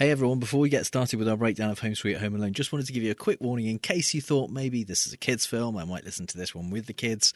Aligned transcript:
Hey 0.00 0.10
everyone, 0.10 0.38
before 0.38 0.60
we 0.60 0.70
get 0.70 0.86
started 0.86 1.18
with 1.18 1.28
our 1.28 1.36
breakdown 1.36 1.68
of 1.68 1.80
Home 1.80 1.94
Sweet 1.94 2.16
Home 2.16 2.34
Alone, 2.34 2.54
just 2.54 2.72
wanted 2.72 2.86
to 2.86 2.92
give 2.94 3.02
you 3.02 3.10
a 3.10 3.14
quick 3.14 3.38
warning 3.38 3.66
in 3.66 3.78
case 3.78 4.14
you 4.14 4.22
thought 4.22 4.48
maybe 4.48 4.82
this 4.82 5.06
is 5.06 5.12
a 5.12 5.18
kids' 5.18 5.44
film, 5.44 5.76
I 5.76 5.84
might 5.84 6.06
listen 6.06 6.26
to 6.28 6.38
this 6.38 6.54
one 6.54 6.70
with 6.70 6.86
the 6.86 6.94
kids. 6.94 7.34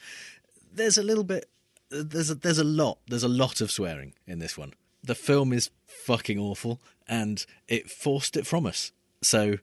There's 0.73 0.97
a 0.97 1.03
little 1.03 1.23
bit 1.23 1.47
there's 1.91 2.31
a, 2.31 2.33
there's 2.33 2.57
a 2.57 2.63
lot 2.63 2.97
there's 3.07 3.21
a 3.21 3.27
lot 3.27 3.61
of 3.61 3.69
swearing 3.69 4.13
in 4.25 4.39
this 4.39 4.57
one. 4.57 4.73
The 5.03 5.13
film 5.13 5.53
is 5.53 5.69
fucking 5.85 6.39
awful 6.39 6.81
and 7.07 7.45
it 7.67 7.87
forced 7.87 8.35
it 8.35 8.47
from 8.47 8.65
us. 8.65 8.91
So, 9.21 9.59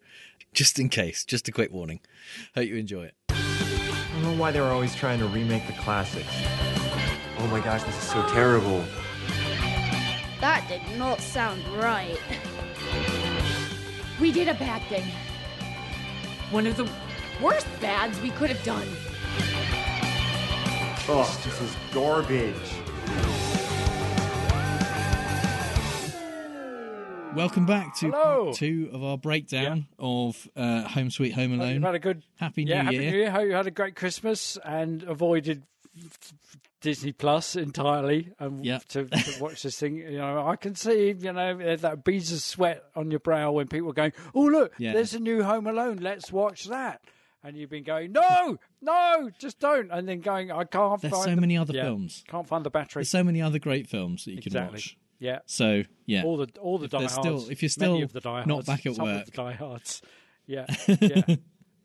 just 0.54 0.78
in 0.78 0.88
case, 0.88 1.24
just 1.24 1.48
a 1.48 1.50
quick 1.50 1.72
warning. 1.72 1.98
Hope 2.54 2.68
you 2.68 2.76
enjoy 2.76 3.06
it. 3.06 3.14
I 3.30 4.10
don't 4.12 4.22
know 4.22 4.40
why 4.40 4.52
they're 4.52 4.62
always 4.62 4.94
trying 4.94 5.18
to 5.18 5.26
remake 5.26 5.66
the 5.66 5.72
classics. 5.72 6.32
Oh 7.38 7.48
my 7.48 7.58
gosh, 7.58 7.82
this 7.82 7.98
is 8.00 8.10
so 8.10 8.24
terrible. 8.28 8.84
That 10.40 10.64
did 10.68 10.82
not 10.96 11.20
sound 11.20 11.66
right. 11.76 12.16
We 14.22 14.30
did 14.30 14.46
a 14.46 14.54
bad 14.54 14.80
thing. 14.82 15.02
One 16.52 16.68
of 16.68 16.76
the 16.76 16.88
worst 17.42 17.66
bads 17.80 18.20
we 18.20 18.30
could 18.30 18.50
have 18.50 18.62
done. 18.62 18.86
Oh, 21.08 21.40
this 21.44 21.60
is 21.60 21.74
garbage. 21.92 22.54
Welcome 27.34 27.66
back 27.66 27.96
to 27.96 28.12
Hello. 28.12 28.44
part 28.44 28.56
two 28.58 28.90
of 28.92 29.02
our 29.02 29.18
breakdown 29.18 29.88
of 29.98 30.48
uh, 30.54 30.82
Home 30.82 31.10
Sweet 31.10 31.32
Home 31.32 31.50
Hope 31.50 31.60
Alone. 31.60 31.74
You've 31.74 31.82
had 31.82 31.96
a 31.96 31.98
good 31.98 32.22
Happy 32.36 32.64
New 32.64 32.70
yeah, 32.70 32.82
Happy 32.84 32.96
Year. 32.98 33.10
New 33.10 33.18
Year. 33.18 33.30
Hope 33.32 33.46
you 33.46 33.54
had 33.54 33.66
a 33.66 33.72
great 33.72 33.96
Christmas 33.96 34.56
and 34.64 35.02
avoided 35.02 35.64
Disney 36.82 37.12
Plus 37.12 37.56
entirely 37.56 38.28
and 38.38 38.64
Yeah. 38.64 38.78
to, 38.90 39.06
to 39.06 39.40
watch 39.42 39.62
this 39.62 39.78
thing. 39.78 39.96
You 39.96 40.18
know, 40.18 40.46
I 40.46 40.56
can 40.56 40.74
see 40.74 41.14
you 41.18 41.32
know 41.32 41.76
that 41.76 42.04
beads 42.04 42.32
of 42.32 42.40
sweat 42.40 42.82
on 42.94 43.10
your 43.10 43.20
brow 43.20 43.52
when 43.52 43.68
people 43.68 43.90
are 43.90 43.94
going, 43.94 44.12
"Oh 44.34 44.42
look, 44.46 44.74
Yeah. 44.78 44.92
there's 44.92 45.14
a 45.14 45.20
new 45.20 45.42
Home 45.42 45.66
Alone. 45.66 45.96
Let's 45.98 46.30
watch 46.30 46.64
that." 46.66 47.00
And 47.44 47.56
you've 47.56 47.70
been 47.70 47.82
going, 47.84 48.12
"No, 48.12 48.58
no, 48.80 49.30
just 49.38 49.58
don't." 49.58 49.90
And 49.90 50.08
then 50.08 50.20
going, 50.20 50.50
"I 50.52 50.64
can't 50.64 51.00
There's 51.00 51.12
find 51.12 51.24
so 51.24 51.30
the- 51.34 51.40
many 51.40 51.56
other 51.56 51.72
yeah, 51.74 51.84
films. 51.84 52.22
Can't 52.28 52.46
find 52.46 52.64
the 52.64 52.70
battery." 52.70 53.00
There's 53.00 53.10
so 53.10 53.24
many 53.24 53.40
other 53.42 53.58
great 53.58 53.88
films 53.88 54.24
that 54.26 54.32
you 54.32 54.42
can 54.42 54.52
watch. 54.68 54.96
Yeah. 55.18 55.38
So 55.46 55.84
yeah, 56.06 56.24
All 56.24 56.36
the 56.36 56.48
all 56.60 56.78
the 56.78 56.84
If 56.86 56.90
diehards. 56.90 57.12
still- 57.14 57.50
if 57.50 57.62
you're 57.62 57.68
still 57.68 58.02
of 58.02 58.12
the 58.12 58.20
diehards, 58.20 58.46
not 58.48 58.66
back 58.66 58.84
at 58.86 58.94
some 58.96 59.04
work. 59.06 59.20
of 59.20 59.26
the 59.26 59.32
diehards. 59.32 60.02
Yeah, 60.46 60.66
yeah, 61.00 61.36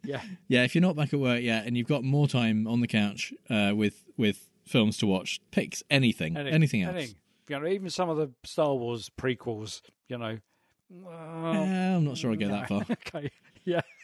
yeah. 0.04 0.22
yeah. 0.48 0.64
If 0.64 0.74
you're 0.74 0.82
not 0.82 0.96
back 0.96 1.14
at 1.14 1.20
work 1.20 1.42
yet 1.44 1.66
and 1.68 1.78
you've 1.78 1.88
got 1.88 2.04
more 2.04 2.28
time 2.28 2.68
on 2.68 2.82
the 2.82 2.88
couch 2.88 3.34
uh, 3.50 3.74
with 3.76 4.04
with 4.18 4.50
films 4.68 4.98
to 4.98 5.08
watch, 5.08 5.40
pick 5.52 5.78
anything, 5.90 6.36
anything, 6.38 6.84
else. 6.84 6.96
anything. 6.96 7.16
You 7.50 7.60
know, 7.60 7.68
even 7.68 7.90
some 7.90 8.10
of 8.10 8.18
the 8.18 8.32
Star 8.44 8.76
Wars 8.76 9.10
prequels. 9.18 9.82
You 10.08 10.18
know. 10.18 10.38
Well, 10.90 11.14
Uh, 11.14 11.96
I'm 11.98 12.06
not 12.06 12.18
sure 12.18 12.32
I 12.32 12.36
go 12.36 12.48
that 12.48 12.68
far. 12.70 12.86
okay. 12.92 13.30
Yeah. 13.66 13.82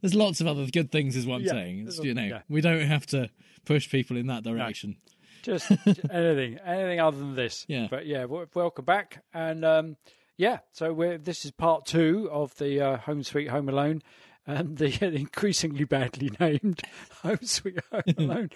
There's 0.00 0.14
lots 0.14 0.40
of 0.40 0.46
other 0.46 0.64
good 0.66 0.90
things, 0.90 1.14
is 1.14 1.26
what 1.26 1.36
I'm 1.36 1.42
Yeah, 1.42 1.50
saying. 1.52 1.86
It's, 1.88 1.98
you 1.98 2.14
know, 2.14 2.22
yeah. 2.22 2.40
we 2.48 2.62
don't 2.62 2.80
have 2.86 3.04
to 3.08 3.28
push 3.66 3.90
people 3.90 4.16
in 4.16 4.28
that 4.28 4.42
direction. 4.42 4.96
Just 5.42 5.70
anything, 6.10 6.58
anything 6.64 7.00
other 7.00 7.18
than 7.18 7.34
this. 7.34 7.66
Yeah. 7.68 7.88
But 7.90 8.06
yeah, 8.06 8.22
w- 8.22 8.46
welcome 8.54 8.84
back, 8.86 9.22
and 9.34 9.62
um, 9.64 9.96
yeah. 10.38 10.60
So 10.72 10.92
we're 10.94 11.18
this 11.18 11.44
is 11.44 11.50
part 11.50 11.84
two 11.86 12.28
of 12.32 12.54
the 12.56 12.80
uh, 12.80 12.96
Home 12.98 13.22
Sweet 13.22 13.48
Home 13.48 13.68
Alone, 13.68 14.02
and 14.46 14.78
the 14.78 15.04
increasingly 15.14 15.84
badly 15.84 16.30
named 16.40 16.82
Home 17.22 17.38
Sweet 17.42 17.78
Home 17.92 18.02
Alone, 18.18 18.50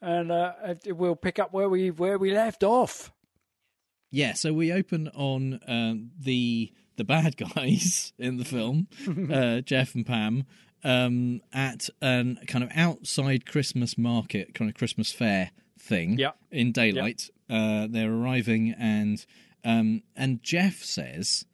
and 0.00 0.30
uh, 0.30 0.52
we'll 0.86 1.16
pick 1.16 1.38
up 1.38 1.52
where 1.52 1.68
we 1.68 1.90
where 1.90 2.18
we 2.18 2.32
left 2.32 2.62
off. 2.62 3.12
Yeah, 4.10 4.32
so 4.34 4.52
we 4.52 4.72
open 4.72 5.08
on 5.08 5.60
um, 5.66 6.10
the 6.18 6.72
the 6.96 7.04
bad 7.04 7.36
guys 7.54 8.12
in 8.18 8.36
the 8.36 8.44
film, 8.44 8.88
uh, 9.32 9.60
Jeff 9.60 9.94
and 9.94 10.06
Pam, 10.06 10.44
um, 10.84 11.40
at 11.52 11.88
an 12.02 12.38
kind 12.46 12.64
of 12.64 12.70
outside 12.74 13.46
Christmas 13.46 13.96
market, 13.96 14.54
kind 14.54 14.70
of 14.70 14.76
Christmas 14.76 15.12
fair 15.12 15.50
thing. 15.78 16.18
Yeah. 16.18 16.32
in 16.50 16.72
daylight. 16.72 17.30
Uh, 17.48 17.88
they're 17.90 18.12
arriving, 18.12 18.74
and 18.78 19.24
um, 19.64 20.02
and 20.16 20.42
Jeff 20.42 20.82
says 20.84 21.44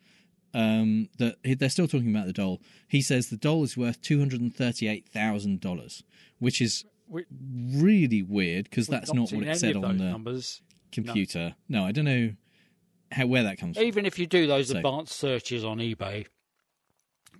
um, 0.52 1.08
that 1.18 1.36
they're 1.42 1.68
still 1.68 1.88
talking 1.88 2.10
about 2.10 2.26
the 2.26 2.32
doll. 2.32 2.60
He 2.88 3.02
says 3.02 3.28
the 3.28 3.36
doll 3.36 3.64
is 3.64 3.76
worth 3.76 4.00
two 4.00 4.18
hundred 4.18 4.40
and 4.40 4.54
thirty 4.54 4.88
eight 4.88 5.08
thousand 5.08 5.60
dollars, 5.60 6.02
which 6.38 6.60
is 6.60 6.84
really 7.08 8.22
weird 8.22 8.64
because 8.64 8.86
that's 8.86 9.12
not 9.12 9.30
what 9.32 9.46
it 9.46 9.56
said 9.58 9.76
on 9.76 9.98
the 9.98 10.04
numbers. 10.04 10.62
computer. 10.92 11.54
No. 11.68 11.84
I 11.84 11.92
don't 11.92 12.04
know 12.04 12.32
how 13.12 13.26
where 13.26 13.42
that 13.44 13.58
comes 13.58 13.76
from. 13.76 13.86
Even 13.86 14.06
if 14.06 14.18
you 14.18 14.26
do 14.26 14.46
those 14.46 14.68
So- 14.68 14.76
advanced 14.76 15.14
searches 15.16 15.64
on 15.64 15.78
eBay, 15.78 16.26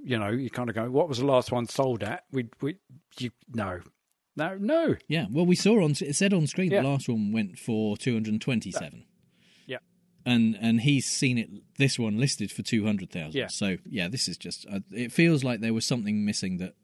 you 0.04 0.18
know, 0.18 0.28
you 0.30 0.50
kind 0.50 0.68
of 0.68 0.74
go, 0.74 0.90
"What 0.90 1.08
was 1.08 1.18
the 1.18 1.26
last 1.26 1.50
one 1.50 1.66
sold 1.66 2.02
at?" 2.02 2.24
We, 2.30 2.48
we, 2.60 2.76
you, 3.18 3.30
no, 3.52 3.80
no, 4.36 4.56
no. 4.56 4.96
Yeah, 5.08 5.26
well, 5.30 5.46
we 5.46 5.56
saw 5.56 5.82
on 5.82 5.92
it 5.92 6.14
said 6.14 6.32
on 6.32 6.46
screen 6.46 6.70
Yeah. 6.70 6.82
the 6.82 6.88
last 6.88 7.08
one 7.08 7.32
went 7.32 7.58
for 7.58 7.96
two 7.96 8.12
hundred 8.14 8.40
twenty-seven. 8.40 9.04
Yeah. 9.66 9.78
and 10.24 10.56
and 10.60 10.82
he's 10.82 11.06
seen 11.06 11.38
it. 11.38 11.50
This 11.78 11.98
one 11.98 12.18
listed 12.18 12.52
for 12.52 12.62
two 12.62 12.84
hundred 12.84 13.10
thousand. 13.10 13.34
Yeah. 13.34 13.48
So 13.48 13.78
yeah, 13.88 14.06
this 14.08 14.28
is 14.28 14.36
just. 14.36 14.66
Uh, 14.70 14.80
it 14.92 15.10
feels 15.10 15.42
like 15.42 15.60
there 15.60 15.74
was 15.74 15.86
something 15.86 16.24
missing 16.24 16.58
that 16.58 16.74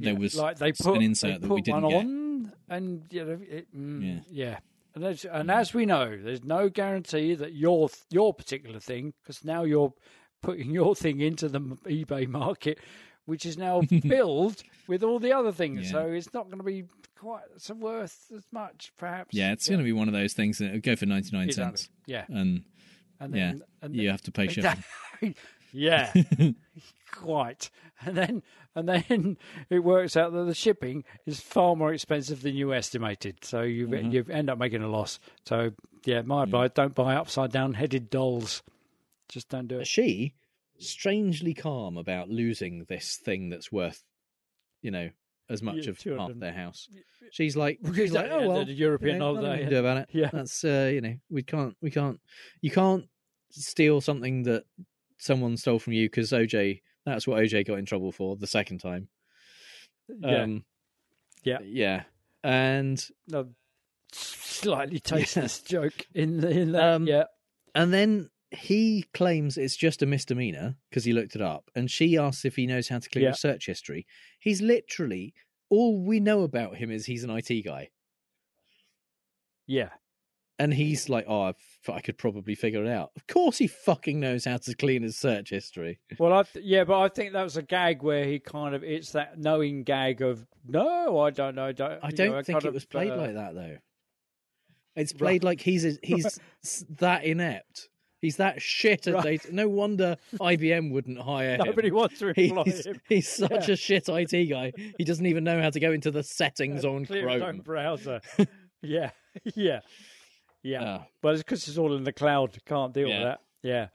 there 0.00 0.12
Yeah, 0.14 0.18
was 0.18 0.34
like 0.34 0.58
they 0.58 0.72
put 0.72 0.96
an 0.96 1.02
insert 1.02 1.40
that 1.40 1.48
we 1.50 1.62
didn't 1.62 1.82
one 1.82 1.90
get. 1.90 1.98
on, 2.00 2.52
and 2.68 3.02
you 3.10 3.24
know, 3.24 3.38
it, 3.48 3.66
mm, 3.76 4.02
Yeah. 4.04 4.20
yeah. 4.30 4.58
And 4.94 5.04
as, 5.04 5.24
and 5.24 5.50
as 5.52 5.72
we 5.72 5.86
know, 5.86 6.18
there's 6.20 6.42
no 6.42 6.68
guarantee 6.68 7.34
that 7.36 7.54
your 7.54 7.90
your 8.10 8.34
particular 8.34 8.80
thing, 8.80 9.12
because 9.22 9.44
now 9.44 9.62
you're 9.62 9.92
putting 10.42 10.70
your 10.80 10.94
thing 10.96 11.20
into 11.20 11.48
the 11.48 11.60
eBay 11.60 12.26
market, 12.26 12.78
which 13.26 13.46
is 13.46 13.56
now 13.56 13.82
filled 14.02 14.62
with 14.88 15.02
all 15.04 15.18
the 15.20 15.32
other 15.32 15.52
things. 15.52 15.86
Yeah. 15.86 15.92
So 15.92 16.06
it's 16.08 16.34
not 16.34 16.46
going 16.46 16.58
to 16.58 16.64
be 16.64 16.84
quite 17.18 17.42
so 17.58 17.74
worth 17.74 18.32
as 18.34 18.42
much, 18.50 18.92
perhaps. 18.96 19.34
Yeah, 19.34 19.52
it's 19.52 19.68
going 19.68 19.78
to 19.78 19.84
be 19.84 19.92
one 19.92 20.08
of 20.08 20.14
those 20.14 20.32
things 20.32 20.58
that 20.58 20.82
go 20.82 20.96
for 20.96 21.06
ninety-nine 21.06 21.48
Exactly. 21.48 21.76
cents, 21.76 21.88
Yeah. 22.06 22.24
and 22.28 22.64
And 23.20 23.34
yeah, 23.36 23.46
then, 23.52 23.62
and 23.82 23.94
you 23.94 24.08
have 24.10 24.22
to 24.22 24.32
pay 24.32 24.48
shipping. 24.48 24.82
yeah, 25.72 26.12
quite. 27.12 27.70
And 28.04 28.16
then 28.16 28.42
and 28.74 28.88
then 28.88 29.36
it 29.70 29.80
works 29.80 30.16
out 30.16 30.32
that 30.32 30.44
the 30.44 30.54
shipping 30.54 31.04
is 31.26 31.40
far 31.40 31.76
more 31.76 31.92
expensive 31.92 32.42
than 32.42 32.54
you 32.54 32.72
estimated. 32.74 33.44
So 33.44 33.62
you 33.62 33.86
Mm-hmm. 33.88 34.10
you 34.12 34.24
end 34.30 34.48
up 34.50 34.58
making 34.58 34.82
a 34.82 34.88
loss. 34.88 35.18
So 35.44 35.70
yeah, 36.04 36.22
my 36.22 36.44
advice: 36.44 36.70
don't 36.74 36.94
buy 36.94 37.14
upside 37.14 37.52
down 37.52 37.74
headed 37.74 38.10
dolls. 38.10 38.62
Just 39.28 39.48
don't 39.48 39.68
do 39.68 39.80
it. 39.80 39.86
She 39.86 40.34
strangely 40.78 41.52
calm 41.54 41.96
about 41.98 42.28
losing 42.30 42.84
this 42.88 43.16
thing 43.16 43.50
that's 43.50 43.70
worth, 43.70 44.02
you 44.82 44.90
know, 44.90 45.10
as 45.50 45.62
much 45.62 45.84
Yeah, 45.86 45.90
of 45.90 46.18
half 46.18 46.30
their 46.38 46.52
house. 46.54 46.88
She's 47.32 47.54
like, 47.54 47.78
she's 47.94 48.12
like, 48.12 48.30
oh 48.30 48.48
well, 48.48 48.64
the 48.64 48.72
European 48.72 49.14
you 49.16 49.18
know, 49.20 49.34
holiday, 49.34 49.60
can 49.60 49.70
do 49.70 49.76
about 49.78 49.96
it. 49.98 50.08
yeah. 50.12 50.30
that's 50.32 50.64
uh, 50.64 50.90
you 50.92 51.00
know, 51.02 51.14
we 51.28 51.42
can't, 51.42 51.76
we 51.82 51.90
can't, 51.90 52.18
you 52.62 52.70
can't 52.70 53.04
steal 53.50 54.00
something 54.00 54.44
that 54.44 54.64
someone 55.20 55.56
stole 55.56 55.78
from 55.78 55.92
you 55.92 56.08
because 56.08 56.30
OJ. 56.32 56.82
That's 57.06 57.26
what 57.26 57.40
OJ 57.42 57.66
got 57.66 57.78
in 57.78 57.86
trouble 57.86 58.12
for 58.12 58.36
the 58.36 58.46
second 58.46 58.78
time. 58.78 59.08
Yeah, 60.08 60.42
Um, 60.42 60.64
Yeah. 61.44 61.58
yeah, 61.62 62.02
and 62.44 63.02
no, 63.28 63.48
slightly 64.12 64.98
tasteless 65.00 65.60
joke 65.60 66.06
in 66.14 66.40
the, 66.40 66.50
in 66.50 66.72
that. 66.72 66.82
Um, 66.94 67.06
yeah, 67.06 67.24
And 67.74 67.92
then 67.92 68.28
he 68.50 69.04
claims 69.14 69.56
it's 69.56 69.76
just 69.76 70.02
a 70.02 70.06
misdemeanor 70.06 70.74
because 70.90 71.04
he 71.04 71.12
looked 71.12 71.36
it 71.36 71.40
up. 71.42 71.70
And 71.76 71.88
she 71.90 72.18
asks 72.18 72.44
if 72.44 72.56
he 72.56 72.66
knows 72.66 72.88
how 72.88 72.98
to 72.98 73.08
clear 73.08 73.26
Yeah. 73.26 73.30
a 73.30 73.34
search 73.34 73.66
history. 73.66 74.06
He's 74.40 74.60
literally 74.60 75.32
all 75.68 76.02
we 76.04 76.18
know 76.18 76.42
about 76.42 76.76
him 76.76 76.90
is 76.90 77.06
he's 77.06 77.22
an 77.24 77.30
IT 77.30 77.64
guy. 77.64 77.90
yeah. 79.66 79.90
And 80.60 80.74
he's 80.74 81.08
like, 81.08 81.24
oh, 81.26 81.40
I 81.44 81.48
f- 81.48 81.88
I 81.90 82.00
could 82.00 82.18
probably 82.18 82.54
figure 82.54 82.84
it 82.84 82.88
out. 82.90 83.12
Of 83.16 83.26
course, 83.26 83.56
he 83.56 83.66
fucking 83.66 84.20
knows 84.20 84.44
how 84.44 84.58
to 84.58 84.74
clean 84.74 85.02
his 85.02 85.16
search 85.16 85.48
history. 85.48 86.00
Well, 86.18 86.34
I 86.34 86.42
th- 86.42 86.64
yeah, 86.64 86.84
but 86.84 87.00
I 87.00 87.08
think 87.08 87.32
that 87.32 87.42
was 87.42 87.56
a 87.56 87.62
gag 87.62 88.02
where 88.02 88.26
he 88.26 88.38
kind 88.40 88.74
of 88.74 88.84
it's 88.84 89.12
that 89.12 89.38
knowing 89.38 89.84
gag 89.84 90.20
of 90.20 90.46
no, 90.66 91.18
I 91.18 91.30
don't 91.30 91.54
know, 91.54 91.72
don't. 91.72 91.98
I 92.02 92.10
don't 92.10 92.32
know, 92.32 92.42
think 92.42 92.58
it 92.62 92.68
of, 92.68 92.74
was 92.74 92.84
played 92.84 93.10
uh, 93.10 93.16
like 93.16 93.34
that 93.34 93.54
though. 93.54 93.78
It's 94.96 95.14
played 95.14 95.44
like 95.44 95.60
he's 95.62 95.86
a, 95.86 95.96
he's 96.02 96.38
that 96.98 97.24
inept. 97.24 97.88
He's 98.20 98.36
that 98.36 98.60
shit 98.60 99.06
at 99.06 99.14
Right. 99.14 99.24
data. 99.24 99.48
No 99.54 99.66
wonder 99.66 100.18
IBM 100.38 100.90
wouldn't 100.92 101.18
hire 101.22 101.54
him. 101.54 101.62
Nobody 101.64 101.90
wants 101.90 102.18
to 102.18 102.28
employ 102.38 102.64
He's, 102.64 102.84
him. 102.84 103.00
he's 103.08 103.28
such 103.30 103.68
Yeah. 103.68 103.72
a 103.72 103.76
shit 103.76 104.08
IT 104.10 104.44
guy. 104.50 104.72
He 104.98 105.04
doesn't 105.04 105.24
even 105.24 105.42
know 105.42 105.62
how 105.62 105.70
to 105.70 105.80
go 105.80 105.90
into 105.92 106.10
the 106.10 106.22
settings 106.22 106.84
on 106.84 107.06
Clear 107.06 107.26
its 107.30 107.34
own 107.36 107.40
Chrome. 107.40 107.58
browser. 107.60 108.20
yeah, 108.82 109.12
yeah, 109.54 109.80
yeah. 110.62 110.82
Ah. 111.00 111.06
But 111.22 111.34
it's 111.34 111.42
because 111.42 111.66
it's 111.68 111.78
all 111.78 111.96
in 111.96 112.04
the 112.04 112.12
cloud. 112.12 112.56
Can't 112.66 112.92
deal 112.94 113.08
Yeah. 113.08 113.18
with 113.18 113.26
that. 113.28 113.40
Yeah. 113.62 113.88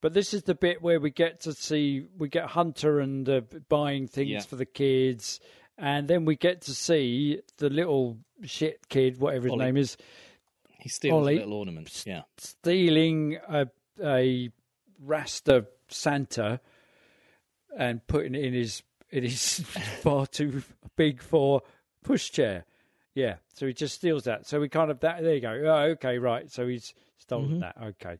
But 0.00 0.14
this 0.14 0.32
is 0.32 0.44
the 0.44 0.54
bit 0.54 0.80
where 0.80 1.00
we 1.00 1.10
get 1.10 1.40
to 1.40 1.52
see 1.52 2.06
we 2.16 2.28
get 2.28 2.46
Hunter 2.46 3.00
and 3.00 3.28
uh, 3.28 3.40
buying 3.68 4.06
things 4.06 4.30
Yeah. 4.30 4.40
for 4.40 4.56
the 4.56 4.66
kids, 4.66 5.40
and 5.76 6.06
then 6.08 6.24
we 6.24 6.36
get 6.36 6.60
to 6.62 6.74
see 6.74 7.40
the 7.56 7.68
little 7.70 8.18
shit 8.44 8.88
kid, 8.88 9.18
whatever 9.18 9.44
his 9.46 9.52
Ollie. 9.52 9.64
name 9.64 9.76
is, 9.76 9.96
He 10.80 10.88
steals 10.88 11.22
Ollie. 11.22 11.36
little 11.36 11.54
ornaments. 11.54 12.04
Yeah. 12.06 12.22
stealing 12.36 13.38
a 13.48 13.68
a 14.02 14.50
Rasta 15.00 15.66
Santa 15.88 16.60
and 17.76 18.06
putting 18.06 18.34
it 18.34 18.44
in 18.44 18.54
his 18.54 18.82
in 19.10 19.24
his 19.24 19.60
far 20.02 20.26
too 20.26 20.62
big 20.96 21.20
for 21.22 21.62
pushchair. 22.04 22.62
Yeah, 23.14 23.36
so 23.54 23.66
he 23.66 23.72
just 23.72 23.94
steals 23.94 24.24
that. 24.24 24.46
So 24.46 24.60
we 24.60 24.68
kind 24.68 24.90
of 24.90 25.00
that. 25.00 25.22
There 25.22 25.34
you 25.34 25.40
go. 25.40 25.62
Oh, 25.66 25.90
okay, 25.92 26.18
right. 26.18 26.50
So 26.50 26.66
he's 26.66 26.94
stolen 27.18 27.60
that. 27.60 27.76
Okay, 27.82 28.18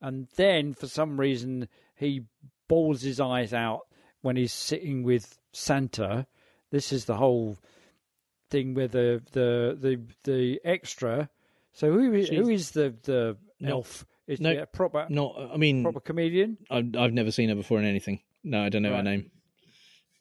and 0.00 0.28
then 0.36 0.74
for 0.74 0.86
some 0.86 1.18
reason 1.18 1.68
he 1.96 2.22
bawls 2.68 3.02
his 3.02 3.20
eyes 3.20 3.52
out 3.52 3.82
when 4.22 4.36
he's 4.36 4.52
sitting 4.52 5.02
with 5.02 5.38
Santa. 5.52 6.26
This 6.70 6.92
is 6.92 7.04
the 7.04 7.16
whole 7.16 7.56
thing 8.50 8.74
where 8.74 8.88
the 8.88 9.22
the 9.32 9.76
the 9.80 10.00
the 10.24 10.60
extra. 10.64 11.28
So 11.72 11.90
who 11.92 12.12
is, 12.12 12.28
who 12.28 12.48
is 12.48 12.70
the 12.72 12.94
the 13.02 13.36
elf? 13.66 14.06
Is 14.26 14.40
no, 14.40 14.56
a 14.56 14.66
proper 14.66 15.06
Not, 15.10 15.36
I 15.52 15.58
mean, 15.58 15.82
proper 15.82 16.00
comedian? 16.00 16.56
I've, 16.70 16.96
I've 16.96 17.12
never 17.12 17.30
seen 17.30 17.50
her 17.50 17.54
before 17.54 17.78
in 17.78 17.84
anything. 17.84 18.20
No, 18.42 18.62
I 18.62 18.70
don't 18.70 18.82
know 18.82 18.96
her 18.96 19.02
name. 19.02 19.30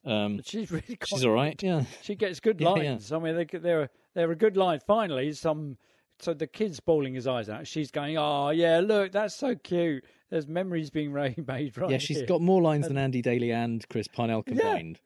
Um, 0.05 0.41
She's 0.45 0.71
really 0.71 0.97
she's 1.05 1.23
all 1.25 1.31
right. 1.31 1.61
Yeah. 1.63 1.83
She 2.01 2.15
gets 2.15 2.41
good 2.41 2.59
Yeah, 2.61 2.69
lines. 2.69 3.13
I 3.13 3.19
mean, 3.19 3.35
they, 3.35 3.45
they're 3.45 3.89
they're 4.15 4.31
a 4.31 4.35
good 4.35 4.57
line. 4.57 4.79
Finally, 4.85 5.33
some 5.33 5.77
so 6.19 6.33
the 6.33 6.47
kid's 6.47 6.79
bawling 6.79 7.13
his 7.15 7.27
eyes 7.27 7.49
out. 7.49 7.67
She's 7.67 7.91
going, 7.91 8.17
"Oh 8.17 8.49
yeah, 8.51 8.79
look, 8.79 9.11
that's 9.11 9.35
so 9.35 9.55
cute." 9.55 10.05
There's 10.29 10.47
memories 10.47 10.89
being 10.89 11.13
made 11.47 11.77
right 11.77 11.89
Yeah, 11.89 11.97
she's 11.97 12.17
here. 12.17 12.25
got 12.27 12.41
more 12.41 12.61
lines 12.61 12.87
than 12.87 12.97
Andy 12.97 13.21
Daly 13.21 13.51
and 13.51 13.87
Chris 13.89 14.07
Parnell 14.07 14.43
combined. 14.43 14.99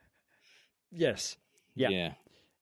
yes, 0.92 1.38
yeah. 1.76 1.90
yeah. 1.90 2.14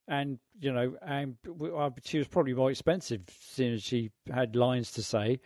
and 0.08 0.38
you 0.60 0.72
know, 0.72 0.96
and 1.02 1.36
uh, 1.76 1.90
she 2.04 2.18
was 2.18 2.28
probably 2.28 2.54
more 2.54 2.70
expensive, 2.70 3.22
seeing 3.40 3.74
as 3.74 3.82
she 3.82 4.10
had 4.32 4.56
lines 4.56 4.92
to 4.92 5.02
say. 5.02 5.40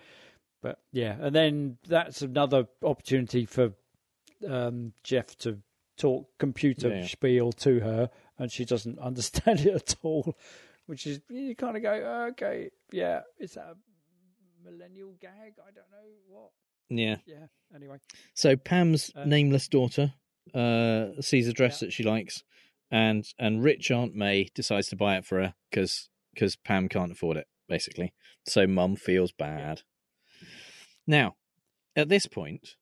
But 0.62 0.79
yeah, 0.93 1.17
and 1.20 1.35
then 1.35 1.79
that's 1.88 2.20
another 2.23 2.67
opportunity 2.82 3.47
for 3.47 3.73
um, 4.49 4.93
Jeff 5.02 5.37
to 5.38 5.58
talk 5.97 6.29
computer 6.38 6.88
Yeah. 6.88 7.06
spiel 7.06 7.52
to 7.52 7.81
her, 7.81 8.11
and 8.38 8.50
she 8.52 8.64
doesn't 8.64 8.99
understand 9.00 9.61
it 9.61 9.75
at 9.75 9.97
all. 10.02 10.37
Which 10.90 11.06
is 11.06 11.20
you 11.31 11.54
kind 11.54 11.76
of 11.76 11.84
go, 11.84 12.26
okay, 12.32 12.69
yeah, 12.90 13.20
is 13.38 13.52
that 13.52 13.62
a 13.66 13.76
millennial 14.69 15.14
gag? 15.20 15.54
I 15.64 15.70
don't 15.70 15.88
know 15.88 16.08
what. 16.26 16.50
Yeah. 16.88 17.19
Yeah. 17.26 17.46
Anyway, 17.72 17.98
So 18.34 18.56
Pam's 18.56 19.12
Uh, 19.14 19.25
nameless 19.25 19.69
daughter 19.69 20.14
uh, 20.52 21.10
sees 21.20 21.46
a 21.46 21.52
dress 21.52 21.78
that 21.78 21.92
she 21.92 22.02
likes, 22.02 22.42
and 22.90 23.25
and 23.38 23.62
rich 23.62 23.92
Aunt 23.92 24.16
May 24.16 24.48
decides 24.52 24.88
to 24.88 24.96
buy 24.96 25.16
it 25.16 25.25
for 25.25 25.40
her 25.40 25.54
because 25.70 26.08
because 26.34 26.56
Pam 26.56 26.88
can't 26.88 27.12
afford 27.12 27.37
it, 27.37 27.46
basically. 27.69 28.12
So 28.48 28.66
Mum 28.66 28.96
feels 28.96 29.31
bad. 29.31 29.82
Now, 31.06 31.37
at 31.94 32.08
this 32.08 32.26
point, 32.26 32.75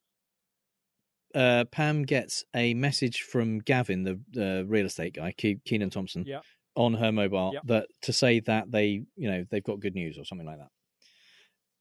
uh, 1.34 1.66
Pam 1.70 2.05
gets 2.05 2.43
a 2.55 2.72
message 2.72 3.20
from 3.20 3.58
Gavin, 3.58 4.05
the 4.05 4.19
the 4.31 4.64
real 4.66 4.87
estate 4.87 5.12
guy, 5.12 5.32
Ke- 5.32 5.62
Kenan 5.66 5.90
Thompson, 5.90 6.25
Yeah. 6.26 6.40
On 6.78 6.94
her 6.94 7.10
mobile 7.10 7.50
Yeah. 7.54 7.60
that 7.64 7.88
to 8.02 8.12
say 8.12 8.38
that 8.40 8.70
they, 8.70 9.02
you 9.16 9.30
know, 9.30 9.44
they've 9.50 9.64
got 9.64 9.80
good 9.80 9.94
news 9.94 10.16
or 10.16 10.25
something 10.25 10.46
like 10.46 10.58
that. 10.58 10.70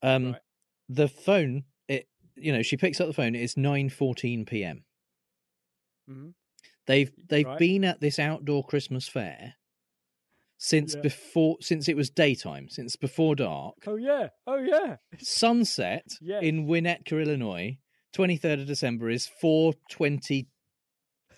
Um, 0.02 0.32
Right. 0.32 0.40
the 0.88 1.08
phone, 1.08 1.64
it, 1.86 2.08
you 2.34 2.52
know, 2.52 2.62
she 2.62 2.76
picks 2.76 3.00
up 3.00 3.06
the 3.06 3.12
phone. 3.14 3.34
It's 3.36 3.56
nine 3.56 3.90
fourteen 3.90 4.44
p.m. 4.44 4.84
Mm-hmm. 6.10 6.30
They've 6.86 7.12
they've 7.28 7.46
Right. 7.46 7.58
been 7.58 7.84
at 7.84 8.00
this 8.00 8.18
outdoor 8.18 8.64
Christmas 8.64 9.08
fair 9.08 9.54
since 10.56 10.94
Yeah. 10.96 11.02
before 11.02 11.58
since 11.60 11.88
it 11.88 11.96
was 11.96 12.10
daytime, 12.10 12.68
since 12.68 12.96
before 12.96 13.36
dark. 13.36 13.76
oh 13.86 13.96
yeah, 13.96 14.30
oh 14.46 14.56
yeah, 14.58 14.96
Sunset 15.18 16.06
Yes. 16.20 16.42
in 16.42 16.66
Winnetka, 16.66 17.22
Illinois, 17.22 17.78
twenty 18.12 18.36
third 18.36 18.58
of 18.58 18.66
December 18.66 19.10
is 19.10 19.26
four 19.40 19.74
twenty 19.90 20.48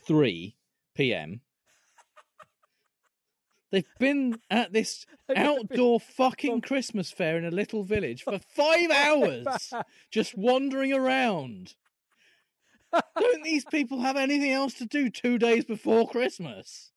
three 0.06 0.56
p.m. 0.94 1.42
They've 3.70 3.84
been 3.98 4.40
at 4.50 4.72
this 4.72 5.06
outdoor 5.36 6.00
fucking 6.00 6.62
Christmas 6.62 7.10
fair 7.10 7.38
in 7.38 7.44
a 7.44 7.50
little 7.50 7.84
village 7.84 8.24
for 8.24 8.38
five 8.54 8.90
hours, 8.90 9.72
just 10.10 10.36
wandering 10.36 10.92
around. 10.92 11.74
Don't 12.92 13.44
these 13.44 13.64
people 13.64 14.00
have 14.00 14.16
anything 14.16 14.50
else 14.50 14.74
to 14.74 14.84
do 14.84 15.10
two 15.10 15.38
days 15.38 15.64
before 15.64 16.08
Christmas? 16.08 16.90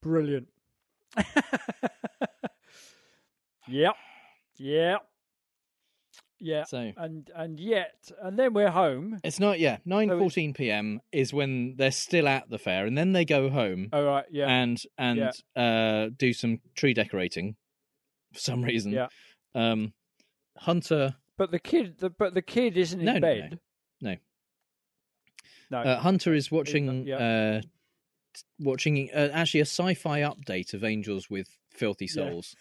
Brilliant. 0.00 0.46
yep. 3.66 3.96
Yep. 4.58 5.02
Yeah. 6.38 6.64
So 6.64 6.92
And 6.96 7.30
and 7.34 7.58
yet 7.58 7.94
and 8.22 8.38
then 8.38 8.52
we're 8.52 8.70
home. 8.70 9.20
it's 9.24 9.40
not 9.40 9.58
yeah 9.58 9.78
nine 9.84 10.08
fourteen 10.10 10.52
p.m. 10.52 11.00
is 11.12 11.32
when 11.32 11.76
they're 11.76 11.90
still 11.90 12.28
at 12.28 12.50
the 12.50 12.58
fair, 12.58 12.84
and 12.86 12.96
then 12.96 13.12
they 13.12 13.24
go 13.24 13.48
home 13.50 13.88
All 13.92 14.04
right. 14.04 14.26
Yeah. 14.30 14.48
and 14.48 14.80
and 14.98 15.30
uh, 15.56 16.10
do 16.16 16.32
some 16.32 16.60
tree 16.74 16.92
decorating 16.94 17.56
for 18.32 18.40
some 18.40 18.62
reason. 18.62 18.92
Yeah. 18.92 19.08
Um, 19.54 19.92
Hunter 20.58 21.16
but 21.38 21.50
the 21.50 21.58
kid. 21.58 21.98
The, 21.98 22.10
but 22.10 22.34
the 22.34 22.42
kid 22.42 22.76
isn't 22.78 23.02
No, 23.02 23.14
in 23.16 23.20
no, 23.20 23.20
bed. 23.20 23.58
no. 24.00 24.16
No. 25.70 25.78
uh, 25.78 25.98
Hunter 26.00 26.32
is 26.34 26.50
watching 26.50 27.06
yeah. 27.06 27.16
uh, 27.16 27.60
watching 28.60 29.10
uh, 29.14 29.30
actually 29.32 29.60
a 29.60 29.66
sci-fi 29.66 30.20
update 30.20 30.74
of 30.74 30.84
Angels 30.84 31.28
with 31.28 31.48
Filthy 31.72 32.06
Yeah. 32.06 32.12
Souls, 32.30 32.54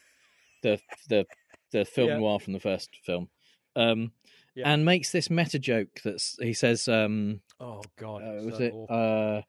the 0.63 0.80
the 1.10 1.25
the 1.72 1.86
film 1.86 2.10
Yeah. 2.10 2.18
noir 2.18 2.39
from 2.39 2.54
the 2.54 2.60
first 2.60 2.89
film. 3.04 3.30
Um, 3.75 4.12
Yeah. 4.56 4.72
and 4.72 4.86
makes 4.86 5.12
this 5.12 5.30
meta 5.30 5.60
joke 5.60 6.00
that's 6.04 6.38
he 6.42 6.54
says, 6.54 6.88
um, 6.88 7.42
oh 7.60 7.81
God. 7.98 8.22
uh, 8.24 8.42
was 8.45 8.57
so 8.57 8.63
it 8.63 8.74
uh, 8.89 9.42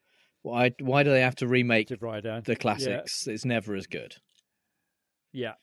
why 0.42 0.72
why 0.80 1.02
do 1.04 1.10
they 1.10 1.20
have 1.22 1.36
to 1.36 1.46
remake 1.46 1.88
Did 1.88 2.02
write 2.02 2.24
down. 2.24 2.42
the 2.44 2.56
classics? 2.56 3.26
It's 3.26 3.44
never 3.44 3.74
as 3.76 3.86
good. 3.86 4.16
Yeah. 5.32 5.54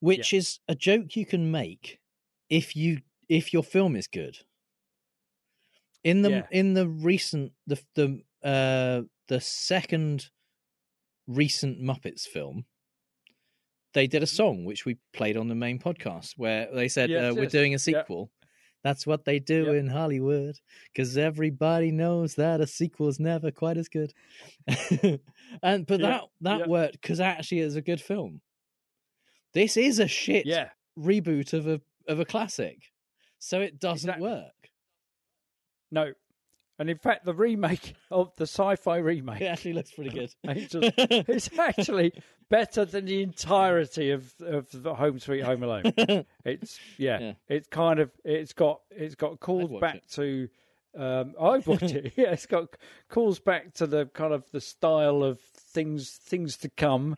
which 0.00 0.32
is 0.32 0.60
a 0.68 0.74
joke 0.74 1.16
you 1.16 1.26
can 1.26 1.50
make 1.50 2.00
if 2.48 2.74
you 2.76 3.00
if 3.28 3.52
your 3.52 3.62
film 3.64 3.94
is 3.96 4.06
good. 4.06 4.38
In 6.04 6.22
the 6.22 6.30
Yeah. 6.30 6.46
in 6.50 6.74
the 6.74 6.88
recent 6.88 7.52
the 7.66 7.78
the 7.94 8.22
uh 8.42 9.02
the 9.28 9.40
second 9.40 10.30
recent 11.26 11.80
Muppets 11.80 12.26
film, 12.26 12.64
they 13.96 14.06
did 14.06 14.22
a 14.22 14.26
song 14.26 14.66
which 14.66 14.84
we 14.84 14.98
played 15.14 15.38
on 15.38 15.48
the 15.48 15.54
main 15.54 15.78
podcast 15.78 16.34
where 16.36 16.68
they 16.72 16.86
said 16.86 17.08
Yes, 17.08 17.32
uh, 17.32 17.34
we're 17.34 17.44
yes. 17.44 17.52
doing 17.52 17.74
a 17.74 17.78
sequel. 17.78 18.30
That's 18.84 19.06
what 19.06 19.24
they 19.24 19.38
do 19.38 19.64
Yep. 19.64 19.74
in 19.76 19.86
Hollywood 19.88 20.60
because 20.92 21.16
everybody 21.16 21.90
knows 21.90 22.34
that 22.34 22.60
a 22.60 22.66
sequel 22.66 23.08
is 23.08 23.18
never 23.18 23.50
quite 23.50 23.78
as 23.78 23.88
good. 23.88 24.12
and 25.62 25.86
but 25.86 26.00
Yeah, 26.00 26.08
that 26.08 26.22
that 26.42 26.68
worked 26.68 27.00
because 27.00 27.20
actually 27.20 27.60
it's 27.60 27.74
a 27.74 27.80
good 27.80 28.00
film. 28.02 28.42
This 29.54 29.78
is 29.78 29.98
a 29.98 30.06
shit 30.06 30.44
Yeah. 30.44 30.68
reboot 30.98 31.54
of 31.54 31.66
a 31.66 31.80
of 32.06 32.20
a 32.20 32.26
classic, 32.26 32.92
so 33.38 33.62
it 33.62 33.80
doesn't 33.80 34.10
Exactly. 34.10 34.28
work. 34.28 34.70
No. 35.90 36.12
And 36.78 36.90
in 36.90 36.98
fact, 36.98 37.24
the 37.24 37.32
remake 37.34 37.94
of 38.10 38.32
the 38.36 38.44
sci-fi 38.44 38.98
remake, 38.98 39.40
It 39.40 39.46
actually 39.46 39.72
looks 39.74 39.92
pretty 39.92 40.10
good. 40.10 40.34
Angels, 40.48 40.92
it's 40.98 41.50
actually 41.58 42.12
better 42.50 42.84
than 42.84 43.06
the 43.06 43.22
entirety 43.22 44.10
of 44.10 44.34
of 44.40 44.68
the 44.72 44.94
Home 44.94 45.18
Sweet 45.18 45.42
Home 45.42 45.62
Alone. 45.62 45.92
It's 46.44 46.78
yeah, 46.98 47.18
Yeah. 47.18 47.32
it's 47.48 47.66
kind 47.68 47.98
of 47.98 48.10
it's 48.24 48.52
got 48.52 48.80
it's 48.90 49.14
got 49.14 49.40
calls 49.40 49.70
watch 49.70 49.80
back 49.80 49.96
it. 49.96 50.08
to 50.12 50.48
um 50.96 51.34
I've 51.40 51.66
watched 51.66 51.84
it. 51.92 52.12
Yeah, 52.16 52.32
it's 52.32 52.46
got 52.46 52.68
calls 53.08 53.38
back 53.40 53.72
to 53.74 53.86
the 53.86 54.06
kind 54.06 54.32
of 54.34 54.44
the 54.52 54.60
style 54.60 55.22
of 55.22 55.40
things 55.40 56.10
things 56.10 56.56
to 56.58 56.68
come. 56.68 57.16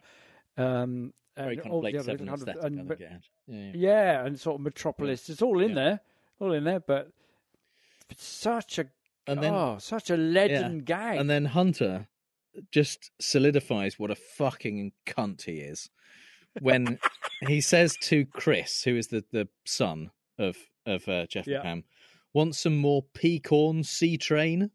Um 0.57 1.13
Very 1.37 1.55
and 1.55 1.63
kind 1.63 1.73
all 1.73 1.79
of 1.81 1.85
the 1.85 1.91
Blake 1.91 1.95
other 1.97 2.05
Seven 2.13 2.27
kind 2.29 2.43
of- 2.43 2.49
aesthetic. 2.49 2.63
and- 2.65 2.81
I 2.81 2.85
think 2.95 3.01
it 3.01 3.11
had. 3.11 3.23
Yeah, 3.49 3.57
yeah. 3.59 3.71
yeah, 3.75 4.25
and 4.27 4.39
sort 4.39 4.57
of 4.57 4.61
Metropolis. 4.63 5.29
It's 5.29 5.43
all 5.43 5.61
in 5.61 5.71
Yeah. 5.71 5.75
there, 5.75 6.01
all 6.41 6.53
in 6.53 6.65
there. 6.65 6.81
But 6.81 7.11
it's 8.11 8.25
such 8.25 8.79
a 8.79 8.87
And 9.29 9.43
then 9.43 9.53
oh, 9.55 9.77
such 9.79 10.11
a 10.11 10.17
leaden 10.17 10.81
gag. 10.81 11.19
and 11.19 11.29
then 11.29 11.45
Hunter 11.47 12.09
just 12.73 13.11
solidifies 13.21 13.99
what 13.99 14.11
a 14.11 14.15
fucking 14.17 14.93
cunt 15.07 15.43
he 15.43 15.59
is 15.59 15.91
when 16.61 16.99
he 17.47 17.61
says 17.73 17.97
to 18.03 18.25
Chris, 18.27 18.83
who 18.83 18.97
is 18.97 19.09
the 19.09 19.25
the 19.33 19.49
son 19.65 20.11
of 20.39 20.57
of 20.87 21.07
uh, 21.09 21.27
Jeff 21.27 21.47
Yeah. 21.47 21.61
Pam, 21.63 21.85
want 22.33 22.57
some 22.57 22.77
more 22.79 23.05
peacorn 23.15 23.85
sea 23.85 24.17
train. 24.17 24.71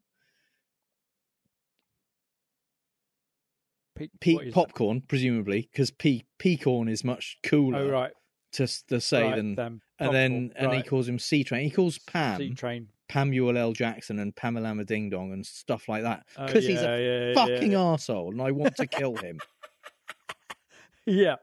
Pe- 3.96 4.08
Pe- 4.20 4.32
is 4.32 4.38
that? 4.46 4.54
popcorn, 4.54 5.02
presumably, 5.02 5.70
because 5.72 5.92
pe- 5.92 6.22
peacorn 6.40 6.90
is 6.90 7.04
much 7.04 7.38
cooler 7.44 7.80
Oh 7.80 7.90
right, 7.90 8.12
to 8.54 8.68
to 8.88 9.00
say 9.00 9.24
right, 9.24 9.36
than 9.36 9.82
and 10.00 10.14
then 10.16 10.50
popcorn, 10.50 10.74
and 10.74 10.84
he 10.84 10.88
calls 10.90 11.08
him 11.08 11.20
Sea 11.20 11.44
Train. 11.44 11.64
He 11.66 11.70
calls 11.70 12.00
Pam 12.00 12.38
Sea 12.40 12.54
train. 12.56 12.88
Pamuel 13.14 13.58
L. 13.60 13.74
Jackson 13.74 14.18
and 14.18 14.36
Pamela 14.36 14.84
Ding 14.84 15.12
Dong 15.12 15.34
and 15.34 15.46
stuff 15.46 15.88
like 15.88 16.02
that 16.02 16.26
Oh, 16.36 16.48
because 16.48 16.66
he's 16.66 16.82
a 16.82 17.00
yeah, 17.00 17.28
yeah, 17.28 17.34
fucking 17.36 17.72
yeah. 17.74 17.78
arsehole 17.78 18.32
and 18.32 18.42
I 18.42 18.50
want 18.50 18.76
to 18.78 18.88
kill 18.88 19.16
him. 19.18 19.40
Yeah, 21.06 21.36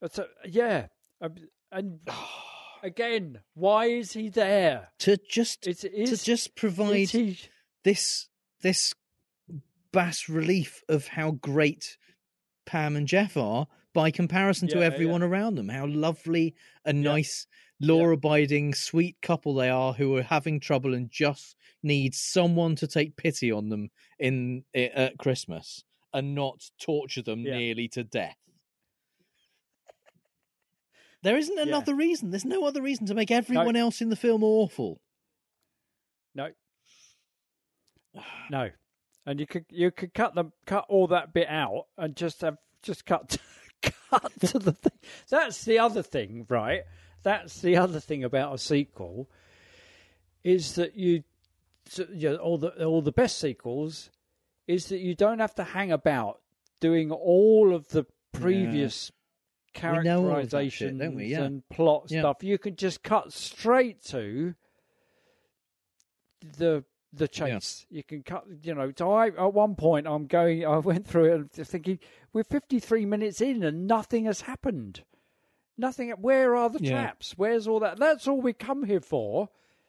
That's 0.00 0.18
a, 0.18 0.26
yeah, 0.46 0.86
Um, 1.20 1.34
and 1.70 2.00
Again, 2.82 3.40
why 3.52 3.86
is 3.86 4.12
he 4.14 4.30
there? 4.30 4.88
to 5.00 5.18
just 5.28 5.66
It's, 5.66 5.82
to 5.82 6.16
just 6.16 6.56
provide 6.56 7.10
he, 7.10 7.38
this 7.84 8.28
this 8.62 8.94
bas 9.92 10.28
relief 10.30 10.82
of 10.88 11.06
how 11.08 11.32
great 11.32 11.98
Pam 12.64 12.96
and 12.96 13.06
Jeff 13.06 13.36
are 13.36 13.66
by 13.92 14.10
comparison 14.10 14.66
to 14.68 14.78
Yeah, 14.78 14.86
everyone 14.86 15.22
around 15.22 15.56
them. 15.56 15.68
How 15.68 15.86
lovely 15.86 16.54
and 16.86 17.02
nice, 17.02 17.46
law-abiding, 17.80 18.74
sweet 18.74 19.16
couple 19.22 19.54
they 19.54 19.68
are 19.70 19.92
who 19.94 20.16
are 20.16 20.22
having 20.22 20.60
trouble 20.60 20.94
and 20.94 21.10
just 21.10 21.56
need 21.82 22.14
someone 22.14 22.76
to 22.76 22.86
take 22.86 23.16
pity 23.16 23.50
on 23.50 23.68
them 23.70 23.90
in 24.18 24.64
at 24.74 25.16
Christmas 25.18 25.84
and 26.12 26.34
not 26.34 26.70
torture 26.80 27.22
them 27.22 27.40
Yeah. 27.40 27.56
nearly 27.56 27.88
to 27.88 28.04
death. 28.04 28.36
There 31.22 31.36
isn't 31.36 31.56
Yeah. 31.56 31.62
another 31.64 31.94
reason. 31.94 32.30
There's 32.30 32.44
no 32.44 32.64
other 32.64 32.80
reason 32.82 33.06
to 33.06 33.14
make 33.14 33.30
everyone 33.30 33.76
else 33.76 34.00
in 34.00 34.08
the 34.08 34.16
film 34.16 34.42
awful. 34.42 35.00
No. 36.34 36.52
No. 38.50 38.70
And 39.26 39.38
you 39.38 39.46
could 39.46 39.66
you 39.68 39.90
could 39.90 40.14
cut 40.14 40.34
them 40.34 40.52
cut 40.66 40.86
all 40.88 41.06
that 41.08 41.32
bit 41.32 41.46
out 41.48 41.86
and 41.98 42.16
just 42.16 42.40
have 42.40 42.56
just 42.82 43.04
cut 43.06 43.36
cut 43.82 44.32
to 44.40 44.58
the 44.58 44.72
thing. 44.72 44.98
That's 45.28 45.64
the 45.64 45.78
other 45.78 46.02
thing, 46.02 46.46
right? 46.48 46.82
That's 47.22 47.60
the 47.60 47.76
other 47.76 48.00
thing 48.00 48.24
about 48.24 48.54
a 48.54 48.58
sequel 48.58 49.28
is 50.42 50.74
that 50.74 50.96
you, 50.96 51.22
so, 51.86 52.06
you 52.12 52.30
know, 52.30 52.36
all 52.36 52.58
the 52.58 52.84
all 52.84 53.02
the 53.02 53.12
best 53.12 53.38
sequels 53.38 54.10
is 54.66 54.86
that 54.86 54.98
you 55.00 55.14
don't 55.14 55.40
have 55.40 55.54
to 55.56 55.64
hang 55.64 55.92
about 55.92 56.40
doing 56.80 57.10
all 57.10 57.74
of 57.74 57.88
the 57.88 58.06
previous 58.32 59.10
We 59.82 59.98
know 60.00 60.28
all 60.28 60.38
of 60.38 60.50
that 60.50 60.70
shit, 60.70 60.88
characterizations 60.88 61.00
don't 61.00 61.14
we? 61.16 61.26
Yeah. 61.26 61.42
and 61.42 61.68
plot 61.68 62.06
Yeah. 62.08 62.20
stuff. 62.22 62.42
You 62.42 62.58
can 62.58 62.76
just 62.76 63.02
cut 63.02 63.32
straight 63.32 64.02
to 64.04 64.54
the 66.56 66.84
the 67.12 67.26
chase. 67.28 67.86
You 67.90 68.04
can 68.04 68.22
cut, 68.22 68.44
you 68.62 68.74
know. 68.74 68.92
So 68.96 69.12
I, 69.12 69.28
at 69.28 69.52
one 69.52 69.74
point, 69.74 70.06
I'm 70.06 70.26
going. 70.26 70.64
I 70.64 70.78
went 70.78 71.06
through 71.06 71.32
it 71.32 71.34
and 71.34 71.66
thinking, 71.66 71.98
we're 72.32 72.44
53 72.44 73.04
minutes 73.04 73.40
in 73.40 73.62
and 73.64 73.86
nothing 73.86 74.26
has 74.26 74.42
happened. 74.42 75.02
Nothing. 75.80 76.10
Where 76.10 76.54
are 76.54 76.68
the 76.70 76.78
Yeah. 76.82 76.90
traps? 76.92 77.32
Where's 77.36 77.66
all 77.66 77.80
that? 77.80 77.98
That's 77.98 78.28
all 78.28 78.40
we 78.40 78.52
come 78.52 78.84
here 78.84 79.00
for. 79.00 79.48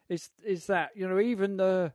Is 0.10 0.30
is 0.44 0.68
that 0.68 0.92
you 0.96 1.08
know 1.08 1.20
even 1.20 1.58
the, 1.58 1.94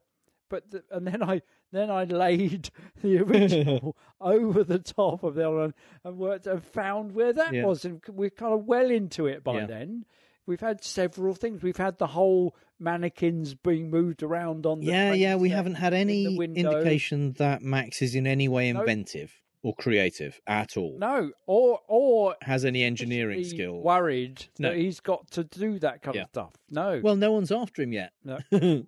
but 0.48 0.70
the, 0.70 0.84
and 0.90 1.06
then 1.06 1.22
I 1.22 1.42
then 1.72 1.90
I 1.90 2.04
laid 2.04 2.70
the 3.02 3.18
original 3.18 3.96
over 4.20 4.62
the 4.64 4.78
top 4.78 5.22
of 5.22 5.34
the 5.34 5.46
other 5.48 5.56
one 5.58 5.74
and 6.04 6.16
worked 6.18 6.46
and 6.46 6.62
found 6.64 7.12
where 7.12 7.32
that 7.32 7.52
Yeah. 7.52 7.64
was, 7.66 7.84
and 7.84 8.00
we're 8.08 8.30
kind 8.30 8.54
of 8.54 8.66
well 8.66 8.90
into 8.90 9.26
it 9.26 9.42
by 9.42 9.60
Yeah. 9.60 9.66
then. 9.66 10.04
We've 10.46 10.60
had 10.60 10.84
several 10.84 11.34
things. 11.34 11.62
We've 11.62 11.76
had 11.76 11.98
the 11.98 12.06
whole 12.06 12.54
mannequins 12.78 13.54
being 13.54 13.90
moved 13.90 14.22
around 14.22 14.64
on 14.64 14.78
the 14.80 14.86
yeah, 14.86 15.12
yeah, 15.12 15.34
we 15.34 15.48
haven't 15.48 15.74
had 15.74 15.92
any 15.92 16.36
indication 16.36 17.32
that 17.38 17.62
Max 17.62 18.00
is 18.00 18.14
in 18.14 18.26
any 18.26 18.46
way 18.48 18.68
inventive 18.68 19.42
or 19.66 19.74
creative 19.74 20.40
at 20.46 20.76
all. 20.76 20.96
No, 20.96 21.32
or 21.46 21.80
or 21.88 22.36
Has 22.42 22.64
any 22.64 22.84
engineering 22.84 23.42
skill? 23.42 23.80
Worried 23.82 24.46
No. 24.60 24.68
that 24.70 24.78
he's 24.78 25.00
got 25.00 25.28
to 25.32 25.42
do 25.42 25.80
that 25.80 26.02
kind 26.02 26.14
Yeah. 26.14 26.22
of 26.22 26.28
stuff. 26.28 26.52
No, 26.70 27.00
Well, 27.02 27.16
no 27.16 27.32
one's 27.32 27.50
after 27.50 27.82
him 27.82 27.92
yet. 27.92 28.12
No. 28.22 28.38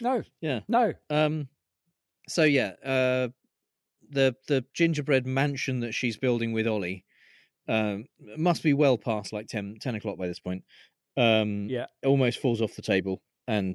no, 0.00 0.22
yeah. 0.40 0.60
no. 0.68 0.92
Um. 1.10 1.48
So 2.28 2.44
yeah, 2.44 2.74
uh, 2.84 3.28
the 4.08 4.36
the 4.46 4.64
gingerbread 4.72 5.26
mansion 5.26 5.80
that 5.80 5.94
she's 5.94 6.16
building 6.16 6.52
with 6.52 6.68
Ollie, 6.68 7.04
um, 7.66 8.04
must 8.36 8.62
be 8.62 8.72
well 8.72 8.98
past 8.98 9.32
like 9.32 9.48
10, 9.48 9.78
10 9.80 9.94
o'clock 9.96 10.16
by 10.16 10.28
this 10.28 10.38
point. 10.38 10.62
Um, 11.16 11.68
Yeah. 11.68 11.86
almost 12.04 12.38
falls 12.38 12.62
off 12.62 12.76
the 12.76 12.82
table 12.82 13.20
and 13.48 13.74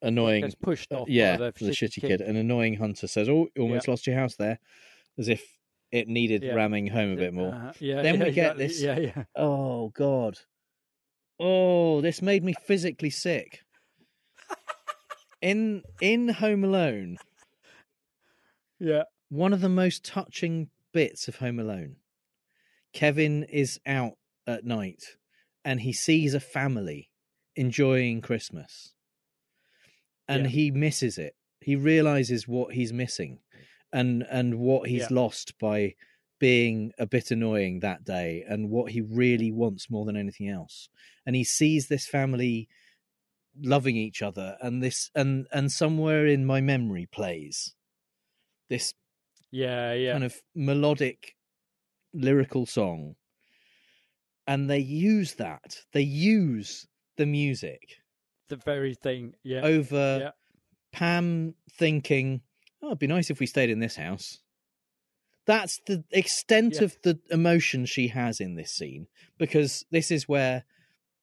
annoying. 0.00 0.40
Gets 0.44 0.54
pushed 0.54 0.90
uh, 0.92 1.02
off. 1.02 1.10
yeah, 1.10 1.36
by 1.36 1.50
the, 1.50 1.66
the 1.66 1.70
shitty 1.72 2.00
kid. 2.00 2.22
An 2.22 2.36
annoying 2.36 2.76
hunter 2.76 3.06
says, 3.06 3.28
"Oh, 3.28 3.48
almost 3.58 3.86
lost 3.86 4.06
your 4.06 4.16
house 4.16 4.36
there," 4.36 4.58
as 5.18 5.28
if 5.28 5.58
it 5.92 6.08
needed 6.08 6.42
Yeah. 6.42 6.54
ramming 6.54 6.86
home 6.88 7.12
a 7.12 7.16
bit 7.16 7.34
more. 7.34 7.54
Uh-huh. 7.54 7.72
Yeah, 7.80 8.02
Then 8.02 8.18
yeah, 8.20 8.24
we 8.24 8.30
get 8.32 8.44
exactly. 8.58 8.66
this- 8.66 8.82
Yeah, 8.82 8.98
yeah. 8.98 9.24
Oh 9.34 9.88
God. 9.90 10.38
Oh, 11.38 12.00
this 12.00 12.20
made 12.22 12.44
me 12.44 12.54
physically 12.66 13.10
sick. 13.10 13.62
In 15.42 15.82
in 16.02 16.28
Home 16.28 16.64
Alone, 16.64 17.16
Yeah. 18.78 19.04
one 19.30 19.52
of 19.54 19.62
the 19.62 19.70
most 19.70 20.04
touching 20.04 20.68
bits 20.92 21.28
of 21.28 21.36
Home 21.36 21.58
Alone. 21.58 21.96
Kevin 22.92 23.44
is 23.44 23.80
out 23.86 24.18
at 24.46 24.64
night 24.64 25.02
and 25.64 25.80
he 25.80 25.92
sees 25.94 26.34
a 26.34 26.40
family 26.40 27.10
enjoying 27.56 28.20
Christmas. 28.20 28.92
And 30.28 30.42
Yeah. 30.44 30.48
he 30.50 30.70
misses 30.70 31.16
it. 31.18 31.36
He 31.60 31.74
realizes 31.76 32.46
what 32.46 32.74
he's 32.74 32.92
missing 32.92 33.38
and 33.92 34.22
and 34.30 34.58
what 34.58 34.88
he's 34.88 35.02
Yeah. 35.02 35.08
lost 35.10 35.58
by 35.58 35.94
being 36.38 36.92
a 36.98 37.06
bit 37.06 37.30
annoying 37.30 37.80
that 37.80 38.04
day 38.04 38.42
and 38.48 38.70
what 38.70 38.92
he 38.92 39.00
really 39.00 39.52
wants 39.52 39.90
more 39.90 40.06
than 40.06 40.16
anything 40.16 40.48
else. 40.48 40.88
And 41.26 41.36
he 41.36 41.44
sees 41.44 41.88
this 41.88 42.06
family 42.06 42.68
loving 43.60 43.96
each 43.96 44.22
other 44.22 44.56
and 44.62 44.82
this 44.82 45.10
and 45.14 45.46
and 45.52 45.70
somewhere 45.70 46.26
in 46.26 46.46
my 46.46 46.60
memory 46.60 47.06
plays 47.10 47.74
this 48.68 48.94
Yeah, 49.50 49.92
yeah. 49.92 50.12
kind 50.12 50.24
of 50.24 50.40
melodic 50.54 51.34
lyrical 52.14 52.64
song 52.66 53.16
and 54.46 54.70
they 54.70 54.78
use 54.78 55.34
that 55.34 55.82
they 55.92 56.02
use 56.02 56.86
the 57.16 57.26
music 57.26 57.96
the 58.48 58.56
very 58.56 58.94
thing. 58.94 59.34
Yeah. 59.44 59.60
over 59.62 60.18
Yeah. 60.22 60.30
pam 60.92 61.54
thinking 61.72 62.40
oh 62.82 62.88
it'd 62.88 62.98
be 62.98 63.06
nice 63.06 63.30
if 63.30 63.40
we 63.40 63.46
stayed 63.46 63.70
in 63.70 63.80
this 63.80 63.96
house 63.96 64.38
that's 65.46 65.80
the 65.86 66.04
extent 66.12 66.76
Yeah. 66.76 66.84
of 66.84 66.96
the 67.02 67.18
emotion 67.30 67.86
she 67.86 68.08
has 68.08 68.40
in 68.40 68.54
this 68.56 68.72
scene 68.72 69.06
because 69.38 69.84
this 69.90 70.10
is 70.10 70.28
where 70.28 70.64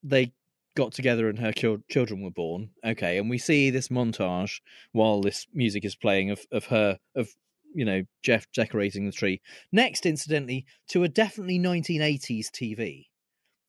they 0.04 0.34
got 0.76 0.92
together 0.92 1.28
and 1.30 1.40
her 1.40 1.52
children 1.52 2.22
were 2.22 2.32
born 2.32 2.70
okay 2.86 3.18
and 3.18 3.30
we 3.30 3.38
see 3.38 3.70
this 3.70 3.88
montage 3.88 4.60
while 4.92 5.22
this 5.22 5.48
music 5.54 5.84
is 5.86 5.96
playing 5.96 6.30
of, 6.30 6.42
of 6.52 6.66
her 6.66 7.00
of 7.16 7.30
you 7.74 7.84
know 7.84 8.04
jeff 8.22 8.46
decorating 8.54 9.06
the 9.06 9.12
tree 9.12 9.42
next 9.72 10.06
incidentally 10.06 10.66
to 10.88 11.04
a 11.04 11.10
definitely 11.10 11.58
1980s 11.60 12.48
tv 12.52 13.06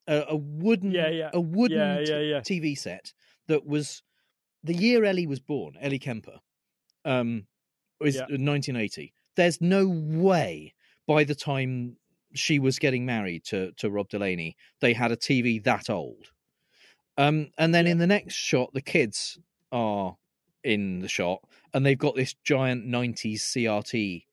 a, 0.07 0.25
a 0.29 0.37
wooden 0.37 0.91
Yeah, 0.93 1.09
yeah. 1.09 1.31
a 1.33 1.41
wooden 1.41 1.79
Yeah, 1.79 2.01
yeah, 2.01 2.21
yeah. 2.21 2.41
tv 2.41 2.77
set 2.77 3.13
that 3.47 3.67
was 3.67 4.03
the 4.63 4.75
year 4.75 5.05
ellie 5.05 5.27
was 5.27 5.41
born 5.41 5.75
ellie 5.81 5.99
kemper 5.99 6.41
um 7.07 7.47
was 8.01 8.15
Yeah. 8.17 8.23
1980 8.23 9.13
there's 9.37 9.61
no 9.61 9.87
way 9.89 10.75
by 11.07 11.25
the 11.25 11.35
time 11.35 11.97
she 12.35 12.59
was 12.59 12.79
getting 12.79 13.07
married 13.07 13.45
to 13.45 13.73
to 13.73 13.91
rob 13.91 14.09
delaney 14.09 14.57
they 14.81 14.93
had 14.93 15.11
a 15.13 15.17
tv 15.17 15.63
that 15.65 15.89
old 15.91 16.27
um 17.17 17.49
and 17.59 17.75
then 17.75 17.87
in 17.87 17.99
the 17.99 18.07
next 18.07 18.35
shot 18.35 18.73
the 18.75 18.81
kids 18.83 19.39
are 19.73 20.17
in 20.65 21.01
the 21.01 21.09
shot 21.09 21.41
and 21.73 21.85
they've 21.85 21.99
got 21.99 22.15
this 22.17 22.35
giant 22.45 22.87
90s 22.87 23.41
crt 23.41 24.25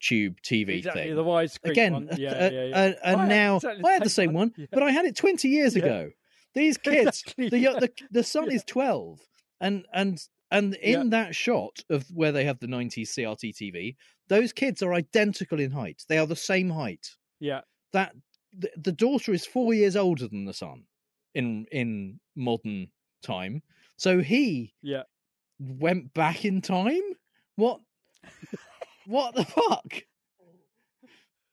tube 0.00 0.36
tv 0.42 0.78
exactly 0.78 1.02
thing 1.04 1.16
the 1.16 1.24
widescreen 1.24 1.70
again 1.70 1.92
one. 1.92 2.08
uh, 2.10 2.16
Yeah, 2.18 2.30
uh, 2.32 2.50
yeah, 2.52 2.64
yeah. 2.64 2.76
uh, 2.76 2.92
and 3.04 3.20
I 3.22 3.26
now 3.28 3.56
exactly 3.56 3.84
i 3.84 3.92
had 3.94 4.04
the 4.04 4.10
same 4.10 4.32
one 4.32 4.52
Yeah. 4.56 4.66
but 4.70 4.82
i 4.82 4.90
had 4.90 5.04
it 5.06 5.16
20 5.16 5.48
years 5.48 5.74
Yeah. 5.74 5.82
ago 5.84 6.10
these 6.54 6.76
kids 6.90 7.22
Exactly, 7.22 7.48
the, 7.48 7.58
yeah. 7.58 7.78
the 7.80 7.90
the 8.10 8.22
son 8.34 8.50
is 8.50 8.62
12 8.64 9.20
and 9.60 9.86
and 9.92 10.20
and 10.50 10.74
in 10.76 10.92
Yeah. 11.02 11.08
that 11.10 11.34
shot 11.34 11.82
of 11.90 12.04
where 12.14 12.32
they 12.32 12.44
have 12.44 12.58
the 12.60 12.66
90s 12.66 13.08
crt 13.10 13.52
tv 13.54 13.96
those 14.28 14.52
kids 14.52 14.82
are 14.82 14.94
identical 14.94 15.60
in 15.60 15.70
height 15.70 16.04
they 16.08 16.18
are 16.18 16.26
the 16.26 16.36
same 16.36 16.70
height 16.70 17.06
yeah. 17.40 17.60
that 17.92 18.14
the, 18.56 18.70
the 18.76 18.92
daughter 18.92 19.32
is 19.32 19.44
four 19.46 19.74
years 19.74 19.94
older 19.96 20.26
than 20.28 20.44
the 20.44 20.54
son 20.54 20.84
in 21.34 21.66
in 21.70 22.18
modern 22.36 22.88
time 23.22 23.62
so 23.96 24.20
he 24.20 24.74
Yeah. 24.82 25.02
went 25.58 26.12
back 26.14 26.44
in 26.44 26.60
time 26.62 27.02
what 27.56 27.80
what 29.06 29.34
the 29.34 29.44
fuck 29.44 30.02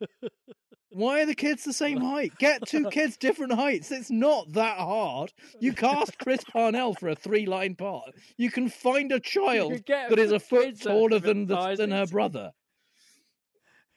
why 0.96 1.22
are 1.22 1.26
the 1.26 1.36
kids 1.36 1.64
the 1.66 1.74
same 1.74 2.00
height 2.12 2.32
get 2.38 2.66
two 2.66 2.90
kids 2.90 3.18
different 3.18 3.52
heights 3.54 3.92
it's 3.92 4.10
not 4.10 4.52
that 4.54 4.78
hard 4.78 5.34
you 5.60 5.74
cast 5.74 6.18
chris 6.20 6.44
parnell 6.46 6.94
for 6.94 7.10
a 7.10 7.16
three 7.16 7.46
line 7.46 7.76
part 7.76 8.12
you 8.38 8.50
can 8.50 8.70
find 8.70 9.12
a 9.12 9.20
child 9.20 9.74
that 9.88 10.18
is 10.18 10.32
a 10.32 10.40
foot 10.40 10.80
taller 10.80 11.20
than 11.20 11.46
the, 11.48 11.76
than 11.76 11.92
her 11.92 12.06
brother 12.08 12.52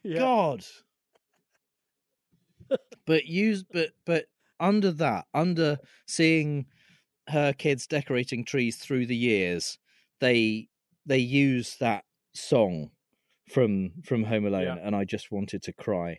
Yeah. 0.02 0.19
God. 0.19 0.64
but 3.07 3.26
use 3.26 3.64
but 3.73 3.90
but 4.05 4.26
under 4.61 4.90
that, 4.90 5.26
under 5.35 5.78
seeing 6.07 6.67
her 7.28 7.52
kids 7.52 7.87
decorating 7.87 8.45
trees 8.45 8.76
through 8.76 9.07
the 9.07 9.17
years, 9.17 9.78
they 10.21 10.69
they 11.07 11.19
use 11.19 11.76
that 11.78 12.05
song 12.35 12.90
from 13.52 13.93
from 14.05 14.25
Home 14.25 14.47
Alone, 14.47 14.62
Yeah. 14.64 14.78
and 14.83 14.97
I 14.97 15.05
just 15.05 15.31
wanted 15.31 15.62
to 15.62 15.73
cry. 15.73 16.19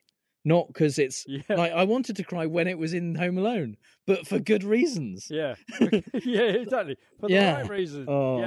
Not 0.50 0.68
because 0.68 1.00
it's 1.00 1.24
Yeah. 1.28 1.42
like 1.64 1.72
I 1.72 1.84
wanted 1.86 2.16
to 2.18 2.24
cry 2.24 2.46
when 2.46 2.68
it 2.68 2.78
was 2.78 2.94
in 2.94 3.16
Home 3.16 3.38
Alone, 3.38 3.78
but 4.06 4.28
for 4.28 4.40
good 4.40 4.64
reasons. 4.64 5.28
Yeah, 5.30 5.56
yeah, 6.24 6.42
exactly. 6.64 6.98
For 7.20 7.30
Yeah. 7.30 7.52
the 7.56 7.62
right 7.62 7.70
reason. 7.70 8.06
Oh, 8.10 8.40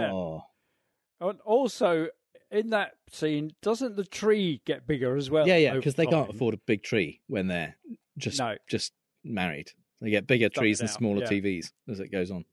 Yeah. 1.20 1.28
And 1.28 1.40
also, 1.42 2.08
in 2.50 2.70
that 2.70 2.94
scene, 3.10 3.52
doesn't 3.62 3.94
the 3.96 4.04
tree 4.04 4.60
get 4.66 4.86
bigger 4.86 5.16
as 5.16 5.30
well? 5.30 5.46
yeah, 5.46 5.56
yeah, 5.56 5.74
because 5.74 5.94
they 5.94 6.06
can't 6.06 6.28
afford 6.28 6.52
a 6.54 6.58
big 6.66 6.82
tree 6.82 7.20
when 7.28 7.46
they're 7.46 7.76
just 8.18 8.38
No. 8.40 8.56
just 8.68 8.92
married. 9.24 9.70
They 10.00 10.10
get 10.10 10.26
bigger 10.26 10.48
trees 10.48 10.80
and 10.80 10.88
out, 10.90 10.94
smaller 10.96 11.20
yeah. 11.22 11.28
TVs 11.30 11.72
as 11.88 12.00
it 12.00 12.08
goes 12.10 12.30
on. 12.32 12.44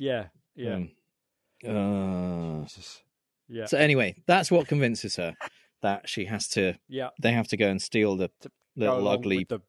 Yeah, 0.00 0.28
yeah. 0.56 0.74
Um, 0.76 0.90
uh, 1.66 2.64
Jesus. 2.64 3.02
Yeah, 3.50 3.66
So 3.66 3.76
anyway, 3.78 4.14
that's 4.26 4.50
what 4.50 4.68
convinces 4.68 5.16
her 5.16 5.34
that 5.82 6.08
she 6.08 6.24
has 6.26 6.48
to. 6.48 6.74
yeah. 6.88 7.10
They 7.20 7.32
have 7.32 7.48
to 7.48 7.56
go 7.56 7.68
and 7.68 7.80
steal 7.80 8.16
the 8.16 8.30
little 8.78 9.08
ugly 9.08 9.44
the 9.48 9.60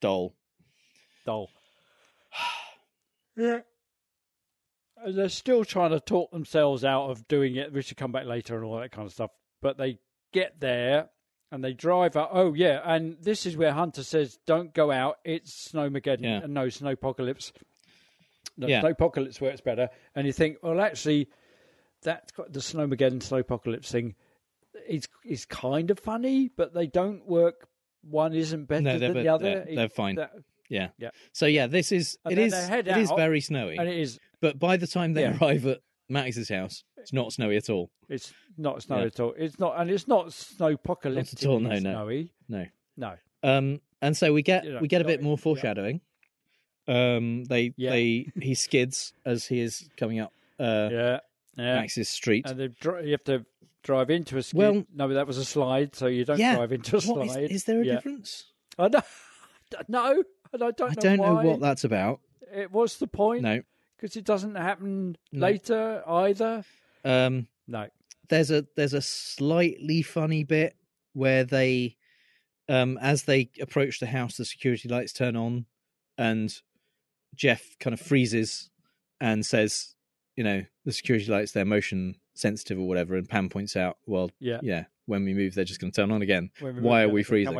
doll. 0.00 0.34
doll. 1.24 1.50
yeah. 3.36 3.60
And 5.02 5.16
they're 5.16 5.30
still 5.30 5.64
trying 5.64 5.92
to 5.92 6.00
talk 6.00 6.30
themselves 6.30 6.84
out 6.84 7.08
of 7.08 7.26
doing 7.26 7.56
it. 7.56 7.72
We 7.72 7.80
should 7.80 7.96
come 7.96 8.12
back 8.12 8.26
later 8.26 8.54
and 8.56 8.66
all 8.66 8.78
that 8.80 8.92
kind 8.92 9.06
of 9.06 9.12
stuff. 9.14 9.30
But 9.62 9.78
they 9.78 9.98
get 10.30 10.60
there 10.60 11.08
and 11.50 11.64
they 11.64 11.72
drive 11.72 12.16
out. 12.16 12.28
Oh, 12.34 12.52
yeah. 12.52 12.80
And 12.84 13.16
this 13.22 13.46
is 13.46 13.56
where 13.56 13.72
Hunter 13.72 14.02
says, 14.02 14.38
don't 14.44 14.74
go 14.74 14.90
out. 14.90 15.16
It's 15.24 15.70
Snowmageddon. 15.72 16.22
Yeah. 16.22 16.40
And 16.42 16.52
no, 16.52 16.66
Snowpocalypse. 16.66 17.52
No, 18.58 18.66
Yeah. 18.66 18.82
Snowpocalypse 18.82 19.40
works 19.40 19.62
better. 19.62 19.88
And 20.14 20.26
you 20.26 20.34
think, 20.34 20.58
well, 20.62 20.78
actually, 20.82 21.30
that's 22.02 22.30
got 22.32 22.52
the 22.52 22.60
Snowmageddon, 22.60 23.20
Snowpocalypse 23.20 23.86
thing. 23.90 24.14
It's, 24.86 25.08
it's 25.24 25.46
kind 25.46 25.90
of 25.90 25.98
funny, 25.98 26.50
but 26.54 26.74
they 26.74 26.86
don't 26.88 27.26
work. 27.26 27.66
One 28.02 28.32
isn't 28.34 28.64
better 28.66 28.80
No, 28.82 28.98
than 28.98 29.14
the 29.14 29.28
other. 29.28 29.64
they're- 29.64 29.74
they're 29.76 29.88
fine. 29.88 30.16
that- 30.16 30.32
Yeah. 30.68 30.88
Yeah. 30.98 31.10
So 31.32 31.46
yeah, 31.46 31.66
this 31.66 31.92
is 31.92 32.16
And 32.24 32.32
it 32.32 32.38
is 32.38 32.52
it 32.70 32.86
is 32.86 33.10
very 33.16 33.40
snowy. 33.40 33.76
and 33.76 33.88
it 33.88 33.98
is 33.98 34.18
But 34.40 34.58
by 34.58 34.76
the 34.78 34.86
time 34.86 35.12
they 35.12 35.22
Yeah. 35.22 35.36
arrive 35.40 35.66
at 35.66 35.80
Max's 36.08 36.48
house, 36.48 36.82
it's 36.96 37.12
not 37.12 37.32
snowy 37.32 37.56
at 37.56 37.68
all. 37.68 37.90
It's 38.08 38.32
not 38.56 38.82
snowy 38.82 39.00
Yeah. 39.00 39.06
at 39.06 39.20
all. 39.20 39.34
It's 39.36 39.58
not, 39.58 39.78
and 39.80 39.90
it's 39.90 40.08
not 40.08 40.26
snowpocalyptic. 40.28 41.46
all, 41.46 41.60
no, 41.60 41.70
no. 41.70 41.78
snowy. 41.78 42.32
No. 42.48 42.66
No. 42.96 43.16
Um, 43.42 43.80
and 44.02 44.16
so 44.16 44.32
we 44.32 44.42
get 44.42 44.64
You 44.64 44.72
know, 44.72 44.80
we 44.80 44.88
get 44.88 45.02
a 45.02 45.04
bit 45.04 45.22
more 45.22 45.36
yeah. 45.38 45.42
foreshadowing. 45.42 46.00
Um, 46.88 47.44
they 47.44 47.72
Yeah. 47.76 47.90
they 47.90 48.26
he 48.40 48.54
skids 48.54 49.12
as 49.24 49.46
he 49.46 49.60
is 49.60 49.88
coming 49.96 50.18
up 50.20 50.32
uh, 50.58 50.88
Yeah. 50.90 51.20
Yeah. 51.56 51.74
Max's 51.80 52.08
street. 52.08 52.46
And 52.48 52.58
they 52.58 52.68
you 53.04 53.10
have 53.12 53.24
to 53.24 53.44
drive 53.82 54.10
into 54.10 54.36
a 54.38 54.42
skid. 54.42 54.58
Well- 54.58 54.84
no, 54.94 55.08
that 55.08 55.26
was 55.26 55.38
a 55.38 55.44
slide, 55.44 55.94
so 55.94 56.06
you 56.06 56.24
don't 56.24 56.38
yeah, 56.38 56.56
drive 56.56 56.72
into 56.72 56.96
a 56.96 57.00
What, 57.00 57.26
is- 57.26 57.32
slide. 57.32 57.50
is, 57.50 57.64
there 57.64 57.80
a 57.80 57.84
Yeah. 57.84 57.94
difference? 57.94 58.44
I 58.78 58.88
know. 58.88 59.02
No, 59.86 60.24
and 60.52 60.62
I 60.64 60.72
don't. 60.72 60.90
I 60.90 60.94
don't 60.94 61.18
know 61.18 61.34
why. 61.34 61.44
what 61.44 61.60
that's 61.60 61.84
about. 61.84 62.18
It 62.52 62.72
was 62.72 62.98
the 62.98 63.06
point. 63.06 63.42
No. 63.42 63.62
because 63.96 64.16
it 64.16 64.24
doesn't 64.24 64.56
happen 64.56 65.16
No. 65.30 65.46
later 65.46 66.02
either. 66.06 66.64
Um, 67.04 67.46
No. 67.68 67.86
there's 68.28 68.50
a 68.50 68.66
there's 68.74 68.94
a 68.94 69.00
slightly 69.00 70.02
funny 70.02 70.42
bit 70.42 70.74
where 71.12 71.44
they 71.44 71.96
um 72.68 72.98
as 73.00 73.22
they 73.24 73.50
approach 73.60 74.00
the 74.00 74.06
house 74.06 74.36
the 74.36 74.44
security 74.44 74.88
lights 74.88 75.12
turn 75.12 75.36
on 75.36 75.66
and 76.18 76.60
jeff 77.34 77.76
kind 77.80 77.94
of 77.94 78.00
freezes 78.00 78.70
and 79.20 79.44
says 79.46 79.94
you 80.36 80.42
know 80.44 80.64
the 80.84 80.92
security 80.92 81.26
lights 81.26 81.52
they're 81.52 81.64
motion 81.64 82.14
sensitive 82.34 82.78
or 82.78 82.86
whatever 82.86 83.16
and 83.16 83.28
pam 83.28 83.48
points 83.48 83.76
out 83.76 83.98
well 84.06 84.30
Yeah. 84.38 84.60
yeah 84.62 84.84
when 85.06 85.24
we 85.24 85.34
move 85.34 85.54
they're 85.54 85.64
just 85.64 85.80
going 85.80 85.90
to 85.92 86.00
turn 86.00 86.10
on 86.10 86.22
again 86.22 86.50
Why 86.60 87.02
are 87.02 87.08
we 87.08 87.22
freezing? 87.22 87.54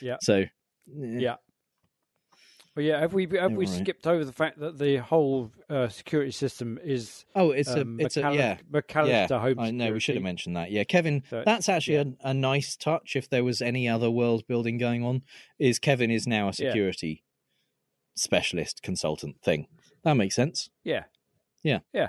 Yeah. 0.00 0.16
so 0.20 0.38
eh, 0.40 0.48
Yeah. 0.88 1.36
Well, 2.76 2.84
yeah. 2.84 2.98
Have 2.98 3.12
we 3.14 3.22
have 3.38 3.52
we 3.52 3.66
All 3.66 3.72
right. 3.72 3.80
skipped 3.82 4.06
over 4.06 4.24
the 4.24 4.32
fact 4.32 4.58
that 4.58 4.78
the 4.78 4.96
whole 4.96 5.52
uh, 5.70 5.88
security 5.88 6.32
system 6.32 6.76
is 6.82 7.24
oh 7.36 7.52
it's 7.52 7.70
um, 7.70 8.00
a 8.00 8.04
it's 8.04 8.16
a 8.16 8.20
yeah 8.20 8.56
McAllister 8.72 9.30
yeah, 9.30 9.38
Home 9.38 9.60
I 9.60 9.70
know 9.70 9.92
we 9.92 10.00
should 10.00 10.16
have 10.16 10.24
mentioned 10.24 10.56
that. 10.56 10.72
Yeah, 10.72 10.82
Kevin, 10.82 11.22
So, 11.30 11.44
that's 11.46 11.68
actually 11.68 11.96
a, 11.98 12.06
a 12.22 12.34
nice 12.34 12.74
touch. 12.76 13.14
If 13.14 13.28
there 13.30 13.44
was 13.44 13.62
any 13.62 13.88
other 13.88 14.10
world 14.10 14.46
building 14.48 14.76
going 14.78 15.04
on, 15.04 15.22
is 15.58 15.78
Kevin 15.78 16.10
is 16.10 16.26
now 16.26 16.44
a 16.44 16.46
Yeah. 16.48 16.70
security 16.70 17.22
specialist 18.16 18.82
consultant 18.82 19.40
thing. 19.40 19.68
That 20.02 20.14
makes 20.14 20.34
sense. 20.34 20.70
Yeah. 20.82 21.04
Yeah. 21.62 21.80
Yeah. 21.92 22.08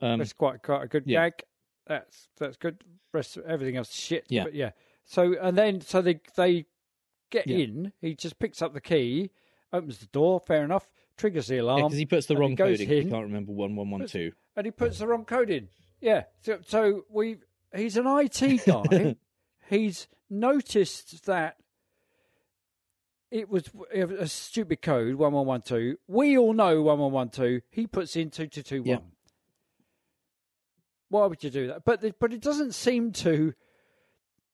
Um, 0.00 0.18
that's 0.18 0.32
quite 0.32 0.62
quite 0.62 0.84
a 0.84 0.86
good 0.86 1.04
yeah. 1.06 1.30
gag. 1.30 1.42
That's 1.86 2.28
that's 2.38 2.56
good. 2.56 2.82
Rest 3.12 3.38
everything 3.46 3.76
else 3.76 3.92
shit. 3.92 4.26
Yeah, 4.28 4.44
but 4.44 4.54
yeah. 4.54 4.70
So 5.04 5.34
and 5.40 5.56
then 5.56 5.80
so 5.80 6.02
they 6.02 6.20
they 6.36 6.66
get 7.30 7.46
yeah. 7.46 7.58
in. 7.58 7.92
He 8.00 8.14
just 8.14 8.38
picks 8.38 8.60
up 8.60 8.74
the 8.74 8.80
key, 8.80 9.30
opens 9.72 9.98
the 9.98 10.06
door. 10.06 10.40
Fair 10.40 10.64
enough. 10.64 10.88
Triggers 11.16 11.46
the 11.46 11.58
alarm 11.58 11.78
because 11.78 11.94
yeah, 11.94 11.98
he 11.98 12.06
puts 12.06 12.26
the 12.26 12.36
wrong 12.36 12.56
code 12.56 12.78
in. 12.78 12.88
He 12.88 13.04
can't 13.04 13.24
remember 13.24 13.52
one 13.52 13.74
one 13.74 13.90
one 13.90 14.06
two. 14.06 14.32
And 14.54 14.66
he 14.66 14.70
puts 14.70 14.98
the 14.98 15.06
wrong 15.06 15.24
code 15.24 15.48
in. 15.50 15.68
Yeah. 16.00 16.24
So 16.42 16.58
so 16.66 17.04
we 17.08 17.38
he's 17.74 17.96
an 17.96 18.06
IT 18.06 18.64
guy. 18.66 19.16
he's 19.70 20.08
noticed 20.28 21.24
that 21.26 21.56
it 23.30 23.48
was 23.48 23.70
a 23.92 24.28
stupid 24.28 24.82
code, 24.82 25.14
1112. 25.14 25.96
We 26.06 26.38
all 26.38 26.52
know 26.52 26.82
1112. 26.82 27.62
He 27.70 27.86
puts 27.86 28.14
in 28.16 28.30
2221. 28.30 29.02
Why 31.08 31.26
would 31.26 31.42
you 31.44 31.50
do 31.50 31.68
that? 31.68 31.84
But 31.84 32.00
the, 32.00 32.14
but 32.18 32.32
it 32.32 32.40
doesn't 32.40 32.74
seem 32.74 33.12
to 33.12 33.54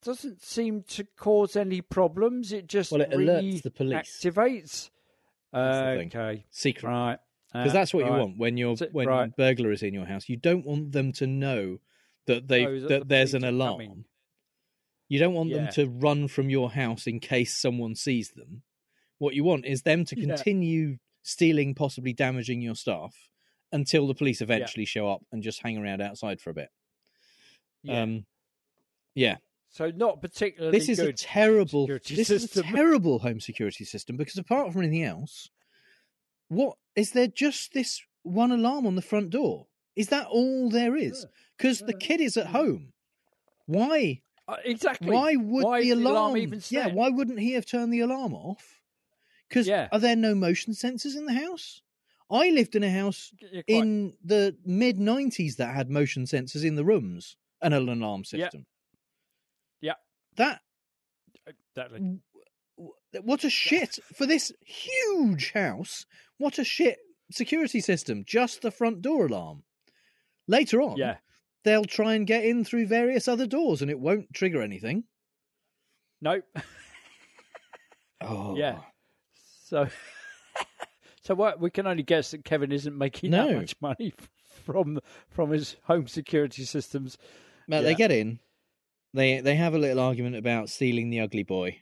doesn't 0.04 0.42
seem 0.42 0.82
to 0.88 1.04
cause 1.16 1.54
any 1.56 1.80
problems. 1.80 2.52
It 2.52 2.66
just 2.66 2.90
Well, 2.92 3.02
it 3.02 3.10
alerts 3.10 3.62
the 3.62 3.70
police. 3.70 4.18
Activates. 4.20 4.90
That's 5.52 5.78
the 5.78 5.96
thing. 5.96 6.08
Okay. 6.08 6.44
Secret. 6.50 6.88
Right. 6.88 7.18
Because 7.52 7.70
Uh, 7.70 7.74
that's 7.74 7.94
what 7.94 8.04
you 8.06 8.10
want 8.10 8.38
when 8.38 8.56
you're 8.56 8.74
when 8.92 9.06
right. 9.08 9.36
burglar 9.36 9.70
is 9.72 9.82
in 9.82 9.94
your 9.94 10.06
house. 10.06 10.28
You 10.28 10.36
don't 10.36 10.64
want 10.66 10.92
them 10.92 11.12
to 11.12 11.26
know 11.26 11.78
that 12.26 12.48
they 12.48 12.66
Oh, 12.66 12.80
that 12.80 12.88
that 12.88 12.98
the 13.00 13.04
there's 13.06 13.34
an 13.34 13.44
alarm. 13.44 13.74
coming. 13.80 14.04
You 15.08 15.18
don't 15.18 15.34
want 15.34 15.52
them 15.52 15.68
to 15.72 15.86
run 15.88 16.26
from 16.28 16.48
your 16.48 16.70
house 16.72 17.06
in 17.06 17.20
case 17.20 17.60
someone 17.60 17.94
sees 17.94 18.30
them. 18.30 18.62
What 19.18 19.34
you 19.34 19.44
want 19.44 19.66
is 19.66 19.82
them 19.82 20.04
to 20.06 20.18
Yeah. 20.18 20.28
continue 20.34 20.98
stealing, 21.22 21.74
possibly 21.74 22.12
damaging 22.14 22.62
your 22.62 22.74
stuff, 22.74 23.14
until 23.72 24.06
the 24.06 24.14
police 24.14 24.40
eventually 24.40 24.84
show 24.84 25.08
up 25.08 25.22
and 25.32 25.42
just 25.42 25.62
hang 25.62 25.78
around 25.78 26.00
outside 26.02 26.40
for 26.40 26.50
a 26.50 26.54
bit. 26.54 26.68
Yeah. 27.82 28.02
Um, 28.02 28.26
yeah. 29.14 29.36
So 29.70 29.90
not 29.90 30.20
particularly 30.20 30.78
This 30.78 30.88
is 30.88 30.98
a 30.98 31.12
terrible. 31.12 31.86
This 31.86 32.30
is 32.30 32.30
a 32.30 32.38
system. 32.40 32.64
terrible 32.74 33.18
home 33.20 33.40
security 33.40 33.84
system 33.84 34.16
because 34.16 34.36
apart 34.36 34.72
from 34.72 34.82
anything 34.82 35.04
else, 35.04 35.48
what 36.48 36.76
is 36.94 37.12
there? 37.12 37.26
Just 37.26 37.72
this 37.72 38.02
one 38.22 38.52
alarm 38.52 38.86
on 38.86 38.94
the 38.94 39.02
front 39.02 39.30
door? 39.30 39.66
Is 39.96 40.08
that 40.08 40.26
all 40.26 40.70
there 40.70 40.96
is? 40.96 41.26
Because 41.56 41.80
the 41.80 41.94
kid 41.94 42.20
is 42.20 42.36
at 42.36 42.48
home. 42.48 42.92
Why? 43.66 44.20
Uh, 44.48 44.56
exactly. 44.64 45.10
Why 45.10 45.36
would 45.36 45.64
Why 45.64 45.82
the 45.82 45.90
is 45.90 45.98
alarm? 45.98 46.36
even 46.36 46.60
yeah, 46.68 46.84
set? 46.84 46.94
why 46.94 47.08
wouldn't 47.08 47.40
he 47.40 47.52
have 47.52 47.64
turned 47.66 47.92
the 47.92 48.00
alarm 48.00 48.34
off? 48.34 48.80
Because 49.48 49.66
Yeah. 49.66 49.88
are 49.92 49.98
there 49.98 50.16
no 50.16 50.34
motion 50.34 50.72
sensors 50.72 51.16
in 51.16 51.26
the 51.26 51.34
house? 51.34 51.80
I 52.32 52.48
lived 52.50 52.74
in 52.74 52.82
a 52.82 52.90
house 52.90 53.32
in 53.68 54.14
the 54.24 54.56
mid 54.64 54.98
'90s 54.98 55.56
that 55.56 55.74
had 55.74 55.90
motion 55.90 56.24
sensors 56.24 56.64
in 56.64 56.74
the 56.76 56.84
rooms 56.84 57.36
and 57.60 57.74
an 57.74 57.88
alarm 57.88 58.24
system. 58.24 58.66
Yeah. 59.80 59.94
That 60.36 60.60
uh, 61.46 61.52
exactly. 61.76 62.18
what 63.22 63.44
a 63.44 63.50
shit 63.50 63.98
for 64.16 64.24
this 64.26 64.50
huge 64.64 65.52
house. 65.52 66.06
What 66.38 66.58
a 66.58 66.64
shit 66.64 66.98
security 67.30 67.80
system. 67.80 68.24
Just 68.26 68.62
the 68.62 68.70
front 68.70 69.02
door 69.02 69.26
alarm. 69.26 69.62
Later 70.48 70.80
on, 70.80 70.96
Yeah. 70.96 71.18
they'll 71.64 71.84
try 71.84 72.14
and 72.14 72.26
get 72.26 72.44
in 72.44 72.64
through 72.64 72.86
various 72.86 73.28
other 73.28 73.46
doors, 73.46 73.82
and 73.82 73.90
it 73.90 74.00
won't 74.00 74.32
trigger 74.32 74.62
anything. 74.62 75.04
Nope. 76.20 76.44
Oh, 78.24 78.56
Yeah. 78.56 78.78
So. 79.64 79.88
so 81.22 81.34
what? 81.34 81.58
We 81.60 81.70
can 81.70 81.86
only 81.86 82.02
guess 82.02 82.32
that 82.32 82.44
Kevin 82.44 82.70
isn't 82.72 82.96
making 82.96 83.30
that 83.30 83.54
much 83.54 83.74
money 83.80 84.12
from 84.64 85.00
from 85.30 85.50
his 85.50 85.76
home 85.84 86.06
security 86.08 86.64
systems. 86.64 87.16
But 87.68 87.82
they 87.82 87.90
Yeah. 87.92 87.96
get 87.96 88.12
in. 88.12 88.40
They 89.14 89.40
they 89.40 89.54
have 89.56 89.74
a 89.74 89.78
little 89.78 90.00
argument 90.00 90.36
about 90.36 90.68
stealing 90.68 91.10
the 91.10 91.20
ugly 91.20 91.42
boy, 91.42 91.78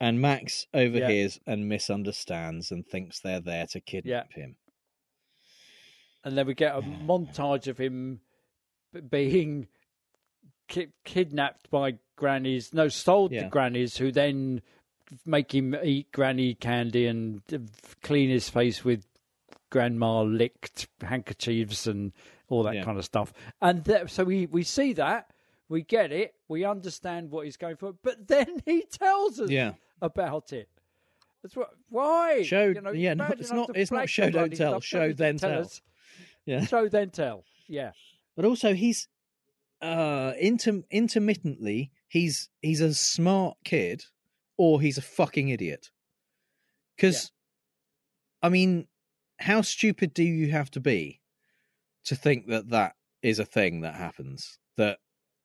and 0.00 0.20
Max 0.20 0.66
overhears 0.74 1.38
and 1.46 1.68
misunderstands 1.68 2.70
and 2.70 2.86
thinks 2.86 3.20
they're 3.20 3.40
there 3.40 3.66
to 3.68 3.80
kidnap 3.80 4.32
him. 4.32 4.56
and 6.24 6.36
then 6.38 6.46
we 6.46 6.54
get 6.54 6.76
a 6.76 6.80
montage 6.82 7.66
of 7.66 7.78
him 7.78 8.20
b- 8.92 9.00
being 9.00 9.66
ki- 10.68 10.92
kidnapped 11.04 11.68
by 11.70 11.98
grannies. 12.16 12.72
No, 12.72 12.88
sold 12.88 13.32
Yeah. 13.32 13.44
to 13.44 13.48
grannies, 13.48 13.96
who 13.96 14.12
then 14.12 14.62
make 15.26 15.54
him 15.54 15.74
eat 15.82 16.10
granny 16.12 16.54
candy 16.54 17.06
and 17.06 17.42
clean 18.02 18.30
his 18.30 18.48
face 18.48 18.84
with 18.84 19.06
grandma 19.70 20.22
licked 20.22 20.88
handkerchiefs 21.00 21.86
and 21.86 22.12
all 22.48 22.62
that 22.64 22.74
Yeah. 22.74 22.84
kind 22.84 22.98
of 22.98 23.04
stuff. 23.04 23.32
And 23.60 23.84
that, 23.84 24.10
so 24.10 24.24
we 24.24 24.46
we 24.46 24.62
see 24.62 24.92
that. 24.94 25.28
We 25.68 25.82
get 25.82 26.12
it. 26.12 26.34
We 26.48 26.64
understand 26.64 27.30
what 27.30 27.46
he's 27.46 27.56
going 27.56 27.76
for, 27.76 27.94
but 28.02 28.26
then 28.28 28.62
he 28.66 28.82
tells 28.82 29.40
us 29.40 29.48
Yeah. 29.50 29.72
about 30.02 30.52
it. 30.52 30.68
That's 31.42 31.56
what. 31.56 31.70
Why? 31.88 32.42
Show- 32.42 32.68
You 32.68 32.80
know, 32.80 32.92
yeah, 32.92 33.14
no, 33.14 33.26
it's 33.26 33.50
not- 33.50 33.76
it's 33.76 33.90
not 33.90 34.08
show, 34.08 34.30
don't 34.30 34.54
tell, 34.54 34.72
stuff, 34.72 34.84
show, 34.84 34.98
don't 34.98 35.08
need 35.08 35.12
to 35.16 35.18
then 35.18 35.36
tell. 35.38 35.60
us. 35.60 35.80
Yeah. 36.44 36.64
Show 36.66 36.88
then 36.88 37.10
tell. 37.10 37.44
Yeah. 37.68 37.92
But 38.36 38.44
also, 38.44 38.74
he's 38.74 39.08
uh 39.80 40.32
inter- 40.38 40.84
intermittently 40.92 41.90
he's 42.06 42.48
he's 42.60 42.80
a 42.80 42.94
smart 42.94 43.56
kid 43.64 44.04
or 44.56 44.80
he's 44.80 44.98
a 44.98 45.02
fucking 45.02 45.48
idiot. 45.48 45.90
Because, 46.96 47.32
I 48.42 48.48
mean, 48.48 48.86
how 49.38 49.62
stupid 49.62 50.14
do 50.14 50.22
you 50.22 50.50
have 50.50 50.70
to 50.72 50.80
be 50.80 51.20
to 52.04 52.14
think 52.14 52.46
that 52.48 52.68
that 52.70 52.94
is 53.22 53.38
a 53.38 53.44
thing 53.44 53.80
that 53.80 53.94
happens? 53.94 54.58
That 54.76 54.98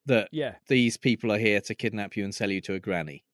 that 0.06 0.30
Yeah. 0.32 0.56
these 0.70 0.96
people 0.98 1.32
are 1.34 1.38
here 1.38 1.60
to 1.62 1.76
kidnap 1.76 2.16
you 2.16 2.24
and 2.24 2.34
sell 2.34 2.50
you 2.52 2.62
to 2.62 2.74
a 2.74 2.80
granny, 2.80 3.26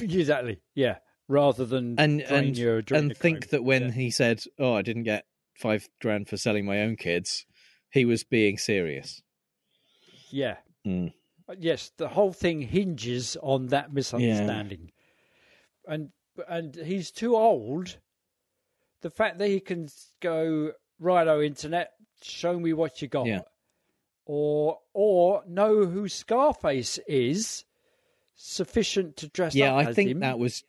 Exactly. 0.00 0.60
Yeah. 0.74 0.98
Rather 1.28 1.64
than 1.64 1.98
and 1.98 2.20
and 2.22 2.58
and 2.90 3.16
think 3.16 3.50
that 3.50 3.62
when 3.62 3.82
Yeah. 3.86 3.90
he 3.92 4.10
said, 4.10 4.42
"Oh, 4.58 4.74
I 4.74 4.82
didn't 4.82 5.04
get 5.04 5.26
five 5.54 5.88
grand 6.00 6.28
for 6.28 6.36
selling 6.36 6.64
my 6.64 6.80
own 6.80 6.96
kids," 6.96 7.46
he 7.92 8.04
was 8.04 8.24
being 8.24 8.58
serious. 8.58 9.22
Yeah. 10.30 10.56
Mm. 10.84 11.12
Yes, 11.58 11.92
the 11.96 12.08
whole 12.08 12.32
thing 12.32 12.62
hinges 12.62 13.36
on 13.42 13.68
that 13.68 13.92
misunderstanding. 13.92 14.92
And 15.86 16.10
and 16.48 16.74
he's 16.74 17.10
too 17.10 17.36
old. 17.36 17.98
The 19.02 19.10
fact 19.10 19.38
that 19.38 19.48
he 19.48 19.60
can 19.60 19.88
go, 20.20 20.72
righto, 20.98 21.40
internet, 21.40 21.92
show 22.22 22.58
me 22.58 22.72
what 22.72 23.00
you 23.02 23.08
got. 23.08 23.26
Yeah. 23.26 23.40
Or 24.26 24.78
or 24.92 25.42
know 25.46 25.86
who 25.86 26.08
Scarface 26.08 26.98
is 27.08 27.64
sufficient 28.36 29.16
to 29.18 29.28
dress 29.28 29.54
yeah, 29.54 29.72
up 29.74 29.86
I 29.86 29.90
as 29.90 29.96
think 29.96 30.10
him. 30.10 30.20
that 30.20 30.38
was 30.38 30.64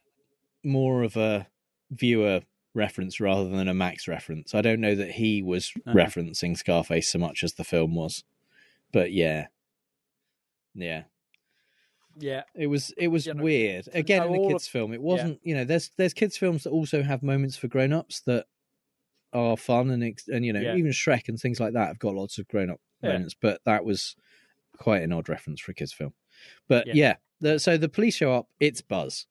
more 0.63 1.03
of 1.03 1.15
a 1.15 1.47
viewer 1.89 2.41
reference 2.73 3.19
rather 3.19 3.49
than 3.49 3.67
a 3.67 3.73
Max 3.73 4.07
reference. 4.07 4.55
I 4.55 4.61
don't 4.61 4.81
know 4.81 4.95
that 4.95 5.11
he 5.11 5.41
was 5.41 5.71
Uh-huh. 5.85 5.93
referencing 5.95 6.57
Scarface 6.57 7.09
so 7.09 7.19
much 7.19 7.43
as 7.43 7.53
the 7.53 7.63
film 7.63 7.95
was, 7.95 8.23
but 8.91 9.11
yeah, 9.11 9.47
yeah, 10.73 11.03
Yeah. 12.17 12.43
it 12.55 12.67
was 12.67 12.91
it 12.97 13.07
was 13.07 13.25
You 13.25 13.33
know, 13.33 13.43
weird. 13.43 13.87
Again, 13.93 14.23
in 14.27 14.35
a 14.45 14.47
kids' 14.49 14.67
of- 14.67 14.71
film, 14.71 14.93
it 14.93 15.01
wasn't. 15.01 15.39
You 15.43 15.55
know, 15.55 15.63
there's 15.65 15.89
there's 15.97 16.13
kids' 16.13 16.37
films 16.37 16.63
that 16.63 16.71
also 16.71 17.03
have 17.03 17.23
moments 17.23 17.57
for 17.57 17.67
grown 17.67 17.93
ups 17.93 18.21
that 18.21 18.45
are 19.33 19.55
fun 19.57 19.89
and 19.91 20.03
ex- 20.03 20.27
and 20.27 20.45
you 20.45 20.51
know 20.53 20.59
Yeah. 20.61 20.75
even 20.75 20.91
Shrek 20.91 21.29
and 21.29 21.39
things 21.39 21.59
like 21.59 21.73
that 21.73 21.87
have 21.87 21.99
got 21.99 22.15
lots 22.15 22.37
of 22.37 22.47
grown 22.47 22.69
up 22.69 22.81
Yeah. 23.01 23.13
moments, 23.13 23.33
but 23.39 23.61
that 23.65 23.85
was 23.85 24.15
quite 24.77 25.03
an 25.03 25.13
odd 25.13 25.29
reference 25.29 25.61
for 25.61 25.71
a 25.71 25.75
kids' 25.75 25.93
film. 25.93 26.13
But 26.67 26.87
Yeah. 26.87 26.93
yeah, 26.95 27.15
the, 27.39 27.59
so 27.59 27.77
the 27.77 27.87
police 27.89 28.15
show 28.15 28.33
up. 28.33 28.49
It's 28.59 28.81
Buzz. 28.81 29.27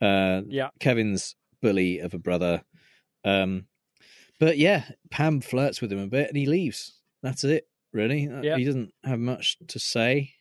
Uh, 0.00 0.42
Yeah. 0.46 0.70
Kevin's 0.78 1.36
bully 1.62 1.98
of 2.00 2.12
a 2.14 2.18
brother. 2.18 2.62
Um, 3.24 3.66
but 4.38 4.58
yeah, 4.58 4.90
Pam 5.10 5.40
flirts 5.40 5.80
with 5.80 5.90
him 5.90 5.98
a 5.98 6.06
bit 6.06 6.28
and 6.28 6.36
he 6.36 6.46
leaves. 6.46 7.00
That's 7.22 7.42
it, 7.44 7.66
really. 7.92 8.28
Uh, 8.28 8.42
Yeah. 8.42 8.56
He 8.56 8.64
doesn't 8.64 8.92
have 9.04 9.18
much 9.20 9.56
to 9.68 9.78
say. 9.78 10.32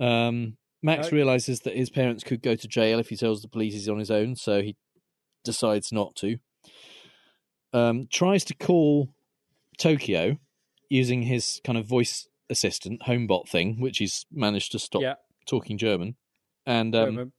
Um, 0.00 0.56
Max 0.82 1.10
No. 1.10 1.16
realizes 1.16 1.60
that 1.60 1.74
his 1.76 1.90
parents 1.90 2.22
could 2.22 2.40
go 2.42 2.54
to 2.54 2.68
jail 2.68 2.98
if 2.98 3.08
he 3.08 3.16
tells 3.16 3.42
the 3.42 3.48
police 3.48 3.74
he's 3.74 3.88
on 3.88 3.98
his 3.98 4.10
own, 4.10 4.36
so 4.36 4.62
he 4.62 4.76
decides 5.44 5.90
not 5.92 6.14
to. 6.16 6.38
Um, 7.72 8.06
tries 8.10 8.44
to 8.46 8.54
call 8.54 9.08
Tokyo 9.76 10.38
using 10.88 11.22
his 11.22 11.60
kind 11.64 11.76
of 11.76 11.86
voice 11.86 12.28
assistant, 12.48 13.02
homebot 13.02 13.48
thing, 13.48 13.80
which 13.80 13.98
he's 13.98 14.24
managed 14.30 14.72
to 14.72 14.78
stop 14.78 15.02
Yeah. 15.02 15.14
talking 15.46 15.76
German. 15.78 16.16
And 16.64 16.94
um, 16.94 17.04
Remember, 17.06 17.32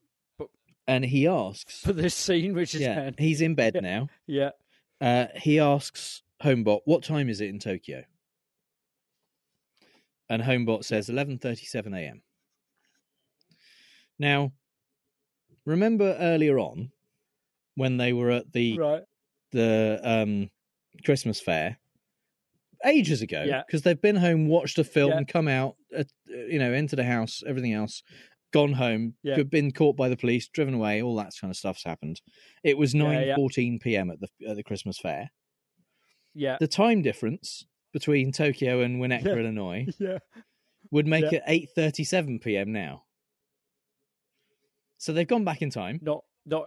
and 0.88 1.06
he 1.06 1.28
asks, 1.28 1.82
for 1.82 1.93
this 1.93 2.15
scene, 2.15 2.54
which 2.54 2.75
is 2.75 2.82
yeah, 2.82 3.12
he's 3.17 3.41
in 3.41 3.56
bed 3.56 3.75
now. 3.82 4.10
Yeah. 4.28 4.52
Uh, 4.99 5.28
he 5.36 5.60
asks 5.60 6.23
Homebot, 6.43 6.82
"What 6.86 7.04
time 7.04 7.30
is 7.30 7.39
it 7.41 7.49
in 7.49 7.60
Tokyo?" 7.60 8.04
And 10.29 10.41
Homebot 10.43 10.83
says, 10.83 11.09
"11:37 11.09 11.93
a.m." 11.93 12.21
Now, 14.19 14.51
remember 15.65 16.15
earlier 16.19 16.59
on 16.59 16.91
when 17.75 17.97
they 17.97 18.13
were 18.13 18.31
at 18.31 18.51
the 18.51 18.77
Right. 18.77 19.03
the 19.51 19.99
um, 20.03 20.49
Christmas 21.03 21.41
fair 21.41 21.79
ages 22.85 23.21
ago 23.21 23.43
Yeah. 23.43 23.63
because 23.65 23.81
they've 23.81 24.01
been 24.01 24.15
home, 24.15 24.47
watched 24.47 24.77
a 24.79 24.83
film, 24.83 25.11
Yeah. 25.11 25.23
come 25.23 25.47
out, 25.47 25.75
uh, 25.95 26.03
you 26.27 26.59
know, 26.59 26.71
entered 26.71 26.99
a 26.99 27.03
house, 27.03 27.43
everything 27.45 27.73
else, 27.73 28.03
gone 28.51 28.73
home, 28.73 29.15
Yeah. 29.23 29.43
been 29.43 29.71
caught 29.71 29.97
by 29.97 30.07
the 30.09 30.15
police, 30.17 30.47
driven 30.47 30.73
away, 30.75 31.01
all 31.01 31.15
that 31.17 31.33
kind 31.39 31.51
of 31.51 31.57
stuff's 31.57 31.83
happened. 31.83 32.21
It 32.63 32.77
was 32.77 32.93
Yeah, 32.93 33.03
nine 33.03 33.27
yeah. 33.27 33.79
p.m. 33.83 34.11
at 34.11 34.19
the 34.21 34.29
at 34.47 34.55
the 34.55 34.63
Christmas 34.63 34.97
fair. 34.99 35.29
Yeah. 36.33 36.57
The 36.59 36.67
time 36.67 37.01
difference 37.01 37.65
between 37.93 38.32
Tokyo 38.32 38.82
and 38.82 39.02
Winnetka, 39.02 39.25
Yeah. 39.25 39.34
Illinois, 39.36 39.88
Yeah. 39.99 40.19
would 40.91 41.08
make 41.08 41.23
Yeah. 41.32 41.38
it 41.39 41.43
eight 41.47 41.69
thirty 41.75 42.04
seven 42.04 42.39
p.m. 42.39 42.71
now. 42.71 43.04
So 44.97 45.13
they've 45.13 45.28
gone 45.28 45.45
back 45.45 45.62
in 45.62 45.69
time. 45.69 45.99
Not 46.02 46.23
not 46.45 46.65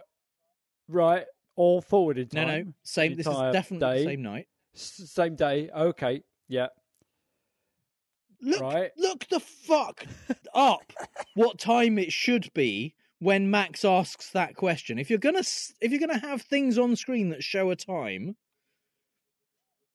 right. 0.87 1.25
All 1.55 1.81
forward 1.81 2.17
in 2.17 2.27
time. 2.29 2.47
no, 2.47 2.57
no, 2.63 2.73
same. 2.83 3.15
This 3.15 3.27
is 3.27 3.37
definitely 3.53 3.97
day. 3.99 4.03
same 4.05 4.21
night. 4.23 4.47
S- 4.75 5.01
Same 5.05 5.35
day. 5.35 5.69
Okay. 5.69 6.23
Yeah. 6.47 6.67
Look, 8.41 8.59
Right. 8.59 8.91
look 8.97 9.25
the 9.29 9.39
fuck 9.39 10.05
up 10.53 10.81
what 11.35 11.59
time 11.59 11.97
it 11.99 12.11
should 12.11 12.51
be 12.53 12.95
when 13.19 13.49
Max 13.51 13.85
asks 13.85 14.31
that 14.31 14.55
question. 14.55 14.97
If 14.99 15.09
you're 15.09 15.19
gonna 15.19 15.43
if 15.79 15.91
you're 15.91 15.99
gonna 15.99 16.17
have 16.19 16.41
things 16.41 16.77
on 16.79 16.95
screen 16.95 17.29
that 17.29 17.43
show 17.43 17.69
a 17.69 17.75
time, 17.75 18.35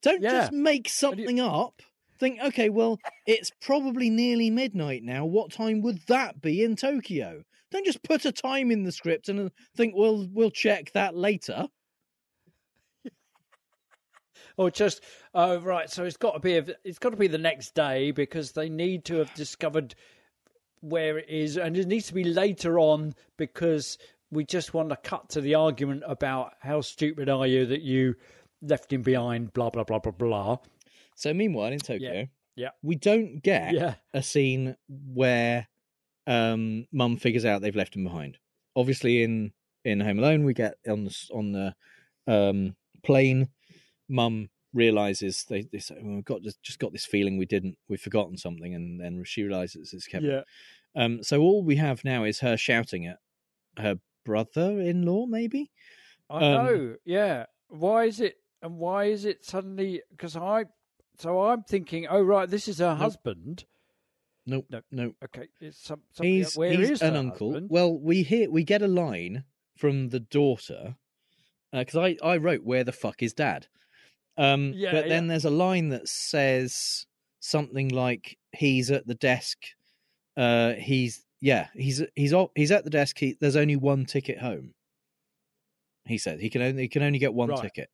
don't 0.01 0.21
Yeah. 0.21 0.31
just 0.31 0.51
make 0.51 0.89
something 0.89 1.39
up. 1.39 1.81
Think, 2.19 2.39
okay, 2.41 2.69
well, 2.69 2.99
it's 3.25 3.49
probably 3.61 4.09
nearly 4.09 4.49
midnight 4.49 5.03
now. 5.03 5.25
What 5.25 5.51
time 5.53 5.81
would 5.81 5.99
that 6.07 6.41
be 6.41 6.63
in 6.63 6.75
Tokyo? 6.75 7.43
Don't 7.71 7.85
just 7.85 8.03
put 8.03 8.25
a 8.25 8.31
time 8.31 8.71
in 8.71 8.83
the 8.83 8.91
script 8.91 9.29
and 9.29 9.39
uh, 9.39 9.49
think, 9.77 9.93
well, 9.95 10.27
we'll 10.33 10.51
check 10.51 10.91
that 10.93 11.15
later. 11.15 11.67
Or 14.57 14.69
just 14.69 15.01
oh 15.33 15.59
right. 15.59 15.89
So 15.89 16.03
it's 16.03 16.17
got 16.17 16.33
to 16.33 16.39
be 16.39 16.53
it's 16.83 16.99
got 16.99 17.11
to 17.11 17.17
be 17.17 17.27
the 17.27 17.37
next 17.37 17.75
day 17.75 18.11
because 18.11 18.51
they 18.51 18.67
need 18.67 19.05
to 19.05 19.15
have 19.15 19.33
discovered 19.33 19.95
where 20.81 21.17
it 21.17 21.29
is, 21.29 21.57
and 21.57 21.77
it 21.77 21.87
needs 21.87 22.07
to 22.07 22.13
be 22.13 22.23
later 22.25 22.79
on 22.79 23.13
because 23.37 23.97
we 24.31 24.43
just 24.43 24.73
want 24.73 24.89
to 24.89 24.97
cut 24.97 25.29
to 25.29 25.41
the 25.41 25.55
argument 25.55 26.03
about 26.05 26.53
how 26.59 26.81
stupid 26.81 27.29
are 27.29 27.47
you 27.47 27.65
that 27.67 27.81
you 27.81 28.15
left 28.61 28.91
him 28.91 29.01
behind. 29.01 29.53
Blah 29.53 29.69
blah 29.69 29.83
blah 29.83 29.99
blah 29.99 30.11
blah. 30.11 30.57
So 31.15 31.33
meanwhile, 31.33 31.71
in 31.71 31.79
Tokyo, 31.79 32.27
Yeah. 32.55 32.69
we 32.81 32.95
don't 32.95 33.41
get 33.41 33.73
Yeah. 33.73 33.95
a 34.13 34.21
scene 34.23 34.75
where 34.87 35.67
um, 36.27 36.85
Mum 36.91 37.17
figures 37.17 37.43
out 37.45 37.61
they've 37.61 37.75
left 37.75 37.95
him 37.95 38.03
behind. 38.03 38.37
Obviously, 38.75 39.23
in 39.23 39.51
in 39.83 39.99
Home 40.01 40.19
Alone, 40.19 40.43
we 40.43 40.53
get 40.53 40.75
on 40.87 41.05
the 41.05 41.27
on 41.33 41.51
the 41.51 41.75
um, 42.27 42.75
plane. 43.03 43.49
Mum 44.07 44.49
realizes 44.73 45.45
they 45.49 45.63
they 45.63 45.79
say, 45.79 45.95
well, 46.01 46.15
"We've 46.15 46.25
got 46.25 46.41
just, 46.43 46.61
just 46.61 46.79
got 46.79 46.91
this 46.91 47.05
feeling 47.05 47.37
we 47.37 47.45
didn't 47.45 47.77
we've 47.87 47.99
forgotten 48.01 48.37
something," 48.37 48.73
and 48.75 48.99
then 48.99 49.23
she 49.23 49.43
realizes 49.43 49.93
it's 49.93 50.05
Kevin. 50.07 50.29
Yeah. 50.29 50.41
Um, 50.95 51.23
so 51.23 51.41
all 51.41 51.63
we 51.63 51.75
have 51.77 52.03
now 52.03 52.23
is 52.23 52.39
her 52.39 52.57
shouting 52.57 53.05
at 53.07 53.19
her 53.77 53.99
brother-in-law, 54.25 55.25
maybe. 55.27 55.71
I 56.29 56.35
Um, 56.37 56.65
know. 56.65 56.95
Yeah. 57.05 57.45
Why 57.69 58.05
is 58.05 58.19
it? 58.19 58.35
And 58.61 58.77
why 58.77 59.05
is 59.05 59.25
it 59.25 59.45
suddenly? 59.45 60.01
Because 60.11 60.35
I. 60.35 60.65
So 61.17 61.41
I'm 61.41 61.63
thinking, 61.63 62.07
oh 62.09 62.21
right, 62.21 62.49
this 62.49 62.67
is 62.67 62.79
her 62.79 62.95
husband. 62.95 63.65
Nope, 64.45 64.65
No. 64.69 64.81
no. 64.91 65.13
Okay, 65.23 65.47
it's 65.59 65.77
some. 65.77 66.01
something 66.13 66.31
he's. 66.33 66.55
Where 66.57 66.71
he's 66.71 66.89
is 66.91 67.01
an 67.01 67.15
uncle. 67.15 67.49
husband? 67.51 67.69
Well, 67.69 67.97
we 67.97 68.23
hear 68.23 68.49
we 68.49 68.63
get 68.63 68.81
a 68.81 68.87
line 68.87 69.43
from 69.77 70.09
the 70.09 70.19
daughter 70.19 70.95
because 71.71 71.95
I 71.95 72.17
I 72.23 72.37
wrote 72.37 72.63
where 72.63 72.83
the 72.83 72.91
fuck 72.91 73.21
is 73.21 73.33
dad, 73.33 73.67
um, 74.37 74.73
Yeah, 74.75 74.91
but 74.91 75.07
then 75.07 75.27
there's 75.27 75.45
a 75.45 75.49
line 75.49 75.89
that 75.89 76.07
says 76.07 77.05
something 77.39 77.89
like 77.89 78.37
he's 78.53 78.89
at 78.91 79.05
the 79.07 79.15
desk. 79.15 79.57
Uh, 80.35 80.73
he's 80.73 81.25
yeah 81.41 81.67
he's 81.73 82.01
he's 82.15 82.33
he's 82.55 82.71
at 82.71 82.83
the 82.85 82.89
desk. 82.89 83.17
He, 83.19 83.37
there's 83.39 83.55
only 83.55 83.75
one 83.75 84.05
ticket 84.05 84.39
home. 84.39 84.73
He 86.05 86.17
said 86.17 86.39
he 86.39 86.49
can 86.49 86.61
only 86.61 86.83
he 86.83 86.87
can 86.87 87.03
only 87.03 87.19
get 87.19 87.33
one 87.33 87.49
Right. 87.49 87.61
ticket. 87.61 87.89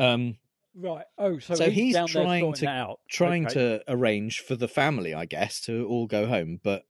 Um, 0.00 0.36
Right. 0.72 1.04
Oh, 1.18 1.40
so, 1.40 1.54
So 1.56 1.68
he's 1.70 1.94
down 1.94 2.06
trying 2.06 2.52
to- 2.54 2.68
out. 2.68 3.00
trying 3.08 3.46
Okay. 3.46 3.54
to 3.54 3.82
arrange 3.88 4.38
for 4.38 4.54
the 4.54 4.68
family, 4.68 5.12
I 5.12 5.26
guess, 5.26 5.60
to 5.62 5.84
all 5.86 6.06
go 6.06 6.26
home, 6.26 6.60
but 6.62 6.84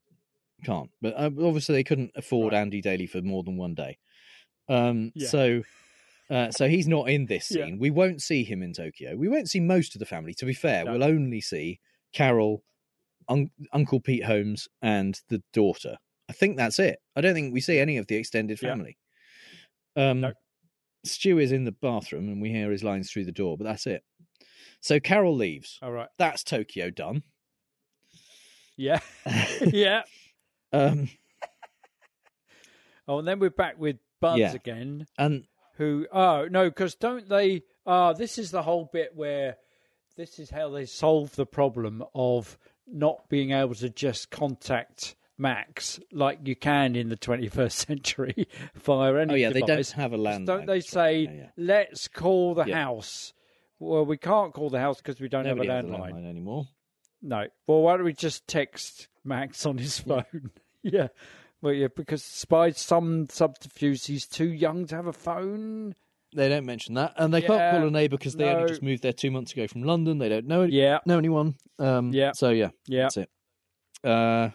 can't. 0.64 0.90
But 1.00 1.14
uh, 1.14 1.30
obviously, 1.42 1.76
they 1.76 1.84
couldn't 1.84 2.12
afford 2.14 2.52
Right. 2.52 2.60
Andy 2.60 2.82
Daly 2.82 3.06
for 3.06 3.22
more 3.22 3.42
than 3.42 3.56
one 3.56 3.72
day. 3.74 3.96
Um, 4.68 5.12
Yeah. 5.14 5.28
So, 5.28 5.62
uh, 6.28 6.50
so 6.50 6.68
he's 6.68 6.86
not 6.86 7.08
in 7.08 7.24
this 7.24 7.50
Yeah. 7.50 7.64
scene. 7.64 7.78
We 7.78 7.88
won't 7.88 8.20
see 8.20 8.44
him 8.44 8.62
in 8.62 8.74
Tokyo. 8.74 9.16
We 9.16 9.28
won't 9.28 9.48
see 9.48 9.60
most 9.60 9.94
of 9.94 9.98
the 9.98 10.06
family. 10.06 10.34
To 10.34 10.44
be 10.44 10.52
fair, 10.54 10.84
No. 10.84 10.92
we'll 10.92 11.04
only 11.04 11.40
see 11.40 11.80
Carol, 12.12 12.62
un- 13.28 13.50
Uncle 13.72 14.00
Pete 14.00 14.24
Holmes, 14.24 14.68
and 14.82 15.18
the 15.28 15.42
daughter. 15.54 15.96
I 16.28 16.34
think 16.34 16.58
that's 16.58 16.78
it. 16.78 16.98
I 17.16 17.22
don't 17.22 17.32
think 17.34 17.54
we 17.54 17.62
see 17.62 17.78
any 17.78 17.96
of 17.96 18.08
the 18.08 18.16
extended 18.16 18.60
Yeah. 18.62 18.68
family. 18.68 18.98
Um, 19.96 20.20
No. 20.20 20.32
Stu 21.04 21.38
is 21.38 21.52
in 21.52 21.64
the 21.64 21.72
bathroom 21.72 22.28
and 22.28 22.40
we 22.42 22.50
hear 22.50 22.70
his 22.70 22.84
lines 22.84 23.10
through 23.10 23.24
the 23.24 23.32
door, 23.32 23.56
but 23.56 23.64
that's 23.64 23.86
it. 23.86 24.02
So 24.80 25.00
Carol 25.00 25.34
leaves. 25.36 25.78
All 25.82 25.92
right. 25.92 26.08
That's 26.18 26.42
Tokyo 26.44 26.90
done. 26.90 27.22
Yeah. 28.76 29.00
yeah. 29.60 30.02
um, 30.72 31.08
Oh, 33.08 33.18
and 33.18 33.26
then 33.26 33.40
we're 33.40 33.50
back 33.50 33.78
with 33.78 33.96
Buzz 34.20 34.38
Yeah. 34.38 34.52
again. 34.52 35.06
and 35.18 35.44
Who? 35.78 36.06
Oh 36.12 36.46
no, 36.50 36.68
because 36.68 36.94
don't 36.94 37.28
they? 37.28 37.62
Ah, 37.84 38.12
this 38.12 38.38
is 38.38 38.50
the 38.50 38.62
whole 38.62 38.88
bit 38.92 39.10
where 39.16 39.56
this 40.16 40.38
is 40.38 40.50
how 40.50 40.68
they 40.70 40.86
solve 40.86 41.34
the 41.34 41.46
problem 41.46 42.04
of 42.14 42.56
not 42.86 43.28
being 43.28 43.50
able 43.52 43.74
to 43.76 43.88
just 43.90 44.30
contact 44.30 45.16
Max 45.40 45.98
like 46.12 46.40
you 46.46 46.54
can 46.54 46.94
in 46.94 47.08
the 47.08 47.16
21st 47.16 47.72
century 47.86 48.46
via 48.74 49.14
any 49.16 49.32
oh 49.32 49.36
yeah, 49.36 49.50
they 49.50 49.62
don't 49.62 49.90
have 49.92 50.12
a 50.12 50.18
landline. 50.18 50.46
Don't 50.46 50.66
they 50.66 50.80
say, 50.80 51.20
Yeah, 51.20 51.30
yeah. 51.32 51.46
let's 51.56 52.06
call 52.08 52.54
the 52.54 52.64
Yeah. 52.66 52.84
house? 52.84 53.32
Well, 53.78 54.04
we 54.04 54.18
can't 54.18 54.52
call 54.52 54.68
the 54.70 54.78
house 54.78 54.98
because 54.98 55.20
we 55.20 55.28
don't 55.28 55.44
Nobody 55.44 55.68
have 55.70 55.84
a 55.84 55.88
landline. 55.88 56.12
landline 56.12 56.28
anymore. 56.28 56.68
No. 57.22 57.46
Well, 57.66 57.80
why 57.82 57.96
don't 57.96 58.04
we 58.04 58.12
just 58.12 58.46
text 58.46 59.08
Max 59.24 59.64
on 59.64 59.78
his 59.78 59.98
phone? 59.98 60.50
yeah. 60.82 61.08
Well, 61.62 61.72
yeah, 61.72 61.88
because 61.94 62.44
by 62.48 62.70
some 62.72 63.28
subterfuge, 63.30 64.06
he's 64.06 64.26
too 64.26 64.48
young 64.48 64.86
to 64.86 64.96
have 64.96 65.06
a 65.06 65.12
phone. 65.12 65.94
They 66.34 66.48
don't 66.48 66.64
mention 66.64 66.94
that, 66.94 67.12
and 67.16 67.34
they 67.34 67.42
can't 67.42 67.58
call 67.72 67.86
a 67.88 67.90
neighbour 67.90 68.16
because 68.16 68.36
they 68.36 68.44
no. 68.44 68.56
only 68.58 68.68
just 68.68 68.82
moved 68.82 69.02
there 69.02 69.12
two 69.12 69.30
months 69.30 69.52
ago 69.52 69.66
from 69.66 69.82
London. 69.82 70.18
They 70.18 70.28
don't 70.28 70.46
know 70.46 70.62
Yeah. 70.62 70.98
know 71.04 71.18
anyone. 71.18 71.56
Um, 71.78 72.12
Yeah. 72.12 72.32
So 72.32 72.50
yeah, 72.50 72.70
Yeah. 72.86 73.02
that's 73.02 73.16
it. 73.16 73.30
Uh, 74.04 74.50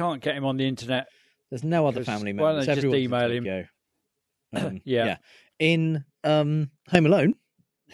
Can't 0.00 0.22
get 0.22 0.34
him 0.34 0.46
on 0.46 0.56
the 0.56 0.66
internet. 0.66 1.08
there's 1.50 1.62
no 1.62 1.86
other 1.86 2.02
family 2.04 2.32
why 2.32 2.52
don't 2.52 2.64
they 2.66 2.74
just 2.74 2.86
email 2.86 3.30
him? 3.30 3.44
Um, 4.52 4.80
Yeah. 4.84 5.18
In 5.58 6.04
um, 6.24 6.70
Home 6.90 7.04
Alone, 7.06 7.34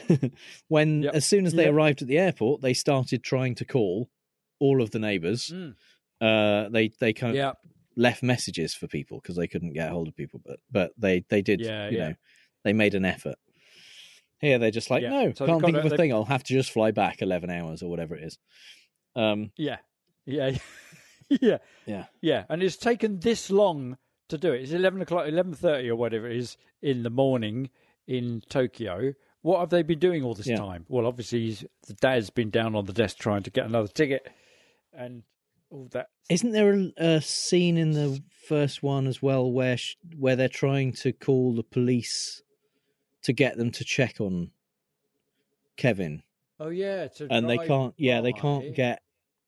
when 0.68 1.02
Yep. 1.02 1.14
as 1.14 1.26
soon 1.26 1.46
as 1.46 1.52
they 1.52 1.64
Yep. 1.64 1.74
arrived 1.74 2.02
at 2.02 2.08
the 2.08 2.18
airport, 2.18 2.60
they 2.62 2.72
started 2.74 3.22
trying 3.24 3.54
to 3.56 3.64
call 3.64 4.08
all 4.60 4.80
of 4.80 4.90
the 4.92 4.98
neighbours. 5.00 5.48
Mm. 5.52 5.74
Uh, 6.20 6.68
they 6.70 6.88
they 7.00 7.12
kind 7.12 7.30
of 7.32 7.36
Yeah. 7.36 7.52
left 7.96 8.22
messages 8.22 8.72
for 8.74 8.86
people 8.86 9.18
because 9.20 9.34
they 9.36 9.48
couldn't 9.48 9.72
get 9.74 9.90
hold 9.90 10.06
of 10.08 10.14
people, 10.16 10.40
but 10.46 10.60
but 10.70 10.92
they 10.96 11.24
they 11.28 11.42
did. 11.42 11.60
Yeah, 11.60 11.88
you 11.90 11.98
yeah. 11.98 12.08
know, 12.10 12.14
they 12.64 12.72
made 12.72 12.94
an 12.94 13.04
effort. 13.04 13.36
Here 14.40 14.58
they're 14.58 14.70
just 14.70 14.90
like, 14.90 15.02
Yeah. 15.02 15.10
no, 15.10 15.32
So 15.34 15.44
can't 15.46 15.62
think 15.64 15.76
of 15.76 15.84
a 15.86 15.88
they- 15.88 15.96
thing. 15.96 16.12
I'll 16.12 16.24
have 16.24 16.44
to 16.44 16.54
just 16.54 16.70
fly 16.70 16.90
back 16.92 17.20
eleven 17.20 17.50
hours 17.50 17.82
or 17.82 17.90
whatever 17.90 18.14
it 18.14 18.22
is. 18.22 18.38
Um, 19.16 19.50
Yeah. 19.56 19.78
Yeah. 20.24 20.56
yeah. 21.40 21.58
yeah, 21.86 22.04
Yeah. 22.20 22.44
And 22.48 22.62
it's 22.62 22.76
taken 22.76 23.20
this 23.20 23.50
long 23.50 23.96
to 24.28 24.38
do 24.38 24.52
it. 24.52 24.62
It's 24.62 24.72
11 24.72 25.00
o'clock, 25.02 25.26
11.30 25.26 25.88
or 25.88 25.96
whatever 25.96 26.28
it 26.28 26.36
is 26.36 26.56
in 26.82 27.02
the 27.02 27.10
morning 27.10 27.70
in 28.06 28.42
Tokyo. 28.48 29.12
What 29.42 29.60
have 29.60 29.70
they 29.70 29.82
been 29.82 29.98
doing 30.00 30.22
all 30.24 30.34
this 30.34 30.46
Yeah. 30.48 30.56
time? 30.56 30.84
Well, 30.88 31.06
obviously, 31.06 31.46
he's, 31.46 31.64
the 31.86 31.94
dad's 31.94 32.30
been 32.30 32.50
down 32.50 32.74
on 32.74 32.86
the 32.86 32.92
desk 32.92 33.18
trying 33.18 33.44
to 33.44 33.50
get 33.50 33.66
another 33.66 33.88
ticket 33.88 34.28
and 34.92 35.22
all 35.70 35.88
that. 35.92 36.08
Isn't 36.28 36.52
there 36.52 36.72
a, 36.74 36.92
a 36.96 37.20
scene 37.20 37.76
in 37.76 37.92
the 37.92 38.20
first 38.48 38.82
one 38.82 39.06
as 39.06 39.22
well 39.22 39.50
where 39.50 39.76
sh- 39.76 39.96
where 40.18 40.34
they're 40.36 40.48
trying 40.48 40.92
to 40.94 41.12
call 41.12 41.54
the 41.54 41.62
police 41.62 42.42
to 43.22 43.32
get 43.32 43.56
them 43.56 43.70
to 43.72 43.84
check 43.84 44.20
on 44.20 44.50
Kevin, 45.76 46.22
Oh, 46.58 46.70
yeah. 46.70 47.06
To 47.08 47.26
and 47.30 47.48
they 47.50 47.58
can't. 47.58 47.92
Yeah, 47.98 48.22
they 48.22 48.32
can't 48.32 48.74
get 48.74 49.02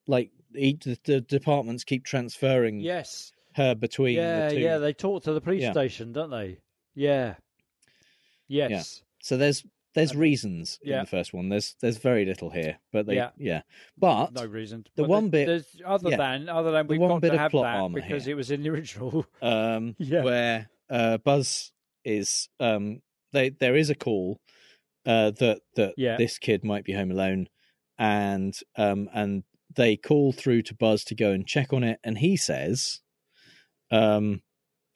like 0.06 0.30
each 0.54 0.84
the, 0.84 0.98
the 1.04 1.20
departments 1.20 1.84
keep 1.84 2.04
transferring 2.04 2.80
Yes. 2.80 3.32
her 3.54 3.74
between 3.74 4.16
Yeah, 4.16 4.48
the 4.48 4.54
two. 4.54 4.60
yeah. 4.60 4.78
They 4.78 4.92
talk 4.92 5.24
to 5.24 5.32
the 5.32 5.40
police 5.40 5.62
Yeah. 5.62 5.72
station, 5.72 6.12
don't 6.12 6.30
they? 6.30 6.58
Yeah. 6.94 7.34
Yes. 8.48 9.02
So 9.20 9.36
there's 9.36 9.64
there's 9.94 10.14
reasons 10.14 10.78
in 10.82 10.90
yeah. 10.90 11.00
the 11.00 11.06
first 11.06 11.32
one. 11.32 11.48
There's 11.48 11.74
there's 11.80 11.98
very 11.98 12.24
little 12.24 12.50
here, 12.50 12.78
but 12.92 13.06
they 13.06 13.16
yeah. 13.16 13.30
Yeah. 13.36 13.62
But 13.96 14.32
No 14.32 14.44
reason. 14.46 14.86
the 14.94 15.04
one 15.04 15.28
bit- 15.28 15.46
there's 15.46 15.66
other 15.84 16.10
yeah. 16.10 16.16
than 16.16 16.48
other 16.48 16.70
than 16.70 16.86
we've 16.86 17.00
got 17.00 17.20
bit 17.20 17.28
to 17.28 17.34
of 17.34 17.40
have 17.40 17.50
plot 17.50 17.64
that 17.64 17.80
armor 17.80 18.00
because 18.00 18.24
here. 18.24 18.32
it 18.32 18.36
was 18.36 18.50
in 18.50 18.62
the 18.62 18.70
original. 18.70 19.26
um, 19.42 19.96
Yeah. 19.98 20.22
where 20.22 20.70
uh, 20.90 21.18
Buzz 21.18 21.72
is 22.04 22.48
um, 22.60 23.00
they 23.32 23.50
there 23.50 23.76
is 23.76 23.90
a 23.90 23.94
call 23.94 24.40
uh, 25.04 25.32
that 25.32 25.60
that 25.76 25.94
Yeah. 25.96 26.16
this 26.16 26.38
kid 26.38 26.64
might 26.64 26.84
be 26.84 26.92
home 26.92 27.10
alone, 27.10 27.48
and 27.98 28.54
um, 28.76 29.08
and 29.12 29.42
they 29.78 29.96
call 29.96 30.32
through 30.32 30.60
to 30.62 30.74
Buzz 30.74 31.04
to 31.04 31.14
go 31.14 31.30
and 31.30 31.46
check 31.46 31.72
on 31.72 31.82
it, 31.84 32.00
and 32.04 32.18
he 32.18 32.36
says, 32.36 33.00
um, 33.90 34.42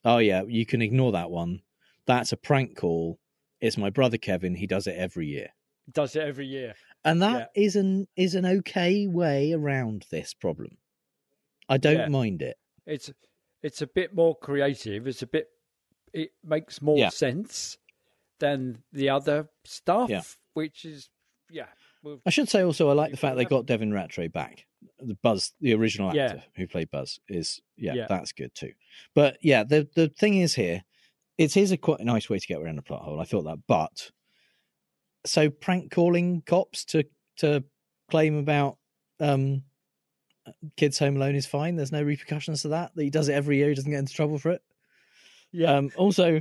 "Oh 0.04 0.18
yeah, 0.18 0.42
you 0.46 0.66
can 0.66 0.82
ignore 0.82 1.12
that 1.12 1.30
one. 1.30 1.62
That's 2.06 2.32
a 2.32 2.36
prank 2.36 2.76
call. 2.76 3.18
It's 3.60 3.78
my 3.78 3.88
brother 3.90 4.18
Kevin. 4.18 4.56
He 4.56 4.66
does 4.66 4.86
it 4.86 4.96
every 4.96 5.28
year." 5.28 5.50
Does 5.90 6.14
it 6.16 6.22
every 6.22 6.46
year. 6.46 6.74
And 7.04 7.22
that 7.22 7.50
is 7.56 7.74
an 7.76 8.06
is 8.16 8.34
an 8.34 8.44
okay 8.46 9.06
way 9.06 9.52
around 9.52 10.06
this 10.10 10.34
problem. 10.34 10.78
I 11.68 11.76
don't 11.78 11.98
Yeah. 11.98 12.08
mind 12.08 12.42
it. 12.42 12.56
It's 12.86 13.10
it's 13.62 13.82
a 13.82 13.86
bit 13.86 14.14
more 14.14 14.36
creative. 14.36 15.06
It's 15.06 15.22
a 15.22 15.26
bit. 15.26 15.48
It 16.12 16.30
makes 16.44 16.82
more 16.82 16.98
Yeah. 16.98 17.08
sense 17.08 17.78
than 18.38 18.82
the 18.92 19.08
other 19.10 19.48
stuff, 19.64 20.10
Yeah. 20.10 20.22
which 20.54 20.84
is 20.84 21.08
yeah. 21.50 21.68
Well, 22.02 22.20
I 22.26 22.30
should 22.30 22.48
say 22.48 22.62
also 22.62 22.88
I 22.88 22.92
like 22.94 23.10
the 23.12 23.16
fact 23.16 23.36
they 23.36 23.44
got 23.44 23.66
Devin 23.66 23.90
Ratray 23.90 24.30
back. 24.32 24.66
The 24.98 25.14
Buzz, 25.22 25.52
the 25.60 25.74
original 25.74 26.08
actor 26.08 26.36
Yeah. 26.36 26.42
who 26.56 26.66
played 26.66 26.90
Buzz, 26.90 27.18
is 27.28 27.60
yeah, 27.76 27.94
Yeah. 27.94 28.06
that's 28.08 28.32
good 28.32 28.54
too. 28.54 28.72
But 29.14 29.38
yeah, 29.42 29.64
the 29.64 29.88
the 29.94 30.08
thing 30.08 30.36
is 30.38 30.54
here, 30.54 30.82
it 31.38 31.56
is 31.56 31.72
a 31.72 31.76
quite 31.76 32.00
a 32.00 32.04
nice 32.04 32.28
way 32.30 32.38
to 32.38 32.46
get 32.46 32.60
around 32.60 32.78
a 32.78 32.82
plot 32.82 33.02
hole. 33.02 33.20
I 33.20 33.24
thought 33.24 33.42
that, 33.44 33.58
but 33.66 34.10
so 35.24 35.50
prank 35.50 35.90
calling 35.92 36.42
cops 36.42 36.84
to 36.86 37.04
to 37.38 37.64
claim 38.10 38.36
about 38.36 38.78
um 39.20 39.62
kids 40.76 40.98
home 40.98 41.16
alone 41.16 41.34
is 41.36 41.46
fine. 41.46 41.76
There's 41.76 41.92
no 41.92 42.02
repercussions 42.02 42.62
to 42.62 42.68
that. 42.68 42.94
That 42.94 43.02
he 43.04 43.10
does 43.10 43.28
it 43.28 43.34
every 43.34 43.58
year. 43.58 43.68
He 43.68 43.74
doesn't 43.74 43.90
get 43.90 43.98
into 44.00 44.14
trouble 44.14 44.38
for 44.38 44.50
it. 44.50 44.62
yeah. 45.52 45.76
Um, 45.76 45.90
also, 45.96 46.40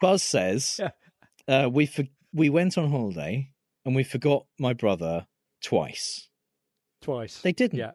Buzz 0.00 0.22
says 0.22 0.80
Yeah. 1.48 1.64
uh, 1.64 1.68
we 1.68 1.86
for- 1.86 2.08
we 2.32 2.48
went 2.48 2.78
on 2.78 2.90
holiday 2.90 3.50
and 3.84 3.94
we 3.94 4.04
forgot 4.04 4.46
my 4.58 4.72
brother 4.72 5.26
twice. 5.62 6.28
Twice. 7.00 7.40
They 7.40 7.52
didn't. 7.52 7.78
Yeah. 7.78 7.92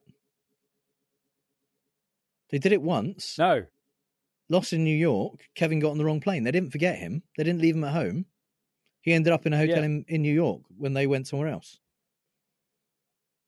They 2.49 2.59
did 2.59 2.71
it 2.71 2.81
once. 2.81 3.37
No. 3.37 3.65
Lost 4.49 4.73
in 4.73 4.83
New 4.83 4.95
York. 4.95 5.47
Kevin 5.55 5.79
got 5.79 5.91
on 5.91 5.97
the 5.97 6.05
wrong 6.05 6.21
plane. 6.21 6.43
They 6.43 6.51
didn't 6.51 6.71
forget 6.71 6.97
him. 6.97 7.23
They 7.37 7.43
didn't 7.43 7.61
leave 7.61 7.75
him 7.75 7.83
at 7.83 7.93
home. 7.93 8.25
He 9.01 9.13
ended 9.13 9.33
up 9.33 9.45
in 9.45 9.53
a 9.53 9.57
hotel 9.57 9.79
Yeah. 9.79 9.85
in, 9.85 10.05
in 10.07 10.21
New 10.21 10.33
York 10.33 10.61
when 10.77 10.93
they 10.93 11.07
went 11.07 11.27
somewhere 11.27 11.47
else. 11.49 11.79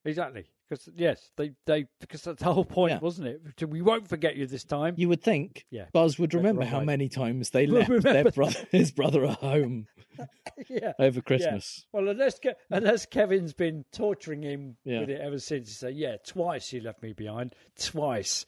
Exactly. 0.05 0.45
Because 0.69 0.89
yes, 0.95 1.31
they 1.37 1.51
they 1.65 1.85
because 2.01 2.23
that's 2.23 2.43
the 2.43 2.51
whole 2.53 2.65
point, 2.65 2.91
Yeah. 2.93 2.99
wasn't 2.99 3.27
it? 3.27 3.69
We 3.69 3.81
won't 3.81 4.07
forget 4.07 4.35
you 4.35 4.45
this 4.47 4.63
time. 4.65 4.95
You 4.97 5.07
would 5.09 5.21
think 5.23 5.65
Yeah. 5.69 5.85
Buzz 5.93 6.19
would 6.19 6.33
remember 6.33 6.65
how 6.65 6.79
way. 6.79 6.85
many 6.85 7.07
times 7.09 7.51
they 7.51 7.65
left 7.67 7.89
their 8.03 8.31
brother, 8.31 8.59
his 8.71 8.91
brother 8.91 9.23
at 9.25 9.37
home 9.37 9.87
yeah. 10.69 10.91
over 10.99 11.21
Christmas. 11.21 11.85
Well, 11.93 12.09
unless 12.09 12.39
Ke- 12.39 12.57
unless 12.69 13.05
Kevin's 13.05 13.53
been 13.53 13.85
torturing 13.93 14.41
him 14.43 14.75
Yeah. 14.83 15.01
with 15.01 15.09
it 15.09 15.21
ever 15.21 15.39
since. 15.39 15.69
He 15.69 15.73
say, 15.73 15.91
"Yeah, 15.91 16.17
twice 16.25 16.73
you 16.73 16.81
left 16.81 17.01
me 17.01 17.13
behind, 17.13 17.55
twice," 17.79 18.45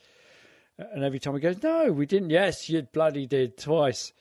and 0.77 1.03
every 1.03 1.19
time 1.19 1.35
he 1.35 1.39
goes, 1.39 1.61
"No, 1.63 1.91
we 1.91 2.05
didn't." 2.05 2.31
Yes, 2.31 2.69
you 2.69 2.81
bloody 2.81 3.27
did 3.27 3.57
twice, 3.57 4.11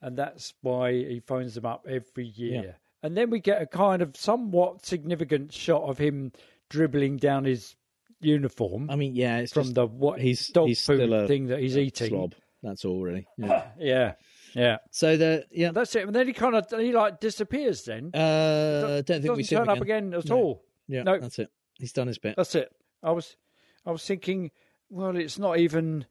and 0.00 0.16
that's 0.16 0.54
why 0.62 0.92
he 0.92 1.20
phones 1.20 1.54
them 1.54 1.66
up 1.66 1.86
every 1.88 2.26
year. 2.26 2.62
Yeah. 2.64 2.72
And 3.02 3.16
then 3.16 3.28
we 3.30 3.40
get 3.40 3.60
a 3.62 3.66
kind 3.66 4.00
of 4.02 4.16
somewhat 4.16 4.84
significant 4.86 5.52
shot 5.52 5.82
of 5.82 5.98
him 5.98 6.32
dribbling 6.70 7.16
down 7.18 7.44
his 7.44 7.76
uniform 8.20 8.88
I 8.90 8.96
mean, 8.96 9.14
yeah, 9.14 9.38
it's 9.38 9.52
from 9.52 9.64
just 9.64 9.74
the 9.74 9.86
what 9.86 10.20
he's- 10.20 10.48
dog 10.48 10.68
he's 10.68 10.84
food 10.84 10.96
still 11.00 11.14
a- 11.14 11.26
thing 11.28 11.46
that 11.48 11.60
he's 11.60 11.76
eating. 11.76 12.08
slob. 12.08 12.34
That's 12.62 12.84
all, 12.84 13.00
really. 13.02 13.26
Yeah. 13.36 13.66
Yeah, 13.78 14.12
yeah. 14.54 14.76
so 14.90 15.16
the 15.16 15.44
yeah, 15.52 15.70
That's 15.72 15.94
it. 15.94 16.06
And 16.06 16.14
then 16.16 16.26
he 16.26 16.32
kind 16.32 16.54
of 16.56 16.66
he 16.70 16.92
like 16.92 17.20
disappears. 17.20 17.84
Then 17.84 18.10
uh, 18.14 19.02
don't 19.04 19.22
think 19.22 19.36
we 19.36 19.42
see 19.44 19.54
him 19.54 19.66
turn 19.66 19.76
up 19.76 19.82
again 19.82 20.14
at 20.14 20.24
No. 20.28 20.36
all. 20.36 20.64
Yeah, 20.88 21.02
No. 21.02 21.18
that's 21.18 21.38
it. 21.38 21.50
He's 21.78 21.92
done 21.92 22.06
his 22.08 22.18
bit. 22.18 22.34
That's 22.36 22.54
it. 22.54 22.74
I 23.02 23.10
was, 23.12 23.36
I 23.84 23.90
was 23.90 24.02
thinking, 24.04 24.50
well, 24.88 25.14
it's 25.14 25.38
not 25.38 25.58
even 25.58 26.06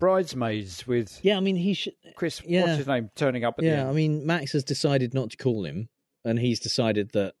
bridesmaids 0.00 0.86
with 0.86 1.20
Yeah, 1.22 1.36
I 1.36 1.40
mean, 1.40 1.56
he 1.56 1.74
should. 1.74 1.94
Chris. 2.16 2.40
Yeah. 2.44 2.62
What's 2.62 2.78
his 2.78 2.86
name? 2.86 3.10
Turning 3.14 3.44
up 3.44 3.54
at 3.58 3.62
the 3.64 3.70
Yeah. 3.70 3.88
I 3.88 3.92
mean, 3.92 4.26
Max 4.26 4.52
has 4.52 4.64
decided 4.64 5.14
not 5.14 5.30
to 5.30 5.36
call 5.36 5.64
him, 5.64 5.88
and 6.24 6.38
he's 6.38 6.60
decided 6.60 7.10
that 7.12 7.34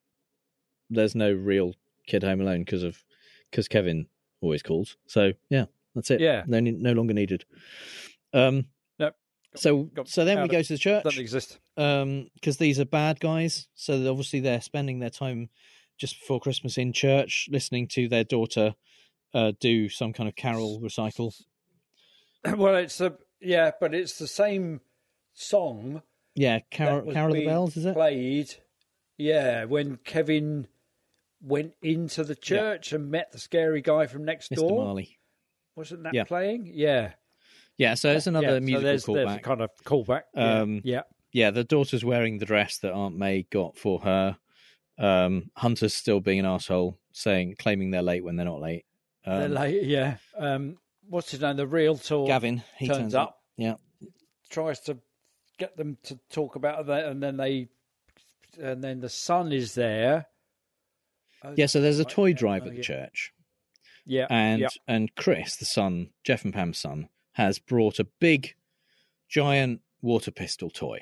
there's 0.90 1.14
no 1.14 1.32
real 1.32 1.74
kid 2.06 2.22
home 2.22 2.40
alone 2.40 2.60
because 2.60 2.82
of 2.82 3.02
because 3.50 3.68
Kevin 3.68 4.06
always 4.40 4.62
calls. 4.62 4.96
So 5.06 5.32
yeah, 5.50 5.66
that's 5.94 6.10
it. 6.10 6.20
Yeah. 6.20 6.44
no, 6.46 6.60
no 6.60 6.92
longer 6.92 7.14
needed. 7.14 7.44
Um, 8.32 8.66
Nope. 8.98 9.14
so 9.54 9.84
Got- 9.84 10.08
so 10.08 10.24
then 10.24 10.42
we 10.42 10.48
go 10.48 10.62
to 10.62 10.72
the 10.72 10.78
church. 10.78 11.04
Doesn't 11.04 11.20
exist. 11.20 11.58
um 11.76 12.28
because 12.34 12.56
these 12.58 12.78
are 12.80 12.84
bad 12.84 13.20
guys 13.20 13.68
so 13.74 13.94
obviously 14.10 14.40
they're 14.40 14.60
spending 14.60 14.98
their 14.98 15.10
time 15.10 15.48
just 15.98 16.18
before 16.20 16.40
christmas 16.40 16.76
in 16.78 16.92
church 16.92 17.48
listening 17.50 17.86
to 17.88 18.08
their 18.08 18.24
daughter 18.24 18.74
uh 19.34 19.52
do 19.60 19.88
some 19.88 20.12
kind 20.12 20.28
of 20.28 20.34
carol 20.36 20.80
recital 20.80 21.34
well, 22.56 22.76
it's 22.76 23.00
a 23.00 23.16
yeah, 23.40 23.70
but 23.80 23.94
it's 23.94 24.18
the 24.18 24.26
same 24.28 24.80
song. 25.34 26.02
Yeah, 26.34 26.60
Carol, 26.70 27.12
Carol 27.12 27.32
of 27.32 27.38
the 27.38 27.46
Bells, 27.46 27.76
is 27.76 27.84
it? 27.86 27.94
Played, 27.94 28.54
yeah, 29.18 29.64
when 29.64 29.96
Kevin 30.04 30.66
went 31.42 31.72
into 31.82 32.24
the 32.24 32.34
church 32.34 32.92
and 32.92 33.10
met 33.10 33.32
the 33.32 33.38
scary 33.38 33.82
guy 33.82 34.06
from 34.06 34.24
next 34.24 34.50
Mr. 34.50 34.56
door. 34.56 34.84
Marley. 34.84 35.18
Wasn't 35.76 36.02
that 36.04 36.14
Yeah. 36.14 36.24
playing? 36.24 36.70
Yeah. 36.72 37.12
Yeah, 37.78 37.94
so 37.94 38.10
it's 38.12 38.26
another 38.26 38.46
yeah, 38.46 38.52
so 38.54 38.60
musical 38.60 38.82
there's, 38.82 39.04
there's 39.04 39.36
a 39.36 39.38
callback. 39.38 39.42
kind 39.42 39.60
of 39.60 39.70
callback. 39.84 40.22
Yeah. 40.34 40.60
Um, 40.60 40.80
yeah. 40.82 41.02
yeah, 41.32 41.50
the 41.50 41.64
daughter's 41.64 42.04
wearing 42.04 42.38
the 42.38 42.46
dress 42.46 42.78
that 42.78 42.92
Aunt 42.92 43.16
May 43.16 43.42
got 43.50 43.76
for 43.76 44.00
her. 44.00 44.38
Um, 44.98 45.50
Hunter's 45.56 45.92
still 45.92 46.20
being 46.20 46.38
an 46.38 46.46
asshole, 46.46 46.98
saying 47.12 47.56
claiming 47.58 47.90
they're 47.90 48.00
late 48.00 48.24
when 48.24 48.36
they're 48.36 48.46
not 48.46 48.60
late. 48.62 48.86
Um, 49.26 49.40
They're 49.40 49.48
late, 49.48 49.82
yeah. 49.82 50.16
Um, 50.38 50.78
what's 51.08 51.32
his 51.32 51.40
name? 51.40 51.56
The 51.56 51.66
real 51.66 51.94
realtor 51.94 52.24
Gavin, 52.26 52.62
he 52.78 52.86
turns, 52.86 52.98
turns, 52.98 53.14
up, 53.14 53.40
Yeah, 53.56 53.74
tries 54.48 54.80
to 54.82 54.96
get 55.58 55.76
them 55.76 55.98
to 56.04 56.18
talk 56.30 56.54
about 56.56 56.86
that, 56.86 57.06
and 57.06 57.22
then 57.22 57.36
they, 57.36 57.68
and 58.58 58.82
then 58.82 59.00
the 59.00 59.08
son 59.10 59.52
is 59.52 59.74
there. 59.74 60.26
Yeah. 61.56 61.66
So 61.66 61.80
there's 61.80 61.98
a 61.98 62.04
toy 62.04 62.32
drive 62.32 62.62
oh, 62.64 62.68
at 62.68 62.76
the 62.76 62.82
church, 62.82 63.32
Yeah, 64.04 64.26
and 64.30 64.60
yeah, 64.62 64.68
and 64.88 65.14
Chris, 65.14 65.56
the 65.56 65.64
son, 65.64 66.10
Jeff 66.24 66.44
and 66.44 66.52
Pam's 66.54 66.78
son, 66.78 67.08
has 67.32 67.58
brought 67.58 67.98
a 67.98 68.04
big, 68.20 68.54
giant 69.28 69.80
water 70.02 70.30
pistol 70.30 70.70
toy 70.70 71.00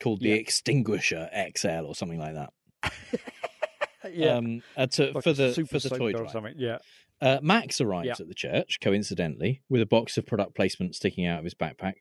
called 0.00 0.20
the 0.20 0.30
Yeah. 0.30 0.34
Extinguisher 0.36 1.30
XL 1.56 1.86
or 1.86 1.94
something 1.94 2.18
like 2.18 2.34
that. 2.34 2.52
yeah. 4.12 4.34
Um, 4.36 4.62
uh, 4.76 4.86
to, 4.86 5.12
Like 5.12 5.24
for 5.24 5.32
the 5.32 5.52
for 5.70 5.78
the 5.78 5.88
toy 5.90 5.96
soaker 5.98 6.04
or 6.04 6.12
drive. 6.22 6.30
something. 6.30 6.54
Yeah, 6.56 6.78
Uh, 7.20 7.38
Max 7.42 7.80
arrives 7.80 8.06
Yeah. 8.06 8.14
at 8.18 8.28
the 8.28 8.34
church, 8.34 8.78
coincidentally, 8.80 9.62
with 9.68 9.80
a 9.80 9.86
box 9.86 10.18
of 10.18 10.26
product 10.26 10.54
placement 10.56 10.94
sticking 10.96 11.24
out 11.26 11.38
of 11.38 11.44
his 11.44 11.54
backpack. 11.54 11.94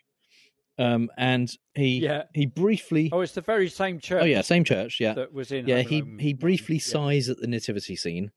Um, 0.81 1.09
and 1.17 1.47
he 1.75 1.99
Yeah. 1.99 2.23
he 2.33 2.45
briefly 2.47 3.09
Oh, 3.11 3.21
it's 3.21 3.33
the 3.33 3.41
very 3.41 3.69
same 3.69 3.99
church. 3.99 4.23
oh 4.23 4.25
yeah 4.25 4.41
same 4.41 4.63
church 4.63 4.99
yeah 4.99 5.13
that 5.13 5.31
was 5.31 5.51
in. 5.51 5.67
yeah 5.67 5.81
he 5.81 6.01
he 6.19 6.33
briefly 6.33 6.75
Yeah. 6.77 6.93
sighs 6.93 7.29
at 7.29 7.37
the 7.37 7.47
nativity 7.47 7.95
scene, 7.95 8.31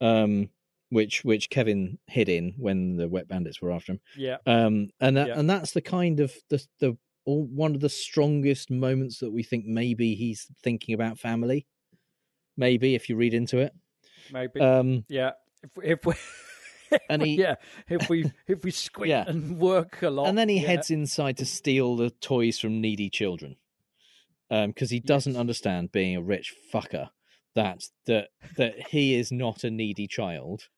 um, 0.00 0.50
which 0.90 1.24
which 1.24 1.50
Kevin 1.50 1.98
hid 2.06 2.28
in 2.28 2.54
when 2.58 2.96
the 2.96 3.08
wet 3.08 3.26
bandits 3.28 3.60
were 3.60 3.72
after 3.72 3.92
him. 3.92 4.00
Yeah, 4.16 4.36
Um, 4.46 4.90
and 5.00 5.16
that, 5.16 5.28
Yeah. 5.28 5.38
and 5.38 5.48
that's 5.50 5.72
the 5.72 5.80
kind 5.82 6.20
of 6.20 6.32
the 6.48 6.64
the 6.78 6.96
all, 7.24 7.44
one 7.46 7.74
of 7.74 7.80
the 7.80 7.88
strongest 7.88 8.70
moments 8.70 9.18
that 9.18 9.30
we 9.30 9.42
think 9.42 9.64
maybe 9.66 10.14
he's 10.14 10.46
thinking 10.62 10.94
about 10.94 11.18
family. 11.18 11.66
Maybe 12.56 12.94
if 12.94 13.08
you 13.08 13.16
read 13.16 13.34
into 13.34 13.58
it, 13.58 13.72
maybe. 14.32 14.60
um, 14.60 15.04
yeah, 15.08 15.32
if, 15.62 15.70
if 15.82 16.06
we. 16.06 16.14
and 17.10 17.22
he 17.22 17.36
yeah, 17.36 17.54
if 17.88 18.08
we 18.08 18.30
if 18.46 18.64
we 18.64 18.70
squint 18.70 19.08
Yeah. 19.10 19.24
and 19.26 19.58
work 19.58 20.02
a 20.02 20.10
lot, 20.10 20.28
and 20.28 20.36
then 20.38 20.48
he 20.48 20.60
yeah. 20.60 20.68
heads 20.68 20.90
inside 20.90 21.36
to 21.38 21.46
steal 21.46 21.96
the 21.96 22.10
toys 22.10 22.58
from 22.58 22.80
needy 22.80 23.08
children 23.10 23.56
um, 24.50 24.70
because 24.70 24.90
he 24.90 25.00
doesn't 25.00 25.32
Yes. 25.32 25.40
understand 25.40 25.92
being 25.92 26.16
a 26.16 26.22
rich 26.22 26.54
fucker 26.72 27.10
that 27.54 27.82
that 28.06 28.28
that 28.56 28.88
he 28.90 29.14
is 29.14 29.30
not 29.32 29.64
a 29.64 29.70
needy 29.70 30.06
child 30.06 30.68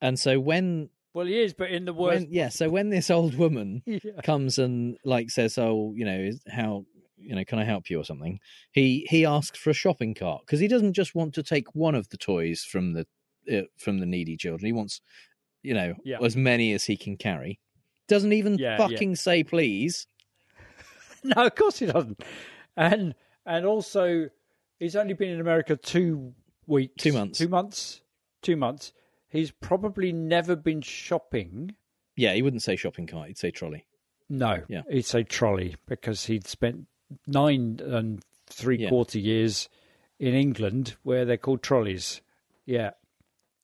and 0.00 0.18
so 0.18 0.38
when, 0.38 0.90
Well, 1.14 1.26
he 1.26 1.40
is, 1.40 1.54
but 1.54 1.70
in 1.70 1.84
the 1.86 1.94
worst. 1.94 2.22
when 2.22 2.32
yeah 2.32 2.48
so 2.48 2.68
when 2.68 2.90
this 2.90 3.10
old 3.10 3.34
woman 3.36 3.82
yeah. 3.86 4.20
comes 4.24 4.58
and 4.58 4.98
like 5.04 5.30
says 5.30 5.56
oh 5.58 5.92
you 5.96 6.04
know 6.04 6.30
how 6.50 6.84
you 7.16 7.34
know 7.34 7.44
can 7.44 7.58
i 7.58 7.64
help 7.64 7.88
you 7.88 7.98
or 7.98 8.04
something 8.04 8.38
he 8.72 9.06
he 9.08 9.24
asks 9.24 9.58
for 9.58 9.70
a 9.70 9.74
shopping 9.74 10.14
cart 10.14 10.42
because 10.44 10.60
he 10.60 10.68
doesn't 10.68 10.92
just 10.92 11.14
want 11.14 11.34
to 11.34 11.42
take 11.42 11.74
one 11.74 11.94
of 11.94 12.08
the 12.10 12.16
toys 12.18 12.62
from 12.62 12.92
the 12.92 13.06
uh, 13.52 13.62
from 13.76 13.98
the 13.98 14.06
needy 14.06 14.36
children 14.36 14.66
he 14.66 14.72
wants 14.72 15.00
you 15.62 15.74
know 15.74 15.94
Yeah. 16.04 16.18
as 16.22 16.36
many 16.36 16.72
as 16.72 16.84
he 16.84 16.96
can 16.96 17.16
carry 17.16 17.58
doesn't 18.08 18.32
even 18.32 18.56
Yeah, 18.58 18.72
yeah. 18.72 18.88
fucking 18.88 19.16
say 19.16 19.42
please 19.44 20.06
No, 21.24 21.46
of 21.46 21.54
course 21.56 21.78
he 21.78 21.86
doesn't. 21.86 22.22
And 22.76 23.14
and 23.44 23.64
also, 23.66 24.28
he's 24.78 24.94
only 24.96 25.14
been 25.14 25.30
in 25.30 25.40
America 25.40 25.76
two 25.76 26.34
weeks, 26.66 27.02
Two 27.02 27.12
months. 27.12 27.38
two 27.38 27.48
months, 27.48 28.00
two 28.42 28.56
months. 28.56 28.92
He's 29.28 29.50
probably 29.50 30.12
never 30.12 30.54
been 30.54 30.82
shopping. 30.82 31.74
Yeah, 32.16 32.34
he 32.34 32.42
wouldn't 32.42 32.62
say 32.62 32.76
shopping 32.76 33.06
cart. 33.08 33.26
He'd 33.28 33.38
say 33.38 33.50
trolley. 33.50 33.86
No, 34.28 34.62
Yeah. 34.68 34.82
he'd 34.90 35.04
say 35.06 35.22
trolley 35.24 35.74
because 35.86 36.26
he'd 36.26 36.46
spent 36.46 36.86
nine 37.26 37.80
and 37.82 38.22
three 38.46 38.78
Yeah. 38.78 38.88
quarter 38.90 39.18
years 39.18 39.68
in 40.20 40.34
England 40.34 40.96
where 41.02 41.24
they're 41.24 41.36
called 41.38 41.62
trolleys. 41.62 42.20
Yeah, 42.66 42.90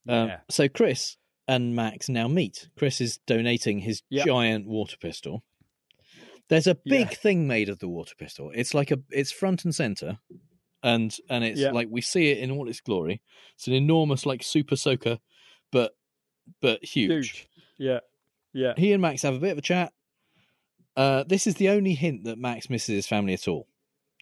Um, 0.09 0.29
Yeah. 0.29 0.41
So 0.51 0.69
Chris 0.69 1.17
and 1.49 1.75
Max 1.75 2.09
now 2.09 2.29
meet. 2.29 2.69
Chris 2.77 3.01
is 3.01 3.19
donating 3.27 3.81
his 3.81 4.03
Yep. 4.11 4.27
giant 4.27 4.67
water 4.67 4.97
pistol. 4.97 5.45
There's 6.49 6.67
a 6.67 6.75
big 6.75 7.09
Yeah. 7.09 7.17
thing 7.17 7.47
made 7.47 7.69
of 7.69 7.79
the 7.79 7.89
water 7.89 8.15
pistol. 8.17 8.51
It's 8.55 8.75
like 8.75 8.91
a 8.91 8.99
it's 9.11 9.33
front 9.33 9.65
and 9.65 9.75
center, 9.75 10.19
and 10.83 11.17
and 11.31 11.45
it's 11.45 11.61
Yeah. 11.61 11.71
like 11.73 11.89
we 11.91 12.01
see 12.01 12.31
it 12.31 12.39
in 12.39 12.51
all 12.51 12.69
its 12.69 12.81
glory. 12.81 13.23
It's 13.55 13.67
an 13.69 13.75
enormous 13.75 14.27
like 14.27 14.43
super 14.43 14.77
soaker, 14.77 15.19
but 15.71 15.97
but 16.61 16.85
huge. 16.85 17.11
huge. 17.11 17.49
Yeah, 17.79 18.01
yeah, 18.53 18.75
He 18.77 18.93
and 18.93 19.01
Max 19.01 19.23
have 19.23 19.35
a 19.35 19.39
bit 19.39 19.53
of 19.53 19.59
a 19.59 19.63
chat. 19.63 19.93
Uh, 20.97 21.23
this 21.25 21.47
is 21.47 21.55
the 21.55 21.69
only 21.71 21.95
hint 21.95 22.25
that 22.25 22.39
Max 22.39 22.69
misses 22.69 22.89
his 22.95 23.07
family 23.07 23.33
at 23.33 23.49
all. 23.49 23.67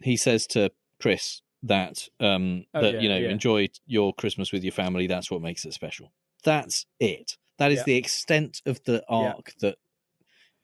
He 0.03 0.17
says 0.17 0.47
to 0.49 0.71
Chris 1.01 1.43
that 1.63 2.09
um, 2.21 2.65
Oh, 2.75 2.81
that 2.83 2.95
yeah, 2.95 3.01
you 3.01 3.09
know 3.09 3.19
yeah. 3.19 3.29
enjoy 3.31 3.69
your 3.87 4.13
Christmas 4.15 4.53
with 4.53 4.63
your 4.65 4.73
family. 4.73 5.07
That's 5.07 5.31
what 5.31 5.43
makes 5.43 5.65
it 5.65 5.75
special. 5.75 6.13
That's 6.45 6.87
it. 6.99 7.37
That 7.59 7.71
is 7.71 7.79
Yeah. 7.79 7.85
the 7.85 7.97
extent 7.97 8.63
of 8.67 8.83
the 8.85 9.05
arc 9.09 9.53
that 9.61 9.77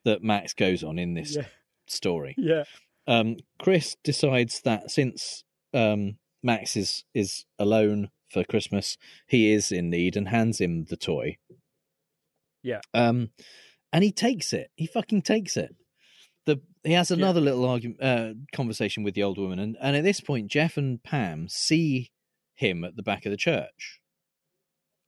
that 0.04 0.22
Max 0.22 0.54
goes 0.54 0.82
on 0.84 0.98
in 0.98 1.14
this 1.14 1.36
yeah, 1.36 1.46
story. 1.86 2.34
yeah. 2.38 2.64
Um, 3.06 3.36
Chris 3.60 3.96
decides 4.02 4.62
that 4.62 4.90
since 4.90 5.44
um, 5.74 6.18
Max 6.42 6.76
is 6.76 7.04
is 7.14 7.44
alone 7.58 8.10
for 8.30 8.42
Christmas, 8.44 8.96
he 9.26 9.52
is 9.52 9.70
in 9.70 9.90
need 9.90 10.16
and 10.16 10.28
hands 10.28 10.60
him 10.60 10.84
the 10.86 10.96
toy. 10.96 11.36
Yeah. 12.62 12.80
Um, 12.94 13.30
and 13.92 14.02
he 14.02 14.10
takes 14.10 14.52
it. 14.52 14.70
He 14.74 14.86
fucking 14.86 15.22
takes 15.22 15.56
it. 15.56 15.74
The 16.46 16.60
he 16.84 16.92
has 16.92 17.10
another 17.10 17.40
little 17.40 17.64
argument 17.64 18.02
uh, 18.02 18.34
conversation 18.54 19.02
with 19.02 19.14
the 19.14 19.22
old 19.24 19.38
woman, 19.38 19.58
and 19.58 19.76
and 19.80 19.96
at 19.96 20.04
this 20.04 20.20
point, 20.20 20.50
Jeff 20.50 20.76
and 20.76 21.02
Pam 21.02 21.48
see 21.48 22.10
him 22.54 22.84
at 22.84 22.96
the 22.96 23.02
back 23.02 23.26
of 23.26 23.30
the 23.30 23.36
church. 23.36 24.00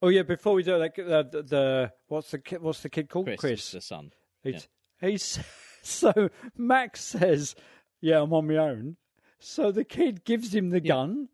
Oh 0.03 0.09
yeah. 0.09 0.23
Before 0.23 0.55
we 0.55 0.63
do 0.63 0.79
that, 0.79 0.99
uh, 0.99 1.23
the, 1.23 1.43
the 1.43 1.93
what's 2.09 2.31
the 2.31 2.39
kid, 2.39 2.61
what's 2.63 2.83
the 2.83 2.91
kid 2.91 3.09
called? 3.09 3.27
Chris, 3.27 3.41
Chris. 3.41 3.71
the 3.73 3.81
son. 3.81 4.13
He's, 4.43 4.69
he's 5.01 5.39
so 5.83 6.29
Max 6.57 7.03
says, 7.05 7.55
"Yeah, 8.01 8.21
I'm 8.23 8.33
on 8.33 8.47
my 8.47 8.57
own." 8.57 8.97
So 9.41 9.71
the 9.73 9.85
kid 9.85 10.25
gives 10.25 10.55
him 10.55 10.71
the 10.71 10.81
Yeah. 10.83 10.89
gun, 10.95 11.29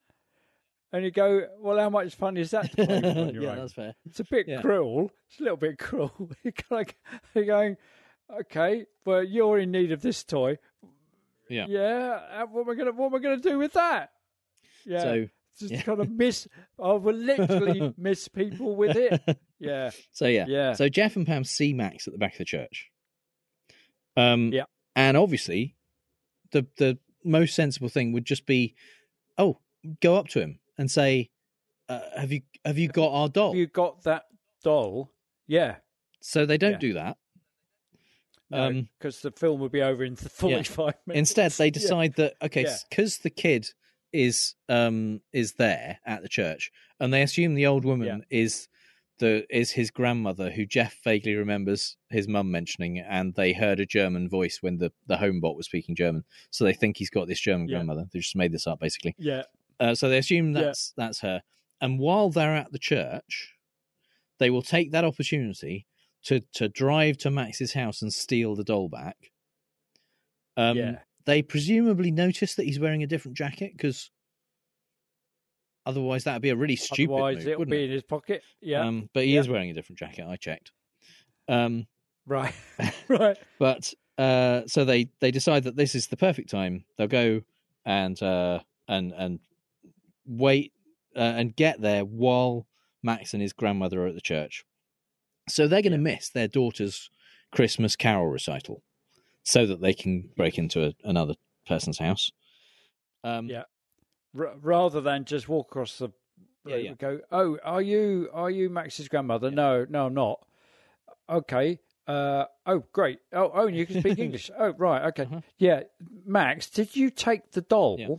and 0.92 1.04
you 1.04 1.10
go, 1.10 1.46
"Well, 1.58 1.78
how 1.78 1.90
much 1.90 2.14
fun 2.14 2.36
is 2.36 2.50
that?" 2.52 2.70
To 2.72 2.86
play 2.86 2.96
on 3.22 3.34
your 3.34 3.42
yeah, 3.44 3.50
own? 3.50 3.56
that's 3.58 3.72
fair. 3.72 3.94
It's 4.06 4.20
a 4.20 4.24
bit 4.24 4.48
yeah. 4.48 4.60
cruel. 4.60 5.10
It's 5.30 5.40
a 5.40 5.42
little 5.42 5.56
bit 5.58 5.78
cruel. 5.78 6.12
You're 6.42 6.52
of 6.70 6.94
you're 7.34 7.44
going, 7.44 7.76
"Okay, 8.30 8.86
well, 9.04 9.22
you're 9.24 9.58
in 9.58 9.70
need 9.70 9.92
of 9.92 10.02
this 10.02 10.24
toy." 10.24 10.58
Yeah. 11.48 11.66
Yeah. 11.68 12.20
uh, 12.42 12.46
What 12.46 12.68
I 12.68 12.74
gonna 12.74 12.92
What 12.92 13.14
I 13.14 13.18
gonna 13.18 13.36
do 13.38 13.58
with 13.58 13.72
that? 13.74 14.10
Yeah. 14.86 15.00
So 15.02 15.26
just 15.58 15.72
yeah. 15.72 15.82
kind 15.82 16.00
of 16.00 16.10
miss. 16.10 16.48
I 16.82 16.92
will 16.92 17.14
literally 17.14 17.92
miss 17.98 18.28
people 18.28 18.76
with 18.76 18.96
it. 18.96 19.22
Yeah. 19.58 19.90
So 20.12 20.26
yeah, 20.26 20.46
Yeah. 20.48 20.72
So 20.74 20.88
Jeff 20.88 21.16
and 21.16 21.26
Pam 21.26 21.44
see 21.44 21.72
Max 21.72 22.06
at 22.06 22.12
the 22.12 22.18
back 22.18 22.32
of 22.32 22.38
the 22.38 22.44
church. 22.44 22.90
Um, 24.16 24.52
Yeah. 24.52 24.64
and 24.96 25.16
obviously, 25.16 25.76
the 26.52 26.66
the 26.76 26.98
most 27.24 27.54
sensible 27.54 27.88
thing 27.88 28.12
would 28.12 28.24
just 28.26 28.46
be, 28.46 28.74
oh, 29.38 29.58
go 30.00 30.16
up 30.16 30.28
to 30.28 30.40
him 30.40 30.60
and 30.78 30.90
say, 30.90 31.30
uh, 31.88 32.00
"Have 32.16 32.32
you 32.32 32.42
have 32.64 32.78
you 32.78 32.88
got 32.88 33.10
our 33.12 33.28
doll?" 33.28 33.52
Have 33.52 33.58
you 33.58 33.66
got 33.66 34.02
that 34.04 34.24
doll? 34.62 35.10
Yeah. 35.46 35.76
So 36.20 36.46
they 36.46 36.58
don't 36.58 36.72
Yeah. 36.72 36.78
do 36.78 36.92
that. 36.94 37.18
No, 38.50 38.64
Um, 38.66 38.88
because 38.98 39.20
the 39.20 39.30
film 39.32 39.60
would 39.60 39.72
be 39.72 39.82
over 39.82 40.04
in 40.04 40.16
forty-five 40.16 40.94
minutes. 41.06 41.30
Instead, 41.30 41.52
they 41.52 41.66
Yeah. 41.68 41.70
decide 41.70 42.14
that 42.16 42.34
okay, 42.42 42.62
Yeah. 42.64 42.76
because 42.90 43.18
the 43.18 43.30
kid 43.30 43.70
is 44.12 44.54
um 44.68 45.20
is 45.32 45.54
there 45.54 45.98
at 46.06 46.22
the 46.22 46.28
church, 46.28 46.70
and 47.00 47.12
they 47.12 47.22
assume 47.22 47.54
the 47.54 47.66
old 47.66 47.84
woman 47.84 48.24
is 48.30 48.68
the 49.18 49.46
is 49.48 49.70
his 49.72 49.90
grandmother, 49.90 50.50
who 50.50 50.66
Jeff 50.66 50.96
vaguely 51.02 51.34
remembers 51.34 51.96
his 52.10 52.28
mum 52.28 52.50
mentioning, 52.50 52.98
and 52.98 53.34
they 53.34 53.52
heard 53.52 53.80
a 53.80 53.86
German 53.86 54.28
voice 54.28 54.58
when 54.60 54.76
the 54.78 54.92
the 55.06 55.16
homebot 55.16 55.56
was 55.56 55.66
speaking 55.66 55.94
German, 55.96 56.24
so 56.50 56.64
they 56.64 56.74
think 56.74 56.96
he's 56.98 57.10
got 57.10 57.26
this 57.28 57.40
German 57.40 57.68
Yeah. 57.68 57.76
grandmother. 57.76 58.06
They 58.12 58.18
just 58.20 58.36
made 58.36 58.52
this 58.52 58.66
up, 58.66 58.78
basically. 58.80 59.14
Yeah. 59.18 59.44
Uh, 59.80 59.94
so 59.94 60.08
they 60.08 60.18
assume 60.18 60.54
Yeah. 60.54 60.62
that's 60.64 60.92
that's 60.96 61.20
her, 61.20 61.42
and 61.80 61.98
while 61.98 62.28
they're 62.30 62.54
at 62.54 62.72
the 62.72 62.78
church, 62.78 63.54
they 64.38 64.50
will 64.50 64.62
take 64.62 64.90
that 64.92 65.04
opportunity 65.04 65.86
to 66.24 66.40
to 66.54 66.68
drive 66.68 67.18
to 67.18 67.30
Max's 67.30 67.72
house 67.72 68.02
and 68.02 68.12
steal 68.12 68.54
the 68.54 68.64
doll 68.64 68.88
back. 68.88 69.30
Um, 70.56 70.76
Yeah. 70.76 70.98
They 71.26 71.40
presumably 71.42 72.10
notice 72.10 72.54
that 72.56 72.64
he's 72.64 72.78
wearing 72.78 73.02
a 73.02 73.06
different 73.06 73.36
jacket 73.36 73.72
because 73.72 74.10
otherwise 75.86 76.24
that 76.24 76.34
would 76.34 76.42
be 76.42 76.50
a 76.50 76.56
really 76.56 76.76
stupid 76.76 77.12
Otherwise, 77.14 77.36
move, 77.38 77.48
it'll 77.48 77.64
be 77.66 77.82
it? 77.82 77.84
in 77.86 77.90
his 77.92 78.02
pocket. 78.02 78.42
Yeah. 78.60 78.82
Um, 78.86 79.08
but 79.12 79.24
he 79.24 79.34
Yeah. 79.34 79.40
is 79.40 79.48
wearing 79.48 79.70
a 79.70 79.74
different 79.74 79.98
jacket. 79.98 80.26
I 80.26 80.36
checked. 80.36 80.72
Um, 81.48 81.86
Right. 82.26 82.54
right. 83.08 83.36
But 83.58 83.92
uh, 84.16 84.62
so 84.66 84.84
they 84.84 85.10
they 85.20 85.30
decide 85.30 85.64
that 85.64 85.76
this 85.76 85.94
is 85.94 86.06
the 86.06 86.16
perfect 86.16 86.48
time. 86.50 86.84
They'll 86.96 87.06
go 87.06 87.42
and 87.84 88.20
uh, 88.22 88.60
and 88.88 89.12
and 89.12 89.40
wait 90.26 90.72
uh, 91.14 91.20
and 91.20 91.54
get 91.54 91.80
there 91.82 92.04
while 92.04 92.66
Max 93.02 93.34
and 93.34 93.42
his 93.42 93.52
grandmother 93.52 94.04
are 94.04 94.06
at 94.08 94.14
the 94.14 94.20
church. 94.22 94.64
So 95.48 95.66
they're 95.68 95.82
going 95.82 95.92
to 95.92 95.98
miss 95.98 96.30
their 96.30 96.48
daughter's 96.48 97.10
Christmas 97.52 97.96
carol 97.96 98.26
recital, 98.26 98.82
so 99.42 99.66
that 99.66 99.80
they 99.80 99.92
can 99.94 100.30
break 100.36 100.58
into 100.58 100.86
a, 100.86 100.92
another 101.04 101.34
person's 101.66 101.98
house. 101.98 102.30
Um, 103.22 103.48
Yeah. 103.48 103.64
R- 104.38 104.54
rather 104.60 105.00
than 105.00 105.24
just 105.24 105.48
walk 105.48 105.68
across 105.68 105.98
the 105.98 106.08
Yeah, 106.66 106.76
yeah. 106.76 106.94
go, 106.94 107.20
oh, 107.30 107.58
are 107.62 107.82
you 107.82 108.28
are 108.32 108.50
you 108.50 108.70
Max's 108.70 109.08
grandmother? 109.08 109.50
No, 109.50 109.86
no, 109.88 110.06
I'm 110.06 110.14
not. 110.14 110.44
Okay. 111.28 111.78
Uh, 112.06 112.44
oh, 112.66 112.84
great. 112.92 113.20
Oh, 113.32 113.50
oh, 113.54 113.66
and 113.66 113.76
you 113.76 113.86
can 113.86 114.00
speak 114.00 114.18
English. 114.26 114.50
Oh, 114.58 114.74
right. 114.76 115.04
Okay. 115.08 115.26
Yeah, 115.58 115.82
Max, 116.26 116.68
did 116.68 116.96
you 116.96 117.10
take 117.10 117.52
the 117.52 117.60
doll? 117.62 117.94
Uh-huh. 117.94 118.10
Yeah. 118.10 118.16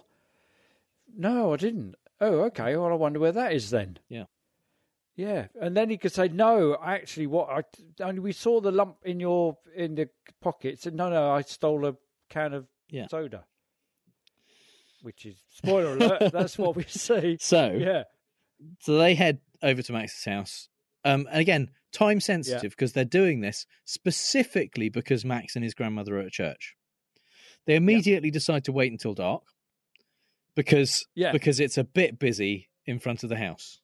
No, 1.17 1.53
I 1.53 1.57
didn't. 1.57 1.95
Oh, 2.21 2.41
okay. 2.43 2.75
Well, 2.77 2.91
I 2.91 2.95
wonder 2.95 3.19
where 3.19 3.31
that 3.31 3.53
is 3.53 3.69
then. 3.69 3.99
Yeah. 4.09 4.25
Yeah, 5.15 5.47
and 5.61 5.77
then 5.77 5.89
he 5.89 5.97
could 5.97 6.11
say, 6.11 6.27
"No, 6.27 6.77
actually, 6.83 7.27
what 7.27 7.49
I 7.49 7.63
only 8.03 8.19
we 8.19 8.33
saw 8.33 8.59
the 8.59 8.71
lump 8.71 8.97
in 9.05 9.19
your 9.19 9.57
in 9.75 9.95
the 9.95 10.09
pocket." 10.41 10.81
Said, 10.81 10.93
"No, 10.93 11.09
no, 11.09 11.31
I 11.31 11.41
stole 11.41 11.85
a 11.85 11.95
can 12.29 12.53
of 12.53 12.67
Yeah. 12.89 13.07
soda." 13.07 13.45
Which 15.01 15.25
is 15.25 15.35
spoiler 15.53 15.95
alert. 15.95 16.31
that's 16.33 16.57
what 16.57 16.75
we 16.75 16.83
see. 16.83 17.37
So 17.39 17.71
Yeah, 17.71 18.03
So 18.81 18.97
they 18.97 19.15
head 19.15 19.39
over 19.61 19.81
to 19.81 19.93
Max's 19.93 20.25
house. 20.25 20.67
Um, 21.03 21.27
and 21.31 21.39
again, 21.39 21.69
time 21.91 22.19
sensitive 22.19 22.71
because 22.71 22.93
they're 22.93 23.05
doing 23.05 23.39
this 23.41 23.65
specifically 23.85 24.89
because 24.89 25.23
Max 25.23 25.55
and 25.55 25.63
his 25.63 25.73
grandmother 25.75 26.17
are 26.17 26.21
at 26.23 26.31
church. 26.31 26.75
They 27.67 27.75
immediately 27.75 28.31
decide 28.31 28.63
to 28.65 28.71
wait 28.71 28.91
until 28.91 29.13
dark 29.13 29.43
because 30.55 31.05
Yeah. 31.15 31.31
because 31.31 31.59
it's 31.59 31.77
a 31.77 31.83
bit 31.83 32.17
busy 32.19 32.69
in 32.85 32.99
front 32.99 33.23
of 33.23 33.29
the 33.29 33.37
house. 33.37 33.79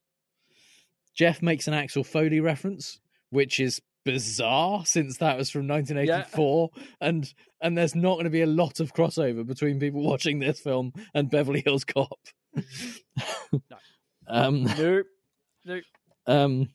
Jeff 1.15 1.41
makes 1.41 1.67
an 1.67 1.73
Axel 1.73 2.03
Foley 2.03 2.39
reference, 2.39 2.99
which 3.29 3.59
is 3.59 3.81
bizarre 4.03 4.83
since 4.85 5.17
that 5.17 5.37
was 5.37 5.51
from 5.51 5.67
1984 5.67 6.71
and 7.01 7.31
and 7.61 7.77
there's 7.77 7.93
not 7.93 8.13
going 8.15 8.23
to 8.23 8.31
be 8.31 8.41
a 8.41 8.47
lot 8.47 8.79
of 8.79 8.93
crossover 8.95 9.45
between 9.45 9.79
people 9.79 10.01
watching 10.07 10.39
this 10.39 10.59
film 10.59 10.91
and 11.13 11.29
Beverly 11.29 11.61
Hills 11.63 11.83
Cop. 11.83 12.19
um 14.27 14.63
no, 14.63 15.03
no. 15.65 15.81
um, 16.25 16.69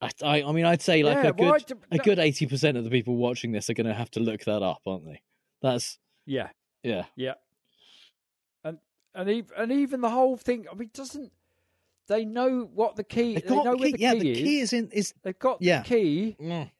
I, 0.00 0.10
I, 0.22 0.42
I 0.42 0.52
mean, 0.52 0.64
I'd 0.64 0.82
say 0.82 1.02
like 1.02 1.16
Yeah, 1.16 1.28
a 1.28 1.32
good, 1.32 1.66
do- 1.66 1.80
a 1.90 1.98
good 1.98 2.18
eighty 2.18 2.46
percent 2.46 2.76
of 2.76 2.84
the 2.84 2.90
people 2.90 3.16
watching 3.16 3.52
this 3.52 3.70
are 3.70 3.74
going 3.74 3.86
to 3.86 3.94
have 3.94 4.10
to 4.12 4.20
look 4.20 4.44
that 4.44 4.62
up, 4.62 4.82
aren't 4.86 5.06
they? 5.06 5.22
That's 5.62 5.98
yeah, 6.26 6.50
yeah, 6.82 7.06
yeah, 7.16 7.34
and 8.62 8.78
and 9.14 9.28
even 9.30 9.50
and 9.56 9.72
even 9.72 10.00
the 10.00 10.10
whole 10.10 10.36
thing. 10.36 10.66
I 10.70 10.74
mean, 10.74 10.90
doesn't 10.92 11.32
they 12.08 12.24
know 12.24 12.68
what 12.74 12.96
the 12.96 13.04
key? 13.04 13.34
They've 13.34 13.46
They 13.46 13.54
know 13.56 13.62
the 13.72 13.76
where 13.76 13.86
key. 13.90 13.92
the 13.92 13.98
yeah, 14.00 14.12
key 14.14 14.18
the 14.20 14.30
is. 14.32 14.38
key 14.38 14.60
is 14.60 14.72
in. 14.72 14.88
Is 14.92 15.14
They've 15.22 15.38
got 15.38 15.58
yeah. 15.60 15.82
the 15.82 15.88
key. 15.88 16.36
Mm. 16.40 16.70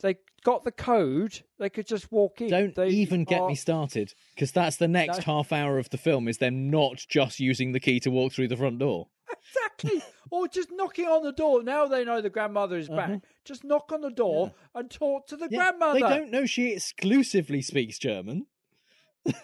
They 0.00 0.16
got 0.42 0.64
the 0.64 0.72
code. 0.72 1.40
They 1.58 1.68
could 1.68 1.86
just 1.86 2.10
walk 2.10 2.40
in. 2.40 2.48
don't 2.48 2.74
They 2.74 2.88
even 2.88 3.24
get 3.24 3.40
are- 3.42 3.48
me 3.48 3.54
started 3.54 4.14
because 4.34 4.50
that's 4.52 4.76
the 4.76 4.88
next 4.88 5.18
No. 5.26 5.34
half 5.34 5.52
hour 5.52 5.78
of 5.78 5.90
the 5.90 5.98
film 5.98 6.26
is 6.28 6.38
them 6.38 6.70
not 6.70 6.96
just 7.08 7.38
using 7.40 7.72
the 7.72 7.80
key 7.80 8.00
to 8.00 8.10
walk 8.10 8.32
through 8.32 8.48
the 8.48 8.56
front 8.56 8.78
door. 8.78 9.08
Exactly. 9.30 10.02
or 10.30 10.48
just 10.48 10.70
knocking 10.72 11.06
on 11.06 11.22
the 11.22 11.32
door. 11.32 11.62
Now 11.62 11.86
they 11.86 12.04
know 12.04 12.20
the 12.22 12.30
grandmother 12.30 12.76
is 12.78 12.88
back. 12.88 13.20
Just 13.44 13.62
knock 13.64 13.92
on 13.92 14.00
the 14.00 14.10
door 14.10 14.52
and 14.74 14.90
talk 14.90 15.26
to 15.28 15.36
the 15.36 15.44
Uh-huh. 15.44 15.48
Yeah, 15.52 15.58
grandmother. 15.70 16.00
They 16.00 16.00
don't 16.18 16.30
know 16.30 16.46
she 16.46 16.72
exclusively 16.72 17.60
speaks 17.62 17.98
German. 17.98 18.46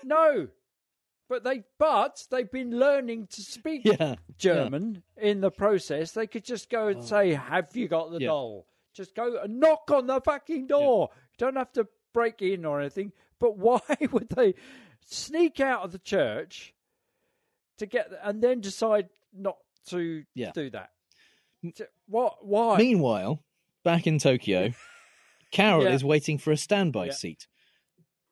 No. 0.02 0.48
But 1.28 1.42
they 1.44 1.64
but 1.78 2.24
they've 2.30 2.50
been 2.50 2.78
learning 2.78 3.26
to 3.32 3.42
speak 3.42 3.82
Yeah, 3.84 4.14
German 4.38 5.02
in 5.16 5.40
the 5.40 5.50
process. 5.50 6.12
They 6.12 6.26
could 6.26 6.44
just 6.44 6.70
go 6.70 6.86
and 6.88 6.98
oh. 6.98 7.02
say, 7.04 7.34
Have 7.34 7.74
you 7.76 7.88
got 7.88 8.10
the 8.10 8.16
Oh. 8.16 8.20
Yeah. 8.20 8.26
doll? 8.28 8.66
Just 8.94 9.14
go 9.14 9.38
and 9.42 9.58
knock 9.60 9.90
on 9.90 10.06
the 10.06 10.20
fucking 10.20 10.68
door. 10.68 11.10
You 11.12 11.34
don't 11.38 11.56
have 11.56 11.72
to 11.72 11.86
break 12.14 12.40
in 12.42 12.64
or 12.64 12.80
anything. 12.80 13.12
But 13.40 13.58
why 13.58 13.80
would 14.12 14.28
they 14.30 14.54
sneak 15.04 15.60
out 15.60 15.82
of 15.82 15.92
the 15.92 15.98
church 15.98 16.72
to 17.78 17.86
get 17.86 18.10
and 18.22 18.42
then 18.42 18.60
decide 18.60 19.08
not 19.34 19.56
to 19.88 20.24
Yeah. 20.34 20.52
do 20.52 20.70
that? 20.70 20.90
To- 21.74 21.88
What 22.06 22.46
why? 22.46 22.76
Meanwhile, 22.78 23.42
back 23.82 24.06
in 24.06 24.18
Tokyo, 24.18 24.72
Carol 25.50 25.82
Yeah. 25.84 25.90
is 25.92 26.04
waiting 26.04 26.38
for 26.38 26.52
a 26.52 26.56
standby 26.56 27.06
Yeah. 27.06 27.12
seat. 27.12 27.48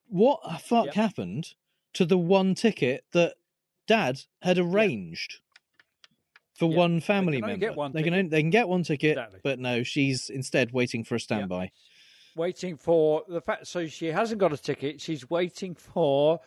What 0.07 0.39
the 0.43 0.57
fuck 0.59 0.93
happened 0.93 1.53
to 1.95 2.05
the 2.05 2.17
one 2.17 2.55
ticket 2.55 3.03
that 3.11 3.35
Dad 3.87 4.21
had 4.41 4.57
arranged 4.57 5.39
for 6.53 6.69
Yeah. 6.69 6.77
one 6.77 6.95
They 6.95 6.99
family 7.01 7.41
only 7.43 7.57
member? 7.57 7.73
one 7.73 7.91
they 7.91 8.03
can 8.03 8.13
only, 8.13 8.29
they 8.29 8.41
can 8.41 8.49
get 8.49 8.67
one 8.69 8.83
ticket, 8.83 9.11
Exactly. 9.17 9.39
but 9.43 9.59
no, 9.59 9.83
she's 9.83 10.29
instead 10.29 10.71
waiting 10.71 11.03
for 11.03 11.15
a 11.15 11.19
standby. 11.19 11.71
waiting 12.37 12.75
for 12.77 13.23
the 13.29 13.39
fact 13.41 13.65
so 13.67 13.87
she 13.87 14.07
hasn't 14.07 14.39
got 14.41 14.51
a 14.51 14.57
ticket 14.57 14.99
she's 14.99 15.29
waiting 15.29 15.73
for 15.73 16.37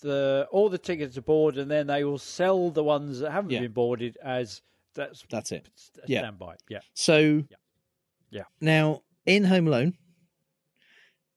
the 0.00 0.46
all 0.52 0.68
the 0.68 0.78
tickets 0.78 1.18
are 1.18 1.22
board 1.22 1.58
and 1.58 1.68
then 1.68 1.86
they 1.88 2.04
will 2.04 2.16
sell 2.18 2.70
the 2.70 2.82
ones 2.84 3.18
that 3.18 3.32
haven't 3.32 3.50
Yeah. 3.50 3.60
been 3.62 3.72
boarded 3.72 4.16
as 4.22 4.62
that's 4.94 5.24
That's 5.30 5.50
it. 5.50 5.68
Yeah. 6.06 6.20
standby 6.20 6.54
yeah 6.68 6.78
So 6.94 7.42
Yeah. 8.30 8.44
now 8.60 9.02
in 9.26 9.42
Home 9.44 9.66
Alone, 9.66 9.98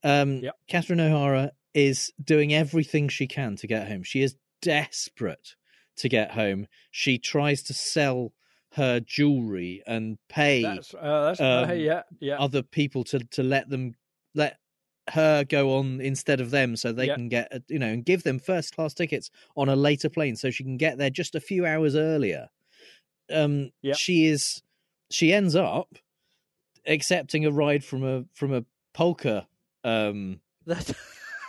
um, 0.03 0.37
Yep. 0.43 0.55
Catherine 0.67 0.99
O'Hara 0.99 1.51
is 1.75 2.11
doing 2.23 2.53
everything 2.53 3.07
she 3.09 3.27
can 3.27 3.55
to 3.57 3.67
get 3.67 3.87
home. 3.87 4.01
She 4.01 4.23
is 4.23 4.35
desperate 4.61 5.55
to 5.97 6.09
get 6.09 6.31
home. 6.31 6.65
She 6.89 7.19
tries 7.19 7.61
to 7.63 7.73
sell 7.73 8.33
her 8.73 8.99
jewelry 8.99 9.83
and 9.87 10.17
pay 10.27 10.61
that's 10.63 10.93
uh, 10.93 11.25
that's 11.25 11.39
um, 11.39 11.77
yeah 11.77 12.01
yeah 12.19 12.37
other 12.37 12.61
people 12.61 13.05
to 13.05 13.19
to 13.19 13.41
let 13.41 13.69
them 13.69 13.95
let 14.33 14.57
her 15.11 15.45
go 15.45 15.77
on 15.77 16.01
instead 16.01 16.41
of 16.41 16.51
them 16.51 16.75
so 16.75 16.91
they 16.91 17.05
Yeah. 17.07 17.15
can 17.15 17.29
get 17.29 17.63
you 17.69 17.79
know 17.79 17.87
and 17.87 18.03
give 18.03 18.23
them 18.23 18.37
first 18.39 18.75
class 18.75 18.93
tickets 18.93 19.29
on 19.55 19.69
a 19.69 19.75
later 19.77 20.09
plane 20.09 20.35
so 20.35 20.49
she 20.51 20.63
can 20.63 20.75
get 20.75 20.97
there 20.97 21.09
just 21.09 21.35
a 21.35 21.39
few 21.39 21.65
hours 21.65 21.95
earlier 21.95 22.49
um 23.31 23.71
Yeah. 23.81 23.93
she 23.93 24.25
is 24.25 24.61
she 25.09 25.31
ends 25.31 25.55
up 25.55 25.95
accepting 26.85 27.45
a 27.45 27.51
ride 27.51 27.83
from 27.85 28.03
a 28.03 28.25
from 28.33 28.51
a 28.53 28.65
polka 28.93 29.47
um 29.85 30.41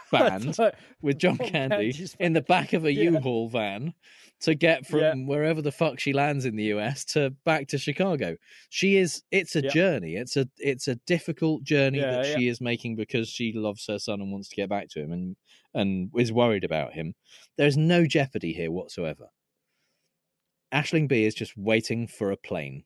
band 0.13 0.57
with 1.03 1.19
John 1.19 1.37
John 1.39 1.49
Candy 1.49 2.07
in 2.21 2.33
the 2.33 2.41
back 2.43 2.73
of 2.73 2.85
a 2.85 2.93
Yeah. 2.93 3.19
haul 3.21 3.49
van 3.49 3.95
to 4.41 4.55
get 4.55 4.87
from 4.87 5.01
Yeah. 5.01 5.15
wherever 5.15 5.63
the 5.63 5.73
fuck 5.73 5.99
she 5.99 6.13
lands 6.13 6.45
in 6.45 6.57
the 6.57 6.65
US 6.65 7.05
to 7.07 7.31
back 7.45 7.69
to 7.69 7.79
Chicago. 7.79 8.37
She 8.69 8.97
is 8.97 9.23
it's 9.31 9.57
a 9.57 9.63
Yeah. 9.63 9.71
journey. 9.71 10.15
It's 10.17 10.37
a 10.37 10.49
it's 10.59 10.89
a 10.89 10.97
difficult 11.07 11.65
journey 11.65 11.99
Yeah, 11.99 12.11
that 12.23 12.27
she 12.39 12.49
is 12.49 12.61
making 12.61 12.97
because 12.97 13.29
she 13.29 13.53
loves 13.53 13.87
her 13.87 13.99
son 13.99 14.21
and 14.21 14.31
wants 14.33 14.49
to 14.51 14.57
get 14.57 14.69
back 14.69 14.89
to 14.91 15.01
him 15.01 15.13
and 15.13 15.37
and 15.75 16.11
is 16.17 16.33
worried 16.33 16.65
about 16.65 16.93
him. 16.95 17.15
There's 17.57 17.77
no 17.77 18.07
jeopardy 18.07 18.53
here 18.53 18.71
whatsoever. 18.71 19.29
Aisling 20.73 21.09
Bea 21.09 21.25
is 21.27 21.35
just 21.35 21.57
waiting 21.57 22.07
for 22.07 22.31
a 22.31 22.37
plane. 22.37 22.85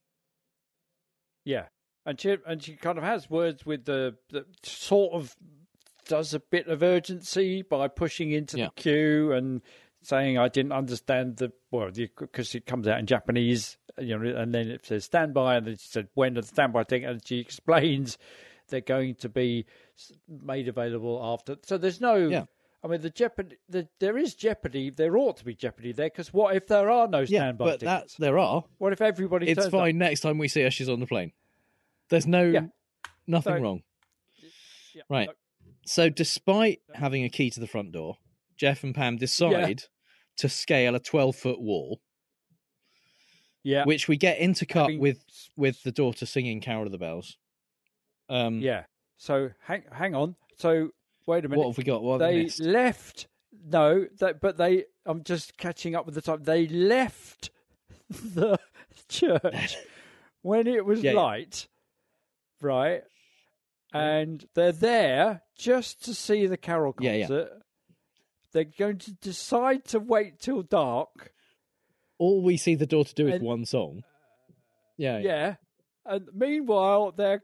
yeah 1.44 1.66
and 2.06 2.20
she 2.20 2.36
and 2.46 2.62
she 2.62 2.76
kind 2.76 2.98
of 2.98 3.04
has 3.04 3.28
words 3.30 3.64
with 3.66 3.84
the, 3.84 4.16
the 4.30 4.44
sort 4.62 5.12
of 5.14 5.34
does 6.10 6.34
a 6.34 6.40
bit 6.40 6.66
of 6.66 6.82
urgency 6.82 7.62
by 7.62 7.86
pushing 7.88 8.32
into 8.32 8.58
Yeah. 8.58 8.66
the 8.66 8.72
queue 8.82 9.32
and 9.32 9.62
saying 10.02 10.36
I 10.38 10.48
didn't 10.48 10.72
understand 10.72 11.36
the 11.36 11.52
well 11.70 11.90
because 11.92 12.54
it 12.54 12.66
comes 12.66 12.88
out 12.88 12.98
in 12.98 13.06
Japanese, 13.06 13.76
you 13.98 14.18
know, 14.18 14.36
and 14.36 14.52
then 14.52 14.68
it 14.70 14.84
says 14.86 15.04
standby, 15.04 15.56
and 15.56 15.66
then 15.66 15.76
she 15.76 15.88
said 15.88 16.08
when 16.14 16.34
the 16.34 16.42
standby 16.42 16.84
thing, 16.84 17.04
and 17.04 17.24
she 17.24 17.38
explains 17.38 18.18
they're 18.68 18.80
going 18.80 19.14
to 19.16 19.28
be 19.28 19.66
made 20.28 20.68
available 20.68 21.20
after. 21.22 21.56
So 21.64 21.78
there's 21.78 22.00
no. 22.00 22.16
Yeah. 22.16 22.44
I 22.82 22.88
mean, 22.88 23.02
the 23.02 23.10
jeopardy. 23.10 23.56
The, 23.68 23.86
there 23.98 24.16
is 24.16 24.34
jeopardy. 24.34 24.88
There 24.90 25.16
ought 25.18 25.36
to 25.36 25.44
be 25.44 25.54
jeopardy 25.54 25.92
there 25.92 26.08
because 26.08 26.32
what 26.32 26.56
if 26.56 26.66
there 26.66 26.88
are 26.90 27.06
no 27.08 27.20
Yeah, 27.20 27.26
standby 27.26 27.64
but 27.64 27.80
that 27.80 27.94
tickets? 27.98 28.14
there 28.16 28.38
are. 28.38 28.64
What 28.78 28.92
if 28.94 29.00
everybody? 29.02 29.48
It's 29.48 29.56
turns 29.60 29.66
up? 29.74 29.80
fine 29.80 29.98
next 29.98 30.20
time 30.20 30.38
we 30.38 30.48
see 30.48 30.62
her 30.62 30.70
she's 30.70 30.88
on 30.88 30.98
the 31.00 31.06
plane. 31.06 31.32
There's 32.08 32.26
no 32.26 32.42
Yeah. 32.44 32.66
nothing 33.26 33.54
So- 33.56 33.60
wrong. 33.62 33.82
Yeah, 34.94 35.02
Right. 35.10 35.28
no, 35.28 35.34
So, 35.90 36.08
despite 36.08 36.78
having 36.94 37.24
a 37.24 37.28
key 37.28 37.50
to 37.50 37.58
the 37.58 37.66
front 37.66 37.90
door, 37.90 38.18
Jeff 38.56 38.84
and 38.84 38.94
Pam 38.94 39.16
decide 39.16 39.82
to 40.36 40.48
scale 40.48 40.94
a 40.94 41.00
12 41.00 41.34
foot 41.34 41.60
wall, 41.60 42.00
Yeah. 43.64 43.84
which 43.84 44.06
we 44.06 44.16
get 44.16 44.38
intercut 44.38 44.82
Having- 44.82 45.00
with 45.00 45.24
with 45.56 45.82
the 45.82 45.90
daughter 45.90 46.26
singing 46.26 46.60
"Carol 46.60 46.86
of 46.86 46.92
the 46.92 46.98
Bells." 46.98 47.36
Um, 48.28 48.60
Yeah. 48.60 48.84
So 49.16 49.50
hang 49.64 49.82
hang 49.90 50.14
on. 50.14 50.36
So 50.58 50.92
wait 51.26 51.44
a 51.44 51.48
minute. 51.48 51.58
what 51.60 51.70
have 51.70 51.78
we 51.78 51.82
got? 51.82 52.02
What 52.04 52.20
have 52.20 52.30
they 52.30 52.48
left. 52.64 53.26
No, 53.64 54.04
that 54.20 54.40
but 54.40 54.58
they. 54.58 54.84
I'm 55.04 55.24
just 55.24 55.56
catching 55.58 55.96
up 55.96 56.06
with 56.06 56.14
the 56.14 56.22
time. 56.22 56.44
They 56.44 56.68
left 56.68 57.50
the 58.08 58.58
church 59.08 59.76
when 60.42 60.68
it 60.68 60.84
was 60.84 61.02
Yeah, 61.02 61.12
yeah. 61.14 61.20
light, 61.20 61.68
right? 62.60 63.02
And 63.92 64.44
they're 64.54 64.72
there 64.72 65.42
just 65.56 66.04
to 66.04 66.14
see 66.14 66.46
the 66.46 66.56
Carol 66.56 66.94
Yeah, 67.00 67.12
yeah. 67.14 67.26
concert. 67.26 67.50
They're 68.52 68.64
going 68.64 68.98
to 68.98 69.12
decide 69.12 69.84
to 69.86 70.00
wait 70.00 70.40
till 70.40 70.62
dark. 70.62 71.32
All 72.18 72.42
we 72.42 72.56
see 72.56 72.74
the 72.74 72.86
daughter 72.86 73.12
do 73.14 73.28
is 73.28 73.34
And- 73.36 73.44
one 73.44 73.64
song. 73.64 74.02
Yeah, 74.96 75.18
Yeah. 75.18 75.54
And 76.04 76.28
meanwhile, 76.34 77.12
they're. 77.12 77.42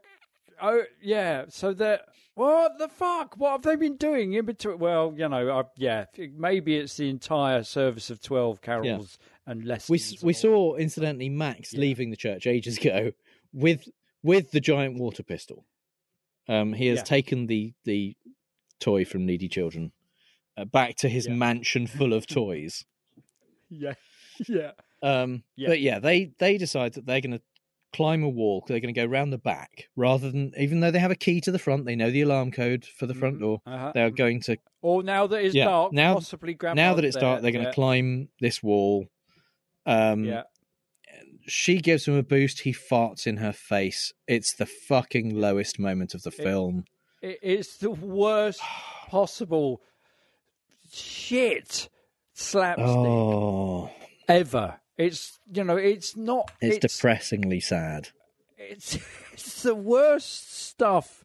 Oh, 0.60 0.82
yeah. 1.02 1.44
So 1.48 1.72
they're. 1.74 2.00
What 2.34 2.78
the 2.78 2.88
fuck? 2.88 3.36
What 3.36 3.52
have 3.52 3.62
they 3.62 3.76
been 3.76 3.96
doing 3.96 4.32
in 4.34 4.44
between? 4.44 4.78
Well, 4.78 5.14
you 5.16 5.28
know, 5.28 5.50
I, 5.60 5.62
yeah. 5.76 6.06
Maybe 6.34 6.76
it's 6.76 6.96
the 6.96 7.08
entire 7.08 7.62
service 7.62 8.10
of 8.10 8.20
12 8.22 8.60
carols 8.62 9.18
and 9.46 9.64
lessons. 9.64 10.20
We 10.22 10.26
we 10.28 10.32
saw 10.32 10.74
incidentally 10.76 11.28
Max 11.28 11.72
leaving 11.74 12.10
the 12.10 12.16
church 12.16 12.46
ages 12.46 12.78
ago 12.78 13.12
with 13.52 13.88
with 14.22 14.50
the 14.50 14.60
giant 14.60 14.98
water 14.98 15.22
pistol. 15.22 15.64
Um, 16.48 16.72
he 16.74 16.86
has 16.88 16.98
Yeah. 16.98 17.04
taken 17.04 17.46
the 17.46 17.72
the 17.84 18.16
toy 18.80 19.04
from 19.04 19.26
needy 19.26 19.48
children 19.48 19.92
uh, 20.56 20.64
back 20.64 20.96
to 20.96 21.08
his 21.08 21.26
Yeah. 21.26 21.34
mansion 21.34 21.86
full 21.86 22.12
of 22.12 22.26
toys. 22.26 22.84
Yeah. 23.68 23.94
Yeah. 24.48 24.72
Um, 25.02 25.42
Yeah. 25.56 25.68
But 25.68 25.80
yeah, 25.80 25.98
they 25.98 26.32
they 26.38 26.56
decide 26.58 26.92
that 26.94 27.04
they're 27.06 27.20
going 27.20 27.32
to 27.38 27.42
climb 27.92 28.22
a 28.22 28.28
wall. 28.28 28.62
They're 28.68 28.78
going 28.80 28.94
to 28.94 29.00
go 29.00 29.06
round 29.06 29.32
the 29.32 29.38
back 29.38 29.88
rather 29.96 30.30
than 30.30 30.52
even 30.58 30.80
though 30.80 30.90
they 30.90 30.98
have 31.00 31.10
a 31.10 31.16
key 31.16 31.40
to 31.40 31.50
the 31.50 31.58
front. 31.58 31.84
They 31.86 31.96
know 31.96 32.10
the 32.10 32.20
alarm 32.22 32.50
code 32.52 32.84
for 32.84 33.06
the 33.06 33.14
front 33.14 33.40
door. 33.40 33.60
Uh-huh. 33.66 33.92
They 33.94 34.02
are 34.02 34.10
going 34.10 34.40
to 34.42 34.56
Or 34.82 35.02
now 35.02 35.26
that 35.26 35.44
it's 35.44 35.54
Yeah, 35.54 35.64
dark, 35.64 35.92
now- 35.92 36.14
possibly 36.14 36.54
grandma's 36.54 36.76
now 36.76 36.94
that 36.94 37.04
it's 37.04 37.16
there, 37.16 37.22
dark. 37.22 37.42
They're 37.42 37.50
going 37.52 37.64
to 37.64 37.72
climb 37.72 38.28
this 38.40 38.62
wall. 38.62 39.06
Um, 39.86 40.24
Yeah. 40.24 40.42
She 41.46 41.80
gives 41.80 42.06
him 42.06 42.14
a 42.14 42.22
boost. 42.22 42.60
He 42.60 42.72
farts 42.72 43.26
in 43.26 43.38
her 43.38 43.52
face. 43.52 44.12
It's 44.26 44.54
the 44.54 44.66
fucking 44.66 45.34
lowest 45.34 45.78
moment 45.78 46.14
of 46.14 46.22
the 46.22 46.30
film. 46.30 46.84
It, 47.22 47.38
it's 47.42 47.76
the 47.78 47.90
worst 47.90 48.60
possible 49.08 49.80
shit 50.92 51.88
slapstick 52.32 52.86
Oh, 52.88 53.90
ever. 54.28 54.80
It's 54.96 55.38
you 55.52 55.64
know, 55.64 55.76
it's 55.76 56.16
not. 56.16 56.50
it's, 56.60 56.76
It's 56.84 56.94
depressingly 56.96 57.60
sad. 57.60 58.08
it's 58.56 58.96
it's 59.32 59.62
the 59.62 59.74
worst 59.74 60.52
stuff. 60.52 61.24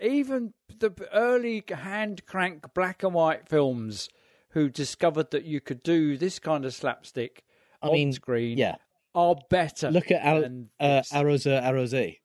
Even 0.00 0.54
the 0.78 0.92
early 1.12 1.64
hand 1.68 2.24
crank 2.26 2.72
black 2.74 3.02
and 3.02 3.14
white 3.14 3.48
films, 3.48 4.08
who 4.50 4.68
discovered 4.68 5.30
that 5.32 5.44
you 5.44 5.60
could 5.60 5.82
do 5.82 6.16
this 6.16 6.38
kind 6.38 6.64
of 6.64 6.72
slapstick 6.74 7.42
I 7.82 7.88
on 7.88 7.92
mean, 7.92 8.12
screen, 8.12 8.58
yeah. 8.58 8.76
Are 9.14 9.36
better. 9.50 9.90
Look 9.90 10.10
at 10.10 10.22
Al- 10.22 10.44
uh, 10.80 10.96
this. 10.96 11.12
Arosa 11.12 11.62
Arose, 11.68 12.16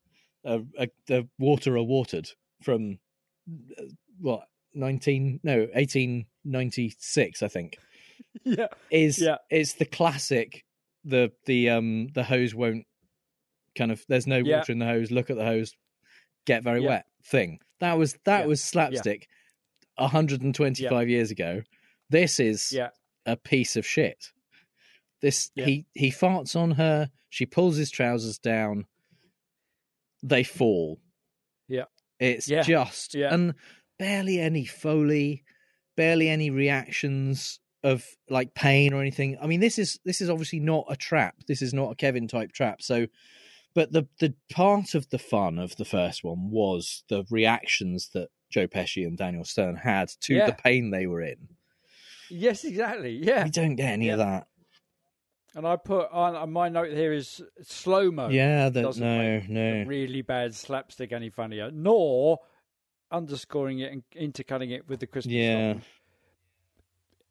uh, 0.46 0.60
uh, 0.78 0.86
the 1.08 1.28
water 1.40 1.76
are 1.78 1.84
watered 1.84 2.30
from 2.62 3.00
uh, 3.78 3.84
what 4.20 4.48
nineteen 4.74 5.40
no 5.44 5.68
eighteen 5.76 6.26
ninety 6.44 6.94
six 7.00 7.42
I 7.44 7.48
think 7.48 7.78
yeah, 8.44 8.68
is 8.90 9.20
Yeah. 9.20 9.38
it's 9.50 9.74
the 9.74 9.86
classic 9.86 10.64
the 11.06 11.32
the 11.46 11.70
um 11.70 12.08
the 12.16 12.24
hose 12.24 12.56
won't 12.56 12.86
kind 13.78 13.92
of 13.92 14.04
there's 14.08 14.28
no 14.28 14.38
Yeah. 14.38 14.58
water 14.58 14.72
in 14.72 14.80
the 14.80 14.86
hose 14.86 15.12
look 15.12 15.30
at 15.30 15.38
the 15.38 15.46
hose 15.46 15.76
get 16.46 16.64
very 16.64 16.82
Yeah. 16.82 16.88
wet 16.90 17.06
thing 17.26 17.60
that 17.80 17.98
was 17.98 18.18
that 18.26 18.42
Yeah. 18.42 18.46
was 18.48 18.64
slapstick 18.64 19.28
125 19.98 21.10
years 21.10 21.32
ago 21.32 21.62
this 22.10 22.40
is 22.40 22.72
yeah, 22.72 22.90
a 23.26 23.36
piece 23.36 23.76
of 23.76 23.86
shit 23.86 24.32
this 25.24 25.50
Yeah. 25.56 25.66
he 25.66 25.86
he 25.96 26.12
farts 26.12 26.56
on 26.56 26.72
her 26.72 27.10
she 27.32 27.48
pulls 27.48 27.78
his 27.78 27.90
trousers 27.90 28.38
down 28.38 28.86
they 30.22 30.44
fall 30.44 31.00
Yeah. 31.68 31.86
it's 32.20 32.48
Yeah. 32.48 32.62
just 32.62 33.16
Yeah. 33.16 33.34
and 33.34 33.56
barely 33.98 34.40
any 34.40 34.66
foley 34.66 35.44
barely 35.96 36.30
any 36.30 36.50
reactions 36.50 37.60
of 37.84 38.06
like 38.30 38.54
pain 38.54 38.94
or 38.94 39.02
anything 39.02 39.38
i 39.42 39.48
mean 39.48 39.60
this 39.60 39.78
is 39.78 40.00
this 40.06 40.22
is 40.22 40.30
obviously 40.30 40.60
not 40.60 40.86
a 40.90 40.96
trap 40.96 41.36
this 41.48 41.62
is 41.62 41.74
not 41.74 41.92
a 41.92 41.96
kevin 41.96 42.28
type 42.28 42.52
trap 42.54 42.82
so 42.82 43.08
but 43.76 43.92
the 43.92 44.08
the 44.20 44.34
part 44.52 44.94
of 44.96 45.10
the 45.10 45.20
fun 45.20 45.58
of 45.60 45.76
the 45.78 45.86
first 45.86 46.24
one 46.24 46.50
was 46.50 47.04
the 47.10 47.26
reactions 47.30 48.10
that 48.14 48.30
joe 48.50 48.68
pesci 48.68 49.06
and 49.06 49.18
daniel 49.18 49.44
stern 49.44 49.76
had 49.76 50.10
to 50.22 50.34
Yeah. 50.36 50.46
the 50.48 50.54
pain 50.54 50.92
they 50.92 51.08
were 51.08 51.22
in 51.22 51.50
yes, 52.30 52.64
exactly, 52.64 53.12
yeah. 53.12 53.44
we 53.44 53.50
don't 53.52 53.76
get 53.76 53.92
any 53.92 54.10
of 54.10 54.18
that 54.18 54.48
And 55.56 55.68
I 55.68 55.76
put 55.76 56.12
on 56.12 56.52
my 56.52 56.70
note 56.70 56.92
here 56.92 57.14
is 57.14 57.42
slow 57.62 58.10
mo. 58.12 58.30
yeah 58.30 58.70
that 58.70 58.98
no 58.98 59.40
no 59.48 59.84
really 59.86 60.22
bad 60.24 60.56
slapstick 60.56 61.12
any 61.12 61.30
funnier, 61.30 61.70
nor 61.72 62.40
underscoring 63.12 63.80
it 63.80 63.92
and 63.92 64.04
intercutting 64.16 64.72
it 64.72 64.88
with 64.90 65.00
the 65.00 65.08
Christmas 65.08 65.34
Yeah. 65.34 65.74
song. 65.74 65.82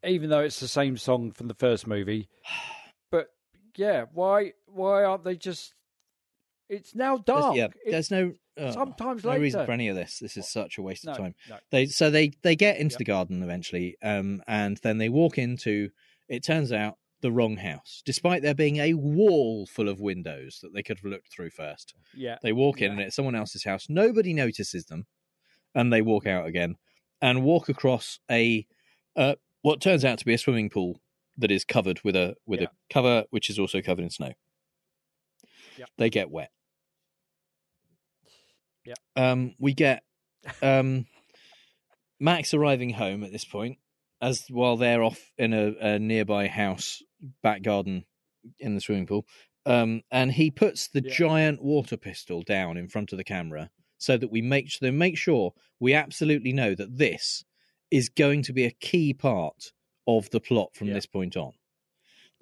Even 0.05 0.29
though 0.29 0.39
it's 0.41 0.59
the 0.59 0.67
same 0.67 0.97
song 0.97 1.31
from 1.31 1.47
the 1.47 1.53
first 1.53 1.87
movie, 1.87 2.27
but 3.11 3.27
yeah, 3.75 4.05
why 4.13 4.53
why 4.67 5.03
aren't 5.03 5.23
they 5.23 5.35
just? 5.35 5.73
It's 6.69 6.95
now 6.95 7.17
There's- 7.17 7.41
dark. 7.41 7.55
yeah 7.57 7.65
It- 7.85 7.91
there's 7.91 8.09
no 8.11 8.33
oh, 8.57 8.71
sometimes 8.71 9.23
no 9.23 9.37
reason 9.37 9.65
for 9.65 9.71
any 9.73 9.89
of 9.89 9.95
this 9.95 10.19
this 10.19 10.37
is 10.37 10.49
such 10.49 10.77
a 10.77 10.81
waste 10.81 11.05
no, 11.05 11.11
of 11.11 11.17
time 11.17 11.35
no. 11.49 11.57
they 11.71 11.85
so 11.87 12.09
they 12.09 12.31
they 12.41 12.55
get 12.55 12.77
into 12.77 12.93
Yep. 12.93 12.97
the 12.99 13.03
garden 13.03 13.43
eventually 13.43 13.97
um 14.01 14.41
and 14.47 14.77
then 14.77 14.97
they 14.97 15.09
walk 15.09 15.37
into 15.37 15.89
it 16.29 16.41
turns 16.43 16.71
out 16.71 16.97
the 17.23 17.31
wrong 17.31 17.55
house 17.57 18.03
despite 18.05 18.43
there 18.43 18.53
being 18.53 18.77
a 18.77 18.93
wall 18.93 19.65
full 19.65 19.89
of 19.89 19.99
windows 19.99 20.59
that 20.61 20.71
they 20.75 20.83
could 20.83 20.97
have 20.99 21.09
looked 21.11 21.31
through 21.33 21.49
first 21.49 21.95
Yeah, 22.15 22.37
they 22.43 22.51
walk 22.53 22.77
in 22.81 22.83
Yeah. 22.85 22.91
and 22.91 23.01
it's 23.01 23.15
someone 23.15 23.33
else's 23.33 23.63
house 23.63 23.87
nobody 23.89 24.33
notices 24.33 24.85
them 24.85 25.07
and 25.73 25.91
they 25.91 26.01
walk 26.03 26.27
out 26.27 26.45
again 26.45 26.75
and 27.21 27.43
walk 27.43 27.67
across 27.69 28.19
a 28.29 28.67
uh, 29.15 29.35
what 29.63 29.81
turns 29.81 30.05
out 30.05 30.19
to 30.19 30.25
be 30.25 30.33
a 30.35 30.37
swimming 30.37 30.69
pool 30.69 30.99
that 31.37 31.49
is 31.49 31.63
covered 31.65 31.99
with 32.03 32.15
a 32.15 32.35
with 32.45 32.61
Yeah. 32.61 32.67
a 32.67 32.93
cover 32.93 33.23
which 33.31 33.49
is 33.49 33.57
also 33.57 33.81
covered 33.81 34.03
in 34.03 34.09
snow 34.11 34.33
Yep. 35.77 35.89
they 35.97 36.09
get 36.11 36.29
wet 36.29 36.51
Yeah. 38.85 38.93
um 39.15 39.55
we 39.59 39.73
get 39.73 40.03
um 40.61 41.05
max 42.19 42.53
arriving 42.53 42.91
home 42.91 43.23
at 43.23 43.31
this 43.31 43.45
point 43.45 43.77
as 44.21 44.45
while 44.49 44.77
they're 44.77 45.03
off 45.03 45.31
in 45.37 45.53
a, 45.53 45.73
a 45.81 45.99
nearby 45.99 46.47
house 46.47 47.01
back 47.41 47.61
garden 47.61 48.05
in 48.59 48.75
the 48.75 48.81
swimming 48.81 49.05
pool 49.07 49.25
um 49.65 50.01
and 50.11 50.33
he 50.33 50.51
puts 50.51 50.87
the 50.89 51.01
Yeah. 51.03 51.13
giant 51.13 51.63
water 51.63 51.95
pistol 51.97 52.41
down 52.43 52.75
in 52.77 52.87
front 52.89 53.11
of 53.13 53.17
the 53.17 53.23
camera 53.23 53.69
so 53.97 54.17
that 54.17 54.29
we 54.31 54.41
make 54.41 54.69
so 54.69 54.91
make 54.91 55.17
sure 55.17 55.53
we 55.79 55.93
absolutely 55.93 56.51
know 56.53 56.75
that 56.75 56.97
this 56.97 57.45
is 57.89 58.09
going 58.09 58.41
to 58.43 58.53
be 58.53 58.65
a 58.65 58.71
key 58.71 59.13
part 59.13 59.71
of 60.07 60.29
the 60.31 60.41
plot 60.41 60.75
from 60.75 60.87
Yeah. 60.89 60.95
this 60.95 61.05
point 61.05 61.37
on 61.37 61.53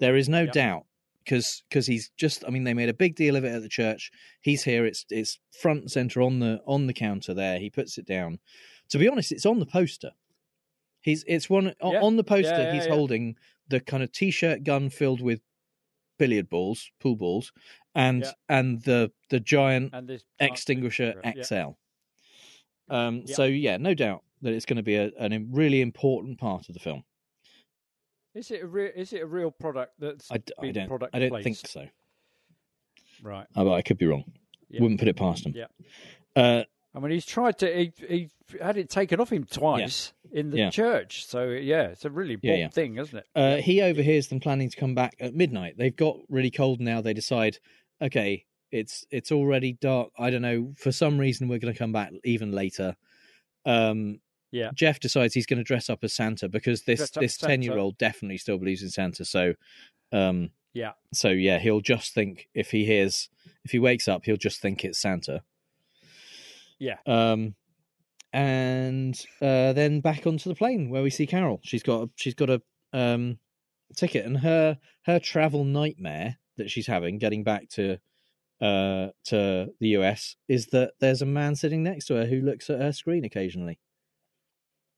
there 0.00 0.16
is 0.16 0.28
no 0.28 0.42
Yeah. 0.42 0.50
doubt 0.52 0.86
because 1.24 1.62
because 1.68 1.86
he's 1.86 2.10
just 2.16 2.44
i 2.44 2.50
mean 2.50 2.64
they 2.64 2.74
made 2.74 2.88
a 2.88 2.94
big 2.94 3.14
deal 3.14 3.36
of 3.36 3.44
it 3.44 3.54
at 3.54 3.62
the 3.62 3.68
church 3.68 4.10
he's 4.40 4.64
here 4.64 4.84
it's 4.84 5.04
it's 5.08 5.38
front 5.60 5.82
and 5.82 5.90
center 5.92 6.20
on 6.20 6.40
the 6.40 6.60
on 6.66 6.88
the 6.88 6.92
counter 6.94 7.32
there 7.32 7.60
he 7.60 7.70
puts 7.70 7.96
it 7.98 8.04
down 8.06 8.40
to 8.88 8.98
be 8.98 9.06
honest 9.08 9.30
it's 9.30 9.46
on 9.46 9.60
the 9.60 9.66
poster 9.66 10.10
he's 11.02 11.22
it's 11.28 11.48
one 11.48 11.66
Yeah. 11.80 12.00
on 12.00 12.16
the 12.16 12.24
poster 12.24 12.72
he's 12.72 12.86
holding 12.86 13.36
the 13.72 13.80
kind 13.80 14.02
of 14.02 14.12
t-shirt 14.12 14.62
gun 14.64 14.88
filled 14.90 15.20
with 15.20 15.40
billiard 16.18 16.48
balls 16.48 16.90
pool 17.00 17.16
balls 17.16 17.52
and 17.94 18.22
Yeah. 18.22 18.32
and 18.48 18.82
the 18.82 19.10
the 19.30 19.40
giant 19.40 19.90
and 19.92 20.08
this 20.08 20.22
extinguisher 20.38 21.20
Yeah. 21.24 21.42
xl 21.42 21.70
um 22.88 23.22
Yeah. 23.26 23.34
so 23.34 23.44
yeah 23.44 23.76
no 23.78 23.94
doubt 23.94 24.22
that 24.42 24.52
it's 24.52 24.66
going 24.66 24.76
to 24.76 24.82
be 24.82 24.96
a, 24.96 25.10
an 25.18 25.48
really 25.52 25.80
important 25.80 26.38
part 26.38 26.68
of 26.68 26.74
the 26.74 26.80
film 26.80 27.02
Is 28.34 28.50
it 28.50 28.62
a 28.62 28.66
real? 28.66 28.90
Is 28.94 29.12
it 29.12 29.22
a 29.22 29.26
real 29.26 29.50
product 29.50 29.92
that's 29.98 30.30
i, 30.30 30.38
d- 30.38 30.52
I 30.58 30.62
been 30.62 30.74
don't 30.74 30.88
product 30.88 31.14
i 31.16 31.18
don't 31.18 31.42
think 31.42 31.56
so 31.56 31.86
Right. 33.22 33.46
Oh, 33.54 33.64
but 33.64 33.72
I 33.74 33.82
could 33.82 33.98
be 33.98 34.06
wrong. 34.06 34.24
Wouldn't 34.80 34.98
put 34.98 35.06
it 35.06 35.16
past 35.16 35.46
him. 35.46 35.54
Yeah. 35.54 35.66
Uh, 36.34 36.64
I 36.94 37.00
mean, 37.00 37.10
he's 37.12 37.24
tried 37.26 37.58
to. 37.58 37.74
He, 37.74 37.92
he 38.06 38.30
had 38.60 38.76
it 38.76 38.90
taken 38.90 39.18
off 39.20 39.32
him 39.32 39.44
twice 39.44 40.12
in 40.30 40.50
the 40.50 40.58
Yeah. 40.58 40.70
church. 40.70 41.24
So 41.26 41.48
yeah, 41.48 41.84
it's 41.88 42.04
a 42.04 42.10
really 42.10 42.38
Yeah, 42.42 42.50
bold 42.50 42.58
yeah. 42.60 42.68
thing, 42.68 42.98
isn't 42.98 43.18
it? 43.18 43.26
uh, 43.34 43.56
he 43.56 43.80
overhears 43.80 44.28
them 44.28 44.40
planning 44.40 44.68
to 44.68 44.76
come 44.76 44.94
back 44.94 45.14
at 45.18 45.34
midnight. 45.34 45.76
They've 45.78 45.96
got 45.96 46.18
really 46.28 46.50
cold 46.50 46.80
now. 46.80 47.00
They 47.00 47.14
decide, 47.14 47.58
okay, 48.02 48.44
it's 48.70 49.06
it's 49.10 49.32
already 49.32 49.72
dark. 49.74 50.10
I 50.18 50.30
don't 50.30 50.42
know. 50.42 50.74
For 50.76 50.92
some 50.92 51.18
reason, 51.18 51.48
we're 51.48 51.58
going 51.60 51.72
to 51.72 51.78
come 51.78 51.92
back 51.92 52.12
even 52.24 52.52
later. 52.52 52.96
Um, 53.64 54.20
Yeah. 54.50 54.70
Jeff 54.74 55.00
decides 55.00 55.32
he's 55.32 55.46
going 55.46 55.58
to 55.58 55.64
dress 55.64 55.88
up 55.88 56.04
as 56.04 56.12
Santa 56.12 56.48
because 56.48 56.82
this 56.82 57.10
this 57.10 57.38
ten 57.38 57.62
year 57.62 57.78
old 57.78 57.96
definitely 57.96 58.36
still 58.38 58.58
believes 58.58 58.82
in 58.82 58.90
Santa. 58.90 59.24
So, 59.24 59.54
um, 60.12 60.50
Yeah. 60.74 60.92
so 61.14 61.28
yeah, 61.30 61.58
he'll 61.58 61.80
just 61.80 62.12
think 62.12 62.48
if 62.54 62.70
he 62.70 62.84
hears 62.84 63.30
if 63.64 63.70
he 63.70 63.78
wakes 63.78 64.08
up, 64.08 64.26
he'll 64.26 64.36
just 64.36 64.60
think 64.60 64.84
it's 64.84 65.00
Santa. 65.00 65.42
Yeah. 66.82 66.96
Um, 67.06 67.54
and 68.32 69.14
uh, 69.40 69.72
then 69.72 70.00
back 70.00 70.26
onto 70.26 70.48
the 70.48 70.56
plane 70.56 70.90
where 70.90 71.04
we 71.04 71.10
see 71.10 71.28
Carol. 71.28 71.60
She's 71.62 71.84
got 71.84 72.02
a, 72.02 72.10
she's 72.16 72.34
got 72.34 72.50
a 72.50 72.60
um 72.92 73.38
ticket, 73.96 74.26
and 74.26 74.38
her 74.38 74.78
her 75.04 75.20
travel 75.20 75.64
nightmare 75.64 76.38
that 76.56 76.70
she's 76.70 76.88
having 76.88 77.18
getting 77.18 77.44
back 77.44 77.68
to 77.70 77.98
uh, 78.60 79.08
to 79.26 79.68
the 79.78 79.88
US 79.90 80.34
is 80.48 80.66
that 80.72 80.94
there's 80.98 81.22
a 81.22 81.26
man 81.26 81.54
sitting 81.54 81.84
next 81.84 82.06
to 82.06 82.14
her 82.14 82.26
who 82.26 82.40
looks 82.40 82.68
at 82.68 82.80
her 82.80 82.92
screen 82.92 83.24
occasionally. 83.24 83.78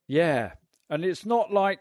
Yeah, 0.08 0.52
and 0.88 1.04
it's 1.04 1.26
not 1.26 1.52
like 1.52 1.80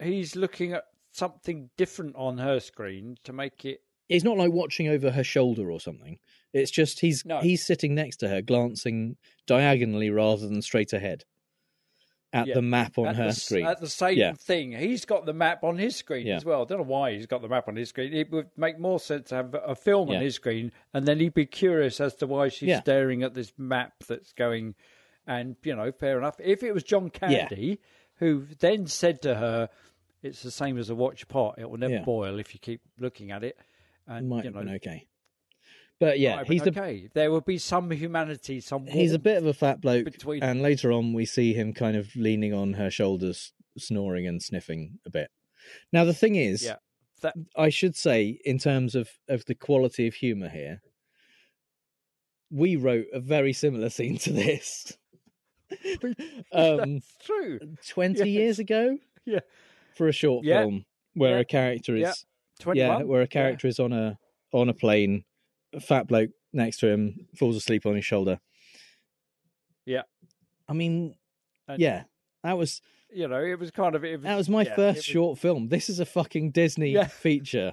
he's 0.00 0.36
looking 0.36 0.74
at 0.74 0.84
something 1.10 1.70
different 1.76 2.14
on 2.14 2.38
her 2.38 2.60
screen 2.60 3.16
to 3.24 3.32
make 3.32 3.64
it. 3.64 3.80
It's 4.08 4.24
not 4.24 4.36
like 4.36 4.52
watching 4.52 4.88
over 4.88 5.10
her 5.10 5.24
shoulder 5.24 5.70
or 5.70 5.80
something. 5.80 6.18
It's 6.52 6.70
just 6.70 7.00
he's 7.00 7.24
No. 7.24 7.40
he's 7.40 7.64
sitting 7.64 7.94
next 7.94 8.18
to 8.18 8.28
her, 8.28 8.42
glancing 8.42 9.16
diagonally 9.46 10.10
rather 10.10 10.46
than 10.46 10.62
straight 10.62 10.92
ahead 10.92 11.24
at 12.32 12.48
Yeah. 12.48 12.54
the 12.54 12.62
map 12.62 12.98
on 12.98 13.06
at 13.08 13.16
her 13.16 13.26
the, 13.28 13.32
screen. 13.32 13.66
At 13.66 13.80
the 13.80 13.88
same 13.88 14.18
Yeah. 14.18 14.32
thing, 14.34 14.72
he's 14.72 15.04
got 15.04 15.24
the 15.24 15.32
map 15.32 15.62
on 15.64 15.78
his 15.78 15.96
screen 15.96 16.26
Yeah. 16.26 16.36
as 16.36 16.44
well. 16.44 16.62
I 16.62 16.64
don't 16.64 16.78
know 16.78 16.84
why 16.84 17.12
he's 17.12 17.26
got 17.26 17.42
the 17.42 17.48
map 17.48 17.68
on 17.68 17.76
his 17.76 17.88
screen. 17.88 18.12
It 18.12 18.30
would 18.30 18.48
make 18.56 18.78
more 18.78 18.98
sense 19.00 19.28
to 19.30 19.36
have 19.36 19.54
a 19.54 19.74
film 19.74 20.10
on 20.10 20.20
his 20.20 20.34
screen, 20.34 20.72
and 20.92 21.06
then 21.06 21.20
he'd 21.20 21.34
be 21.34 21.46
curious 21.46 22.00
as 22.00 22.14
to 22.16 22.26
why 22.26 22.48
she's 22.48 22.76
staring 22.80 23.22
at 23.22 23.34
this 23.34 23.52
map 23.56 23.94
that's 24.06 24.32
going. 24.32 24.74
And 25.26 25.56
you 25.64 25.74
know, 25.74 25.90
fair 25.92 26.18
enough. 26.18 26.38
If 26.38 26.62
it 26.62 26.72
was 26.72 26.82
John. 26.84 27.08
Candy 27.08 27.80
who 28.18 28.46
then 28.60 28.86
said 28.86 29.20
to 29.22 29.34
her, 29.36 29.68
"It's 30.22 30.42
the 30.42 30.50
same 30.50 30.76
as 30.78 30.88
a 30.90 30.94
watch 30.94 31.26
pot; 31.28 31.54
it 31.58 31.68
will 31.70 31.78
never 31.78 32.00
boil 32.00 32.38
if 32.38 32.52
you 32.54 32.60
keep 32.60 32.80
looking 32.98 33.30
at 33.30 33.42
it." 33.42 33.56
And 34.06 34.28
might 34.28 34.44
you 34.44 34.52
have 34.52 34.64
been 34.64 34.74
okay. 34.76 35.06
But 36.00 36.18
yeah, 36.18 36.42
he's 36.44 36.62
the 36.62 36.70
okay. 36.70 37.08
There 37.14 37.30
will 37.30 37.40
be 37.40 37.56
some 37.58 37.90
humanity, 37.90 38.60
some. 38.60 38.86
he's 38.86 39.12
a 39.14 39.18
bit 39.18 39.36
of 39.38 39.46
a 39.46 39.54
fat 39.54 39.80
bloke, 39.80 40.04
between- 40.06 40.42
and 40.42 40.60
later 40.60 40.90
on 40.92 41.12
we 41.12 41.24
see 41.24 41.54
him 41.54 41.72
kind 41.72 41.96
of 41.96 42.14
leaning 42.16 42.52
on 42.52 42.74
her 42.74 42.90
shoulders, 42.90 43.52
snoring 43.78 44.26
and 44.26 44.42
sniffing 44.42 44.98
a 45.06 45.10
bit. 45.10 45.30
Now 45.92 46.04
the 46.04 46.12
thing 46.14 46.34
is, 46.34 46.64
Yeah. 46.64 46.76
That 47.22 47.36
I 47.56 47.70
should 47.70 47.96
say, 47.96 48.38
in 48.44 48.58
terms 48.58 48.94
of 48.94 49.08
of 49.28 49.46
the 49.46 49.54
quality 49.54 50.06
of 50.06 50.14
humor 50.14 50.48
here, 50.50 50.82
we 52.50 52.76
wrote 52.76 53.06
a 53.12 53.20
very 53.20 53.52
similar 53.54 53.88
scene 53.96 54.18
to 54.18 54.32
this. 54.32 54.96
um, 56.52 56.94
that's 56.94 57.16
true. 57.24 57.58
twenty 57.88 58.18
Yes. 58.18 58.28
years 58.28 58.58
ago, 58.58 58.98
Yeah. 59.24 59.40
for 59.96 60.08
a 60.08 60.12
short 60.12 60.44
Yeah. 60.44 60.62
film 60.62 60.84
where 61.14 61.36
Yeah. 61.36 61.40
a 61.40 61.44
character 61.44 61.96
is 61.96 62.26
Yeah. 62.66 62.86
Twenty-one. 62.86 63.00
yeah, 63.00 63.04
where 63.04 63.22
a 63.22 63.26
character 63.26 63.68
is 63.68 63.78
on 63.80 63.92
a 63.92 64.18
on 64.52 64.68
a 64.68 64.74
plane, 64.74 65.24
a 65.72 65.80
fat 65.80 66.06
bloke 66.06 66.30
next 66.52 66.78
to 66.78 66.88
him 66.88 67.26
falls 67.36 67.56
asleep 67.56 67.84
on 67.86 67.96
his 67.96 68.04
shoulder. 68.04 68.38
Yeah. 69.86 70.02
I 70.68 70.72
mean, 70.72 71.14
And- 71.68 71.80
yeah, 71.80 72.04
that 72.42 72.56
was 72.56 72.80
you 73.12 73.28
know, 73.28 73.40
it 73.42 73.58
was 73.60 73.70
kind 73.70 73.94
of 73.94 74.04
it 74.04 74.16
was, 74.16 74.22
that 74.24 74.36
was 74.36 74.48
my 74.48 74.62
yeah, 74.62 74.74
first 74.74 74.96
was- 74.98 75.04
short 75.04 75.38
film. 75.38 75.68
This 75.68 75.88
is 75.88 76.00
a 76.00 76.06
fucking 76.06 76.50
Disney 76.50 76.90
Yeah. 76.90 77.06
feature. 77.08 77.72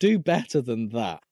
Do 0.00 0.18
better 0.18 0.60
than 0.62 0.88
that. 0.90 1.22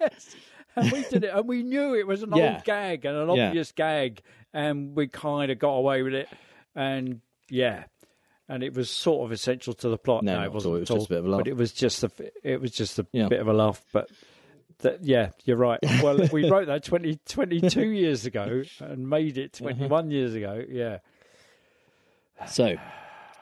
Yes, 0.00 0.36
and 0.76 0.90
we 0.92 1.02
did 1.04 1.24
it, 1.24 1.30
and 1.34 1.48
we 1.48 1.62
knew 1.62 1.94
it 1.94 2.06
was 2.06 2.22
an 2.22 2.32
Yeah. 2.36 2.54
old 2.56 2.64
gag 2.64 3.04
and 3.04 3.16
an 3.16 3.34
Yeah. 3.36 3.46
obvious 3.48 3.72
gag, 3.72 4.20
and 4.52 4.94
we 4.96 5.08
kind 5.08 5.50
of 5.50 5.58
got 5.58 5.74
away 5.74 6.02
with 6.02 6.14
it, 6.14 6.28
and 6.74 7.20
yeah, 7.48 7.84
and 8.52 8.62
it 8.62 8.74
was 8.74 8.90
sort 8.90 9.24
of 9.24 9.32
essential 9.32 9.72
to 9.74 9.88
the 9.88 9.98
plot. 9.98 10.22
No, 10.24 10.38
No, 10.38 10.44
it 10.44 10.52
wasn't 10.52 10.76
It 10.76 10.80
was 10.80 10.90
at 10.90 10.96
just 10.96 11.06
a 11.06 11.08
bit 11.08 11.18
of 11.18 11.26
a 11.26 11.28
laugh. 11.30 11.38
but 11.40 11.48
it 11.48 11.56
was 11.56 11.72
just 11.72 12.04
a 12.04 12.10
it 12.44 12.60
was 12.60 12.70
just 12.72 12.98
a 12.98 13.06
Yeah. 13.12 13.28
bit 13.28 13.40
of 13.40 13.48
a 13.48 13.52
laugh, 13.52 13.82
but. 13.92 14.08
That, 14.78 15.04
yeah, 15.04 15.30
you're 15.44 15.58
right. 15.58 15.78
Well, 16.02 16.26
we 16.32 16.50
wrote 16.50 16.66
that 16.66 16.82
20, 16.82 17.20
22 17.28 17.90
years 17.90 18.26
ago 18.26 18.64
and 18.80 19.08
made 19.08 19.38
it 19.38 19.52
Mm-hmm. 19.52 19.64
21 19.64 20.10
years 20.10 20.34
ago. 20.34 20.64
Yeah. 20.68 20.98
So, 22.48 22.74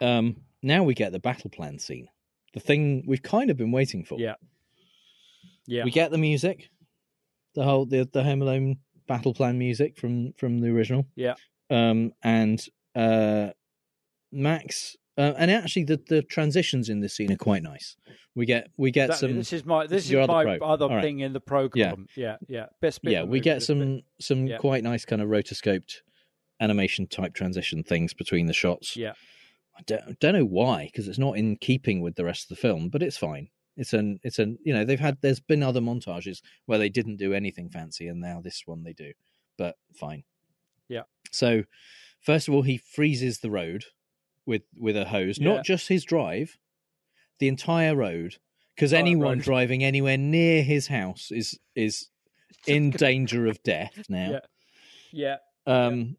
um, 0.03 0.37
now 0.63 0.83
we 0.83 0.93
get 0.93 1.13
the 1.13 1.19
battle 1.19 1.49
plan 1.49 1.79
scene. 1.79 2.09
The 2.53 2.61
thing 2.61 3.05
we've 3.07 3.23
kind 3.23 3.49
of 3.51 3.57
been 3.57 3.73
waiting 3.73 4.05
for. 4.05 4.19
Yeah. 4.19 4.35
Yeah. 5.67 5.85
We 5.85 5.91
get 5.93 6.11
the 6.11 6.19
music, 6.19 6.69
the 7.55 7.65
whole 7.65 7.87
the 7.87 8.07
the 8.13 8.23
Home 8.25 8.43
Alone 8.43 8.77
battle 9.07 9.33
plan 9.33 9.57
music 9.57 9.97
from 9.97 10.33
from 10.35 10.59
the 10.61 10.69
original. 10.69 11.07
Yeah. 11.15 11.37
Um, 11.71 12.13
and 12.23 12.61
uh, 12.95 13.51
Max, 14.31 14.97
uh, 15.21 15.35
and 15.39 15.51
actually 15.51 15.85
the 15.85 16.01
the 16.09 16.23
transitions 16.23 16.89
in 16.89 17.01
this 17.01 17.15
scene 17.15 17.31
are 17.33 17.37
quite 17.37 17.63
nice. 17.63 17.97
We 18.35 18.47
get 18.47 18.69
we 18.77 18.91
get 18.91 19.11
Exactly. 19.11 19.29
some 19.29 19.37
This 19.39 19.53
is 19.53 19.65
my 19.65 19.87
this 19.87 20.05
is 20.05 20.11
your 20.11 20.23
other 20.23 20.33
my 20.33 20.45
probe. 20.45 20.63
other 20.63 20.89
right. 20.89 21.03
thing 21.03 21.21
in 21.21 21.33
the 21.33 21.41
program. 21.41 22.07
Yeah, 22.17 22.37
yeah. 22.49 22.57
yeah. 22.61 22.67
Best 22.81 23.03
bit. 23.03 23.13
yeah 23.13 23.25
we 23.25 23.41
get 23.41 23.63
some 23.63 23.79
bit. 23.97 24.05
some 24.21 24.47
Yeah. 24.47 24.57
quite 24.59 24.83
nice 24.85 25.05
kind 25.05 25.21
of 25.21 25.29
rotoscoped 25.29 25.97
animation 26.61 27.07
type 27.07 27.35
transition 27.35 27.83
things 27.83 28.15
between 28.15 28.47
the 28.47 28.53
shots. 28.53 28.97
Yeah. 28.97 29.13
I 29.79 29.83
don't, 29.87 30.21
don't 30.21 30.35
know 30.35 30.45
why 30.45 30.87
because 30.87 31.09
it's 31.09 31.19
not 31.19 31.37
in 31.37 31.57
keeping 31.57 32.03
with 32.03 32.15
the 32.17 32.25
rest 32.25 32.45
of 32.45 32.49
the 32.57 32.61
film, 32.61 32.89
but 32.89 33.03
it's 33.03 33.17
fine. 33.17 33.49
It's 33.77 33.93
an 33.93 34.19
it's 34.23 34.39
an 34.39 34.59
you 34.65 34.73
know 34.75 34.85
they've 34.85 35.01
had 35.01 35.19
there's 35.23 35.41
been 35.41 35.63
other 35.63 35.81
montages 35.81 36.41
where 36.67 36.79
they 36.79 36.89
didn't 36.89 37.17
do 37.17 37.33
anything 37.35 37.69
fancy 37.71 38.07
and 38.09 38.21
now 38.21 38.41
this 38.41 38.63
one 38.67 38.83
they 38.85 38.93
do, 38.93 39.13
but 39.59 39.77
fine. 39.95 40.25
Yeah. 40.89 41.05
So 41.31 41.65
first 42.21 42.47
of 42.49 42.55
all, 42.55 42.63
he 42.63 42.77
freezes 42.79 43.39
the 43.41 43.51
road 43.51 43.85
with 44.47 44.63
with 44.77 44.97
a 44.97 45.05
hose, 45.07 45.39
Yeah. 45.39 45.55
not 45.55 45.65
just 45.65 45.89
his 45.89 46.05
drive, 46.05 46.59
the 47.39 47.49
entire 47.49 47.95
road, 47.97 48.37
because 48.75 48.93
Entire 48.93 49.01
anyone 49.03 49.39
road. 49.39 49.45
driving 49.45 49.85
anywhere 49.85 50.17
near 50.19 50.63
his 50.63 50.87
house 50.89 51.31
is 51.31 51.59
is 51.75 52.09
in 52.67 52.91
danger 52.91 53.47
of 53.47 53.63
death 53.63 54.05
now. 54.09 54.41
Yeah. 55.13 55.37
Um, 55.67 56.17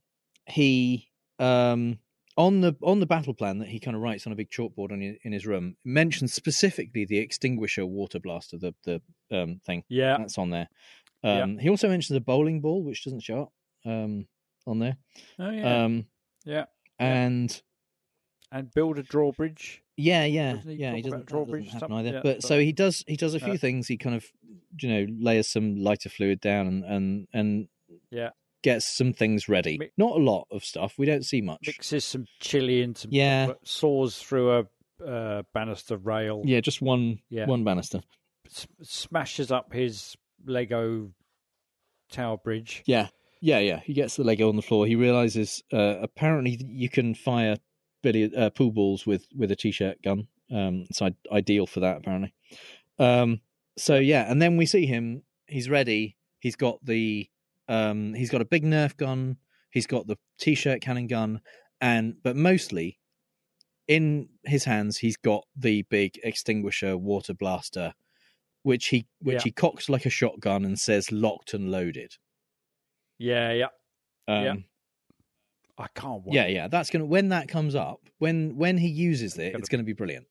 he 0.48 1.10
um 1.40 2.00
on 2.38 2.62
the 2.62 2.76
on 2.82 3.00
the 3.00 3.06
battle 3.06 3.34
plan 3.34 3.60
that 3.60 3.68
he 3.68 3.80
kind 3.80 3.96
of 3.96 4.02
writes 4.02 4.26
on 4.26 4.34
a 4.34 4.36
big 4.36 4.50
chalkboard 4.50 4.92
on 4.92 5.02
in 5.02 5.32
his 5.32 5.46
room 5.46 5.76
mentions 5.84 6.34
specifically 6.34 7.06
the 7.06 7.18
extinguisher 7.18 7.86
water 7.86 8.20
blaster, 8.20 8.58
the 8.58 8.74
the 8.84 9.02
um 9.32 9.60
thing 9.66 9.84
Yeah. 9.90 10.18
that's 10.18 10.38
on 10.38 10.50
there. 10.50 10.70
Yeah. 11.24 11.42
Um, 11.44 11.58
he 11.60 11.70
also 11.70 11.88
mentions 11.90 12.16
a 12.18 12.22
bowling 12.22 12.62
ball 12.62 12.84
which 12.84 13.04
doesn't 13.04 13.20
show 13.22 13.42
up 13.44 13.54
um 13.86 14.28
on 14.66 14.80
there. 14.80 14.98
Oh 15.40 15.50
yeah. 15.52 15.84
Um, 15.84 16.06
yeah. 16.46 16.66
and 17.00 17.62
And 18.52 18.72
build 18.74 19.00
a 19.00 19.04
drawbridge. 19.04 19.82
yeah, 19.96 20.26
yeah, 20.26 20.58
he 20.58 20.74
yeah. 20.74 20.94
He 20.94 21.02
doesn't, 21.02 21.26
drawbridge 21.26 21.70
happen 21.70 21.94
either. 21.94 22.10
Yeah, 22.16 22.20
but 22.24 22.42
so- 22.42 22.50
so 22.50 22.60
he 22.60 22.74
does 22.74 23.04
he 23.08 23.16
does 23.16 23.34
a 23.34 23.40
few 23.40 23.54
Yeah. 23.54 23.58
things. 23.58 23.88
He 23.88 23.98
kind 23.98 24.16
of 24.16 24.26
you 24.80 24.90
know 24.90 25.06
layers 25.20 25.48
some 25.48 25.76
lighter 25.78 26.10
fluid 26.10 26.42
down 26.42 26.68
and 26.68 26.84
and 26.84 27.28
and 27.34 27.68
Yeah. 28.10 28.32
gets 28.62 28.86
some 28.88 29.14
things 29.14 29.48
ready. 29.48 29.78
Mi- 29.78 29.90
Not 29.98 30.18
a 30.20 30.24
lot 30.24 30.48
of 30.52 30.66
stuff. 30.66 30.98
We 30.98 31.06
don't 31.06 31.24
see 31.26 31.40
much. 31.42 31.62
Mixes 31.66 32.04
some 32.04 32.26
chili 32.42 32.82
and 32.82 32.98
some 32.98 33.12
Yeah. 33.14 33.54
saws 33.64 34.18
through 34.22 34.52
a 34.52 34.68
uh, 35.06 35.44
banister 35.54 35.98
rail. 35.98 36.44
Yeah, 36.46 36.60
just 36.60 36.82
one 36.82 37.20
Yeah. 37.30 37.46
one 37.46 37.64
banister. 37.64 38.02
S- 38.46 38.68
smashes 38.84 39.50
up 39.52 39.72
his 39.74 40.16
Lego 40.46 41.12
tower 42.12 42.38
bridge. 42.38 42.84
Yeah, 42.86 43.08
yeah, 43.40 43.60
yeah. 43.60 43.80
He 43.80 43.94
gets 43.94 44.16
the 44.18 44.24
Lego 44.24 44.50
on 44.50 44.56
the 44.58 44.62
floor. 44.62 44.86
He 44.86 44.96
realizes 44.96 45.64
uh, 45.72 45.96
apparently 46.02 46.60
you 46.68 46.90
can 46.90 47.16
fire 47.16 47.58
billiard 48.02 48.34
uh, 48.36 48.50
pool 48.50 48.72
balls 48.72 49.06
with 49.06 49.28
with 49.36 49.52
a 49.52 49.56
t-shirt 49.56 50.02
gun. 50.02 50.28
Um, 50.52 50.86
it's 50.90 51.02
ideal 51.32 51.66
for 51.68 51.80
that 51.82 51.98
apparently. 51.98 52.34
Um, 53.00 53.42
so 53.78 53.96
yeah, 53.96 54.30
and 54.30 54.42
then 54.42 54.58
we 54.58 54.66
see 54.66 54.86
him. 54.86 55.24
He's 55.48 55.70
ready. 55.70 56.18
He's 56.40 56.56
got 56.56 56.84
the 56.84 57.30
um, 57.68 58.14
he's 58.14 58.30
got 58.30 58.42
a 58.42 58.46
big 58.46 58.64
Nerf 58.64 58.98
gun. 58.98 59.38
He's 59.70 59.88
got 59.88 60.08
the 60.08 60.18
t-shirt 60.40 60.82
cannon 60.82 61.08
gun, 61.08 61.42
and 61.80 62.16
but 62.24 62.36
mostly 62.36 63.00
in 63.88 64.30
his 64.46 64.64
hands 64.66 64.98
he's 64.98 65.18
got 65.18 65.46
the 65.56 65.82
big 65.84 66.20
extinguisher 66.24 66.98
water 66.98 67.34
blaster, 67.34 67.94
which 68.64 68.88
he 68.88 69.08
which 69.20 69.36
Yeah. 69.36 69.44
he 69.46 69.52
cocks 69.52 69.90
like 69.90 70.06
a 70.06 70.10
shotgun 70.10 70.66
and 70.66 70.78
says 70.80 71.12
locked 71.12 71.54
and 71.54 71.72
loaded. 71.72 72.16
Yeah, 73.18 73.52
yeah. 73.54 73.68
Um, 74.28 74.44
Yeah. 74.44 74.56
I 75.82 75.88
can't 75.96 76.24
wait. 76.26 76.36
yeah, 76.36 76.48
yeah. 76.48 76.68
That's 76.68 76.90
gonna 76.90 77.06
when 77.06 77.30
that 77.30 77.48
comes 77.48 77.74
up, 77.76 78.02
when 78.20 78.56
when 78.58 78.78
he 78.78 78.88
uses 78.88 79.38
it, 79.38 79.52
Gonna 79.54 79.60
it's 79.60 79.70
gonna 79.70 79.84
be 79.84 79.94
brilliant. 79.94 80.28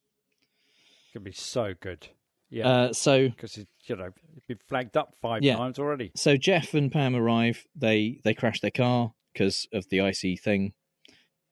It's 1.05 1.15
gonna 1.15 1.25
be 1.25 1.33
so 1.33 1.75
good. 1.81 2.07
Yeah, 2.51 2.69
Uh, 2.69 2.93
so 2.93 3.29
because 3.29 3.57
you 3.57 3.97
know 3.97 4.11
it's 4.37 4.47
been 4.47 4.59
flagged 4.69 4.97
up 4.97 5.15
five 5.21 5.43
Yeah. 5.43 5.57
times 5.57 5.79
already. 5.79 6.11
so 6.17 6.37
Jeff 6.37 6.75
and 6.75 6.91
Pam 6.91 7.15
arrive. 7.17 7.67
They 7.75 8.21
they 8.25 8.35
crash 8.35 8.61
their 8.61 8.71
car 8.71 9.13
because 9.33 9.67
of 9.73 9.89
the 9.89 10.01
icy 10.01 10.37
thing, 10.37 10.73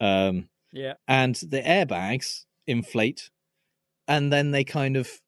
um, 0.01 0.49
Yeah, 0.72 0.94
and 1.07 1.34
the 1.36 1.62
airbags 1.62 2.44
inflate, 2.66 3.30
and 4.09 4.32
then 4.32 4.51
they 4.53 4.64
kind 4.64 4.96
of 4.96 5.20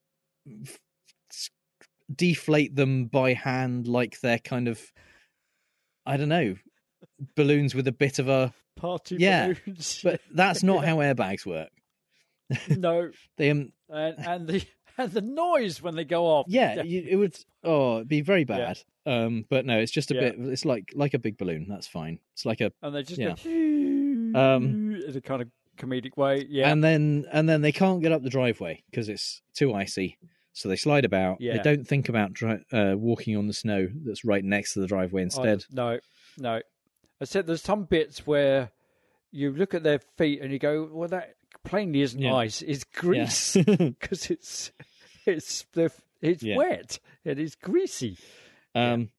deflate 2.14 2.74
them 2.74 3.06
by 3.06 3.34
hand, 3.34 3.86
like 3.86 4.20
they're 4.20 4.38
kind 4.38 4.68
of 4.68 4.92
I 6.06 6.16
don't 6.16 6.28
know 6.28 6.56
balloons 7.36 7.74
with 7.74 7.86
a 7.88 7.92
bit 7.92 8.18
of 8.18 8.28
a. 8.28 8.52
party 8.76 9.16
Yeah, 9.18 9.52
balloons. 9.64 10.00
But 10.02 10.20
that's 10.32 10.62
not 10.62 10.82
Yeah. 10.82 10.86
how 10.90 10.96
airbags 10.98 11.44
work. 11.46 11.70
no, 12.68 13.10
They 13.36 13.50
um, 13.50 13.72
and 13.88 14.14
and 14.18 14.46
the 14.48 14.64
and 14.98 15.12
the 15.12 15.20
noise 15.20 15.80
when 15.80 15.94
they 15.96 16.04
go 16.04 16.26
off. 16.26 16.46
yeah, 16.48 16.82
you, 16.82 17.06
it 17.08 17.16
would. 17.16 17.36
Oh, 17.62 17.96
it'd 17.96 18.08
be 18.08 18.22
very 18.22 18.40
Yeah. 18.40 18.44
bad. 18.74 18.80
Um, 19.06 19.44
but 19.48 19.64
no, 19.66 19.78
it's 19.78 19.92
just 19.92 20.10
a 20.10 20.14
Yeah. 20.14 20.20
bit. 20.20 20.34
It's 20.38 20.64
like 20.64 20.92
like 20.94 21.14
a 21.14 21.18
big 21.18 21.38
balloon. 21.38 21.66
That's 21.68 21.86
fine. 21.86 22.18
It's 22.34 22.44
like 22.44 22.60
a 22.60 22.72
and 22.82 22.94
they 22.94 23.02
just 23.02 23.20
Yeah. 23.20 23.34
go 23.42 24.38
Um, 24.38 24.94
in 25.06 25.16
a 25.16 25.20
kind 25.20 25.42
of 25.42 25.48
comedic 25.76 26.16
way. 26.16 26.46
Yeah, 26.48 26.70
and 26.70 26.82
then 26.84 27.26
and 27.32 27.48
then 27.48 27.62
they 27.62 27.72
can't 27.72 28.02
get 28.02 28.12
up 28.12 28.22
the 28.22 28.30
driveway 28.30 28.82
because 28.90 29.08
it's 29.08 29.42
too 29.54 29.72
icy. 29.74 30.18
So 30.52 30.68
they 30.68 30.76
slide 30.76 31.04
about. 31.04 31.40
Yeah. 31.40 31.56
They 31.56 31.62
don't 31.62 31.86
think 31.86 32.08
about 32.08 32.32
dri- 32.32 32.64
uh, 32.72 32.94
walking 32.96 33.36
on 33.36 33.46
the 33.46 33.52
snow 33.52 33.88
that's 34.04 34.24
right 34.24 34.44
next 34.44 34.74
to 34.74 34.80
the 34.80 34.86
driveway 34.88 35.22
instead. 35.22 35.64
no, 35.70 36.00
no. 36.38 36.60
I 37.20 37.24
said 37.24 37.46
there's 37.46 37.62
some 37.62 37.84
bits 37.84 38.26
where 38.26 38.70
you 39.30 39.52
look 39.52 39.74
at 39.74 39.82
their 39.82 39.98
feet 40.16 40.40
and 40.40 40.52
you 40.52 40.58
go, 40.58 40.88
well, 40.92 41.08
that 41.08 41.34
plainly 41.64 42.00
isn't 42.02 42.20
Yeah. 42.20 42.34
ice; 42.34 42.62
it's 42.62 42.84
grease 42.84 43.56
Yeah. 43.56 43.64
because 43.76 44.30
it's 44.30 44.72
it's 45.26 45.64
the 45.72 45.92
it's 46.22 46.42
Yeah. 46.42 46.56
wet 46.56 46.98
and 47.24 47.38
it's 47.38 47.54
greasy. 47.56 48.16
Um, 48.74 49.10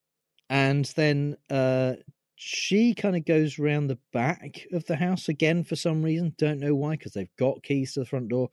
and 0.50 0.86
then 0.96 1.38
uh, 1.50 1.96
she 2.36 2.94
kind 2.94 3.16
of 3.16 3.26
goes 3.26 3.60
round 3.60 3.90
the 3.90 4.00
back 4.12 4.66
of 4.72 4.86
the 4.86 4.96
house 4.96 5.30
again 5.30 5.64
for 5.64 5.76
some 5.76 6.02
reason. 6.04 6.34
Don't 6.38 6.60
know 6.60 6.74
why, 6.76 6.92
because 6.96 7.14
they've 7.14 7.36
got 7.38 7.64
keys 7.64 7.94
to 7.94 8.00
the 8.02 8.06
front 8.06 8.30
door. 8.30 8.50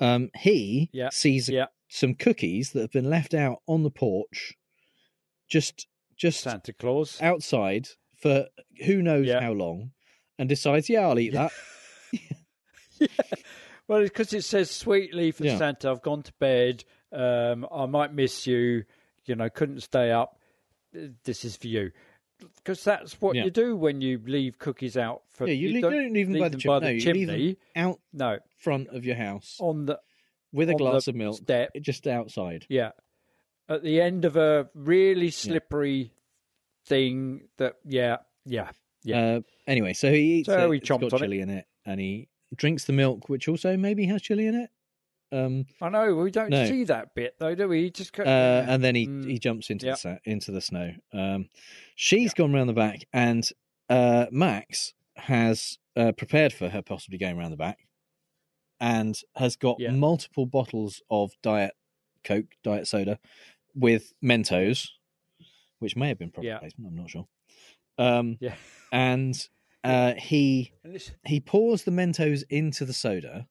Um, 0.00 0.30
he 0.38 0.90
Yeah, 0.92 1.10
sees 1.10 1.48
yeah. 1.48 1.66
some 1.88 2.14
cookies 2.14 2.72
that 2.72 2.80
have 2.80 2.92
been 2.92 3.10
left 3.10 3.34
out 3.34 3.62
on 3.66 3.82
the 3.82 3.90
porch, 3.90 4.54
just 5.48 5.86
just 6.16 6.40
Santa 6.40 6.72
Claus. 6.72 7.20
outside 7.20 7.88
for 8.16 8.46
who 8.84 9.02
knows 9.02 9.26
Yeah. 9.26 9.40
how 9.40 9.52
long, 9.52 9.92
and 10.38 10.48
decides, 10.48 10.88
yeah, 10.88 11.06
I'll 11.08 11.18
eat 11.18 11.32
that. 11.34 11.52
Well, 13.88 14.02
because 14.02 14.32
it 14.32 14.42
says 14.42 14.68
sweetly 14.68 15.30
for 15.30 15.44
Yeah. 15.44 15.58
Santa, 15.58 15.90
I've 15.90 16.02
gone 16.02 16.24
to 16.24 16.32
bed. 16.40 16.82
Um, 17.12 17.64
I 17.70 17.86
might 17.86 18.12
miss 18.12 18.44
you. 18.44 18.82
You 19.26 19.36
know, 19.36 19.48
couldn't 19.48 19.80
stay 19.82 20.10
up. 20.10 20.40
This 21.24 21.44
is 21.44 21.56
for 21.56 21.68
you. 21.68 21.92
Because 22.56 22.82
that's 22.82 23.20
what 23.20 23.36
Yeah. 23.36 23.44
you 23.44 23.50
do 23.52 23.76
when 23.76 24.00
you 24.00 24.20
leave 24.26 24.58
cookies 24.58 24.96
out 24.96 25.22
for. 25.30 25.46
yeah, 25.46 25.52
you, 25.54 25.68
leave, 25.74 25.82
don't 25.82 25.92
don't 25.92 26.16
even 26.16 26.32
leave 26.32 26.42
by 26.42 26.48
the, 26.48 26.50
them 26.52 26.60
chim- 26.60 26.68
by 26.68 26.78
no, 26.80 26.86
the 26.86 26.92
you 26.94 27.12
leave 27.12 27.26
them 27.28 27.36
chimney. 27.36 27.56
out 27.76 28.00
No, 28.12 28.38
front 28.58 28.88
of 28.88 29.04
your 29.04 29.14
house 29.16 29.56
on 29.60 29.86
the 29.86 30.00
with 30.52 30.68
a 30.68 30.74
glass 30.74 31.06
of 31.06 31.14
milk, 31.14 31.36
step. 31.36 31.70
just 31.80 32.08
outside. 32.08 32.66
yeah, 32.68 32.90
at 33.68 33.84
the 33.84 34.00
end 34.00 34.24
of 34.24 34.36
a 34.36 34.68
really 34.74 35.30
slippery 35.30 36.12
thing. 36.86 37.48
That 37.58 37.74
yeah, 37.84 38.18
yeah, 38.44 38.70
yeah. 39.04 39.20
Uh, 39.20 39.40
anyway, 39.66 39.92
so 39.92 40.10
he 40.10 40.38
eats 40.38 40.46
So 40.46 40.70
it. 40.72 40.74
he 40.74 40.80
chomped 40.80 41.00
got 41.02 41.12
on 41.14 41.18
it. 41.18 41.22
chili 41.24 41.40
in 41.40 41.50
it, 41.50 41.66
and 41.84 42.00
he 42.00 42.28
drinks 42.54 42.84
the 42.84 42.92
milk, 42.92 43.28
which 43.28 43.48
also 43.48 43.76
maybe 43.76 44.06
has 44.06 44.22
chili 44.22 44.46
in 44.46 44.54
it. 44.54 44.70
Um, 45.32 45.66
I 45.82 45.88
know 45.88 46.14
we 46.14 46.30
don't 46.30 46.50
no. 46.50 46.66
see 46.66 46.84
that 46.84 47.12
bit 47.14 47.34
though, 47.40 47.54
do 47.56 47.66
we? 47.68 47.82
He 47.84 47.90
just 47.90 48.16
uh, 48.18 48.22
and 48.22 48.82
then 48.82 48.94
he 48.94 49.06
Mm. 49.08 49.28
he 49.30 49.38
jumps 49.38 49.70
into 49.70 49.86
Yeah. 49.86 49.96
the 50.02 50.20
into 50.24 50.52
the 50.52 50.60
snow. 50.60 50.92
Um, 51.12 51.48
she's 51.96 52.32
gone 52.32 52.52
round 52.52 52.68
the 52.68 52.74
back, 52.74 53.04
and 53.12 53.48
uh, 53.88 54.26
Max 54.30 54.94
has 55.16 55.78
uh, 55.96 56.12
prepared 56.12 56.52
for 56.52 56.68
her 56.68 56.82
possibly 56.82 57.18
going 57.18 57.36
round 57.36 57.52
the 57.52 57.56
back, 57.56 57.78
and 58.80 59.18
has 59.34 59.56
got 59.56 59.80
Yeah. 59.80 59.90
multiple 59.90 60.46
bottles 60.46 61.02
of 61.10 61.32
diet 61.42 61.72
Coke, 62.22 62.54
diet 62.62 62.86
soda, 62.86 63.18
with 63.74 64.12
Mentos, 64.22 64.88
which 65.78 65.96
may 65.96 66.08
have 66.08 66.18
been 66.18 66.30
product 66.30 66.46
Yeah. 66.46 66.58
placement. 66.58 66.88
I'm 66.90 66.96
not 66.96 67.10
sure. 67.10 67.26
Um, 67.98 68.36
yeah. 68.40 68.56
and 68.92 69.34
uh, 69.84 70.14
he 70.14 70.72
And 70.84 70.94
this- 70.94 71.12
he 71.24 71.40
pours 71.40 71.84
the 71.84 71.90
Mentos 71.92 72.42
into 72.50 72.84
the 72.84 72.92
soda 72.92 73.46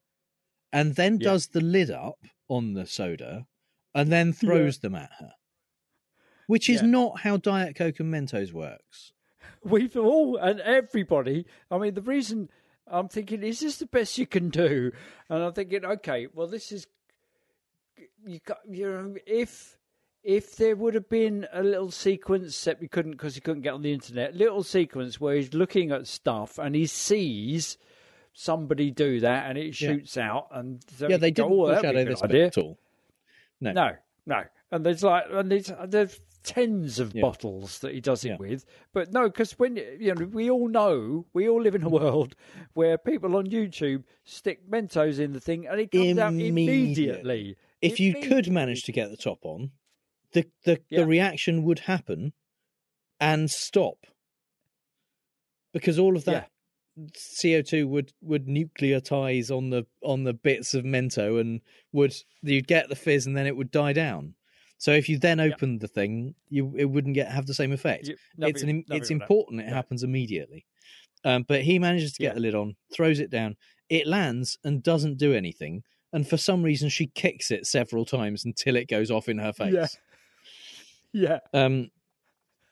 and 0.74 0.96
then 0.96 1.18
Yeah. 1.20 1.30
does 1.32 1.48
the 1.48 1.62
lid 1.62 1.90
up 1.90 2.20
on 2.48 2.74
the 2.74 2.86
soda 2.86 3.48
and 3.94 4.12
then 4.12 4.34
throws 4.34 4.80
them 4.80 4.94
at 4.96 5.12
her. 5.20 5.34
Which 6.48 6.70
is 6.70 6.82
Yeah. 6.82 6.88
not 6.90 7.20
how 7.22 7.38
Diet 7.38 7.76
Coke 7.76 8.00
and 8.00 8.14
Mentos 8.14 8.52
works. 8.54 9.14
We've 9.64 9.96
all 9.98 10.38
and 10.38 10.60
everybody. 10.60 11.46
I 11.72 11.78
mean, 11.80 11.94
the 11.96 12.02
reason 12.02 12.50
I'm 12.86 13.08
thinking 13.08 13.42
is 13.42 13.62
this 13.62 13.78
the 13.78 13.88
best 13.88 14.18
you 14.20 14.28
can 14.28 14.50
do, 14.50 14.92
and 15.30 15.42
I'm 15.42 15.54
thinking, 15.54 15.84
okay, 15.86 16.28
well, 16.32 16.46
this 16.48 16.72
is 16.72 16.86
you 18.28 18.40
got 18.46 18.60
you 18.70 18.86
know 18.92 19.16
if 19.26 19.78
if 20.26 20.56
there 20.56 20.76
would 20.76 20.96
have 20.96 21.08
been 21.08 21.48
a 21.54 21.62
little 21.64 21.92
sequence 21.92 22.62
that 22.66 22.82
we 22.82 22.88
couldn't 22.88 23.12
because 23.12 23.36
he 23.36 23.42
couldn't 23.42 23.62
get 23.62 23.74
on 23.74 23.84
the 23.84 23.94
internet, 23.94 24.36
little 24.36 24.64
sequence 24.64 25.22
where 25.22 25.36
he's 25.36 25.54
looking 25.54 25.92
at 25.92 26.08
stuff 26.08 26.58
and 26.58 26.74
he 26.76 26.88
sees 26.88 27.78
somebody 28.34 28.92
do 28.92 29.20
that 29.22 29.48
and 29.50 29.58
it 29.58 29.80
Yeah. 29.80 29.90
shoots 29.94 30.18
out 30.18 30.48
and 30.52 30.84
so 30.98 31.08
yeah, 31.08 31.18
they 31.18 31.32
go, 31.32 31.44
didn't 31.48 31.60
oh, 31.60 31.68
that'd 31.68 31.82
foreshadow 31.84 32.10
this 32.10 32.24
idea. 32.24 32.46
at 32.48 32.58
all. 32.58 32.78
No. 33.62 33.72
No, 33.72 33.92
no. 34.26 34.44
And 34.72 34.86
there's 34.86 35.04
like, 35.04 35.26
and 35.32 35.52
there's 35.52 35.72
there's 35.88 36.20
tens 36.44 37.00
of 37.00 37.16
Yeah. 37.16 37.22
bottles 37.22 37.80
that 37.80 37.94
he 37.94 38.02
does 38.02 38.26
it 38.26 38.30
Yeah. 38.30 38.38
with. 38.38 38.66
But 38.94 39.14
no, 39.14 39.30
because 39.30 39.58
when 39.58 39.78
you 39.78 40.14
know, 40.16 40.26
we 40.26 40.50
all 40.50 40.68
know, 40.68 41.26
we 41.34 41.48
all 41.48 41.62
live 41.62 41.76
in 41.76 41.84
a 41.84 41.90
world 41.90 42.36
where 42.74 42.98
people 42.98 43.36
on 43.38 43.48
YouTube 43.48 44.04
stick 44.24 44.70
Mentos 44.70 45.20
in 45.20 45.34
the 45.34 45.40
thing, 45.40 45.66
and 45.68 45.80
it 45.80 45.92
comes 45.92 46.18
out 46.18 46.34
Immediately. 46.34 46.50
immediately. 46.66 47.56
If 47.82 48.00
you 48.00 48.16
could 48.16 48.52
manage 48.52 48.84
to 48.84 48.92
get 48.92 49.12
the 49.12 49.18
top 49.18 49.40
on, 49.46 49.72
the 50.36 50.46
the, 50.66 50.80
Yeah. 50.90 51.00
the 51.00 51.06
reaction 51.08 51.64
would 51.64 51.80
happen 51.80 52.34
and 53.20 53.50
stop. 53.50 54.06
Because 55.74 56.00
all 56.00 56.16
of 56.16 56.26
that 56.26 56.50
CO2 57.14 57.88
would 57.88 58.14
would 58.22 58.46
nucleotize 58.48 59.56
on 59.56 59.70
the 59.70 59.86
on 60.02 60.24
the 60.24 60.34
bits 60.34 60.74
of 60.74 60.86
Mento 60.86 61.40
and 61.42 61.62
would 61.92 62.16
you'd 62.42 62.68
get 62.68 62.88
the 62.90 62.96
fizz 62.96 63.26
and 63.28 63.36
then 63.36 63.48
it 63.48 63.56
would 63.58 63.72
die 63.72 63.94
down. 63.94 64.36
So 64.78 64.92
if 64.92 65.10
you 65.10 65.18
then 65.18 65.40
opened 65.40 65.82
the 65.82 65.88
thing, 65.88 66.36
you 66.50 66.74
it 66.78 66.86
wouldn't 66.86 67.16
get 67.16 67.32
have 67.32 67.46
the 67.48 67.54
same 67.54 67.72
effect. 67.74 68.08
You- 68.08 68.14
it's 68.14 68.62
an, 68.62 68.68
nothing- 68.68 68.70
im- 68.70 68.86
nothing 68.88 69.02
it's 69.02 69.12
important 69.12 69.62
it 69.62 69.68
happens 69.70 70.04
immediately. 70.04 70.66
Um, 71.26 71.44
but 71.44 71.64
he 71.64 71.80
manages 71.80 72.14
to 72.14 72.20
get 72.22 72.30
Yeah. 72.30 72.34
the 72.36 72.40
lid 72.42 72.56
on, 72.56 72.76
throws 72.94 73.20
it 73.20 73.30
down. 73.32 73.58
It 73.90 74.06
lands 74.08 74.58
and 74.64 74.84
doesn't 74.84 75.18
do 75.18 75.34
anything. 75.34 75.84
And 76.14 76.26
for 76.28 76.38
some 76.38 76.62
reason, 76.64 76.88
she 76.90 77.08
kicks 77.08 77.52
it 77.52 77.66
several 77.66 78.06
times 78.06 78.46
until 78.46 78.76
it 78.78 78.88
goes 78.88 79.10
off 79.12 79.28
in 79.28 79.40
her 79.40 79.52
face. 79.52 79.74
Yeah. 79.74 79.88
Yeah, 81.16 81.40
Um, 81.54 81.92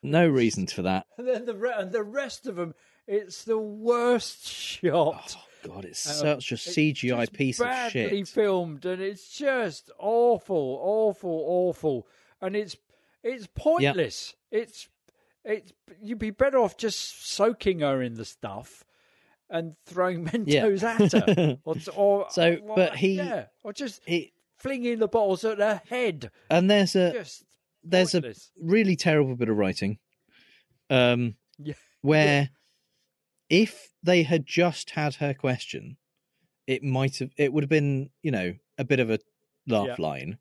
no 0.01 0.27
reasons 0.41 0.73
for 0.73 0.81
that. 0.83 1.05
and 1.17 1.27
then 1.27 1.45
the 1.45 1.55
re- 1.55 1.73
and 1.75 1.91
the 1.91 2.03
rest 2.03 2.45
of 2.47 2.55
them, 2.57 2.73
it's 3.07 3.43
the 3.45 3.57
worst 3.57 4.45
shot. 4.47 5.35
Oh 5.37 5.67
God, 5.67 5.85
it's 5.85 6.07
Um, 6.09 6.15
such 6.41 6.51
a 6.51 6.55
CGI 6.55 7.31
piece 7.31 7.59
of 7.59 7.67
badly 7.67 8.09
shit. 8.19 8.27
filmed, 8.27 8.85
and 8.85 9.01
it's 9.01 9.29
just 9.37 9.89
awful, 9.97 10.77
awful, 10.81 11.43
awful, 11.47 12.07
and 12.41 12.55
it's 12.55 12.75
it's 13.23 13.47
pointless. 13.55 14.35
It's 14.51 14.89
it's 15.45 15.71
you'd 16.01 16.19
be 16.19 16.31
better 16.31 16.57
off 16.59 16.75
just 16.77 17.25
soaking 17.27 17.79
her 17.79 18.01
in 18.01 18.15
the 18.15 18.25
stuff 18.25 18.83
and 19.49 19.75
throwing 19.85 20.23
Yeah. 20.45 20.63
Mentos 20.65 20.83
at 20.83 21.37
her, 21.37 21.57
or, 21.65 21.75
or 21.95 22.27
So, 22.29 22.55
or- 22.55 22.75
but 22.75 22.95
he- 22.97 23.15
yeah, 23.15 23.45
or 23.63 23.71
just 23.73 24.01
He, 24.05 24.33
flinging 24.57 24.99
the 24.99 25.07
bottles 25.07 25.45
at 25.45 25.59
her 25.59 25.81
head. 25.87 26.29
and 26.49 26.69
there's 26.69 26.95
a 26.95 27.13
Just 27.13 27.43
there's 27.83 28.15
a 28.15 28.33
really 28.59 28.95
terrible 28.95 29.35
bit 29.35 29.49
of 29.49 29.57
writing, 29.57 29.99
um, 30.89 31.35
Yeah. 31.59 31.73
where 32.01 32.49
if 33.49 33.89
they 34.01 34.23
had 34.23 34.45
just 34.45 34.91
had 34.91 35.15
her 35.15 35.33
question, 35.33 35.97
it 36.67 36.83
might 36.83 37.17
have 37.19 37.31
it 37.37 37.51
would 37.53 37.63
have 37.63 37.69
been 37.69 38.09
you 38.21 38.31
know 38.31 38.53
a 38.77 38.83
bit 38.83 38.99
of 38.99 39.09
a 39.09 39.19
laugh 39.67 39.87
Yeah. 39.99 40.05
line, 40.05 40.37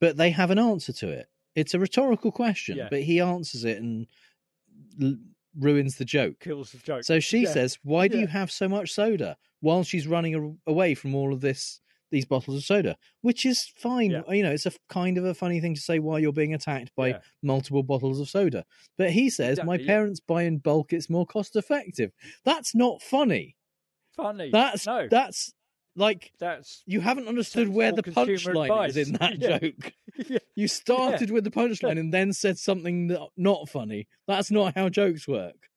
but 0.00 0.16
they 0.16 0.30
have 0.30 0.50
an 0.50 0.58
answer 0.58 0.92
to 0.94 1.08
it. 1.08 1.26
It's 1.54 1.74
a 1.74 1.78
rhetorical 1.78 2.32
question, 2.32 2.76
Yeah. 2.76 2.88
but 2.90 3.02
he 3.02 3.20
answers 3.20 3.64
it 3.64 3.78
and 3.78 4.06
l- 5.00 5.16
ruins 5.58 5.96
the 5.96 6.04
joke. 6.04 6.38
kills 6.40 6.72
the 6.72 6.78
joke. 6.78 7.04
So 7.04 7.20
she 7.20 7.42
Yeah. 7.42 7.52
says, 7.52 7.78
"Why 7.82 8.08
do 8.08 8.18
you 8.18 8.26
have 8.28 8.50
so 8.50 8.68
much 8.68 8.92
soda?" 8.92 9.36
While 9.60 9.82
she's 9.84 10.06
running 10.06 10.34
a- 10.34 10.70
away 10.70 10.94
from 10.94 11.14
all 11.14 11.32
of 11.32 11.40
this, 11.40 11.80
these 12.10 12.24
bottles 12.24 12.56
of 12.56 12.64
soda, 12.64 12.96
which 13.20 13.44
is 13.44 13.72
fine. 13.76 14.10
Yeah. 14.10 14.22
You 14.30 14.42
know, 14.42 14.50
it's 14.52 14.66
a 14.66 14.72
kind 14.88 15.18
of 15.18 15.24
a 15.24 15.34
funny 15.34 15.60
thing 15.60 15.74
to 15.74 15.80
say 15.80 15.98
while 15.98 16.18
you're 16.18 16.32
being 16.32 16.54
attacked 16.54 16.90
by 16.96 17.08
Yeah. 17.08 17.18
multiple 17.42 17.82
bottles 17.82 18.20
of 18.20 18.28
soda. 18.28 18.64
But 18.96 19.10
he 19.10 19.30
says, 19.30 19.58
"My 19.58 19.74
Exactly, 19.74 19.84
yeah. 19.84 19.92
parents 19.92 20.20
buy 20.20 20.42
in 20.44 20.58
bulk; 20.58 20.92
it's 20.92 21.10
more 21.10 21.26
cost 21.26 21.56
effective." 21.56 22.12
That's 22.44 22.74
not 22.74 23.02
funny. 23.02 23.56
funny. 24.16 24.50
That's 24.50 24.86
no, 24.86 25.06
that's 25.08 25.52
like 25.96 26.32
that's 26.38 26.82
you 26.86 27.00
haven't 27.00 27.28
understood 27.28 27.68
where 27.68 27.92
the 27.92 28.02
punchline 28.02 28.88
is 28.88 28.96
in 28.96 29.12
that 29.14 29.38
Yeah. 29.40 29.58
joke. 29.58 29.92
yeah. 30.28 30.38
You 30.56 30.66
started 30.68 31.30
with 31.30 31.44
the 31.44 31.50
punchline 31.50 31.98
and 32.00 32.12
then 32.12 32.32
said 32.32 32.58
something 32.58 33.16
not 33.36 33.68
funny. 33.68 34.08
That's 34.26 34.50
not 34.50 34.74
how 34.76 34.88
jokes 34.88 35.28
work. 35.28 35.67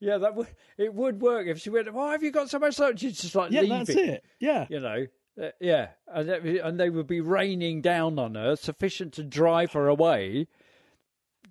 Yeah, 0.00 0.18
that 0.18 0.34
would 0.34 0.48
it 0.76 0.92
would 0.94 1.20
work 1.20 1.46
if 1.46 1.60
she 1.60 1.70
went. 1.70 1.92
Why 1.92 2.12
have 2.12 2.22
you 2.22 2.30
got 2.30 2.50
so 2.50 2.58
much 2.58 2.74
soda? 2.74 2.98
She'd 2.98 3.14
just 3.14 3.34
like 3.34 3.50
Yeah, 3.50 3.60
leave 3.62 3.70
that's 3.70 3.90
it. 3.90 4.24
Yeah. 4.40 4.66
You 4.68 4.80
know, 4.80 5.06
Uh, 5.40 5.50
yeah, 5.60 5.88
and 6.06 6.28
and 6.30 6.80
they 6.80 6.90
would 6.90 7.06
be 7.06 7.20
raining 7.20 7.80
down 7.82 8.18
on 8.18 8.34
her, 8.34 8.56
sufficient 8.56 9.12
to 9.14 9.22
drive 9.22 9.72
her 9.72 9.88
away. 9.88 10.48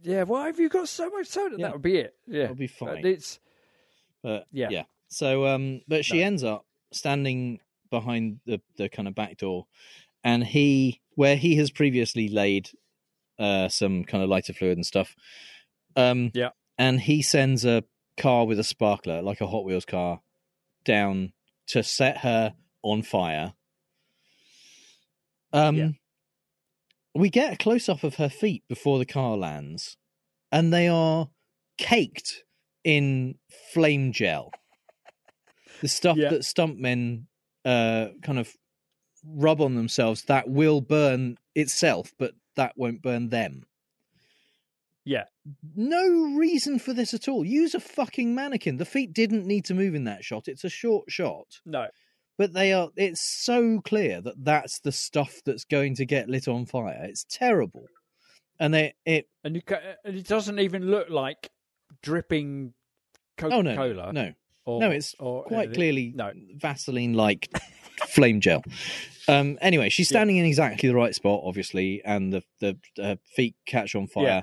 Yeah, 0.04 0.24
why 0.24 0.48
have 0.48 0.60
you 0.60 0.70
got 0.70 0.88
so 0.90 1.10
much 1.10 1.28
soda? 1.28 1.56
Yeah. 1.58 1.68
That 1.68 1.74
would 1.74 1.82
be 1.82 1.98
it. 1.98 2.16
Yeah, 2.28 2.44
it'll 2.46 2.56
be 2.56 2.68
fine. 2.68 3.06
It's 3.06 3.40
But 4.22 4.48
Yeah. 4.52 4.70
yeah. 4.70 4.84
So 5.08 5.48
um 5.48 5.82
but 5.88 6.04
she 6.06 6.20
No. 6.20 6.26
ends 6.26 6.44
up 6.44 6.66
standing 6.92 7.60
behind 7.90 8.40
the 8.46 8.62
the 8.78 8.90
kind 8.90 9.08
of 9.08 9.16
back 9.16 9.38
door 9.38 9.68
and 10.24 10.44
he 10.44 11.02
where 11.16 11.36
he 11.38 11.56
has 11.58 11.72
previously 11.72 12.28
laid 12.30 12.70
uh 13.40 13.68
some 13.70 14.04
kind 14.04 14.24
of 14.24 14.30
lighter 14.30 14.54
fluid 14.54 14.78
and 14.78 14.86
stuff. 14.86 15.16
Um 15.96 16.32
Yeah. 16.34 16.50
and 16.78 17.02
he 17.02 17.22
sends 17.22 17.66
a 17.66 17.84
car 18.18 18.46
with 18.46 18.60
a 18.60 18.64
sparkler, 18.64 19.22
like 19.22 19.42
a 19.42 19.48
Hot 19.48 19.66
Wheels 19.66 19.86
car, 19.86 20.22
down 20.84 21.34
to 21.68 21.84
set 21.84 22.20
her 22.20 22.56
on 22.84 23.02
fire. 23.02 23.54
Um, 25.54 25.76
Yeah. 25.78 25.90
we 27.14 27.30
get 27.30 27.54
a 27.54 27.58
close 27.58 27.88
up 27.90 28.04
of 28.04 28.16
her 28.16 28.30
feet 28.30 28.64
before 28.68 28.98
the 29.00 29.06
car 29.06 29.38
lands, 29.38 29.98
and 30.52 30.74
they 30.74 30.88
are 30.88 31.30
caked 31.78 32.44
in 32.84 33.38
flame 33.74 34.12
gel. 34.12 34.52
The 35.82 35.88
stuff 35.88 36.18
Yeah. 36.18 36.30
that 36.30 36.42
stuntmen 36.42 37.26
uh, 37.64 38.10
kind 38.22 38.38
of 38.38 38.56
rub 39.26 39.60
on 39.60 39.74
themselves 39.76 40.24
that 40.26 40.48
will 40.48 40.82
burn 40.82 41.38
itself, 41.56 42.14
but 42.20 42.36
that 42.56 42.78
won't 42.78 43.02
burn 43.02 43.30
them. 43.30 43.66
Yeah. 45.06 45.26
No 45.76 46.36
reason 46.36 46.80
for 46.80 46.94
this 46.94 47.14
at 47.14 47.28
all. 47.28 47.46
Use 47.46 47.76
a 47.76 47.80
fucking 47.80 48.34
mannequin. 48.34 48.78
The 48.78 48.86
feet 48.86 49.14
didn't 49.14 49.46
need 49.46 49.66
to 49.66 49.74
move 49.76 49.94
in 49.94 50.06
that 50.06 50.24
shot. 50.24 50.48
It's 50.48 50.64
a 50.64 50.70
short 50.70 51.12
shot 51.12 51.46
No. 51.66 51.88
but 52.38 52.54
they 52.54 52.74
are 52.74 52.90
it's 52.96 53.22
so 53.46 53.80
clear 53.82 54.20
that 54.22 54.44
that's 54.44 54.80
the 54.80 54.92
stuff 54.92 55.42
that's 55.46 55.64
going 55.64 55.96
to 55.96 56.06
get 56.06 56.28
lit 56.28 56.48
on 56.48 56.66
fire 56.66 57.06
it's 57.08 57.24
terrible 57.30 57.86
and 58.60 58.74
they 58.74 58.94
it 59.06 59.28
And 59.44 59.56
you 59.56 59.62
ca- 59.62 59.96
and 60.04 60.16
it 60.18 60.28
doesn't 60.28 60.60
even 60.60 60.90
look 60.90 61.10
like 61.10 61.50
dripping 62.02 62.74
oh 63.44 63.50
Coca 63.50 63.64
no 63.64 63.76
Cola. 63.76 64.14
no 64.14 64.34
or, 64.66 64.80
no 64.82 64.90
it's 64.92 65.16
or 65.20 65.44
quite 65.44 65.58
anything. 65.70 65.76
clearly 65.76 66.14
No. 66.16 66.32
vaseline 66.56 67.14
like 67.14 67.50
flame 68.08 68.42
gel 68.42 68.64
um 69.28 69.58
anyway 69.62 69.90
she's 69.90 70.10
standing 70.10 70.38
in 70.38 70.46
exactly 70.46 70.90
the 70.90 70.96
right 70.96 71.14
spot 71.16 71.42
obviously 71.46 72.02
and 72.04 72.34
the 72.34 72.44
the 72.60 72.78
uh, 73.02 73.16
feet 73.36 73.56
catch 73.66 73.96
on 73.96 74.08
fire 74.08 74.24
Yeah. 74.26 74.42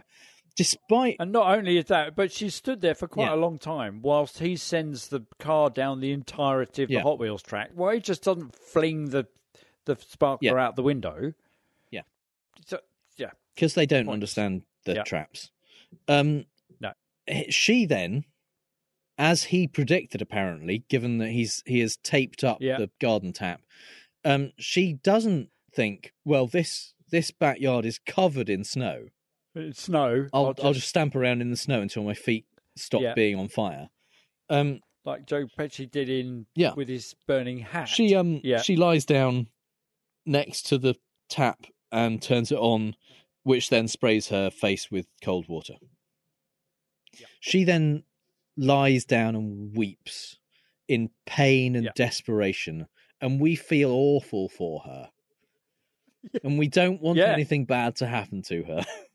Despite 0.57 1.16
And 1.18 1.32
not 1.32 1.57
only 1.57 1.78
is 1.78 1.86
that, 1.86 2.14
but 2.14 2.30
she 2.32 2.50
stood 2.50 2.80
there 2.80 2.94
for 2.94 3.09
quite 3.09 3.26
Yeah. 3.28 3.34
a 3.34 3.36
long 3.36 3.59
time 3.59 4.03
whilst 4.03 4.38
he 4.38 4.57
sends 4.57 5.09
the 5.09 5.20
car 5.38 5.70
down 5.70 6.00
the 6.00 6.12
entirety 6.12 6.82
of 6.82 6.90
Yeah. 6.90 6.98
the 6.98 7.03
Hot 7.05 7.18
Wheels 7.18 7.42
track. 7.42 7.70
Why 7.74 7.94
he 7.94 8.00
just 8.00 8.22
doesn't 8.24 8.55
fling 8.55 9.11
the 9.11 9.26
the 9.84 9.96
sparkler 9.96 10.57
Yeah. 10.59 10.64
out 10.64 10.76
the 10.76 10.82
window? 10.84 11.34
Yeah. 11.90 12.03
So, 12.66 12.78
yeah. 13.16 13.32
because 13.55 13.74
they 13.74 13.84
don't 13.86 14.07
Points. 14.07 14.14
understand 14.14 14.62
the 14.84 15.03
traps. 15.03 15.50
Um, 16.07 16.46
No. 16.80 16.92
She 17.50 17.84
then, 17.86 18.24
as 19.18 19.44
he 19.44 19.66
predicted, 19.66 20.22
apparently, 20.22 20.84
given 20.88 21.18
that 21.18 21.30
he's 21.30 21.62
he 21.66 21.80
has 21.80 21.96
taped 21.96 22.44
up 22.44 22.61
the 22.61 22.90
garden 23.00 23.32
tap, 23.32 23.62
um, 24.24 24.53
she 24.57 24.92
doesn't 24.94 25.50
think, 25.72 26.12
well, 26.24 26.46
this 26.46 26.94
this 27.11 27.30
backyard 27.32 27.84
is 27.84 27.98
covered 27.98 28.48
in 28.48 28.62
snow. 28.64 29.09
It's 29.55 29.82
snow. 29.82 30.28
I'll 30.32 30.55
I'll 30.62 30.72
just, 30.72 30.88
stamp 30.88 31.14
around 31.14 31.40
in 31.42 31.50
the 31.50 31.57
snow 31.57 31.80
until 31.82 32.03
my 32.05 32.14
feet 32.14 32.46
stop 32.76 33.03
Yeah. 33.03 33.14
being 33.14 33.36
on 33.36 33.48
fire. 33.48 33.88
Um, 34.48 34.80
like 35.05 35.26
Joe 35.26 35.46
Pesci 35.59 35.90
did 35.90 36.09
in 36.09 36.46
Yeah. 36.55 36.74
with 36.74 36.88
his 36.88 37.14
burning 37.26 37.59
hat. 37.59 37.88
she 37.88 38.14
um 38.14 38.40
Yeah. 38.44 38.62
she 38.62 38.76
lies 38.76 39.05
down 39.05 39.48
next 40.24 40.62
to 40.66 40.78
the 40.78 40.94
tap 41.28 41.66
and 41.90 42.22
turns 42.22 42.53
it 42.53 42.59
on 42.59 42.94
which 43.42 43.68
then 43.70 43.88
sprays 43.88 44.28
her 44.28 44.50
face 44.50 44.90
with 44.90 45.07
cold 45.22 45.48
water 45.48 45.74
she 47.40 47.64
then 47.64 48.05
lies 48.57 49.05
down 49.05 49.34
and 49.34 49.76
weeps 49.76 50.38
in 50.88 51.11
pain 51.26 51.74
and 51.74 51.86
Yeah. 51.86 51.90
desperation 51.96 52.86
and 53.20 53.40
we 53.40 53.57
feel 53.57 53.90
awful 53.90 54.48
for 54.48 54.80
her 54.82 55.11
and 56.44 56.59
we 56.59 56.68
don't 56.68 57.03
want 57.03 57.18
Yeah. 57.18 57.32
anything 57.32 57.64
bad 57.64 57.96
to 57.96 58.07
happen 58.07 58.42
to 58.42 58.62
her 58.64 58.84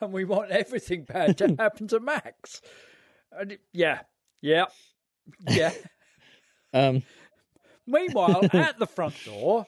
and 0.02 0.12
we 0.12 0.24
want 0.24 0.50
everything 0.50 1.04
bad 1.04 1.38
to 1.38 1.54
happen 1.58 1.88
to 1.88 2.00
Max. 2.00 2.60
And 3.32 3.52
it- 3.52 3.60
yeah, 3.72 4.00
yeah, 4.40 4.66
yeah. 5.48 5.72
um 6.72 7.02
Meanwhile, 7.86 8.48
at 8.52 8.78
the 8.78 8.86
front 8.86 9.14
door, 9.24 9.66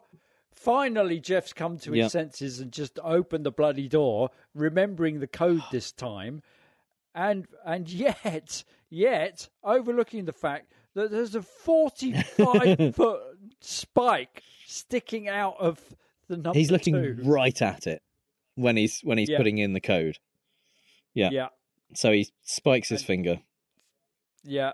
finally 0.52 1.18
Jeff's 1.18 1.52
come 1.52 1.76
to 1.78 1.90
his 1.92 1.98
Yeah. 1.98 2.08
senses 2.08 2.60
and 2.60 2.70
just 2.70 2.98
opened 3.02 3.44
the 3.44 3.50
bloody 3.50 3.88
door, 3.88 4.30
remembering 4.54 5.18
the 5.18 5.26
code 5.26 5.62
this 5.72 5.90
time, 5.90 6.42
and 7.14 7.46
and 7.64 7.88
yet, 7.90 8.62
yet 8.90 9.48
overlooking 9.64 10.24
the 10.24 10.32
fact 10.32 10.72
that 10.94 11.10
there's 11.10 11.34
a 11.34 11.42
forty-five 11.42 12.94
foot 12.94 13.20
spike 13.60 14.42
sticking 14.66 15.28
out 15.28 15.56
of 15.58 15.80
the 16.28 16.36
number. 16.36 16.56
he's 16.58 16.70
looking 16.70 16.94
two. 16.94 17.18
right 17.24 17.60
at 17.60 17.86
it 17.88 18.02
when 18.54 18.76
he's 18.76 19.00
when 19.02 19.18
he's 19.18 19.28
Yeah. 19.28 19.38
putting 19.38 19.58
in 19.58 19.72
the 19.72 19.80
code 19.80 20.18
yeah. 21.14 21.28
Yeah, 21.30 21.48
so 21.94 22.10
he 22.12 22.28
spikes 22.42 22.88
his 22.88 23.00
And- 23.02 23.06
finger 23.06 23.40
yeah. 24.44 24.72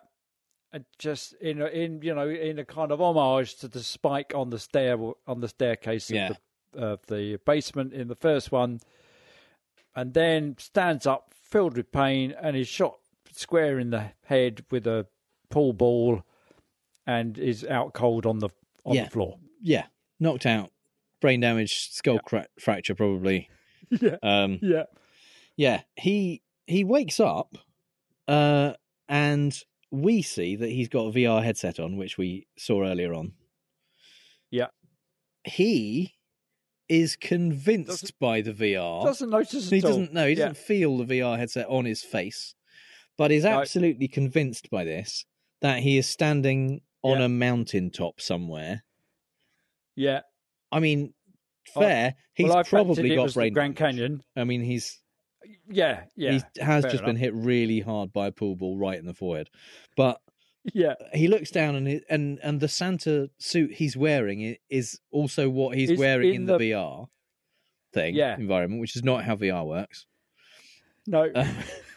And 0.71 0.85
just 0.99 1.33
in 1.41 1.63
a, 1.63 1.67
in 1.67 2.03
you 2.03 2.15
know 2.15 2.29
in 2.29 2.59
a 2.59 2.65
kind 2.65 2.93
of 2.93 3.01
homage 3.01 3.55
to 3.57 3.69
the 3.69 3.83
spike 3.83 4.33
on 4.35 4.51
the 4.51 4.59
stair 4.59 4.99
on 5.27 5.41
the 5.41 5.49
staircase 5.49 6.11
Yeah. 6.11 6.29
of 6.31 6.39
the 6.75 6.79
of 6.85 7.07
the 7.07 7.37
basement 7.47 7.95
in 7.95 8.09
the 8.09 8.15
first 8.15 8.53
one, 8.53 8.81
and 9.97 10.13
then 10.13 10.57
stands 10.59 11.07
up 11.07 11.33
filled 11.35 11.77
with 11.79 11.91
pain 11.91 12.33
and 12.33 12.55
is 12.55 12.69
shot 12.69 12.99
square 13.33 13.79
in 13.79 13.89
the 13.91 14.11
head 14.25 14.65
with 14.71 14.87
a 14.87 15.07
pool 15.49 15.73
ball, 15.73 16.23
and 17.07 17.39
is 17.39 17.65
out 17.65 17.95
cold 17.95 18.27
on 18.27 18.39
the 18.41 18.51
on 18.85 18.95
Yeah. 18.97 19.05
the 19.05 19.11
floor. 19.11 19.39
yeah, 19.63 19.87
knocked 20.21 20.45
out, 20.45 20.71
brain 21.21 21.41
damage, 21.41 21.89
skull 21.91 22.19
cra- 22.19 22.49
fracture 22.61 22.95
probably. 22.95 23.49
Yeah. 24.01 24.17
Um, 24.23 24.59
Yeah, 24.63 24.85
yeah, 25.57 25.83
he 25.97 26.43
he 26.67 26.85
wakes 26.85 27.19
up, 27.21 27.57
uh, 28.27 28.75
and 29.09 29.59
we 29.91 30.21
see 30.23 30.57
that 30.57 30.69
he's 30.69 30.89
got 30.89 31.07
a 31.07 31.13
VR 31.13 31.43
headset 31.43 31.81
on, 31.81 31.97
which 31.97 32.19
we 32.19 32.47
saw 32.59 32.85
earlier 32.85 33.15
on. 33.15 33.33
Yeah. 34.51 34.69
he 35.45 36.15
is 36.89 37.17
convinced 37.17 37.89
Doesn't- 38.03 38.19
by 38.19 38.41
the 38.41 38.53
VR. 38.53 39.05
doesn't 39.05 39.29
notice 39.31 39.69
he 39.71 39.81
doesn't 39.81 40.13
know. 40.13 40.27
He 40.27 40.33
Yeah. 40.35 40.49
doesn't 40.49 40.57
feel 40.59 40.97
the 40.99 41.05
VR 41.05 41.37
headset 41.39 41.67
on 41.69 41.85
his 41.85 42.03
face, 42.03 42.55
but 43.19 43.31
is 43.31 43.45
No. 43.45 43.61
absolutely 43.61 44.09
convinced 44.09 44.71
by 44.71 44.85
this 44.85 45.25
that 45.61 45.83
he 45.83 45.99
is 45.99 46.07
standing 46.07 46.81
on 47.03 47.19
Yeah. 47.19 47.27
a 47.27 47.29
mountaintop 47.29 48.21
somewhere. 48.21 48.85
Yeah, 49.97 50.23
I 50.73 50.81
mean, 50.81 51.15
Oh, 51.77 51.81
fair. 51.81 52.15
He's 52.35 52.49
well, 52.49 52.65
probably 52.65 53.15
got 53.15 53.35
brain 53.35 53.53
Grand. 53.53 53.77
Canyon. 53.77 54.23
I 54.37 54.45
mean, 54.45 54.63
he's 54.63 55.01
Yeah, 55.71 56.05
yeah, 56.17 56.33
he 56.33 56.63
has 56.63 56.85
just 56.85 57.05
been 57.05 57.17
hit 57.17 57.35
really 57.35 57.81
hard 57.81 58.13
by 58.13 58.29
a 58.29 58.33
pool 58.33 58.57
ball 58.57 58.79
right 58.79 58.99
in 58.99 59.07
the 59.07 59.15
forehead. 59.15 59.49
But 59.97 60.21
yeah. 60.75 60.95
he 61.15 61.29
looks 61.29 61.51
down 61.51 61.75
and 61.77 61.89
it, 61.89 62.05
and 62.09 62.39
and 62.43 62.61
the 62.61 62.69
Santa 62.69 63.31
suit 63.39 63.73
he's 63.75 63.97
wearing 63.97 64.57
is 64.69 65.01
also 65.11 65.49
what 65.49 65.77
he's 65.77 65.91
Is 65.91 65.99
wearing 65.99 66.31
in 66.31 66.35
in 66.43 66.47
the, 66.47 66.59
the- 66.59 66.71
VR 66.73 67.09
thing 67.93 68.15
Yeah. 68.15 68.37
environment, 68.37 68.81
which 68.81 68.97
is 68.97 69.03
not 69.03 69.25
how 69.25 69.37
VR 69.37 69.67
works. 69.67 70.07
No. 71.07 71.31
Uh, 71.35 71.47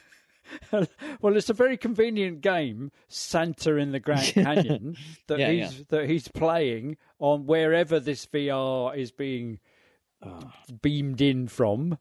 Well, 1.21 1.35
it's 1.37 1.49
a 1.49 1.53
very 1.53 1.77
convenient 1.77 2.41
game, 2.41 2.91
Santa 3.07 3.75
in 3.77 3.91
the 3.91 3.99
Grand 3.99 4.25
Canyon, 4.33 4.95
that 5.27 5.39
Yeah, 5.39 5.51
he's 5.51 5.83
that 5.85 6.09
he's 6.09 6.27
playing 6.27 6.97
on 7.19 7.45
wherever 7.45 7.99
this 7.99 8.25
VR 8.25 8.95
is 8.97 9.11
being 9.11 9.59
Ah. 10.23 10.53
beamed 10.81 11.19
in 11.21 11.47
from. 11.47 11.97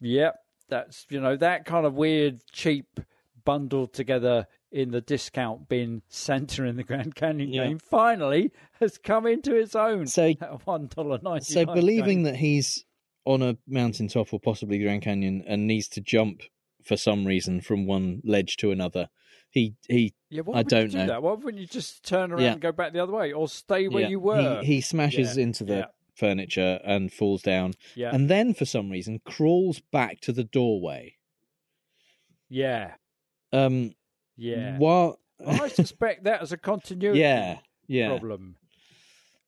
Yep, 0.00 0.36
that's 0.68 1.06
you 1.10 1.20
know 1.20 1.36
that 1.36 1.64
kind 1.64 1.86
of 1.86 1.94
weird, 1.94 2.40
cheap, 2.52 3.00
bundled 3.44 3.92
together 3.94 4.46
in 4.70 4.90
the 4.90 5.00
discount 5.00 5.66
bin 5.68 6.02
Santa 6.08 6.64
in 6.64 6.76
the 6.76 6.84
Grand 6.84 7.14
Canyon 7.14 7.52
Yeah. 7.52 7.66
game 7.68 7.78
finally 7.78 8.52
has 8.80 8.98
come 8.98 9.26
into 9.26 9.56
its 9.56 9.74
own. 9.74 10.06
So- 10.06 10.28
at 10.40 10.66
one 10.66 10.88
dollar 10.88 11.18
ninety. 11.22 11.52
so 11.52 11.64
believing 11.64 12.24
that 12.24 12.36
he's 12.36 12.84
on 13.24 13.40
a 13.42 13.56
mountaintop 13.66 14.32
or 14.32 14.40
possibly 14.40 14.78
Grand 14.78 15.02
Canyon 15.02 15.42
and 15.46 15.66
needs 15.66 15.88
to 15.88 16.00
jump 16.02 16.42
for 16.84 16.96
some 16.96 17.26
reason 17.26 17.60
from 17.60 17.86
one 17.86 18.20
ledge 18.24 18.56
to 18.58 18.70
another, 18.70 19.08
he 19.50 19.74
he 19.88 20.14
yeah, 20.30 20.42
why 20.42 20.54
I 20.54 20.62
would 20.62 20.72
you 20.72 20.78
don't 20.78 20.90
do 20.90 20.98
know. 20.98 21.06
that? 21.06 21.22
Why 21.22 21.32
wouldn't 21.32 21.60
you 21.60 21.66
just 21.66 22.04
turn 22.04 22.32
around 22.32 22.42
Yeah. 22.42 22.52
and 22.52 22.60
go 22.60 22.72
back 22.72 22.92
the 22.92 23.02
other 23.02 23.12
way, 23.12 23.32
or 23.32 23.48
stay 23.48 23.88
where 23.88 24.02
yeah, 24.02 24.08
you 24.08 24.20
were? 24.20 24.60
He, 24.60 24.74
he 24.74 24.80
smashes 24.80 25.36
Yeah, 25.36 25.42
into 25.42 25.64
the 25.64 25.88
furniture 26.14 26.80
and 26.84 27.12
falls 27.12 27.42
down, 27.42 27.74
yeah, 27.94 28.14
and 28.14 28.28
then 28.28 28.52
for 28.54 28.64
some 28.64 28.90
reason 28.90 29.20
crawls 29.24 29.80
back 29.92 30.20
to 30.22 30.32
the 30.32 30.44
doorway. 30.44 31.14
yeah, 32.48 32.94
Um, 33.52 33.94
yeah. 34.36 34.78
What? 34.78 35.18
I 35.46 35.68
suspect 35.68 36.24
that 36.24 36.42
as 36.42 36.52
a 36.52 36.56
continuity 36.56 37.20
yeah, 37.20 37.58
yeah, 37.86 38.08
problem. 38.08 38.56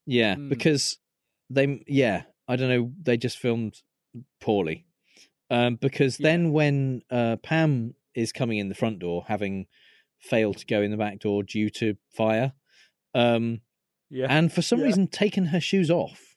yeah. 0.05 0.35
Mm. 0.35 0.49
Because 0.49 0.97
they, 1.49 1.83
yeah, 1.87 2.23
I 2.47 2.55
don't 2.55 2.69
know. 2.69 2.91
They 3.01 3.17
just 3.17 3.37
filmed 3.37 3.81
poorly. 4.39 4.85
Um, 5.51 5.75
because 5.75 6.19
Yeah. 6.19 6.29
then 6.29 6.51
when 6.53 7.03
uh, 7.09 7.35
Pam 7.43 7.93
is 8.15 8.31
coming 8.31 8.57
in 8.57 8.69
the 8.69 8.75
front 8.75 8.99
door, 8.99 9.25
having 9.27 9.67
failed 10.19 10.57
to 10.57 10.65
go 10.65 10.81
in 10.81 10.91
the 10.91 10.97
back 10.97 11.19
door 11.19 11.43
due 11.43 11.69
to 11.71 11.97
fire, 12.09 12.53
um, 13.13 13.61
Yeah, 14.09 14.27
and 14.29 14.51
for 14.51 14.61
some 14.61 14.79
Yeah. 14.79 14.85
reason 14.85 15.07
taken 15.07 15.45
her 15.47 15.59
shoes 15.59 15.89
off 15.91 16.35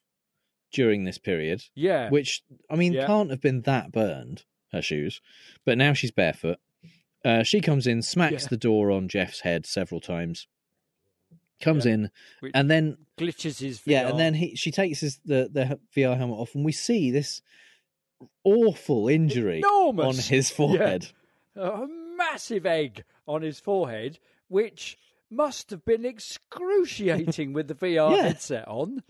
during 0.73 1.05
this 1.05 1.19
period, 1.19 1.63
yeah, 1.75 2.11
which 2.11 2.43
I 2.69 2.77
mean 2.77 2.95
can't 2.95 3.31
have 3.31 3.41
been 3.41 3.63
that 3.63 3.93
burned 3.93 4.45
her 4.73 4.83
shoes, 4.83 5.21
but 5.65 5.79
now 5.79 5.93
she's 5.93 6.11
barefoot. 6.11 6.59
Uh, 7.25 7.43
she 7.43 7.61
comes 7.61 7.87
in, 7.87 8.03
smacks 8.03 8.47
the 8.49 8.57
door 8.57 8.91
on 8.91 9.09
Jeff's 9.09 9.41
head 9.41 9.65
several 9.67 10.01
times, 10.01 10.47
comes 11.61 11.87
Yeah. 11.87 11.93
in, 11.95 12.11
Which 12.41 12.53
and 12.55 12.71
then 12.71 12.99
glitches 13.17 13.61
his. 13.61 13.83
yeah, 13.87 14.09
and 14.09 14.19
then 14.19 14.35
he 14.35 14.57
she 14.57 14.71
takes 14.73 15.01
his 15.01 15.19
the 15.25 15.49
the 15.53 15.79
VR 15.97 16.17
helmet 16.17 16.39
off, 16.39 16.55
and 16.55 16.65
we 16.65 16.73
see 16.73 17.11
this 17.11 17.41
awful 18.45 19.09
injury 19.09 19.59
enormous 19.59 20.07
on 20.07 20.15
his 20.35 20.51
forehead. 20.51 21.07
a 21.57 21.87
massive 22.17 22.67
egg 22.67 23.05
on 23.27 23.43
his 23.43 23.61
forehead, 23.61 24.19
which 24.49 24.99
must 25.31 25.71
have 25.71 25.85
been 25.85 26.05
excruciating 26.05 27.53
with 27.53 27.69
the 27.69 27.75
VR 27.87 28.17
Yeah. 28.17 28.23
headset 28.23 28.69
on, 28.69 29.03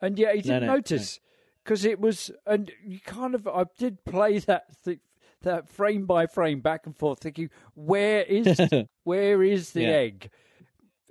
and 0.00 0.18
yet 0.18 0.34
he 0.36 0.42
didn't 0.42 0.66
no, 0.66 0.74
notice 0.74 1.20
because 1.64 1.84
it 1.84 2.00
was. 2.00 2.30
And 2.46 2.70
you 2.84 3.00
kind 3.00 3.34
of, 3.34 3.46
I 3.48 3.64
did 3.78 4.04
play 4.04 4.38
that 4.40 4.64
th- 4.84 4.98
that 5.42 5.68
frame 5.68 6.06
by 6.06 6.26
frame 6.26 6.60
back 6.60 6.86
and 6.86 6.96
forth, 6.96 7.20
thinking, 7.20 7.50
where 7.74 8.22
is 8.22 8.58
where 9.04 9.42
is 9.42 9.72
the 9.72 9.82
Yeah. 9.82 9.88
egg? 9.90 10.30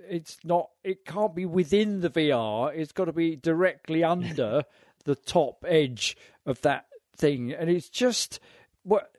It's 0.08 0.38
not. 0.44 0.70
It 0.82 1.04
can't 1.04 1.34
be 1.34 1.46
within 1.46 2.00
the 2.00 2.10
VR. 2.10 2.74
It's 2.74 2.92
got 2.92 3.04
to 3.06 3.12
be 3.12 3.36
directly 3.36 4.02
under 4.04 4.64
the 5.04 5.14
top 5.14 5.64
edge 5.66 6.16
of 6.46 6.60
that 6.62 6.86
thing, 7.16 7.52
and 7.52 7.68
it's 7.70 7.88
just 7.88 8.40
what. 8.82 9.10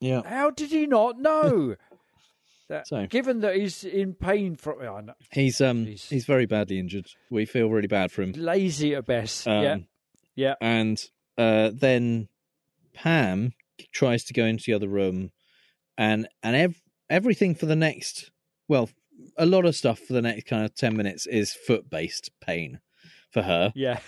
Yeah. 0.00 0.22
How 0.24 0.50
did 0.50 0.70
he 0.70 0.86
not 0.86 1.18
know? 1.18 1.76
That, 2.68 2.86
So- 2.86 3.06
given 3.06 3.40
that 3.40 3.56
he's 3.56 3.84
in 3.84 4.14
pain 4.14 4.56
from, 4.56 4.76
oh, 4.80 5.02
He's 5.30 5.60
um 5.60 5.84
Jeez. 5.84 6.08
he's 6.08 6.24
very 6.24 6.46
badly 6.46 6.78
injured. 6.78 7.06
We 7.28 7.44
feel 7.44 7.68
really 7.68 7.88
bad 7.88 8.10
for 8.10 8.22
him. 8.22 8.32
lazy 8.32 8.94
at 8.94 9.04
best. 9.04 9.46
Um, 9.46 9.62
yeah, 9.62 9.76
yeah, 10.36 10.54
And 10.62 10.98
uh, 11.36 11.70
then 11.74 12.28
Pam 12.94 13.52
tries 13.92 14.24
to 14.24 14.32
go 14.32 14.44
into 14.46 14.64
the 14.68 14.72
other 14.74 14.88
room, 14.88 15.32
and 15.98 16.26
and 16.42 16.56
ev- 16.56 16.80
everything 17.10 17.54
for 17.54 17.66
the 17.66 17.76
next 17.76 18.30
well, 18.68 18.88
a 19.36 19.44
lot 19.44 19.66
of 19.66 19.76
stuff 19.76 19.98
for 19.98 20.14
the 20.14 20.22
next 20.22 20.44
kind 20.46 20.64
of 20.64 20.74
ten 20.74 20.96
minutes 20.96 21.26
is 21.26 21.52
foot 21.52 21.90
based 21.90 22.30
pain 22.40 22.80
for 23.30 23.42
her. 23.42 23.72
yeah. 23.74 23.98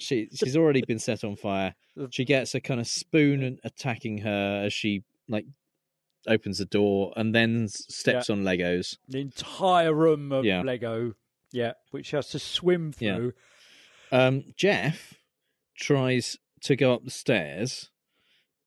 She 0.00 0.28
she's 0.34 0.56
already 0.56 0.82
been 0.82 0.98
set 0.98 1.24
on 1.24 1.36
fire. 1.36 1.74
She 2.10 2.24
gets 2.24 2.54
a 2.54 2.60
kind 2.60 2.80
of 2.80 2.86
spoon 2.86 3.58
attacking 3.64 4.18
her 4.18 4.62
as 4.64 4.72
she 4.72 5.04
like 5.28 5.46
opens 6.26 6.58
the 6.58 6.64
door 6.64 7.12
and 7.16 7.34
then 7.34 7.68
steps 7.68 8.30
on 8.30 8.42
Legos. 8.42 8.96
The 9.08 9.20
entire 9.20 9.92
room 9.94 10.32
of 10.32 10.44
Yeah. 10.44 10.62
Lego. 10.62 11.14
Yeah, 11.52 11.72
which 11.90 12.06
she 12.06 12.16
has 12.16 12.28
to 12.30 12.38
swim 12.38 12.92
Yeah. 12.98 13.16
through. 13.16 13.32
Um, 14.12 14.44
Jeff 14.56 15.14
tries 15.76 16.36
to 16.62 16.76
go 16.76 16.94
up 16.94 17.04
the 17.04 17.10
stairs, 17.10 17.90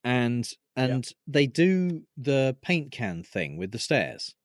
and 0.04 0.50
and 0.76 1.08
they 1.28 1.46
do 1.48 2.04
the 2.18 2.58
paint 2.62 2.92
can 2.92 3.24
thing 3.24 3.58
with 3.58 3.72
the 3.72 3.80
stairs, 3.80 4.36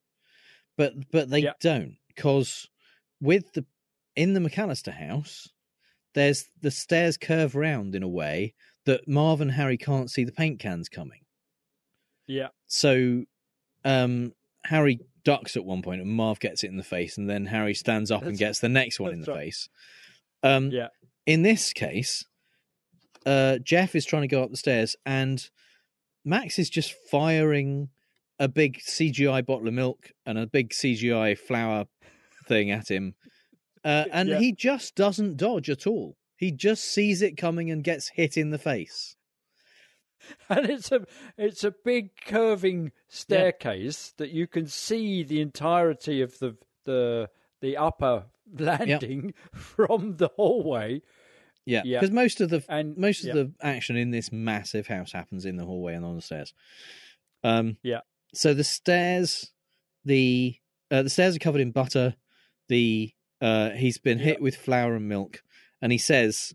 but 0.76 1.10
but 1.10 1.30
they 1.30 1.40
Yeah. 1.40 1.54
don't 1.60 1.96
because 2.08 2.68
with 3.20 3.52
the 3.54 3.64
in 4.14 4.34
the 4.34 4.40
McCallister 4.40 4.92
house, 4.92 5.48
there's 6.14 6.48
the 6.60 6.70
stairs 6.70 7.16
curve 7.16 7.54
round 7.54 7.94
in 7.94 8.02
a 8.02 8.08
way 8.08 8.54
that 8.86 9.06
Marv 9.06 9.40
and 9.40 9.52
Harry 9.52 9.76
can't 9.76 10.10
see 10.10 10.24
the 10.24 10.32
paint 10.32 10.58
cans 10.58 10.88
coming. 10.88 11.20
Yeah, 12.26 12.48
So, 12.66 13.24
um, 13.84 14.34
Harry 14.64 15.00
ducks 15.24 15.56
at 15.56 15.64
one 15.64 15.82
point, 15.82 16.02
and 16.02 16.10
Marv 16.10 16.40
gets 16.40 16.62
it 16.62 16.68
in 16.68 16.76
the 16.76 16.82
face, 16.82 17.16
and 17.16 17.28
then 17.28 17.46
Harry 17.46 17.74
stands 17.74 18.10
up 18.10 18.22
and 18.22 18.36
gets 18.36 18.60
the 18.60 18.68
next 18.68 19.00
one 19.00 19.12
in 19.12 19.20
the 19.20 19.32
right. 19.32 19.44
face. 19.46 19.68
Um, 20.42 20.70
yeah. 20.70 20.88
in 21.26 21.42
this 21.42 21.72
case, 21.72 22.24
uh, 23.26 23.58
Jeff 23.58 23.94
is 23.94 24.04
trying 24.04 24.22
to 24.22 24.28
go 24.28 24.42
up 24.42 24.50
the 24.50 24.56
stairs, 24.56 24.94
and 25.06 25.48
Max 26.24 26.58
is 26.58 26.70
just 26.70 26.94
firing 27.10 27.88
a 28.38 28.48
big 28.48 28.78
CGI 28.78 29.44
bottle 29.44 29.68
of 29.68 29.74
milk 29.74 30.12
and 30.24 30.38
a 30.38 30.46
big 30.46 30.70
CGI 30.70 31.36
flower 31.36 31.86
thing 32.46 32.70
at 32.70 32.90
him, 32.90 33.14
uh, 33.88 34.04
and 34.12 34.28
Yeah. 34.28 34.38
he 34.38 34.52
just 34.52 34.94
doesn't 34.94 35.36
dodge 35.36 35.70
at 35.70 35.86
all. 35.86 36.16
He 36.36 36.52
just 36.52 36.84
sees 36.84 37.22
it 37.22 37.36
coming 37.36 37.70
and 37.70 37.82
gets 37.82 38.08
hit 38.10 38.36
in 38.36 38.50
the 38.50 38.58
face. 38.58 39.16
and 40.48 40.68
it's 40.68 40.90
a 40.92 41.06
it's 41.36 41.64
a 41.64 41.74
big 41.84 42.10
curving 42.26 42.92
staircase 43.08 44.12
that 44.18 44.30
you 44.30 44.46
can 44.46 44.66
see 44.66 45.22
the 45.22 45.40
entirety 45.40 46.20
of 46.22 46.38
the 46.38 46.56
the 46.84 47.28
the 47.60 47.76
upper 47.76 48.24
landing 48.58 49.34
from 49.52 50.16
the 50.16 50.28
hallway. 50.36 51.00
Yeah, 51.64 51.82
Yeah. 51.84 52.00
because 52.00 52.12
most 52.14 52.40
of 52.40 52.50
the 52.50 52.64
And- 52.68 52.96
most 52.96 53.24
yeah. 53.24 53.30
of 53.32 53.36
the 53.36 53.52
action 53.66 53.96
in 53.96 54.10
this 54.10 54.32
massive 54.32 54.86
house 54.86 55.12
happens 55.12 55.44
in 55.44 55.56
the 55.56 55.64
hallway 55.64 55.94
and 55.94 56.04
on 56.04 56.16
the 56.16 56.22
stairs. 56.22 56.52
Um, 57.44 57.76
Yeah. 57.82 58.00
So 58.34 58.54
the 58.54 58.64
stairs, 58.64 59.52
the 60.04 60.56
uh, 60.90 61.02
the 61.02 61.10
stairs 61.10 61.36
are 61.36 61.40
covered 61.40 61.60
in 61.60 61.70
butter. 61.72 62.14
The 62.68 63.12
uh, 63.40 63.70
he's 63.70 63.98
been 63.98 64.18
hit 64.18 64.40
with 64.40 64.56
flour 64.56 64.94
and 64.94 65.08
milk, 65.08 65.42
and 65.80 65.92
he 65.92 65.98
says, 65.98 66.54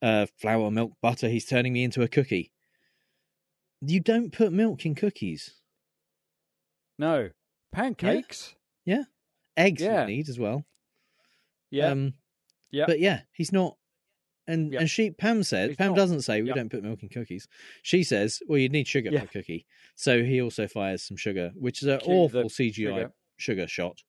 uh, 0.00 0.26
"Flour, 0.38 0.70
milk, 0.70 0.92
butter." 1.00 1.28
He's 1.28 1.46
turning 1.46 1.72
me 1.72 1.84
into 1.84 2.02
a 2.02 2.08
cookie. 2.08 2.52
You 3.80 4.00
don't 4.00 4.32
put 4.32 4.52
milk 4.52 4.86
in 4.86 4.94
cookies. 4.94 5.54
No 6.98 7.30
pancakes. 7.72 8.54
Yeah. 8.84 9.04
Eggs 9.56 9.82
Yeah. 9.82 10.02
you 10.02 10.06
need 10.16 10.28
as 10.28 10.38
well. 10.38 10.64
Yeah, 11.70 11.88
Um, 11.88 12.14
yeah. 12.70 12.84
But 12.86 13.00
yeah, 13.00 13.22
he's 13.32 13.52
not. 13.52 13.76
And 14.46 14.72
Yeah. 14.72 14.80
and 14.80 14.90
she 14.90 15.10
Pam 15.10 15.42
said 15.42 15.70
He's 15.70 15.76
Pam 15.76 15.88
not. 15.92 15.96
doesn't 15.96 16.22
say 16.22 16.42
we 16.42 16.48
Yeah. 16.48 16.54
don't 16.54 16.68
put 16.68 16.82
milk 16.82 17.02
in 17.02 17.08
cookies. 17.08 17.48
She 17.82 18.02
says, 18.04 18.42
well, 18.46 18.58
you'd 18.58 18.72
need 18.72 18.88
sugar 18.88 19.10
Yeah. 19.10 19.20
for 19.20 19.24
a 19.26 19.28
cookie. 19.28 19.66
So 19.94 20.22
he 20.24 20.40
also 20.42 20.66
fires 20.68 21.02
some 21.02 21.16
sugar, 21.16 21.52
which 21.54 21.82
is 21.82 21.88
an 21.88 22.00
awful 22.04 22.48
CGI 22.50 22.88
sugar. 22.90 23.12
sugar. 23.36 23.66
shot. 23.68 24.02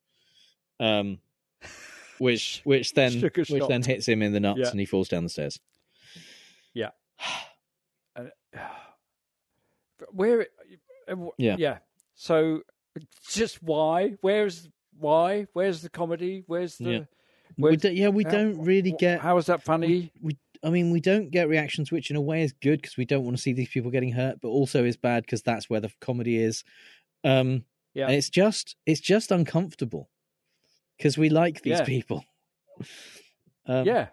Um, 0.80 1.20
which 2.20 2.62
which 2.64 2.94
then 2.94 3.20
which 3.22 3.50
then 3.68 3.84
hits 3.84 4.08
him 4.08 4.22
in 4.22 4.34
the 4.34 4.40
nuts 4.40 4.60
Yeah. 4.62 4.70
and 4.70 4.80
he 4.80 4.86
falls 4.86 5.08
down 5.10 5.24
the 5.24 5.30
stairs. 5.30 5.60
And, 8.16 8.32
where? 10.12 10.48
uh, 11.10 11.16
Yeah. 11.38 11.56
yeah. 11.58 11.78
So, 12.16 12.62
just 13.30 13.62
why? 13.64 14.16
Where's 14.22 14.70
why? 14.98 15.48
Where's 15.54 15.82
the 15.82 15.90
comedy? 15.90 16.44
Where's 16.48 16.78
the? 16.78 16.92
Yeah. 16.92 17.00
We 17.58 17.76
do, 17.78 17.92
yeah, 17.92 18.10
we 18.10 18.24
how- 18.24 18.32
don't 18.32 18.64
really 18.64 18.92
get. 18.98 19.20
How 19.22 19.38
is 19.38 19.48
that 19.48 19.64
funny? 19.64 20.12
we 20.22 20.38
I 20.64 20.70
mean, 20.70 20.92
we 20.92 21.02
don't 21.02 21.30
get 21.30 21.50
reactions, 21.50 21.92
which 21.92 22.10
in 22.10 22.16
a 22.16 22.22
way 22.22 22.42
is 22.44 22.54
good 22.54 22.82
because 22.82 22.96
we 22.98 23.06
don't 23.06 23.24
want 23.26 23.36
to 23.36 23.42
see 23.42 23.52
these 23.54 23.68
people 23.70 23.92
getting 23.92 24.12
hurt, 24.14 24.40
but 24.42 24.48
also 24.48 24.86
is 24.86 24.96
bad 24.96 25.24
because 25.26 25.42
that's 25.42 25.70
where 25.70 25.82
the 25.82 25.92
comedy 26.00 26.38
is. 26.38 26.64
Um, 27.24 27.66
Yeah. 27.94 28.06
and 28.08 28.16
it's 28.16 28.30
just 28.30 28.76
it's 28.86 29.02
just 29.02 29.32
uncomfortable 29.32 30.10
because 30.98 31.18
we 31.18 31.30
like 31.30 31.62
these 31.62 31.80
Yeah. 31.80 31.86
people. 31.86 32.26
Um, 33.66 33.86
yeah, 33.86 34.08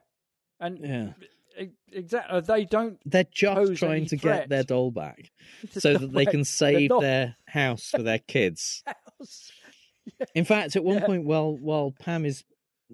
and 0.61 0.79
yeah, 0.81 1.69
exactly. 1.93 2.41
They 2.43 2.65
don't. 2.65 2.99
they're 3.05 3.25
just 3.33 3.77
trying 3.77 4.07
to 4.07 4.17
get 4.17 4.49
their 4.49 4.63
doll 4.63 4.91
back 4.91 5.31
so 5.71 5.97
that 5.97 6.13
they 6.13 6.27
can 6.27 6.45
save 6.45 6.91
not- 6.91 7.01
their 7.03 7.37
house 7.47 7.89
for 7.91 8.03
their 8.03 8.19
kids. 8.21 8.83
In 10.35 10.45
fact, 10.45 10.77
at 10.77 10.85
one 10.85 10.99
Yeah. 10.99 11.07
point, 11.07 11.25
while 11.25 11.57
while 11.57 11.93
Pam 11.99 12.25
is 12.25 12.45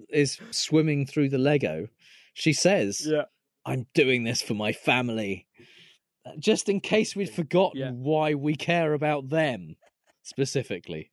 is 0.09 0.39
swimming 0.51 1.05
through 1.05 1.29
the 1.29 1.37
Lego, 1.39 1.87
she 2.33 2.53
says, 2.53 3.01
Yeah. 3.05 3.23
I'm 3.65 3.87
doing 3.93 4.23
this 4.23 4.41
for 4.41 4.53
my 4.53 4.71
family. 4.71 5.47
Just 6.39 6.69
in 6.69 6.79
case 6.81 7.15
we'd 7.15 7.29
forgotten 7.29 7.79
Yeah. 7.79 7.91
why 7.91 8.33
we 8.35 8.55
care 8.55 8.93
about 8.93 9.29
them 9.29 9.75
specifically. 10.23 11.11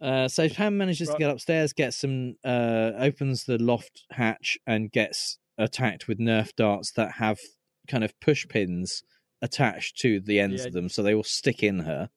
Uh, 0.00 0.28
so 0.28 0.48
Pam 0.48 0.78
manages 0.78 1.08
to 1.08 1.16
get 1.18 1.30
upstairs, 1.30 1.72
gets 1.72 1.98
some, 1.98 2.36
uh, 2.44 2.92
opens 2.96 3.44
the 3.44 3.58
loft 3.58 4.04
hatch, 4.12 4.58
and 4.66 4.90
gets 4.90 5.38
attacked 5.58 6.08
with 6.08 6.18
Nerf 6.18 6.54
darts 6.56 6.92
that 6.92 7.12
have 7.12 7.38
kind 7.86 8.02
of 8.04 8.18
push 8.20 8.46
pins 8.48 9.02
attached 9.42 9.98
to 9.98 10.20
the 10.20 10.40
ends 10.40 10.62
Yeah. 10.62 10.68
of 10.68 10.72
them, 10.72 10.88
so 10.88 11.02
they 11.02 11.14
will 11.14 11.22
stick 11.24 11.62
in 11.62 11.80
her, 11.80 12.08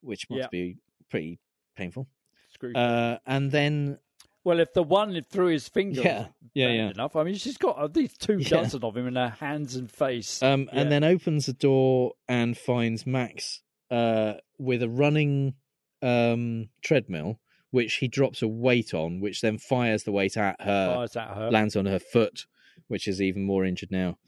which 0.00 0.28
must 0.28 0.40
Yeah. 0.40 0.48
be 0.50 0.76
pretty 1.08 1.38
painful. 1.76 2.08
Screw- 2.52 2.74
Uh, 2.74 3.18
and 3.26 3.50
then 3.52 3.98
well, 4.44 4.58
if 4.58 4.72
the 4.72 4.82
one 4.82 5.22
through 5.22 5.48
his 5.52 5.68
finger, 5.68 6.02
Yeah. 6.02 6.26
Yeah, 6.52 6.68
yeah. 6.70 6.90
enough. 6.90 7.14
I 7.14 7.22
mean, 7.22 7.36
she's 7.36 7.56
got 7.56 7.80
at 7.80 7.94
least 7.94 8.20
two 8.20 8.38
Yeah. 8.38 8.48
dozen 8.48 8.82
of 8.82 8.96
him 8.96 9.06
in 9.06 9.14
her 9.14 9.28
hands 9.28 9.76
and 9.76 9.88
face. 9.88 10.42
Um, 10.42 10.68
and 10.72 10.90
then 10.90 11.04
opens 11.04 11.46
the 11.46 11.52
door 11.52 12.14
and 12.28 12.58
finds 12.58 13.06
Max 13.06 13.62
uh, 13.90 14.34
with 14.58 14.82
a 14.82 14.88
running 14.88 15.54
um, 16.02 16.68
treadmill, 16.82 17.38
which 17.70 17.94
he 17.94 18.08
drops 18.08 18.42
a 18.42 18.48
weight 18.48 18.92
on, 18.92 19.20
which 19.20 19.40
then 19.40 19.58
fires 19.58 20.04
the 20.04 20.12
weight 20.12 20.36
at 20.36 20.60
her, 20.60 20.94
Fires 20.94 21.16
at 21.16 21.28
her. 21.36 21.50
lands 21.50 21.76
on 21.76 21.86
her 21.86 21.98
foot, 21.98 22.46
which 22.88 23.06
is 23.08 23.20
even 23.22 23.44
more 23.44 23.64
injured 23.64 23.90
now. 23.90 24.18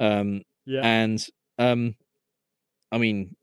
Um, 0.00 0.42
yeah, 0.66 0.80
and 0.82 1.24
um, 1.58 1.94
I 2.92 2.98
mean, 2.98 3.36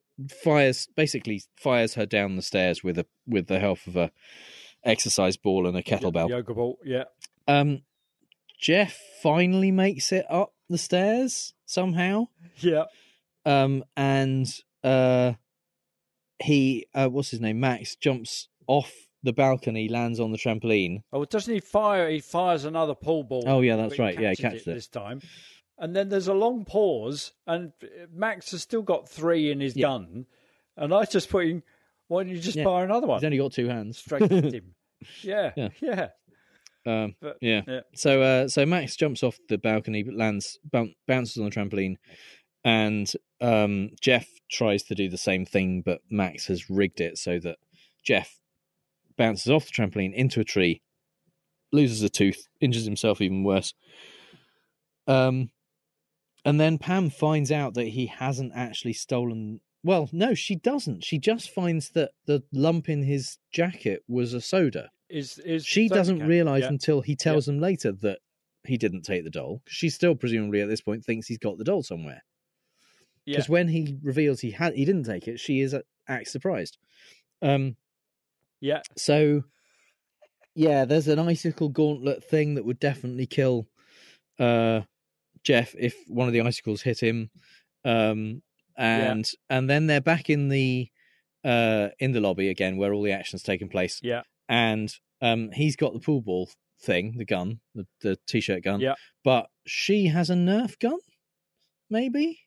fires 0.43 0.87
basically 0.95 1.41
fires 1.55 1.95
her 1.95 2.05
down 2.05 2.35
the 2.35 2.41
stairs 2.41 2.83
with 2.83 2.97
a 2.97 3.05
with 3.27 3.47
the 3.47 3.59
help 3.59 3.79
of 3.87 3.95
a 3.97 4.11
exercise 4.83 5.37
ball 5.37 5.67
and 5.67 5.77
a 5.77 5.83
kettlebell. 5.83 6.29
yoga 6.29 6.53
ball. 6.53 6.77
Yeah, 6.83 7.03
Um, 7.47 7.81
Jeff 8.59 8.97
finally 9.23 9.71
makes 9.71 10.11
it 10.11 10.25
up 10.29 10.53
the 10.69 10.77
stairs 10.77 11.53
somehow. 11.65 12.27
yeah, 12.57 12.85
um, 13.45 13.83
and 13.97 14.47
uh, 14.83 15.33
he 16.41 16.87
uh, 16.93 17.07
what's 17.07 17.31
his 17.31 17.39
name? 17.41 17.59
Max 17.59 17.95
jumps 17.95 18.47
off 18.67 18.91
the 19.23 19.33
balcony, 19.33 19.87
lands 19.87 20.19
on 20.19 20.31
the 20.31 20.37
trampoline. 20.37 21.03
Oh, 21.13 21.23
doesn't 21.25 21.53
he 21.53 21.59
fire? 21.59 22.09
He 22.09 22.19
fires 22.19 22.65
another 22.65 22.95
pool 22.95 23.23
ball. 23.23 23.43
Oh, 23.47 23.61
yeah, 23.61 23.75
that's 23.75 23.99
right. 23.99 24.19
Yeah, 24.19 24.31
he 24.31 24.35
catches 24.35 24.41
catches 24.63 24.67
it. 24.67 24.73
this 24.73 24.87
time. 24.87 25.21
And 25.77 25.95
then 25.95 26.09
there's 26.09 26.27
a 26.27 26.33
long 26.33 26.65
pause, 26.65 27.31
and 27.47 27.71
Max 28.13 28.51
has 28.51 28.61
still 28.61 28.81
got 28.81 29.09
three 29.09 29.51
in 29.51 29.59
his 29.59 29.75
Yeah. 29.75 29.87
gun, 29.87 30.25
and 30.77 30.93
I 30.93 31.05
just 31.05 31.29
put 31.29 31.45
in, 31.47 31.63
why 32.07 32.23
don't 32.23 32.31
you 32.33 32.39
just 32.39 32.57
Yeah. 32.57 32.63
fire 32.65 32.83
another 32.83 33.07
one 33.07 33.19
He's 33.19 33.25
only 33.25 33.37
got 33.37 33.51
two 33.51 33.67
hands. 33.67 33.97
straight 33.97 34.23
at 34.23 34.31
him? 34.53 34.75
Yeah, 35.23 35.51
Yeah. 35.55 35.69
yeah, 35.81 36.07
Um, 36.85 37.15
But- 37.19 37.37
yeah. 37.41 37.61
yeah. 37.67 37.79
So, 37.95 38.21
uh, 38.21 38.47
so 38.47 38.65
Max 38.65 38.95
jumps 38.95 39.23
off 39.23 39.39
the 39.49 39.57
balcony, 39.57 40.01
but 40.03 40.15
lands, 40.15 40.59
boun 40.63 40.93
bounces 41.07 41.37
on 41.37 41.45
the 41.45 41.51
trampoline, 41.51 41.97
and 42.63 43.11
um, 43.39 43.91
Jeff 44.01 44.27
tries 44.51 44.83
to 44.83 44.95
do 44.95 45.09
the 45.09 45.17
same 45.17 45.45
thing, 45.45 45.81
but 45.85 46.01
Max 46.09 46.45
has 46.47 46.69
rigged 46.69 47.01
it 47.01 47.17
so 47.17 47.39
that 47.39 47.57
Jeff 48.03 48.39
bounces 49.17 49.51
off 49.51 49.65
the 49.65 49.71
trampoline 49.71 50.13
into 50.13 50.39
a 50.39 50.43
tree, 50.43 50.81
loses 51.71 52.01
a 52.03 52.09
tooth, 52.09 52.47
injures 52.59 52.85
himself 52.85 53.21
even 53.21 53.43
worse. 53.43 53.73
Um, 55.07 55.49
and 56.45 56.59
then 56.59 56.77
Pam 56.77 57.09
finds 57.09 57.51
out 57.51 57.73
that 57.75 57.87
he 57.89 58.07
hasn't 58.07 58.51
actually 58.55 58.93
stolen. 58.93 59.61
Well, 59.83 60.09
no, 60.11 60.33
she 60.33 60.55
doesn't. 60.55 61.03
She 61.03 61.17
just 61.17 61.49
finds 61.49 61.89
that 61.91 62.11
the 62.25 62.43
lump 62.51 62.89
in 62.89 63.03
his 63.03 63.37
jacket 63.51 64.03
was 64.07 64.33
a 64.33 64.41
soda 64.41 64.89
Is 65.09 65.39
is 65.39 65.65
she 65.65 65.87
doesn't 65.87 66.19
can. 66.19 66.27
realize 66.27 66.61
Yeah. 66.63 66.69
until 66.69 67.01
he 67.01 67.15
tells 67.15 67.45
them 67.47 67.59
later 67.59 67.91
that 67.91 68.19
he 68.65 68.77
didn't 68.77 69.01
take 69.01 69.23
the 69.23 69.31
doll. 69.31 69.61
She 69.67 69.89
still 69.89 70.15
presumably 70.15 70.61
at 70.61 70.69
this 70.69 70.81
point 70.81 71.03
thinks 71.03 71.27
he's 71.27 71.39
got 71.39 71.57
the 71.57 71.63
doll 71.63 71.81
somewhere. 71.83 72.23
Yeah. 73.25 73.37
Because 73.37 73.49
when 73.49 73.67
he 73.67 73.97
reveals 74.03 74.39
he 74.41 74.51
had 74.51 74.73
he 74.73 74.85
didn't 74.85 75.03
take 75.03 75.27
it, 75.27 75.39
she 75.39 75.61
is 75.61 75.73
uh, 75.73 75.81
acts 76.07 76.31
surprised. 76.31 76.77
Um. 77.41 77.75
Yeah, 78.63 78.81
So, 78.95 79.43
yeah, 80.53 80.85
there's 80.85 81.07
an 81.07 81.17
icicle 81.17 81.69
gauntlet 81.69 82.23
thing 82.23 82.53
that 82.53 82.63
would 82.65 82.79
definitely 82.79 83.25
kill 83.25 83.67
uh, 84.37 84.81
Jeff 85.43 85.73
if 85.79 85.95
one 86.07 86.27
of 86.27 86.33
the 86.33 86.41
icicles 86.41 86.83
hit 86.83 86.99
him. 87.01 87.31
Um, 87.83 88.43
and 88.77 89.27
and 89.49 89.67
then 89.67 89.87
they're 89.87 89.99
back 89.99 90.29
in 90.29 90.49
the 90.49 90.89
uh, 91.43 91.87
in 91.97 92.11
the 92.11 92.19
lobby 92.21 92.49
again, 92.49 92.77
where 92.77 92.93
all 92.93 93.01
the 93.01 93.13
action's 93.13 93.41
taking 93.41 93.67
place. 93.67 93.99
Yeah. 94.03 94.21
and 94.47 94.93
um, 95.21 95.49
he's 95.51 95.75
got 95.75 95.93
the 95.93 95.99
pool 95.99 96.21
ball 96.21 96.49
thing, 96.81 97.15
the 97.17 97.25
gun, 97.25 97.59
the, 97.73 97.87
the 98.01 98.17
t-shirt 98.27 98.63
gun. 98.63 98.79
Yeah. 98.79 98.95
but 99.23 99.47
she 99.65 100.07
has 100.07 100.29
a 100.29 100.35
Nerf 100.35 100.77
gun, 100.79 100.99
maybe, 101.89 102.39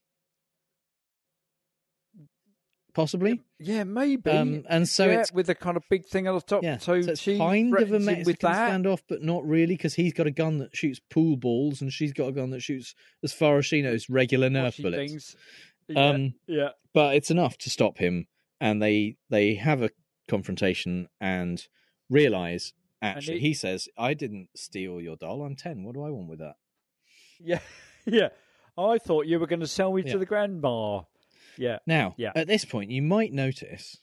possibly. 2.95 3.41
yeah, 3.59 3.85
maybe. 3.85 4.31
Um, 4.31 4.65
and 4.69 4.89
so 4.89 5.07
yeah, 5.07 5.21
it's 5.21 5.33
with 5.33 5.47
the 5.47 5.55
kind 5.55 5.77
of 5.77 5.83
big 5.91 6.07
thing 6.07 6.27
on 6.29 6.35
the 6.35 6.41
top. 6.41 6.63
yeah, 6.63 6.79
so, 6.79 6.95
it's 6.95 7.21
she 7.21 7.37
kind 7.39 7.75
of 7.77 7.93
a 7.93 7.99
Mexican 7.99 8.25
with 8.25 8.39
that. 8.41 8.71
standoff, 8.73 9.03
but 9.09 9.23
not 9.23 9.45
really 9.47 9.75
because 9.77 9.95
he's 9.95 10.13
got 10.15 10.27
a 10.27 10.31
gun 10.31 10.59
that 10.59 10.75
shoots 10.77 11.01
pool 11.11 11.37
balls, 11.37 11.81
and 11.83 11.93
she's 11.93 12.13
got 12.13 12.29
a 12.29 12.33
gun 12.33 12.51
that 12.51 12.63
shoots, 12.63 12.95
as 13.23 13.33
far 13.33 13.59
as 13.59 13.67
she 13.67 13.83
knows, 13.83 14.09
regular 14.09 14.49
she 14.71 14.83
bullets. 14.83 15.11
thinks. 15.13 15.37
Yeah, 15.89 16.09
Um, 16.09 16.35
yeah, 16.47 16.69
but 16.95 17.15
it's 17.17 17.31
enough 17.31 17.59
to 17.59 17.71
stop 17.71 17.99
him, 17.99 18.27
and 18.61 18.81
they 18.81 19.17
they 19.29 19.55
have 19.57 19.83
a 19.83 19.91
confrontation 20.29 21.09
and 21.21 21.67
realize. 22.09 22.73
Actually, 23.03 23.37
it- 23.37 23.41
he 23.43 23.53
says, 23.55 23.87
"I 23.99 24.15
didn't 24.15 24.49
steal 24.57 25.01
your 25.01 25.17
doll. 25.17 25.43
I'm 25.43 25.57
ten. 25.57 25.85
What 25.85 25.95
do 25.95 26.03
I 26.03 26.11
want 26.11 26.29
with 26.31 26.39
that?" 26.39 26.55
yeah, 27.39 27.59
yeah. 28.07 28.29
I 28.79 28.99
thought 28.99 29.27
you 29.27 29.39
were 29.39 29.47
going 29.47 29.61
to 29.61 29.67
sell 29.69 29.93
me 29.93 30.03
Yeah. 30.05 30.13
to 30.13 30.19
the 30.19 30.27
grandma. 30.27 31.03
Yeah, 31.59 31.79
Now, 31.87 32.15
Yeah. 32.19 32.33
at 32.35 32.47
this 32.47 32.65
point, 32.65 32.91
you 32.91 33.03
might 33.03 33.33
notice 33.33 33.97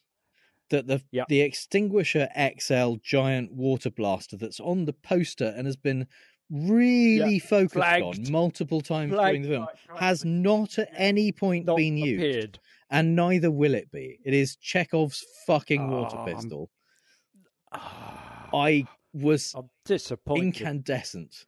that 0.69 0.87
the 0.87 1.03
Yeah. 1.11 1.25
the 1.27 1.41
Extinguisher 1.41 2.29
XL 2.35 2.95
giant 3.03 3.51
water 3.51 3.89
blaster 3.89 4.37
that's 4.37 4.59
on 4.59 4.85
the 4.85 4.93
poster 4.93 5.53
and 5.57 5.65
has 5.67 5.75
been 5.75 6.07
really 6.49 7.39
focused 7.39 7.73
Flagged. 7.75 8.03
on 8.27 8.31
multiple 8.31 8.81
times 8.81 9.11
during 9.13 9.41
the 9.43 9.47
film 9.49 9.67
has 9.97 10.25
not 10.25 10.77
at 10.79 10.89
any 10.97 11.31
point 11.31 11.65
not 11.65 11.77
been 11.77 11.95
used, 11.97 12.59
and 12.89 13.15
neither 13.15 13.49
will 13.51 13.73
it 13.73 13.89
be. 13.91 14.19
It 14.25 14.33
is 14.33 14.55
Chekhov's 14.57 15.23
fucking 15.47 15.89
water 15.89 16.17
I'm- 16.17 16.35
pistol. 16.35 16.69
Ah, 17.71 18.49
I 18.53 18.85
was 19.13 19.53
I'm 19.55 19.69
disappointed. 19.85 20.45
incandescent 20.45 21.45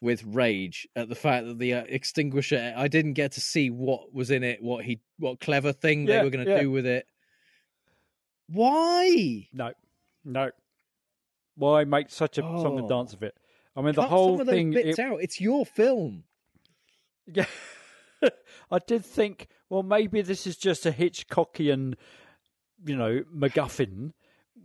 with 0.00 0.22
rage 0.24 0.86
at 0.94 1.08
the 1.08 1.14
fact 1.14 1.46
that 1.46 1.58
the 1.58 1.74
uh, 1.74 1.84
extinguisher 1.88 2.72
I 2.76 2.88
didn't 2.88 3.14
get 3.14 3.32
to 3.32 3.40
see 3.40 3.70
what 3.70 4.12
was 4.14 4.30
in 4.30 4.42
it, 4.44 4.62
what 4.62 4.84
he 4.84 5.00
what 5.18 5.40
clever 5.40 5.72
thing 5.72 6.04
they 6.04 6.22
were 6.22 6.30
going 6.30 6.44
to 6.44 6.50
yeah. 6.52 6.60
do 6.62 6.70
with 6.70 6.86
it. 6.86 7.06
Why? 8.48 9.48
No, 9.52 9.72
no. 10.24 10.50
Why 11.56 11.84
make 11.84 12.10
such 12.10 12.38
a 12.38 12.42
song 12.42 12.78
and 12.78 12.86
Oh. 12.86 12.88
dance 12.88 13.12
of 13.12 13.22
it? 13.22 13.36
I 13.76 13.82
mean, 13.82 13.94
the 13.94 14.06
whole 14.06 14.38
thing. 14.44 14.70
bits 14.70 14.98
it- 14.98 15.02
out. 15.02 15.20
It's 15.22 15.40
your 15.40 15.66
film. 15.66 16.24
Yeah. 17.26 17.46
I 18.70 18.78
did 18.78 19.04
think, 19.04 19.48
well, 19.68 19.82
maybe 19.82 20.22
this 20.22 20.46
is 20.46 20.56
just 20.56 20.86
a 20.86 20.90
Hitchcockian, 20.90 21.94
you 22.84 22.96
know, 22.96 23.22
MacGuffin, 23.34 24.12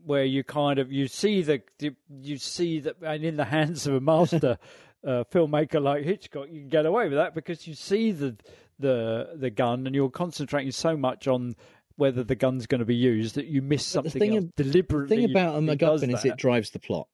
where 0.06 0.24
you 0.26 0.44
kind 0.44 0.80
of 0.80 0.92
you 0.92 1.08
see 1.08 1.42
the 1.42 1.62
you 2.10 2.38
see 2.38 2.80
that, 2.82 2.96
and 3.02 3.24
in 3.24 3.38
the 3.38 3.46
hands 3.46 3.86
of 3.88 3.96
a 3.96 4.02
master 4.02 4.58
uh, 5.06 5.24
filmmaker 5.32 5.82
like 5.82 6.04
Hitchcock, 6.04 6.47
you 6.51 6.62
can 6.62 6.70
get 6.70 6.86
away 6.86 7.06
with 7.10 7.18
that 7.18 7.36
because 7.36 7.68
you 7.68 7.74
see 7.76 8.12
the 8.12 8.36
the 8.80 9.30
the 9.36 9.49
gun 9.49 9.86
and 9.86 9.95
you're 9.95 10.10
concentrating 10.10 10.72
so 10.72 10.95
much 10.97 11.28
on 11.28 11.56
whether 11.95 12.24
the 12.24 12.36
gun's 12.36 12.66
going 12.66 12.80
to 12.80 12.86
be 12.86 12.95
used 12.95 13.36
that 13.36 13.45
you 13.45 13.62
miss 13.62 13.93
But 13.93 14.06
the 14.06 14.10
something 14.10 14.20
thing 14.32 14.36
else 14.38 14.45
ab- 14.45 14.88
The 14.88 15.08
thing 15.08 15.30
about 15.30 15.56
a 15.56 15.60
MacGuffin 15.60 16.14
is 16.14 16.26
it 16.26 16.38
drives 16.38 16.72
the 16.72 16.80
plot. 16.80 17.08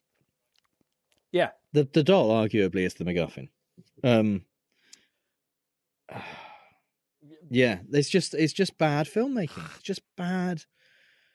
yeah, 1.32 1.50
The 1.74 1.84
the 1.92 2.04
doll 2.04 2.30
arguably 2.30 2.86
is 2.86 2.94
the 2.94 3.04
MacGuffin. 3.06 3.50
Um, 4.04 4.46
yeah, 7.50 7.80
it's 7.92 8.10
just 8.10 8.34
it's 8.34 8.54
just 8.54 8.78
bad 8.78 9.08
filmmaking. 9.08 9.66
It's 9.76 9.84
just 9.84 10.02
bad. 10.16 10.64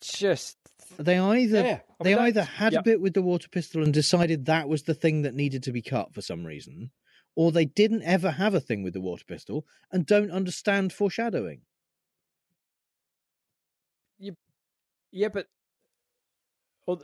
just 0.03 0.57
They 0.99 1.19
either 1.19 1.63
Yeah, 1.63 1.81
I 2.01 2.05
they 2.05 2.15
mean, 2.15 2.25
either 2.25 2.43
had 2.43 2.73
yeah. 2.73 2.79
a 2.81 2.83
bit 2.83 3.01
with 3.01 3.15
the 3.15 3.23
water 3.23 3.49
pistol 3.49 3.83
and 3.83 3.93
decided 3.93 4.47
that 4.47 4.69
was 4.69 4.83
the 4.85 4.95
thing 4.95 5.23
that 5.23 5.35
needed 5.35 5.63
to 5.65 5.73
be 5.73 5.83
cut 5.83 6.15
for 6.15 6.23
some 6.23 6.45
reason, 6.45 6.91
or 7.35 7.51
they 7.53 7.65
didn't 7.65 8.03
ever 8.03 8.31
have 8.33 8.55
a 8.55 8.61
thing 8.61 8.83
with 8.83 8.93
the 8.95 9.01
water 9.01 9.25
pistol 9.27 9.67
and 9.93 10.07
don't 10.07 10.31
understand 10.31 10.93
foreshadowing. 10.93 11.63
Yeah, 14.19 14.33
yeah, 15.11 15.29
but 15.29 15.47
well, 16.87 17.03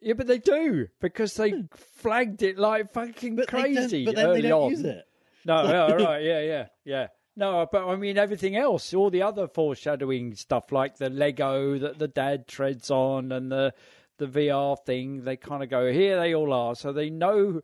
yeah, 0.00 0.14
but 0.14 0.26
they 0.26 0.38
do 0.38 0.88
because 1.00 1.34
they 1.34 1.64
flagged 1.74 2.42
it 2.42 2.58
like 2.58 2.92
fucking 2.92 3.32
Hmm. 3.32 3.36
But 3.36 3.48
they 3.50 3.62
crazy. 3.62 4.04
but 4.04 4.16
then 4.16 4.26
early 4.26 4.40
they 4.42 4.48
don't 4.48 4.62
on. 4.64 4.70
use 4.70 4.84
it. 4.84 5.04
No, 5.44 5.66
no, 5.66 6.04
right, 6.04 6.22
yeah, 6.22 6.40
yeah, 6.40 6.66
yeah. 6.84 7.06
No, 7.34 7.66
but 7.70 7.86
I 7.88 7.96
mean 7.96 8.18
everything 8.18 8.56
else, 8.56 8.92
all 8.92 9.08
the 9.10 9.22
other 9.22 9.48
foreshadowing 9.48 10.34
stuff, 10.34 10.70
like 10.70 10.98
the 10.98 11.08
Lego 11.08 11.78
that 11.78 11.98
the 11.98 12.08
dad 12.08 12.46
treads 12.46 12.90
on, 12.90 13.32
and 13.32 13.50
the 13.50 13.72
the 14.18 14.26
VR 14.26 14.78
thing. 14.84 15.24
They 15.24 15.36
kind 15.36 15.62
of 15.62 15.70
go 15.70 15.90
here. 15.90 16.18
They 16.20 16.34
all 16.34 16.52
are, 16.52 16.74
so 16.74 16.92
they 16.92 17.10
know. 17.10 17.62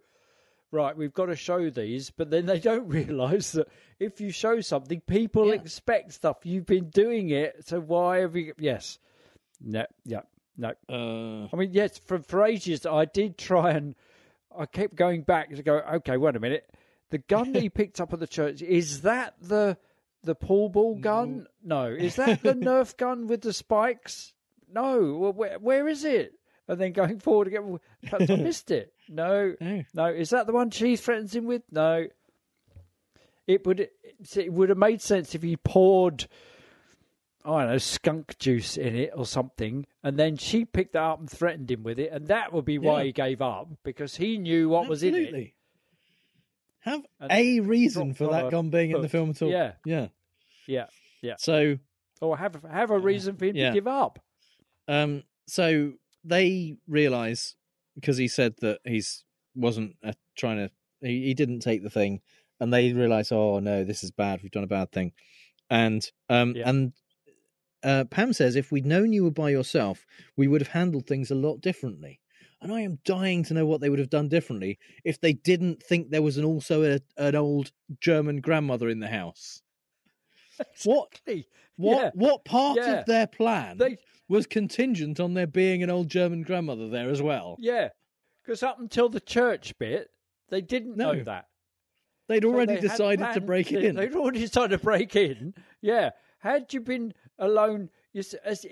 Right, 0.71 0.95
we've 0.95 1.15
got 1.15 1.27
to 1.27 1.37
show 1.37 1.71
these, 1.71 2.11
but 2.11 2.31
then 2.31 2.45
they 2.45 2.59
don't 2.71 2.89
realise 2.89 3.53
that 3.53 3.69
if 3.99 4.21
you 4.21 4.31
show 4.31 4.61
something, 4.61 5.01
people 5.03 5.47
Yeah. 5.49 5.55
expect 5.55 6.13
stuff. 6.13 6.39
You've 6.45 6.67
been 6.67 6.91
doing 6.91 7.31
it, 7.31 7.67
so 7.67 7.81
why 7.81 8.19
have 8.19 8.37
you? 8.37 8.53
Yes, 8.59 8.99
no, 9.61 9.85
yeah, 10.05 10.23
no. 10.59 10.73
Uh, 10.89 11.49
I 11.53 11.57
mean, 11.57 11.71
yes, 11.73 11.99
for 11.99 12.19
for 12.21 12.45
ages 12.45 12.85
I 12.87 13.05
did 13.07 13.37
try 13.39 13.73
and 13.73 13.95
I 14.57 14.65
kept 14.67 14.95
going 14.95 15.23
back 15.23 15.55
to 15.55 15.63
go. 15.63 15.77
Okay, 15.79 16.17
wait 16.17 16.37
a 16.37 16.41
minute. 16.41 16.69
The 17.11 17.19
gun 17.19 17.53
that 17.53 17.63
he 17.63 17.69
picked 17.81 18.01
up 18.01 18.13
at 18.13 18.21
the 18.21 18.27
church 18.27 18.63
is 18.63 19.03
that 19.03 19.35
the 19.41 19.77
the 20.23 20.35
pool 20.35 20.69
ball 20.69 20.97
mm. 20.97 21.01
gun? 21.01 21.47
No. 21.63 21.87
Is 21.87 22.17
that 22.17 22.43
the 22.43 22.55
Nerf 22.55 22.97
gun 22.97 23.27
with 23.27 23.43
the 23.43 23.53
spikes? 23.53 24.35
No. 24.73 25.15
Well, 25.15 25.33
where 25.33 25.59
where 25.59 25.89
is 25.89 26.05
it? 26.05 26.35
And 26.67 26.79
then 26.79 26.93
going 26.93 27.19
forward 27.19 27.47
again, 27.49 27.79
perhaps 28.03 28.31
I 28.31 28.37
missed 28.37 28.71
it. 28.71 28.93
No, 29.09 29.55
No. 29.61 29.85
no. 29.95 30.07
Is 30.07 30.31
that 30.31 30.47
the 30.47 30.53
one 30.53 30.71
she 30.71 30.97
threatens 30.97 31.35
him 31.35 31.47
with? 31.47 31.63
No. 31.71 32.07
It 33.47 33.67
would 33.67 33.89
it 34.37 34.53
would 34.53 34.69
have 34.69 34.77
made 34.77 35.01
sense 35.01 35.35
if 35.35 35.43
he 35.43 35.57
poured 35.57 36.27
I 37.45 37.61
don't 37.63 37.71
know, 37.71 37.79
skunk 37.79 38.37
juice 38.39 38.77
in 38.77 38.95
it 38.95 39.13
or 39.17 39.25
something, 39.25 39.87
and 40.03 40.19
then 40.19 40.37
she 40.37 40.67
picked 40.67 40.93
that 40.93 41.03
up 41.03 41.21
and 41.21 41.31
threatened 41.31 41.71
him 41.71 41.83
with 41.83 41.99
it, 41.99 42.13
and 42.13 42.27
that 42.27 42.53
would 42.53 42.67
be 42.67 42.77
why 42.77 42.99
Yeah. 43.01 43.05
he 43.07 43.13
gave 43.13 43.41
up 43.41 43.69
because 43.85 44.17
he 44.17 44.37
knew 44.37 44.69
what 44.69 44.87
was 44.89 45.03
in 45.03 45.15
it. 45.15 45.53
Have 46.89 47.03
And 47.21 47.33
a 47.33 47.61
reason 47.61 48.15
for 48.15 48.29
that 48.29 48.51
gun 48.51 48.71
being 48.71 48.91
in 48.91 49.01
the 49.03 49.09
film 49.09 49.31
at 49.31 49.43
all. 49.43 49.51
Yeah. 49.51 49.73
yeah. 49.85 50.09
Yeah, 50.67 50.87
yeah. 51.23 51.35
So 51.39 51.79
Or 52.21 52.37
have 52.37 52.63
have 52.71 52.91
a 52.91 52.99
reason 52.99 53.37
for 53.37 53.47
him 53.47 53.57
Yeah. 53.57 53.69
to 53.71 53.75
give 53.75 53.87
up. 53.87 54.19
Um, 54.87 55.23
so 55.47 55.95
they 56.25 56.77
realize 56.87 57.55
because 57.95 58.17
he 58.17 58.29
said 58.29 58.55
that 58.61 58.81
he's 58.85 59.25
wasn't 59.55 59.97
uh, 60.05 60.13
trying 60.37 60.59
to, 60.59 60.71
he, 61.01 61.25
he 61.27 61.35
didn't 61.35 61.61
take 61.61 61.83
the 61.83 61.91
thing, 61.91 62.21
and 62.61 62.73
they 62.73 62.93
realize, 62.93 63.33
oh 63.33 63.59
no, 63.61 63.83
this 63.85 64.05
is 64.05 64.11
bad. 64.11 64.41
We've 64.43 64.53
done 64.53 64.65
a 64.65 64.69
bad 64.69 64.93
thing, 64.93 65.13
and 65.71 66.09
um, 66.29 66.55
Yeah. 66.55 66.69
and 66.69 66.93
uh, 67.83 68.05
Pam 68.11 68.33
says, 68.33 68.57
if 68.57 68.73
we'd 68.73 68.87
known 68.87 69.13
you 69.13 69.25
were 69.25 69.31
by 69.31 69.51
yourself, 69.51 70.05
we 70.37 70.49
would 70.49 70.61
have 70.61 70.69
handled 70.73 71.07
things 71.07 71.31
a 71.31 71.35
lot 71.37 71.61
differently. 71.61 72.21
And 72.61 72.73
I 72.73 72.81
am 72.81 72.99
dying 73.05 73.45
to 73.45 73.55
know 73.55 73.67
what 73.67 73.81
they 73.81 73.89
would 73.89 74.01
have 74.01 74.11
done 74.11 74.29
differently 74.29 74.79
if 75.05 75.21
they 75.21 75.33
didn't 75.33 75.83
think 75.83 76.11
there 76.11 76.23
was 76.23 76.39
an 76.39 76.45
also 76.45 76.83
a, 76.83 77.01
an 77.17 77.37
old 77.37 77.71
German 78.01 78.41
grandmother 78.41 78.89
in 78.89 78.99
the 79.01 79.09
house. 79.09 79.63
What 80.85 81.09
Exactly. 81.13 81.47
what 81.77 81.99
Yeah. 82.03 82.11
what 82.15 82.45
part 82.45 82.79
Yeah. 82.79 83.01
of 83.01 83.07
their 83.07 83.29
plan 83.29 83.79
They 83.79 83.99
was 84.29 84.47
contingent 84.47 85.21
on 85.21 85.35
there 85.35 85.47
being 85.47 85.83
an 85.85 85.91
old 85.91 86.09
German 86.09 86.43
grandmother 86.43 86.89
there 86.89 87.11
as 87.11 87.23
well? 87.23 87.57
yeah, 87.61 87.91
because 88.43 88.65
up 88.65 88.81
until 88.81 89.09
the 89.09 89.21
church 89.21 89.79
bit, 89.79 90.11
they 90.49 90.61
didn't 90.61 90.97
know 90.97 91.23
that. 91.23 91.47
They'd 92.27 92.43
So 92.43 92.51
already 92.53 92.75
they 92.75 92.81
decided 92.81 93.33
to 93.35 93.41
break 93.41 93.71
in. 93.73 93.95
They'd 93.95 94.15
already 94.17 94.41
decided 94.41 94.77
to 94.79 94.85
break 94.85 95.15
in. 95.15 95.55
Yeah. 95.81 96.11
Had 96.41 96.75
you 96.75 96.81
been 96.81 97.15
alone, 97.39 97.89
it's 98.13 98.35
as 98.35 98.65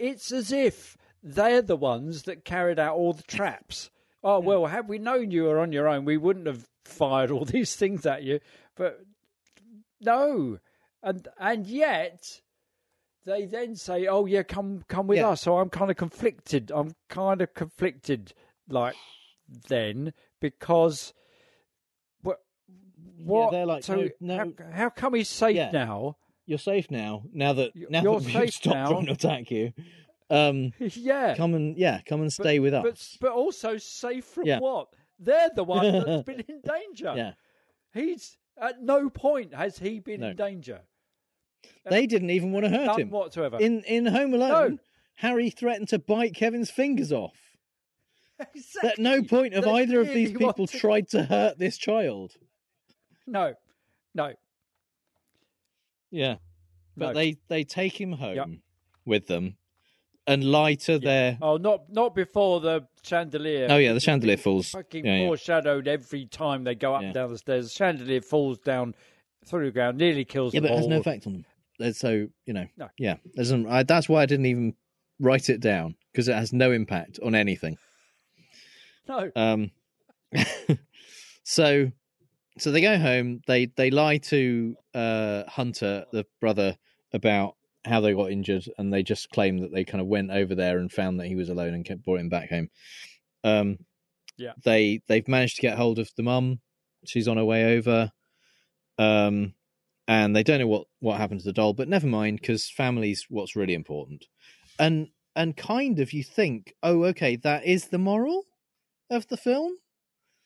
if 0.53 0.97
they're 1.23 1.63
the 1.63 1.77
ones 1.77 2.23
that 2.25 2.45
carried 2.45 2.79
out 2.79 2.97
all 2.97 3.13
the 3.13 3.23
traps. 3.25 3.91
Oh, 4.23 4.41
well, 4.41 4.67
had 4.67 4.89
we 4.89 4.99
known 4.99 5.31
you 5.31 5.45
were 5.45 5.59
on 5.61 5.73
your 5.73 5.87
own, 5.89 6.05
we 6.05 6.17
wouldn't 6.17 6.47
have 6.47 6.67
fired 6.85 7.31
all 7.31 7.45
these 7.47 7.77
things 7.77 8.05
at 8.07 8.23
you. 8.23 8.41
But 8.77 9.01
no. 10.01 10.59
And 11.03 11.29
and 11.39 11.67
yet 11.67 12.41
they 13.25 13.45
then 13.47 13.77
say, 13.77 14.07
"Oh 14.07 14.27
yeah, 14.27 14.43
come 14.43 14.83
come 14.89 15.07
with 15.07 15.19
Yeah. 15.19 15.29
us." 15.31 15.43
So 15.43 15.59
I'm 15.59 15.71
kind 15.71 15.91
of 15.91 15.97
conflicted. 15.97 16.73
I'm 16.75 16.95
kind 17.09 17.41
of 17.43 17.55
conflicted, 17.55 18.33
like 18.69 18.97
then 19.69 20.13
because 20.41 21.13
what 22.23 22.39
what? 23.19 23.51
they're 23.53 23.67
like, 23.67 23.85
so 23.85 24.09
no, 24.21 24.45
no. 24.45 24.53
How, 24.59 24.73
how 24.73 24.91
come 24.91 25.15
he's 25.15 25.29
safe 25.29 25.55
Yeah. 25.57 25.71
now? 25.73 26.17
You're 26.47 26.59
safe 26.59 26.91
now. 26.91 27.23
Now 27.33 27.53
that 27.55 27.73
now 27.91 28.03
you're 28.03 28.21
that 28.21 28.27
we've 28.27 28.33
safe 28.35 28.51
stopped 28.55 28.75
now. 28.75 28.91
trying 28.91 29.07
to 29.07 29.13
attack 29.13 29.51
you, 29.51 29.73
um, 30.31 30.73
yeah, 30.79 31.35
come 31.37 31.55
and 31.55 31.77
yeah, 31.77 32.01
come 32.07 32.21
and 32.21 32.29
but- 32.37 32.45
stay 32.45 32.59
with 32.59 32.75
us. 32.75 32.83
But 33.21 33.29
but 33.29 33.33
also 33.33 33.77
safe 33.77 34.25
from 34.25 34.47
Yeah. 34.47 34.59
what? 34.61 34.89
They're 35.19 35.51
the 35.55 35.65
one 35.65 35.93
that's 36.07 36.23
been 36.25 36.41
in 36.49 36.61
danger. 36.61 37.15
yeah, 37.17 37.33
He's 37.95 38.37
at 38.61 38.83
no 38.83 39.09
point 39.11 39.55
has 39.55 39.79
he 39.79 39.99
been 40.01 40.21
No. 40.21 40.29
in 40.31 40.37
danger. 40.37 40.81
they 41.89 42.07
didn't 42.07 42.31
even 42.31 42.53
want 42.53 42.65
to 42.65 42.71
hurt 42.71 42.99
him. 42.99 43.11
whatsoever. 43.11 43.59
In 43.61 43.83
in 43.85 44.07
Home 44.07 44.35
Alone, 44.35 44.73
No. 44.73 44.79
Harry 45.17 45.51
threatened 45.51 45.89
to 45.89 45.99
bite 45.99 46.35
Kevin's 46.35 46.71
fingers 46.71 47.13
off. 47.13 47.37
exactly. 48.55 48.91
At 48.91 48.99
no 48.99 49.23
point 49.23 49.55
have 49.55 49.65
They 49.65 49.71
either 49.71 50.01
of 50.01 50.09
these 50.09 50.33
people 50.33 50.67
tried 50.67 51.09
to 51.11 51.23
hurt 51.25 51.59
this 51.59 51.79
child. 51.79 52.33
No, 53.27 53.55
no. 54.15 54.35
Yeah, 56.11 56.37
but 56.97 57.09
No. 57.09 57.13
they 57.15 57.37
they 57.49 57.65
take 57.65 57.99
him 58.01 58.13
home 58.13 58.37
Yep. 58.37 58.49
with 59.05 59.27
them 59.27 59.57
and 60.27 60.45
lighter 60.45 60.99
to 60.99 60.99
their. 60.99 61.39
Oh, 61.41 61.57
not 61.57 61.91
not 61.93 62.15
before 62.15 62.61
the 62.61 62.87
chandelier. 63.03 63.67
Oh 63.71 63.77
yeah, 63.77 63.93
the 63.93 64.01
chandelier 64.01 64.37
falls. 64.37 64.71
Fucking 64.71 65.05
Yeah, 65.05 65.17
yeah. 65.19 65.27
foreshadowed 65.27 65.89
every 65.89 66.27
time 66.27 66.65
they 66.65 66.75
go 66.75 66.95
up 66.95 67.01
Yeah. 67.03 67.07
and 67.09 67.15
down 67.15 67.31
the 67.31 67.39
stairs. 67.39 67.67
The 67.67 67.71
chandelier 67.75 68.21
falls 68.21 68.59
down 68.59 68.95
through 69.47 69.67
the 69.67 69.71
ground, 69.73 69.99
nearly 69.99 70.25
kills 70.25 70.53
Yeah, 70.55 70.61
them 70.61 70.69
but 70.71 70.75
it 70.75 70.79
has 70.79 70.87
no 70.89 70.99
effect 70.99 71.27
on 71.27 71.45
them. 71.79 71.93
So 71.93 72.29
you 72.47 72.53
know. 72.53 72.67
No. 72.77 72.89
Yeah, 72.99 73.17
there's 73.35 73.51
an, 73.51 73.67
I, 73.69 73.83
that's 73.83 74.09
why 74.09 74.23
I 74.23 74.27
didn't 74.27 74.47
even 74.47 74.75
write 75.21 75.49
it 75.51 75.61
down 75.61 75.97
because 76.13 76.29
it 76.29 76.35
has 76.35 76.53
no 76.53 76.73
impact 76.73 77.19
on 77.23 77.35
anything. 77.35 77.77
No, 79.09 79.31
Um, 79.37 79.71
so, 81.45 81.91
so 82.59 82.71
they 82.73 82.81
go 82.81 82.99
home. 82.99 83.41
They 83.47 83.67
they 83.67 83.91
lie 83.91 84.19
to 84.19 84.77
uh, 84.95 85.45
Hunter, 85.49 86.07
the 86.13 86.27
brother, 86.41 86.77
about 87.13 87.56
how 87.87 88.01
they 88.01 88.15
got 88.15 88.31
injured, 88.31 88.65
and 88.79 88.93
they 88.93 89.03
just 89.03 89.31
claim 89.31 89.59
that 89.59 89.73
they 89.73 89.85
kind 89.85 90.01
of 90.01 90.07
went 90.07 90.31
over 90.31 90.55
there 90.55 90.79
and 90.79 90.91
found 90.93 91.21
that 91.21 91.27
he 91.27 91.37
was 91.37 91.49
alone 91.49 91.75
and 91.75 91.85
kept 91.85 92.05
brought 92.05 92.21
him 92.21 92.29
back 92.29 92.51
home. 92.51 92.69
Um, 93.45 93.79
Yeah. 94.37 94.53
they 94.65 95.03
they've 95.09 95.29
managed 95.29 95.57
to 95.57 95.63
get 95.63 95.79
hold 95.79 95.99
of 95.99 96.11
the 96.17 96.23
mum. 96.23 96.61
She's 97.05 97.29
on 97.29 97.37
her 97.37 97.45
way 97.45 97.77
over. 97.77 98.13
Um, 98.99 99.55
and 100.09 100.35
they 100.35 100.43
don't 100.43 100.61
know 100.61 100.67
what 100.67 100.87
what 101.01 101.19
happened 101.19 101.41
to 101.41 101.47
the 101.47 101.53
doll, 101.53 101.73
but 101.75 101.89
never 101.89 102.07
mind 102.07 102.41
because 102.41 102.69
family's 102.71 103.27
what's 103.29 103.57
really 103.57 103.75
important. 103.75 104.27
And 104.79 105.09
and 105.35 105.57
kind 105.57 105.99
of 106.01 106.13
you 106.13 106.23
think, 106.25 106.75
oh, 106.83 107.05
okay, 107.05 107.37
that 107.37 107.65
is 107.65 107.89
the 107.89 107.99
moral 107.99 108.45
of 109.11 109.27
the 109.29 109.37
film, 109.37 109.73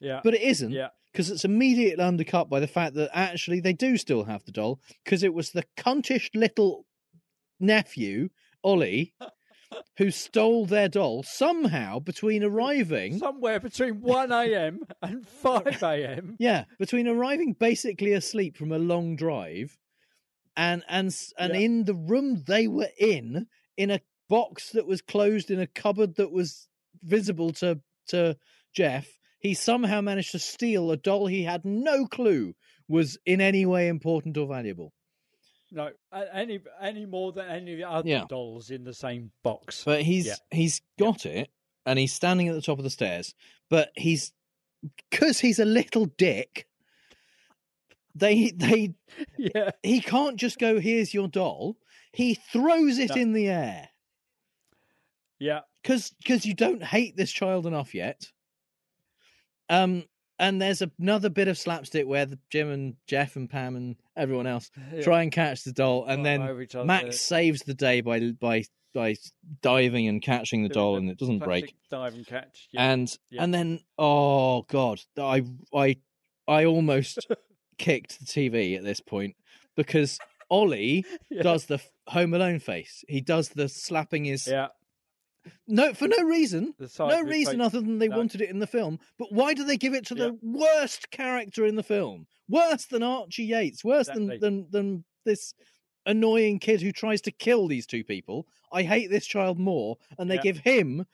yeah, 0.01 0.21
but 0.25 0.35
it 0.35 0.43
isn't 0.43 0.73
yeah, 0.73 0.89
because 1.13 1.31
it's 1.31 1.45
immediately 1.45 2.03
undercut 2.03 2.49
by 2.49 2.61
the 2.61 2.67
fact 2.67 2.95
that 2.95 3.11
actually 3.13 3.61
they 3.61 3.73
do 3.73 3.97
still 3.97 4.25
have 4.25 4.45
the 4.45 4.53
doll 4.53 4.81
because 5.05 5.23
it 5.23 5.35
was 5.35 5.51
the 5.51 5.65
cuntish 5.77 6.31
little 6.35 6.87
nephew 7.61 8.31
Ollie 8.65 9.15
who 9.99 10.11
stole 10.11 10.67
their 10.67 10.89
doll 10.89 11.23
somehow 11.23 11.99
between 11.99 12.43
arriving. 12.43 13.19
somewhere 13.19 13.61
between 13.61 14.01
one 14.01 14.33
a.m. 14.33 14.81
and 15.03 15.27
five 15.27 15.83
a.m. 15.83 16.37
Yeah, 16.41 16.65
between 16.79 17.07
arriving 17.07 17.53
basically 17.59 18.13
asleep 18.13 18.57
from 18.57 18.73
a 18.73 18.79
long 18.79 19.15
drive, 19.17 19.79
and 20.57 20.83
and 20.89 21.15
and 21.39 21.55
Yeah. 21.55 21.61
in 21.61 21.85
the 21.85 21.95
room 21.95 22.43
they 22.47 22.67
were 22.67 22.89
in, 22.99 23.47
in 23.77 23.91
a 23.91 24.01
box 24.29 24.71
that 24.71 24.87
was 24.87 25.03
closed 25.03 25.51
in 25.51 25.61
a 25.61 25.67
cupboard 25.67 26.17
that 26.17 26.31
was 26.33 26.69
visible 27.03 27.53
to 27.55 27.81
to 28.09 28.37
Jeff, 28.75 29.09
he 29.39 29.55
somehow 29.55 30.01
managed 30.01 30.33
to 30.33 30.39
steal 30.39 30.91
a 30.91 30.97
doll 30.97 31.27
he 31.27 31.45
had 31.45 31.65
no 31.65 32.07
clue 32.07 32.55
was 32.89 33.17
in 33.25 33.41
any 33.41 33.65
way 33.67 33.87
important 33.89 34.37
or 34.37 34.47
valuable. 34.49 34.93
No, 35.73 35.91
any 36.33 36.61
any 36.81 37.07
more 37.07 37.33
than 37.33 37.47
any 37.49 37.73
of 37.73 37.79
the 37.79 37.85
other 37.89 38.09
Yeah. 38.09 38.25
dolls 38.29 38.71
in 38.71 38.85
the 38.85 38.95
same 38.95 39.31
box. 39.43 39.85
But 39.85 40.03
he's 40.03 40.27
Yeah. 40.27 40.35
he's 40.51 40.81
got 40.99 41.27
it, 41.27 41.51
and 41.87 41.99
he's 41.99 42.13
standing 42.13 42.49
at 42.49 42.55
the 42.55 42.63
top 42.63 42.79
of 42.79 42.85
the 42.85 42.91
stairs. 42.91 43.35
But 43.69 43.91
he's 43.97 44.33
because 45.11 45.39
he's 45.41 45.59
a 45.59 45.65
little 45.65 46.07
dick. 46.07 46.67
They 48.15 48.51
they 48.51 48.95
yeah, 49.39 49.71
he 49.83 50.01
can't 50.01 50.37
just 50.37 50.59
go, 50.59 50.81
here's 50.81 51.15
your 51.15 51.29
doll. 51.29 51.77
He 52.13 52.35
throws 52.35 52.99
it 52.99 53.11
No. 53.11 53.17
in 53.23 53.33
the 53.33 53.49
air 53.49 53.89
yeah, 55.39 55.61
because 55.83 56.11
because 56.19 56.45
you 56.45 56.53
don't 56.55 56.83
hate 56.83 57.17
this 57.17 57.31
child 57.33 57.67
enough 57.67 57.95
yet. 57.95 58.31
Um, 59.69 60.05
and 60.39 60.61
there's 60.61 60.83
another 60.99 61.29
bit 61.31 61.49
of 61.49 61.57
slapstick 61.57 62.07
where 62.07 62.27
the, 62.27 62.39
Jim 62.51 62.71
and 62.71 62.97
Jeff 63.07 63.37
and 63.37 63.49
Pam 63.49 63.77
and 63.77 63.97
everyone 64.21 64.47
else 64.47 64.71
yeah. 64.93 65.03
try 65.03 65.23
and 65.23 65.33
catch 65.33 65.65
the 65.65 65.73
doll, 65.73 66.05
and 66.05 66.25
Right 66.25 66.69
then. 66.71 66.87
Max 66.87 67.21
saves 67.21 67.63
the 67.63 67.75
day 67.75 68.01
by 68.01 68.33
by 68.33 68.65
by 68.93 69.15
diving 69.63 70.09
and 70.09 70.21
catching 70.21 70.63
the 70.63 70.69
Doing 70.69 70.75
doll, 70.85 70.97
and 70.97 71.11
it 71.11 71.19
doesn't 71.19 71.39
break. 71.39 71.75
dive 71.91 72.15
and 72.15 72.27
catch. 72.27 72.69
Yeah. 72.73 72.91
And 72.93 73.19
Yeah. 73.31 73.45
and 73.45 73.55
then 73.55 73.81
oh 73.99 74.63
god, 74.63 75.01
I 75.19 75.45
I 75.75 75.97
I 76.47 76.65
almost 76.65 77.27
kicked 77.79 78.19
the 78.19 78.27
TV 78.27 78.77
at 78.77 78.85
this 78.85 79.01
point 79.01 79.37
because 79.77 80.19
Ollie 80.51 81.05
yeah. 81.31 81.43
does 81.43 81.67
the 81.67 81.81
Home 82.09 82.35
Alone 82.35 82.59
face. 82.59 83.05
He 83.09 83.21
does 83.21 83.51
the 83.51 83.69
slapping 83.69 84.25
his 84.25 84.47
yeah, 84.49 84.69
no 85.67 85.95
for 85.95 86.09
no 86.09 86.23
reason. 86.23 86.75
No 86.99 87.23
reason 87.23 87.61
other 87.61 87.81
than 87.81 87.99
they 87.99 88.09
No. 88.09 88.17
wanted 88.19 88.41
it 88.41 88.51
in 88.51 88.59
the 88.59 88.67
film. 88.67 88.99
But 89.19 89.33
why 89.33 89.55
do 89.55 89.65
they 89.65 89.77
give 89.77 89.95
it 89.95 90.07
to 90.07 90.15
Yeah. 90.15 90.25
the 90.27 90.39
worst 90.43 91.11
character 91.11 91.65
in 91.67 91.77
the 91.77 91.83
film? 91.83 92.27
Worse 92.49 92.87
than 92.87 93.03
Archie 93.03 93.45
Yates. 93.45 93.85
Worse 93.85 94.09
Exactly. 94.09 94.39
than, 94.39 94.63
than 94.63 94.71
than 94.71 95.05
this 95.25 95.55
annoying 96.07 96.59
kid 96.59 96.81
who 96.83 96.93
tries 96.93 97.21
to 97.23 97.31
kill 97.31 97.69
these 97.69 97.87
two 97.87 98.03
people. 98.05 98.47
I 98.73 98.83
hate 98.83 99.11
this 99.11 99.27
child 99.27 99.59
more, 99.59 99.99
and 100.19 100.31
they 100.31 100.37
Yeah. 100.37 100.43
give 100.43 100.59
him 100.59 101.07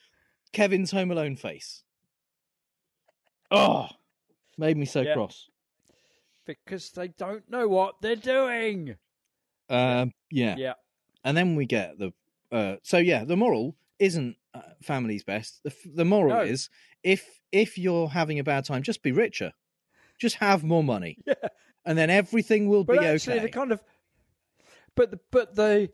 Kevin's 0.53 0.91
Home 0.93 1.11
Alone 1.11 1.37
face. 1.37 1.83
Oh, 3.51 3.89
made 4.59 4.77
me 4.77 4.87
so 4.87 5.03
Yeah. 5.03 5.15
cross. 5.15 5.49
because 6.45 6.93
they 6.93 7.09
don't 7.09 7.49
know 7.51 7.67
what 7.67 8.01
they're 8.01 8.15
doing. 8.15 8.97
Um, 9.69 10.13
yeah. 10.31 10.55
Yeah, 10.57 10.75
and 11.25 11.37
then 11.37 11.57
we 11.57 11.67
get 11.67 11.99
the 11.99 12.13
uh, 12.53 12.77
so 12.85 12.99
yeah 12.99 13.25
the 13.25 13.37
moral 13.37 13.75
isn't 13.99 14.37
uh, 14.55 14.61
family's 14.83 15.25
best 15.25 15.61
the, 15.65 15.73
the 15.95 16.05
moral 16.05 16.35
No. 16.37 16.41
is 16.43 16.69
if 17.03 17.41
if 17.53 17.79
you're 17.79 18.09
having 18.09 18.39
a 18.39 18.45
bad 18.45 18.65
time 18.65 18.83
just 18.83 19.03
be 19.03 19.13
richer 19.13 19.53
just 20.19 20.37
have 20.37 20.63
more 20.65 20.85
money 20.85 21.19
yeah. 21.27 21.35
and 21.85 21.97
then 21.97 22.11
everything 22.11 22.69
will 22.69 22.85
But 22.85 23.01
be 23.01 23.07
actually, 23.07 23.35
okay 23.35 23.43
they 23.45 23.51
kind 23.51 23.73
of, 23.73 23.83
but 24.95 25.11
the- 25.11 25.21
but 25.31 25.55
they, 25.57 25.91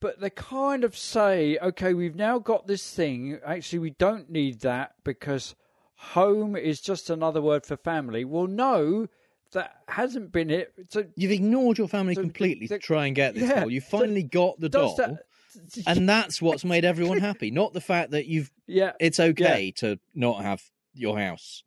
but 0.00 0.20
they 0.20 0.30
kind 0.30 0.84
of 0.84 0.96
say, 0.96 1.56
okay, 1.62 1.94
we've 1.94 2.16
now 2.16 2.38
got 2.38 2.66
this 2.66 2.90
thing. 2.92 3.38
Actually, 3.44 3.78
we 3.78 3.90
don't 3.90 4.28
need 4.30 4.60
that 4.60 4.94
because 5.04 5.54
home 5.96 6.56
is 6.56 6.80
just 6.80 7.08
another 7.08 7.40
word 7.40 7.64
for 7.64 7.76
family. 7.76 8.24
Well, 8.24 8.46
no, 8.46 9.06
that 9.52 9.76
hasn't 9.88 10.30
been 10.32 10.50
it. 10.50 10.74
So 10.90 11.04
you've 11.16 11.30
ignored 11.30 11.78
your 11.78 11.88
family 11.88 12.14
So 12.14 12.20
completely 12.22 12.66
the- 12.66 12.78
to 12.78 12.84
try 12.84 13.06
and 13.06 13.14
get 13.16 13.34
this 13.34 13.48
yeah, 13.48 13.60
doll 13.60 13.70
you 13.70 13.80
finally 13.80 14.22
got 14.24 14.60
the 14.60 14.68
doll 14.68 14.94
that? 14.96 15.24
and 15.86 16.08
that's 16.08 16.40
what's 16.42 16.64
made 16.64 16.84
everyone 16.84 17.18
happy 17.18 17.50
not 17.50 17.72
the 17.72 17.80
fact 17.80 18.10
that 18.12 18.26
you've 18.26 18.50
yeah, 18.66 18.92
it's 19.00 19.20
okay 19.20 19.70
to 19.72 19.98
not 20.14 20.42
have 20.42 20.62
your 20.94 21.18
house 21.18 21.62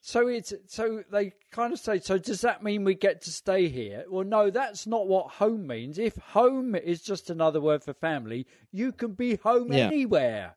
So 0.00 0.28
it's 0.28 0.52
so 0.66 1.04
they 1.12 1.32
kind 1.52 1.72
of 1.74 1.78
say. 1.78 2.00
So 2.00 2.16
does 2.16 2.40
that 2.40 2.62
mean 2.62 2.84
we 2.84 2.94
get 2.94 3.20
to 3.22 3.30
stay 3.30 3.68
here? 3.68 4.04
Well, 4.08 4.24
no, 4.24 4.50
that's 4.50 4.86
not 4.86 5.06
what 5.06 5.30
home 5.32 5.66
means. 5.66 5.98
If 5.98 6.16
home 6.16 6.74
is 6.74 7.02
just 7.02 7.28
another 7.28 7.60
word 7.60 7.84
for 7.84 7.92
family, 7.92 8.46
you 8.72 8.92
can 8.92 9.12
be 9.12 9.36
home 9.36 9.70
Yeah. 9.72 9.86
anywhere, 9.88 10.56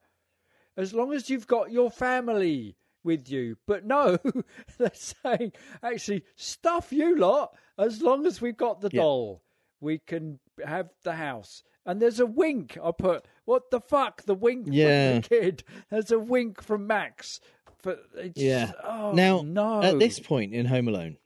as 0.78 0.94
long 0.94 1.12
as 1.14 1.30
you've 1.30 1.46
got 1.48 1.72
your 1.72 1.92
family 1.92 2.78
with 3.04 3.30
you. 3.30 3.58
But 3.68 3.86
no, 3.86 4.18
they're 4.78 4.92
saying 4.96 5.52
actually 5.84 6.24
stuff 6.38 6.94
you 6.94 7.18
lot. 7.18 7.54
As 7.78 8.02
long 8.02 8.26
as 8.26 8.42
we've 8.42 8.58
got 8.58 8.80
the 8.80 8.90
Yeah. 8.94 9.02
doll, 9.02 9.44
we 9.82 10.00
can 10.00 10.40
have 10.66 10.90
the 11.04 11.16
house. 11.16 11.64
And 11.86 12.02
there's 12.02 12.20
a 12.20 12.26
wink. 12.26 12.78
I 12.84 12.92
put 12.92 13.26
what 13.46 13.70
the 13.72 13.82
fuck 13.82 14.24
the 14.24 14.36
wink 14.36 14.68
Yeah. 14.70 15.14
from 15.14 15.22
the 15.22 15.28
kid. 15.30 15.64
There's 15.90 16.12
a 16.12 16.20
wink 16.20 16.62
from 16.64 16.88
Max. 16.88 17.40
For 17.82 17.98
it's, 18.16 18.40
Yeah. 18.42 18.72
Oh, 18.84 19.12
now, 19.12 19.42
no. 19.42 19.82
at 19.84 20.00
this 20.00 20.20
point 20.20 20.54
in 20.54 20.66
Home 20.68 20.88
Alone, 20.88 21.18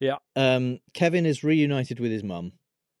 Yeah. 0.00 0.16
um, 0.36 0.80
Kevin 0.94 1.26
is 1.26 1.42
reunited 1.44 2.00
with 2.00 2.10
his 2.10 2.22
mum. 2.24 2.52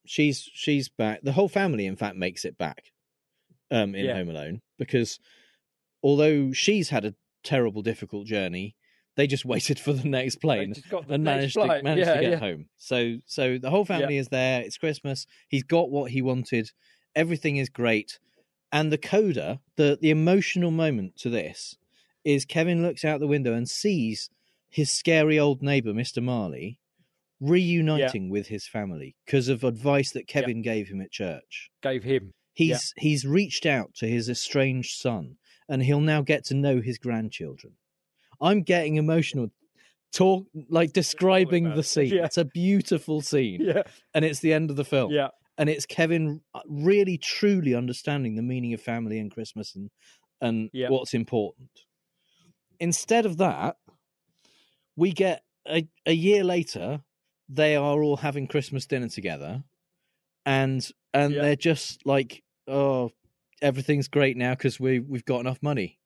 She's 0.06 0.48
she's 0.52 0.88
back. 0.88 1.20
The 1.22 1.32
whole 1.32 1.48
family, 1.48 1.86
in 1.86 1.96
fact, 1.96 2.16
makes 2.16 2.44
it 2.44 2.56
back 2.56 2.92
um, 3.70 3.94
in 3.94 4.06
Yeah. 4.06 4.14
Home 4.14 4.30
Alone 4.30 4.62
because 4.78 5.18
although 6.02 6.52
she's 6.52 6.88
had 6.90 7.04
a 7.04 7.14
terrible, 7.44 7.82
difficult 7.82 8.26
journey, 8.26 8.74
they 9.18 9.26
just 9.26 9.44
waited 9.52 9.78
for 9.78 9.92
the 9.92 10.08
next 10.08 10.36
plane 10.36 10.72
the 10.90 10.98
and 11.14 11.24
next 11.24 11.54
managed 11.54 11.54
to 11.54 11.82
managed 11.82 12.06
Yeah, 12.06 12.14
to 12.14 12.20
get 12.22 12.30
yeah. 12.30 12.38
home. 12.38 12.66
So 12.78 13.16
so 13.26 13.58
the 13.58 13.68
whole 13.70 13.84
family 13.84 14.16
is 14.16 14.28
there. 14.28 14.62
It's 14.62 14.78
Christmas. 14.78 15.26
He's 15.48 15.64
got 15.64 15.90
what 15.90 16.12
he 16.12 16.22
wanted. 16.22 16.70
Everything 17.14 17.56
is 17.56 17.68
great. 17.68 18.18
And 18.72 18.90
the 18.92 18.98
coda, 18.98 19.60
the 19.76 19.98
the 20.00 20.10
emotional 20.10 20.70
moment 20.70 21.16
to 21.18 21.28
this 21.30 21.76
is 22.24 22.44
Kevin 22.44 22.82
looks 22.82 23.04
out 23.04 23.20
the 23.20 23.26
window 23.26 23.52
and 23.52 23.68
sees 23.68 24.30
his 24.70 24.92
scary 24.92 25.38
old 25.38 25.62
neighbor, 25.62 25.92
Mr. 25.92 26.22
Marley, 26.22 26.78
reuniting 27.40 28.28
with 28.28 28.48
his 28.48 28.66
family 28.66 29.16
because 29.24 29.48
of 29.48 29.64
advice 29.64 30.10
that 30.12 30.26
Kevin 30.26 30.62
gave 30.62 30.88
him 30.88 31.00
at 31.00 31.10
church. 31.10 31.70
gave 31.82 32.04
him. 32.04 32.32
He's 32.52 32.92
he's 32.96 33.24
reached 33.24 33.66
out 33.66 33.94
to 33.96 34.06
his 34.08 34.28
estranged 34.28 34.96
son, 34.98 35.36
and 35.68 35.82
he'll 35.82 36.00
now 36.00 36.22
get 36.22 36.44
to 36.46 36.54
know 36.54 36.80
his 36.80 36.98
grandchildren. 36.98 37.74
I'm 38.40 38.62
getting 38.62 38.96
emotional, 38.96 39.50
talk 40.12 40.46
like 40.68 40.92
describing 40.92 41.74
the 41.74 41.82
scene. 41.82 42.14
Yeah. 42.14 42.24
It's 42.24 42.38
a 42.38 42.44
beautiful 42.44 43.20
scene, 43.20 43.60
Yeah, 43.60 43.82
and 44.14 44.24
it's 44.24 44.40
the 44.40 44.52
end 44.52 44.70
of 44.70 44.76
the 44.76 44.84
film. 44.84 45.12
yeah, 45.12 45.28
and 45.56 45.68
it's 45.68 45.86
Kevin 45.86 46.40
uh, 46.54 46.60
really 46.68 47.18
truly 47.18 47.74
understanding 47.74 48.36
the 48.36 48.42
meaning 48.42 48.72
of 48.74 48.80
family 48.80 49.18
and 49.18 49.30
Christmas 49.30 49.74
and 49.74 49.90
and 50.40 50.70
Yeah. 50.72 50.88
what's 50.90 51.14
important. 51.14 51.70
Instead 52.80 53.26
of 53.26 53.38
that, 53.38 53.76
we 54.94 55.10
get 55.12 55.42
a, 55.68 55.88
a 56.06 56.12
year 56.12 56.44
later 56.44 57.02
they 57.48 57.74
are 57.76 58.02
all 58.02 58.18
having 58.18 58.46
Christmas 58.46 58.86
dinner 58.86 59.08
together, 59.08 59.64
and 60.46 60.88
and 61.12 61.34
Yeah. 61.34 61.42
they're 61.42 61.56
just 61.56 62.06
like, 62.06 62.44
oh, 62.68 63.10
everything's 63.60 64.06
great 64.08 64.36
now 64.36 64.52
because 64.54 64.78
we 64.78 65.00
we've 65.00 65.24
got 65.24 65.40
enough 65.40 65.60
money. 65.62 65.98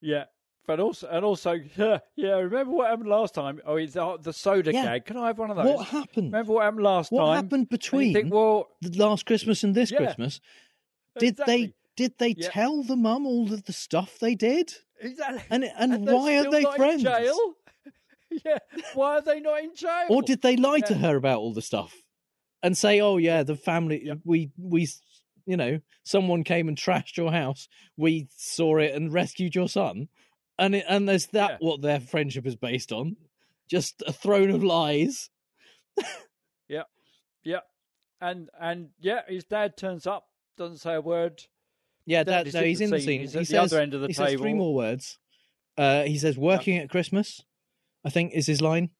yeah. 0.00 0.24
But 0.66 0.78
also, 0.78 1.08
and 1.08 1.24
also, 1.24 1.52
yeah, 1.76 1.98
yeah. 2.16 2.34
Remember 2.36 2.72
what 2.72 2.90
happened 2.90 3.08
last 3.08 3.34
time? 3.34 3.60
Oh, 3.64 3.76
it's 3.76 3.96
uh, 3.96 4.16
the 4.20 4.32
soda 4.32 4.72
Yeah. 4.72 4.84
gag. 4.84 5.04
Can 5.06 5.16
I 5.16 5.28
have 5.28 5.38
one 5.38 5.50
of 5.50 5.56
those? 5.56 5.66
What 5.66 5.86
happened? 5.86 6.32
Remember 6.32 6.52
what 6.52 6.64
happened 6.64 6.82
last 6.84 7.10
what 7.10 7.20
time? 7.22 7.28
What 7.28 7.34
happened 7.36 7.60
And 7.60 7.68
between 7.70 8.12
think, 8.12 8.32
well, 8.32 8.68
the 8.80 8.96
last 8.98 9.26
Christmas 9.26 9.64
and 9.64 9.74
this 9.74 9.90
Yeah. 9.90 9.98
Christmas? 9.98 10.40
Did 11.18 11.36
they 11.46 11.74
did 11.96 12.14
they 12.18 12.34
Yeah. 12.34 12.50
tell 12.50 12.82
the 12.82 12.96
mum 12.96 13.26
all 13.26 13.52
of 13.52 13.64
the 13.64 13.72
stuff 13.72 14.18
they 14.18 14.34
did? 14.34 14.72
exactly. 15.00 15.42
And 15.50 15.64
and, 15.64 16.06
they're 16.06 16.14
why 16.14 16.36
are 16.38 16.50
they 16.50 16.64
friends? 16.76 17.04
In 17.04 17.10
jail? 17.10 17.54
yeah. 18.44 18.58
Why 18.94 19.16
are 19.16 19.22
they 19.22 19.40
not 19.40 19.62
in 19.64 19.74
jail? 19.74 20.06
Or 20.08 20.22
did 20.22 20.42
they 20.42 20.56
lie 20.56 20.80
to 20.80 20.94
her 20.94 21.16
about 21.16 21.40
all 21.40 21.52
the 21.52 21.62
stuff 21.62 21.94
and 22.62 22.76
say, 22.76 23.00
"Oh 23.00 23.16
yeah, 23.16 23.42
the 23.42 23.56
family 23.56 24.02
Yeah. 24.04 24.14
we 24.24 24.50
we 24.56 24.88
you 25.46 25.56
know, 25.56 25.80
someone 26.04 26.44
came 26.44 26.68
and 26.68 26.76
trashed 26.76 27.16
your 27.16 27.32
house. 27.32 27.68
We 27.96 28.28
saw 28.36 28.78
it 28.78 28.94
and 28.94 29.12
rescued 29.12 29.54
your 29.54 29.68
son." 29.68 30.08
And 30.60 30.74
it, 30.76 30.84
and 30.88 31.08
there's 31.08 31.26
that 31.28 31.50
Yeah. 31.52 31.56
what 31.60 31.80
their 31.82 31.98
friendship 31.98 32.46
is 32.46 32.54
based 32.54 32.92
on. 32.92 33.16
Just 33.68 34.02
a 34.06 34.12
throne 34.12 34.50
of 34.50 34.62
lies. 34.62 35.30
Yeah. 36.68 36.82
Yeah, 37.42 37.60
and 38.20 38.50
and 38.60 38.90
yeah, 39.00 39.22
his 39.26 39.44
dad 39.44 39.76
turns 39.76 40.06
up, 40.06 40.26
doesn't 40.58 40.76
say 40.76 40.94
a 40.94 41.00
word. 41.00 41.42
Yeah, 42.04 42.22
that, 42.24 42.46
is 42.46 42.54
no, 42.54 42.62
he's 42.62 42.80
in 42.82 42.90
the 42.90 43.00
scene. 43.00 43.20
He's 43.22 43.32
he 43.32 43.38
at 43.38 43.46
the 43.46 43.46
says, 43.46 43.72
other 43.72 43.82
end 43.82 43.94
of 43.94 44.02
the 44.02 44.08
he 44.08 44.12
says 44.12 44.34
three 44.34 44.52
more 44.52 44.74
words. 44.74 45.18
Uh, 45.78 46.02
he 46.02 46.18
says, 46.18 46.36
"Working 46.36 46.76
at 46.76 46.90
Christmas," 46.90 47.42
I 48.04 48.10
think 48.10 48.32
is 48.34 48.46
his 48.46 48.60
line, 48.60 48.90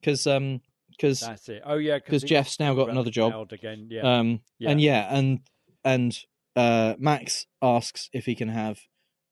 because 0.00 0.26
um, 0.26 0.60
because 0.90 1.20
That's 1.20 1.48
it. 1.48 1.62
Oh 1.64 1.76
yeah, 1.78 1.98
because 1.98 2.22
Jeff's 2.22 2.60
now 2.60 2.74
got 2.74 2.90
another 2.90 3.10
job. 3.10 3.52
again. 3.52 3.88
Yeah. 3.90 4.18
Um, 4.18 4.40
Yeah. 4.58 4.70
and 4.70 4.80
yeah, 4.80 5.16
and 5.16 5.40
and 5.82 6.18
uh, 6.56 6.94
Max 6.98 7.46
asks 7.62 8.10
if 8.12 8.26
he 8.26 8.34
can 8.34 8.48
have 8.50 8.80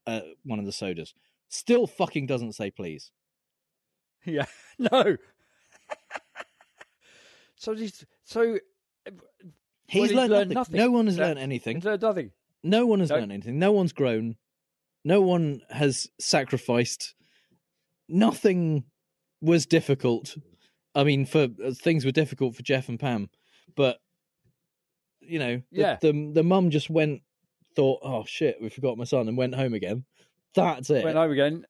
uh, 0.07 0.21
one 0.45 0.59
of 0.59 0.65
the 0.65 0.73
sodas. 0.73 1.13
Still, 1.49 1.87
fucking 1.87 2.27
doesn't 2.27 2.53
say 2.55 2.71
please. 2.71 3.11
Yeah, 4.25 4.47
no. 4.79 5.17
so 7.57 7.75
these, 7.75 8.05
so 8.25 8.59
He's 9.89 10.03
he's 10.11 10.13
learned, 10.13 10.31
learned 10.33 10.51
nothing. 10.51 10.55
nothing. 10.55 10.77
No 10.77 10.91
one 10.91 11.07
has 11.07 11.17
learned 11.19 11.39
anything. 11.39 11.79
there's 11.81 12.03
nothing. 12.03 12.33
No 12.65 12.87
one 12.87 12.99
has 13.01 13.11
No. 13.11 13.17
learned 13.19 13.31
anything. 13.33 13.59
No 13.61 13.71
one's 13.71 13.93
grown. 13.93 14.35
No 15.05 15.21
one 15.21 15.63
has 15.71 16.09
sacrificed. 16.19 17.15
Nothing 18.09 18.85
was 19.41 19.65
difficult. 19.67 20.37
I 20.97 21.05
mean, 21.05 21.25
for 21.27 21.47
uh, 21.65 21.71
things 21.73 22.05
were 22.05 22.11
difficult 22.11 22.57
for 22.57 22.63
Jeff 22.65 22.89
and 22.89 22.99
Pam, 22.99 23.31
but 23.77 23.99
you 25.21 25.39
know, 25.39 25.57
the, 25.71 25.81
Yeah. 25.81 25.99
the 26.01 26.31
the 26.35 26.43
mum 26.43 26.71
just 26.71 26.91
went, 26.91 27.23
thought, 27.77 28.01
"Oh 28.03 28.25
shit, 28.27 28.61
we 28.61 28.69
forgot 28.71 28.99
my 28.99 29.05
son," 29.05 29.29
and 29.29 29.37
went 29.37 29.55
home 29.55 29.75
again. 29.75 30.05
That's 30.57 30.91
it. 30.91 31.05
Went 31.05 31.17
home 31.17 31.31
again. 31.31 31.67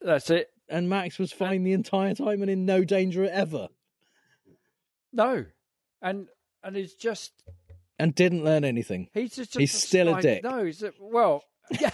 That's 0.00 0.30
it. 0.30 0.50
and 0.68 0.88
Max 0.88 1.18
was 1.18 1.32
fine 1.32 1.64
the 1.64 1.72
entire 1.72 2.14
time 2.14 2.40
and 2.42 2.50
in 2.50 2.64
no 2.64 2.84
danger 2.84 3.24
ever, 3.28 3.68
No, 5.12 5.46
and 6.00 6.28
and 6.62 6.76
it's 6.76 6.94
just 6.94 7.32
and 7.98 8.14
didn't 8.14 8.44
learn 8.44 8.64
anything. 8.64 9.08
he's 9.12 9.34
just, 9.34 9.52
just 9.52 9.58
He's 9.58 9.72
still 9.72 10.14
a 10.14 10.22
dick. 10.22 10.44
No, 10.44 10.64
he's 10.64 10.82
a, 10.82 10.92
well, 11.00 11.42
yeah. 11.80 11.90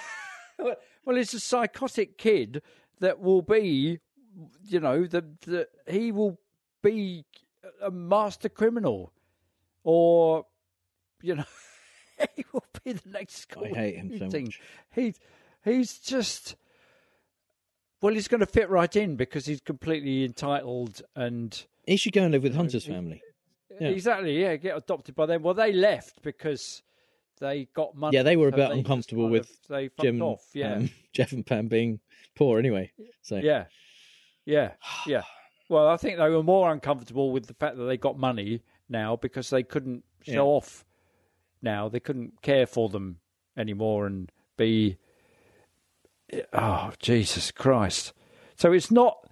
well, 0.59 1.17
he's 1.17 1.33
a 1.35 1.41
psychotic 1.41 2.19
kid 2.19 2.63
that 3.01 3.21
will 3.21 3.43
be, 3.43 4.01
you 4.65 4.81
know, 4.81 5.07
that 5.07 5.41
that 5.43 5.69
he 5.87 6.13
will 6.13 6.39
be 6.83 7.25
a 7.83 7.91
master 7.91 8.49
criminal, 8.49 9.13
or 9.83 10.45
you 11.23 11.37
know, 11.37 11.45
he 12.37 12.45
will 12.53 12.65
be 12.85 12.93
the 12.93 13.09
next. 13.11 13.47
I 13.51 13.55
school 13.55 13.75
hate 13.75 13.97
him 13.97 14.19
so 14.19 14.25
much. 14.27 14.61
He's 14.95 15.19
he's 15.65 15.99
just 15.99 16.57
well, 18.01 18.13
he's 18.15 18.29
going 18.29 18.41
to 18.41 18.47
fit 18.47 18.69
right 18.69 18.95
in 18.95 19.17
because 19.17 19.47
he's 19.47 19.61
completely 19.61 20.25
entitled 20.25 21.01
and 21.17 21.65
He 21.87 21.97
should 21.97 22.13
go 22.13 22.23
and 22.23 22.33
live 22.33 22.43
with 22.43 22.55
Hunter's 22.55 22.85
family. 22.85 23.23
Yeah. 23.81 23.89
exactly 23.89 24.41
yeah, 24.41 24.57
get 24.57 24.77
adopted 24.77 25.15
by 25.15 25.27
them. 25.27 25.43
Well, 25.43 25.55
they 25.55 25.73
left 25.73 26.23
because 26.23 26.83
they 27.41 27.67
got 27.75 27.97
money. 27.97 28.17
Yeah, 28.17 28.23
they 28.23 28.37
were 28.37 28.49
a 28.49 28.53
bit 28.53 28.71
uncomfortable 28.71 29.29
with 29.29 29.49
they 29.69 29.91
Jim, 30.01 30.23
off. 30.23 30.45
Yeah, 30.53 30.75
um, 30.75 30.91
Jeff 31.13 31.33
and 31.33 31.45
Pam 31.45 31.67
being 31.69 31.99
poor 32.37 32.59
anyway. 32.59 32.93
So 33.23 33.37
yeah, 33.37 33.65
yeah, 34.45 34.73
yeah. 35.07 35.23
Well, 35.69 35.89
I 35.89 35.97
think 35.97 36.19
they 36.19 36.29
were 36.29 36.43
more 36.43 36.71
uncomfortable 36.71 37.33
with 37.33 37.47
the 37.47 37.55
fact 37.55 37.77
that 37.79 37.85
they 37.85 37.97
got 37.97 38.19
money 38.19 38.63
now 38.89 39.17
because 39.17 39.51
they 39.51 39.63
couldn't 39.63 40.05
show 40.23 40.33
Yeah. 40.33 40.41
off. 40.41 40.85
Now 41.63 41.89
they 41.89 42.01
couldn't 42.01 42.43
care 42.43 42.67
for 42.67 42.89
them 42.91 43.19
anymore 43.57 44.07
and 44.07 44.31
be. 44.57 44.99
Oh 46.53 46.93
Jesus 46.99 47.51
Christ! 47.51 48.13
So 48.57 48.73
it's 48.73 48.91
not. 48.91 49.29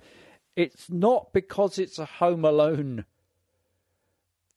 It's 0.54 0.90
not 0.90 1.32
because 1.32 1.78
it's 1.78 1.98
a 1.98 2.04
Home 2.04 2.44
Alone. 2.44 3.04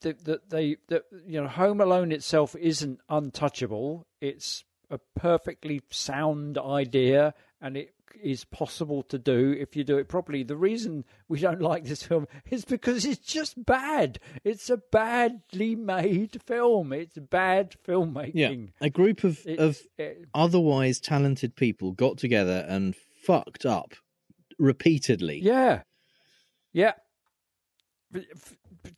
That 0.00 0.50
they 0.50 0.76
that 0.88 1.04
you 1.26 1.40
know 1.40 1.48
Home 1.48 1.80
Alone 1.80 2.12
itself 2.12 2.54
isn't 2.54 3.00
untouchable. 3.08 4.06
It's 4.20 4.64
a 4.90 4.98
perfectly 5.16 5.82
sound 5.90 6.58
idea, 6.58 7.34
and 7.60 7.76
it 7.76 7.94
is 8.22 8.44
possible 8.44 9.02
to 9.04 9.18
do 9.18 9.54
if 9.58 9.76
you 9.76 9.84
do 9.84 9.98
it 9.98 10.08
properly. 10.08 10.42
The 10.42 10.56
reason 10.56 11.04
we 11.28 11.40
don't 11.40 11.60
like 11.60 11.84
this 11.84 12.02
film 12.02 12.26
is 12.50 12.64
because 12.64 13.04
it's 13.04 13.24
just 13.26 13.64
bad. 13.66 14.18
It's 14.44 14.70
a 14.70 14.78
badly 14.78 15.74
made 15.74 16.40
film. 16.46 16.92
It's 16.92 17.18
bad 17.18 17.74
filmmaking. 17.86 18.32
yeah, 18.34 18.54
a 18.80 18.90
group 18.90 19.24
of 19.24 19.40
It's, 19.44 19.60
of 19.60 19.78
it- 19.98 20.26
otherwise 20.34 21.00
talented 21.00 21.56
people 21.56 21.92
got 21.92 22.18
together 22.18 22.64
and 22.68 22.94
fucked 23.22 23.66
up 23.66 23.94
repeatedly. 24.58 25.40
yeah, 25.42 25.82
yeah. 26.72 26.92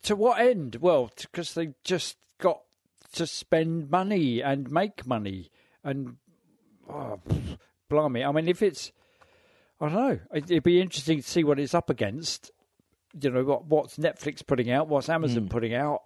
To 0.03 0.15
what 0.15 0.39
end? 0.39 0.77
Well, 0.79 1.11
because 1.19 1.53
they 1.55 1.73
just 1.83 2.17
got 2.39 2.61
to 3.13 3.25
spend 3.27 3.89
money 3.89 4.41
and 4.41 4.69
make 4.71 5.05
money, 5.05 5.49
and 5.83 6.17
oh, 6.89 7.19
blimey! 7.89 8.23
I 8.23 8.31
mean, 8.31 8.47
if 8.47 8.61
it's 8.61 8.91
I 9.81 9.89
don't 9.89 9.95
know. 9.95 10.19
It- 10.33 10.51
It'd 10.51 10.63
be 10.63 10.81
interesting 10.81 11.21
to 11.21 11.27
see 11.27 11.43
what 11.43 11.59
it's 11.59 11.73
up 11.73 11.89
against. 11.89 12.51
You 13.19 13.31
know, 13.31 13.43
what 13.43 13.65
what's 13.65 13.97
Netflix 13.97 14.45
putting 14.45 14.69
out, 14.69 14.87
what's 14.87 15.09
Amazon 15.09 15.49
putting 15.49 15.73
out, 15.73 16.01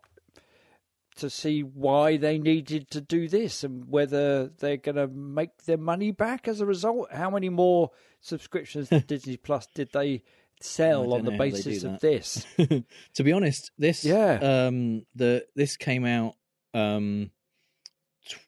to 1.18 1.30
see 1.30 1.62
why 1.62 2.18
they 2.18 2.38
needed 2.40 2.90
to 2.92 3.02
do 3.02 3.28
this 3.28 3.64
and 3.64 3.88
whether 3.90 4.48
they're 4.48 4.78
going 4.78 4.96
to 4.96 5.08
make 5.08 5.64
their 5.66 5.78
money 5.78 6.12
back 6.12 6.48
as 6.48 6.62
a 6.62 6.66
result. 6.66 7.12
How 7.12 7.30
many 7.30 7.50
more 7.50 7.92
subscriptions 8.22 8.90
to 8.90 9.00
Disney 9.08 9.38
Plus 9.38 9.68
did 9.76 9.90
they 9.92 10.24
sell 10.62 11.14
on 11.14 11.26
the 11.26 11.32
know 11.32 11.38
how 11.38 11.44
they 11.44 11.50
do 11.50 11.56
basis 11.58 11.84
of 11.84 12.00
this? 12.00 12.46
to 13.16 13.24
be 13.24 13.34
honest, 13.34 13.72
this 13.78 14.06
Yeah. 14.06 14.66
um 14.68 15.06
the 15.14 15.46
this 15.56 15.76
came 15.78 16.06
out 16.06 16.36
um 16.74 17.32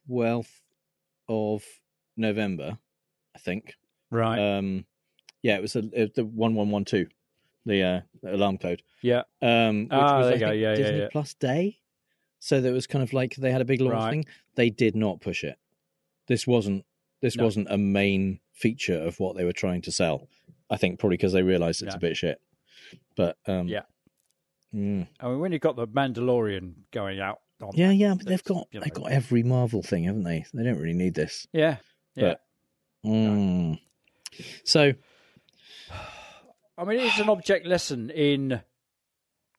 twelfth 0.08 0.62
of 1.28 1.64
November, 2.16 2.78
I 3.36 3.40
think. 3.40 3.74
Right. 4.10 4.40
Um 4.40 4.86
yeah, 5.46 5.56
it 5.58 5.62
was, 5.62 5.76
a, 5.76 5.84
it 5.94 6.02
was 6.02 6.12
the 6.16 6.26
one 6.26 6.56
one 6.56 6.70
one 6.72 6.86
two, 6.86 7.06
the 7.66 7.82
uh, 7.84 8.02
alarm 8.36 8.58
code. 8.58 8.82
yeah. 9.02 9.24
Um 9.42 9.84
which 9.84 9.92
Ah, 9.92 10.18
was 10.18 10.26
there 10.28 10.32
I 10.32 10.34
you 10.34 10.40
go. 10.40 10.52
Yeah, 10.52 10.70
yeah, 10.72 10.76
Disney 10.76 11.00
yeah. 11.00 11.08
Plus 11.12 11.34
Day. 11.36 11.80
So 12.40 12.62
that 12.62 12.72
was 12.74 12.88
kind 12.88 13.04
of 13.04 13.14
like 13.14 13.36
they 13.36 13.52
had 13.52 13.62
a 13.62 13.66
big 13.66 13.82
launch 13.82 13.94
Right. 13.96 14.12
thing. 14.12 14.26
They 14.56 14.70
did 14.70 14.96
not 14.96 15.22
push 15.22 15.44
it. 15.44 15.58
This 16.28 16.46
wasn't 16.48 16.84
this 17.22 17.36
No. 17.38 17.44
wasn't 17.46 17.68
a 17.70 17.78
main 17.78 18.40
feature 18.54 19.00
of 19.00 19.20
what 19.20 19.36
they 19.36 19.46
were 19.46 19.54
trying 19.64 19.82
to 19.84 19.92
sell. 19.92 20.28
I 20.70 20.78
think 20.78 21.00
probably 21.00 21.18
because 21.18 21.34
they 21.34 21.44
realised 21.44 21.82
it's 21.84 21.94
No. 21.94 21.98
a 21.98 22.08
bit 22.08 22.18
shit. 22.18 22.42
But 23.16 23.38
um 23.48 23.68
Yeah. 23.68 23.84
mm. 24.74 25.08
I 25.20 25.28
mean, 25.28 25.40
when 25.40 25.52
you've 25.52 25.62
got 25.62 25.76
the 25.76 25.88
Mandalorian 25.88 26.74
going 26.92 27.20
out. 27.20 27.40
On 27.62 27.72
Yeah, 27.74 27.88
that, 27.90 27.96
yeah, 27.96 28.14
but 28.18 28.26
they've 28.28 28.44
got 28.44 28.68
you 28.72 28.80
they've 28.82 28.94
got 28.94 29.12
every 29.12 29.42
Marvel 29.44 29.82
thing, 29.82 30.04
haven't 30.06 30.24
they? 30.24 30.44
They 30.54 30.64
don't 30.64 30.78
really 30.80 30.94
need 31.06 31.14
this. 31.14 31.48
Yeah. 31.54 31.78
Yeah. 32.16 32.24
But- 32.34 32.42
Mm. 33.06 33.80
So 34.64 34.94
I 36.78 36.84
mean, 36.84 37.00
it's 37.00 37.20
an 37.20 37.30
object 37.30 37.66
lesson 37.66 38.10
in 38.10 38.62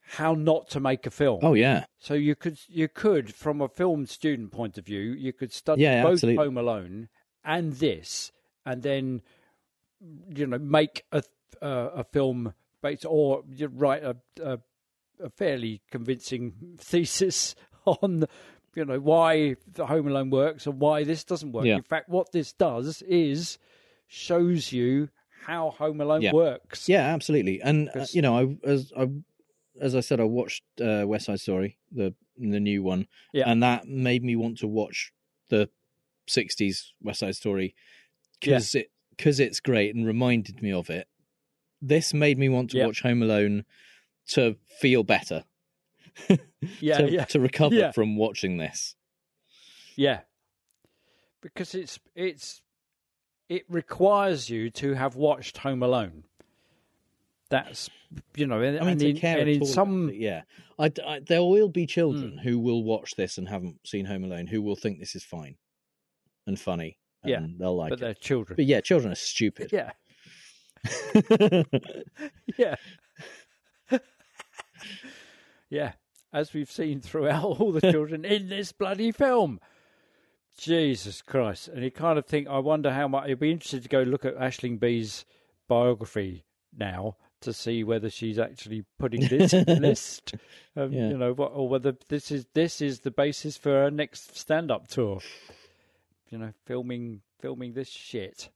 how 0.08 0.34
not 0.34 0.70
to 0.70 0.80
make 0.80 1.06
a 1.06 1.10
film. 1.10 1.40
oh 1.42 1.54
yeah. 1.54 1.84
So 1.98 2.14
you 2.14 2.34
could, 2.34 2.58
you 2.68 2.88
could, 2.88 3.34
from 3.34 3.60
a 3.60 3.68
film 3.68 4.06
student 4.06 4.52
point 4.52 4.78
of 4.78 4.86
view, 4.86 5.00
you 5.00 5.32
could 5.32 5.52
study 5.52 5.82
Yeah, 5.82 6.02
both 6.02 6.14
absolutely. 6.14 6.44
Home 6.44 6.58
Alone 6.58 7.08
and 7.44 7.72
this, 7.74 8.32
and 8.64 8.82
then 8.82 9.22
you 10.34 10.46
know 10.46 10.58
make 10.58 11.04
a 11.12 11.22
uh, 11.62 11.90
a 11.94 12.04
film 12.04 12.54
based, 12.82 13.04
or 13.08 13.42
you 13.48 13.68
write 13.68 14.04
a, 14.04 14.16
a 14.42 14.58
a 15.22 15.30
fairly 15.30 15.80
convincing 15.90 16.52
thesis 16.78 17.54
on 17.86 18.26
you 18.74 18.84
know 18.84 19.00
why 19.00 19.56
the 19.72 19.86
Home 19.86 20.06
Alone 20.06 20.30
works 20.30 20.66
and 20.66 20.78
why 20.78 21.02
this 21.02 21.24
doesn't 21.24 21.52
work. 21.52 21.64
Yeah. 21.64 21.76
In 21.76 21.82
fact, 21.82 22.08
what 22.08 22.30
this 22.32 22.52
does 22.52 23.02
is 23.02 23.58
shows 24.06 24.72
you 24.72 25.08
how 25.46 25.70
Home 25.70 26.00
Alone 26.00 26.22
Yeah. 26.22 26.32
works. 26.32 26.88
Yeah, 26.88 27.14
absolutely. 27.14 27.60
And 27.62 27.88
uh, 27.94 28.06
you 28.12 28.22
know, 28.22 28.36
I 28.38 28.68
as 28.68 28.92
I 28.96 29.08
as 29.80 29.94
I 29.94 30.00
said, 30.00 30.20
I 30.20 30.24
watched 30.24 30.64
uh, 30.80 31.04
West 31.06 31.26
Side 31.26 31.40
Story, 31.40 31.78
the 31.92 32.14
the 32.36 32.60
new 32.60 32.82
one, 32.82 33.06
Yeah. 33.32 33.48
and 33.50 33.62
that 33.62 33.86
made 33.88 34.22
me 34.24 34.36
want 34.36 34.58
to 34.58 34.66
watch 34.66 35.12
the 35.48 35.68
'60s 36.28 36.90
West 37.02 37.20
Side 37.20 37.36
Story 37.36 37.74
because 38.40 38.74
it 38.74 38.90
because 39.10 39.40
it's 39.40 39.60
great 39.60 39.94
and 39.94 40.06
reminded 40.06 40.60
me 40.62 40.72
of 40.72 40.90
it. 40.90 41.06
This 41.80 42.12
made 42.12 42.38
me 42.38 42.48
want 42.48 42.70
to 42.70 42.78
Yeah. 42.78 42.86
watch 42.86 43.02
Home 43.02 43.22
Alone 43.22 43.64
to 44.28 44.56
feel 44.80 45.04
better, 45.04 45.44
Yeah, 46.80 46.98
to, 46.98 47.10
yeah. 47.10 47.24
to 47.26 47.38
recover 47.40 47.74
Yeah. 47.76 47.92
from 47.92 48.16
watching 48.16 48.56
this. 48.56 48.96
Yeah. 49.94 50.20
Because 51.40 51.74
it's 51.74 51.98
it's 52.14 52.60
it 53.48 53.64
requires 53.68 54.50
you 54.50 54.70
to 54.70 54.94
have 54.94 55.16
watched 55.16 55.58
Home 55.58 55.82
Alone. 55.82 56.24
That's 57.48 57.88
you 58.34 58.46
know, 58.46 58.60
and, 58.60 58.78
I 58.78 58.80
mean, 58.80 58.88
and 58.90 59.02
in, 59.02 59.16
care 59.16 59.38
and 59.38 59.48
in 59.48 59.64
some 59.64 60.10
yeah. 60.12 60.42
I, 60.78 60.92
I- 61.06 61.20
there 61.20 61.42
will 61.42 61.68
be 61.68 61.86
children 61.86 62.32
hmm. 62.32 62.38
who 62.38 62.58
will 62.58 62.82
watch 62.82 63.14
this 63.16 63.38
and 63.38 63.48
haven't 63.48 63.86
seen 63.86 64.04
Home 64.06 64.24
Alone 64.24 64.46
who 64.46 64.62
will 64.62 64.76
think 64.76 64.98
this 64.98 65.14
is 65.14 65.24
fine 65.24 65.56
and 66.46 66.58
funny. 66.58 66.98
And 67.22 67.30
Yeah, 67.30 67.46
they'll 67.58 67.76
like 67.76 67.90
but 67.90 67.98
it. 67.98 68.00
they're 68.00 68.14
children. 68.14 68.56
But 68.56 68.66
yeah, 68.66 68.80
children 68.80 69.12
are 69.12 69.16
stupid. 69.16 69.70
Yeah. 69.72 69.92
Yeah. 72.58 72.76
yeah. 75.68 75.92
As 76.32 76.54
we've 76.54 76.70
seen 76.70 77.00
throughout 77.00 77.44
all 77.44 77.72
the 77.72 77.80
children 77.92 78.24
in 78.24 78.48
this 78.48 78.72
bloody 78.72 79.12
film. 79.12 79.60
Jesus 80.56 81.22
Christ. 81.22 81.68
And 81.68 81.82
you 81.84 81.90
kind 81.90 82.18
of 82.18 82.26
think, 82.26 82.48
I 82.48 82.58
wonder 82.58 82.92
how 82.92 83.08
much. 83.08 83.24
It'd 83.26 83.40
be 83.40 83.50
interesting 83.50 83.82
to 83.82 83.88
go 83.88 84.02
look 84.02 84.24
at 84.24 84.36
Aisling 84.38 84.78
Bea's 84.80 85.24
biography 85.68 86.44
now 86.76 87.16
to 87.42 87.52
see 87.52 87.84
whether 87.84 88.08
she's 88.08 88.38
actually 88.38 88.84
putting 88.98 89.20
this 89.28 89.52
list. 89.68 90.34
Um, 90.76 90.92
Yeah. 90.92 91.08
You 91.10 91.18
know, 91.18 91.32
what, 91.34 91.52
or 91.54 91.68
whether 91.68 91.94
this 92.08 92.30
is 92.30 92.46
this 92.54 92.80
is 92.80 93.00
the 93.00 93.10
basis 93.10 93.56
for 93.56 93.70
her 93.70 93.90
next 93.90 94.36
stand 94.36 94.70
up 94.70 94.88
tour. 94.88 95.20
You 96.30 96.38
know, 96.38 96.52
filming 96.64 97.20
filming 97.40 97.74
this 97.74 97.88
shit. 97.88 98.48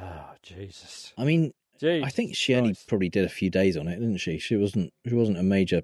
Oh, 0.00 0.32
Jesus. 0.42 1.12
I 1.16 1.24
mean, 1.24 1.52
Jesus 1.78 2.06
I 2.06 2.10
think 2.10 2.34
she 2.34 2.54
only 2.54 2.74
probably 2.88 3.08
did 3.08 3.24
a 3.24 3.28
few 3.30 3.50
days 3.50 3.76
on 3.76 3.86
it, 3.88 3.96
didn't 3.98 4.18
she? 4.18 4.38
She 4.38 4.56
wasn't. 4.56 4.92
She 5.06 5.14
wasn't 5.14 5.38
a 5.38 5.42
major 5.42 5.82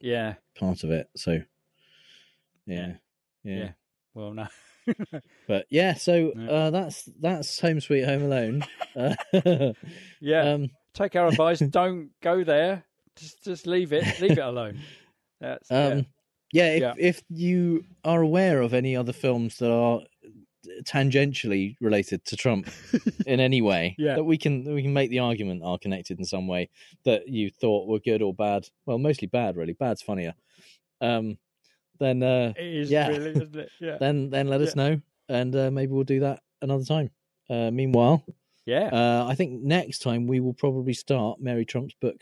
Yeah. 0.00 0.34
part 0.58 0.84
of 0.84 0.90
it. 0.90 1.08
So, 1.16 1.42
yeah, 2.66 2.94
yeah. 3.44 3.56
Yeah. 3.56 3.70
Well, 4.14 4.34
no. 4.34 4.46
But 5.46 5.66
yeah, 5.70 5.94
so 5.94 6.32
Yeah. 6.36 6.50
uh, 6.50 6.70
that's 6.70 7.04
that's 7.20 7.60
Home 7.60 7.80
Sweet 7.80 8.04
Home 8.04 8.22
Alone. 8.24 8.64
uh, 8.96 9.14
Yeah. 10.20 10.52
um, 10.54 10.70
Take 10.94 11.14
our 11.16 11.28
advice. 11.28 11.58
Don't 11.70 12.10
go 12.20 12.42
there. 12.44 12.84
Just 13.16 13.44
just 13.44 13.66
leave 13.66 13.92
it. 13.92 14.04
Leave 14.20 14.32
it 14.32 14.38
alone. 14.38 14.80
That's 15.40 15.70
um, 15.70 16.06
yeah. 16.52 16.68
if 16.74 16.80
Yeah. 16.80 16.94
if 16.98 17.22
you 17.28 17.84
are 18.04 18.20
aware 18.22 18.60
of 18.60 18.74
any 18.74 18.96
other 18.96 19.12
films 19.12 19.58
that 19.58 19.70
are 19.70 20.00
tangentially 20.84 21.76
related 21.80 22.24
to 22.26 22.36
Trump 22.36 22.68
in 23.26 23.40
any 23.40 23.62
way, 23.62 23.94
Yeah. 23.98 24.16
that 24.16 24.24
we 24.24 24.38
can 24.38 24.64
that 24.64 24.72
we 24.74 24.82
can 24.82 24.92
make 24.92 25.10
the 25.10 25.18
argument 25.20 25.62
are 25.64 25.78
connected 25.78 26.18
in 26.18 26.24
some 26.24 26.46
way 26.46 26.70
that 27.04 27.28
you 27.28 27.50
thought 27.50 27.88
were 27.88 27.98
good 28.00 28.22
or 28.22 28.34
bad. 28.34 28.68
Well, 28.86 28.98
mostly 28.98 29.28
bad, 29.28 29.56
really. 29.56 29.72
Bad's 29.74 30.02
funnier. 30.02 30.34
Um, 31.00 31.38
then 32.02 32.22
uh, 32.22 32.52
yeah. 32.56 32.62
It 32.62 32.74
is 32.76 32.90
yeah. 32.90 33.08
really, 33.08 33.30
isn't 33.30 33.56
it? 33.56 33.70
Yeah. 33.80 33.96
then 33.98 34.30
then 34.30 34.48
let 34.48 34.60
us 34.60 34.74
Yeah. 34.76 34.82
know, 34.88 35.00
and 35.28 35.54
uh, 35.56 35.70
maybe 35.70 35.92
we'll 35.92 36.04
do 36.04 36.20
that 36.20 36.40
another 36.60 36.84
time. 36.84 37.10
Uh, 37.48 37.70
meanwhile, 37.70 38.24
yeah. 38.66 38.88
uh, 38.92 39.26
I 39.28 39.34
think 39.34 39.62
next 39.62 40.00
time 40.00 40.26
we 40.26 40.40
will 40.40 40.54
probably 40.54 40.92
start 40.94 41.40
Mary 41.40 41.64
Trump's 41.64 41.94
book, 42.00 42.20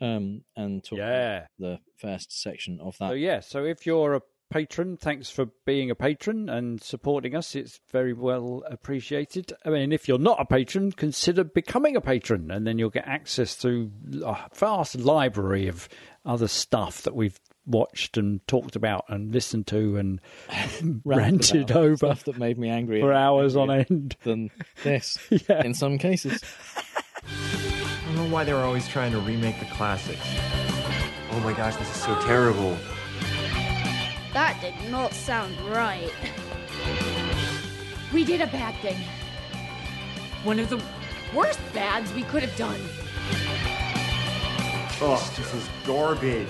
um, 0.00 0.42
and 0.56 0.82
talk 0.84 0.98
about 0.98 1.08
Yeah. 1.10 1.46
the 1.58 1.78
first 1.96 2.40
section 2.40 2.80
of 2.80 2.96
that. 2.98 3.08
So 3.10 3.12
yeah. 3.14 3.40
So 3.40 3.64
if 3.64 3.86
you're 3.86 4.14
a 4.14 4.20
patron, 4.50 4.96
thanks 4.96 5.30
for 5.30 5.46
being 5.64 5.90
a 5.92 5.94
patron 5.94 6.48
and 6.48 6.82
supporting 6.82 7.36
us. 7.36 7.54
It's 7.54 7.78
very 7.92 8.12
well 8.12 8.64
appreciated. 8.68 9.52
I 9.64 9.70
mean, 9.70 9.92
if 9.92 10.08
you're 10.08 10.18
not 10.18 10.40
a 10.40 10.44
patron, 10.44 10.90
consider 10.90 11.44
becoming 11.44 11.94
a 11.94 12.00
patron, 12.00 12.50
and 12.50 12.66
then 12.66 12.76
you'll 12.78 12.90
get 12.90 13.06
access 13.06 13.54
to 13.58 13.92
a 14.24 14.36
vast 14.54 14.96
library 14.96 15.68
of 15.68 15.88
other 16.24 16.48
stuff 16.48 17.02
that 17.02 17.14
we've 17.14 17.38
watched 17.70 18.16
and 18.16 18.46
talked 18.46 18.76
about 18.76 19.04
and 19.08 19.32
listened 19.32 19.66
to 19.68 19.96
and 19.96 20.20
ranted 21.04 21.70
about 21.70 21.76
over 21.82 21.96
stuff 21.96 22.24
that 22.24 22.38
made 22.38 22.58
me 22.58 22.68
angry 22.68 23.00
for 23.00 23.12
hours 23.12 23.56
on 23.56 23.70
end. 23.70 24.16
than 24.24 24.50
this 24.82 25.18
Yeah. 25.30 25.64
in 25.64 25.74
some 25.74 25.98
cases. 25.98 26.42
I 27.24 28.14
don't 28.14 28.16
know 28.16 28.34
why 28.34 28.44
they 28.44 28.52
were 28.52 28.60
always 28.60 28.88
trying 28.88 29.12
to 29.12 29.20
remake 29.20 29.58
the 29.60 29.66
classics. 29.66 30.20
Oh 31.32 31.40
my 31.44 31.52
gosh, 31.52 31.76
this 31.76 31.88
is 31.94 32.02
so 32.02 32.14
terrible. 32.22 32.76
That 34.32 34.58
did 34.60 34.90
not 34.90 35.12
sound 35.12 35.58
right. 35.70 36.12
We 38.12 38.24
did 38.24 38.40
a 38.40 38.46
bad 38.48 38.74
thing. 38.82 38.96
One 40.42 40.58
of 40.58 40.70
the 40.70 40.82
worst 41.34 41.60
bads 41.72 42.12
we 42.14 42.22
could 42.24 42.42
have 42.42 42.56
done. 42.56 42.80
Oh, 45.02 45.32
this 45.36 45.54
is 45.54 45.68
garbage. 45.86 46.46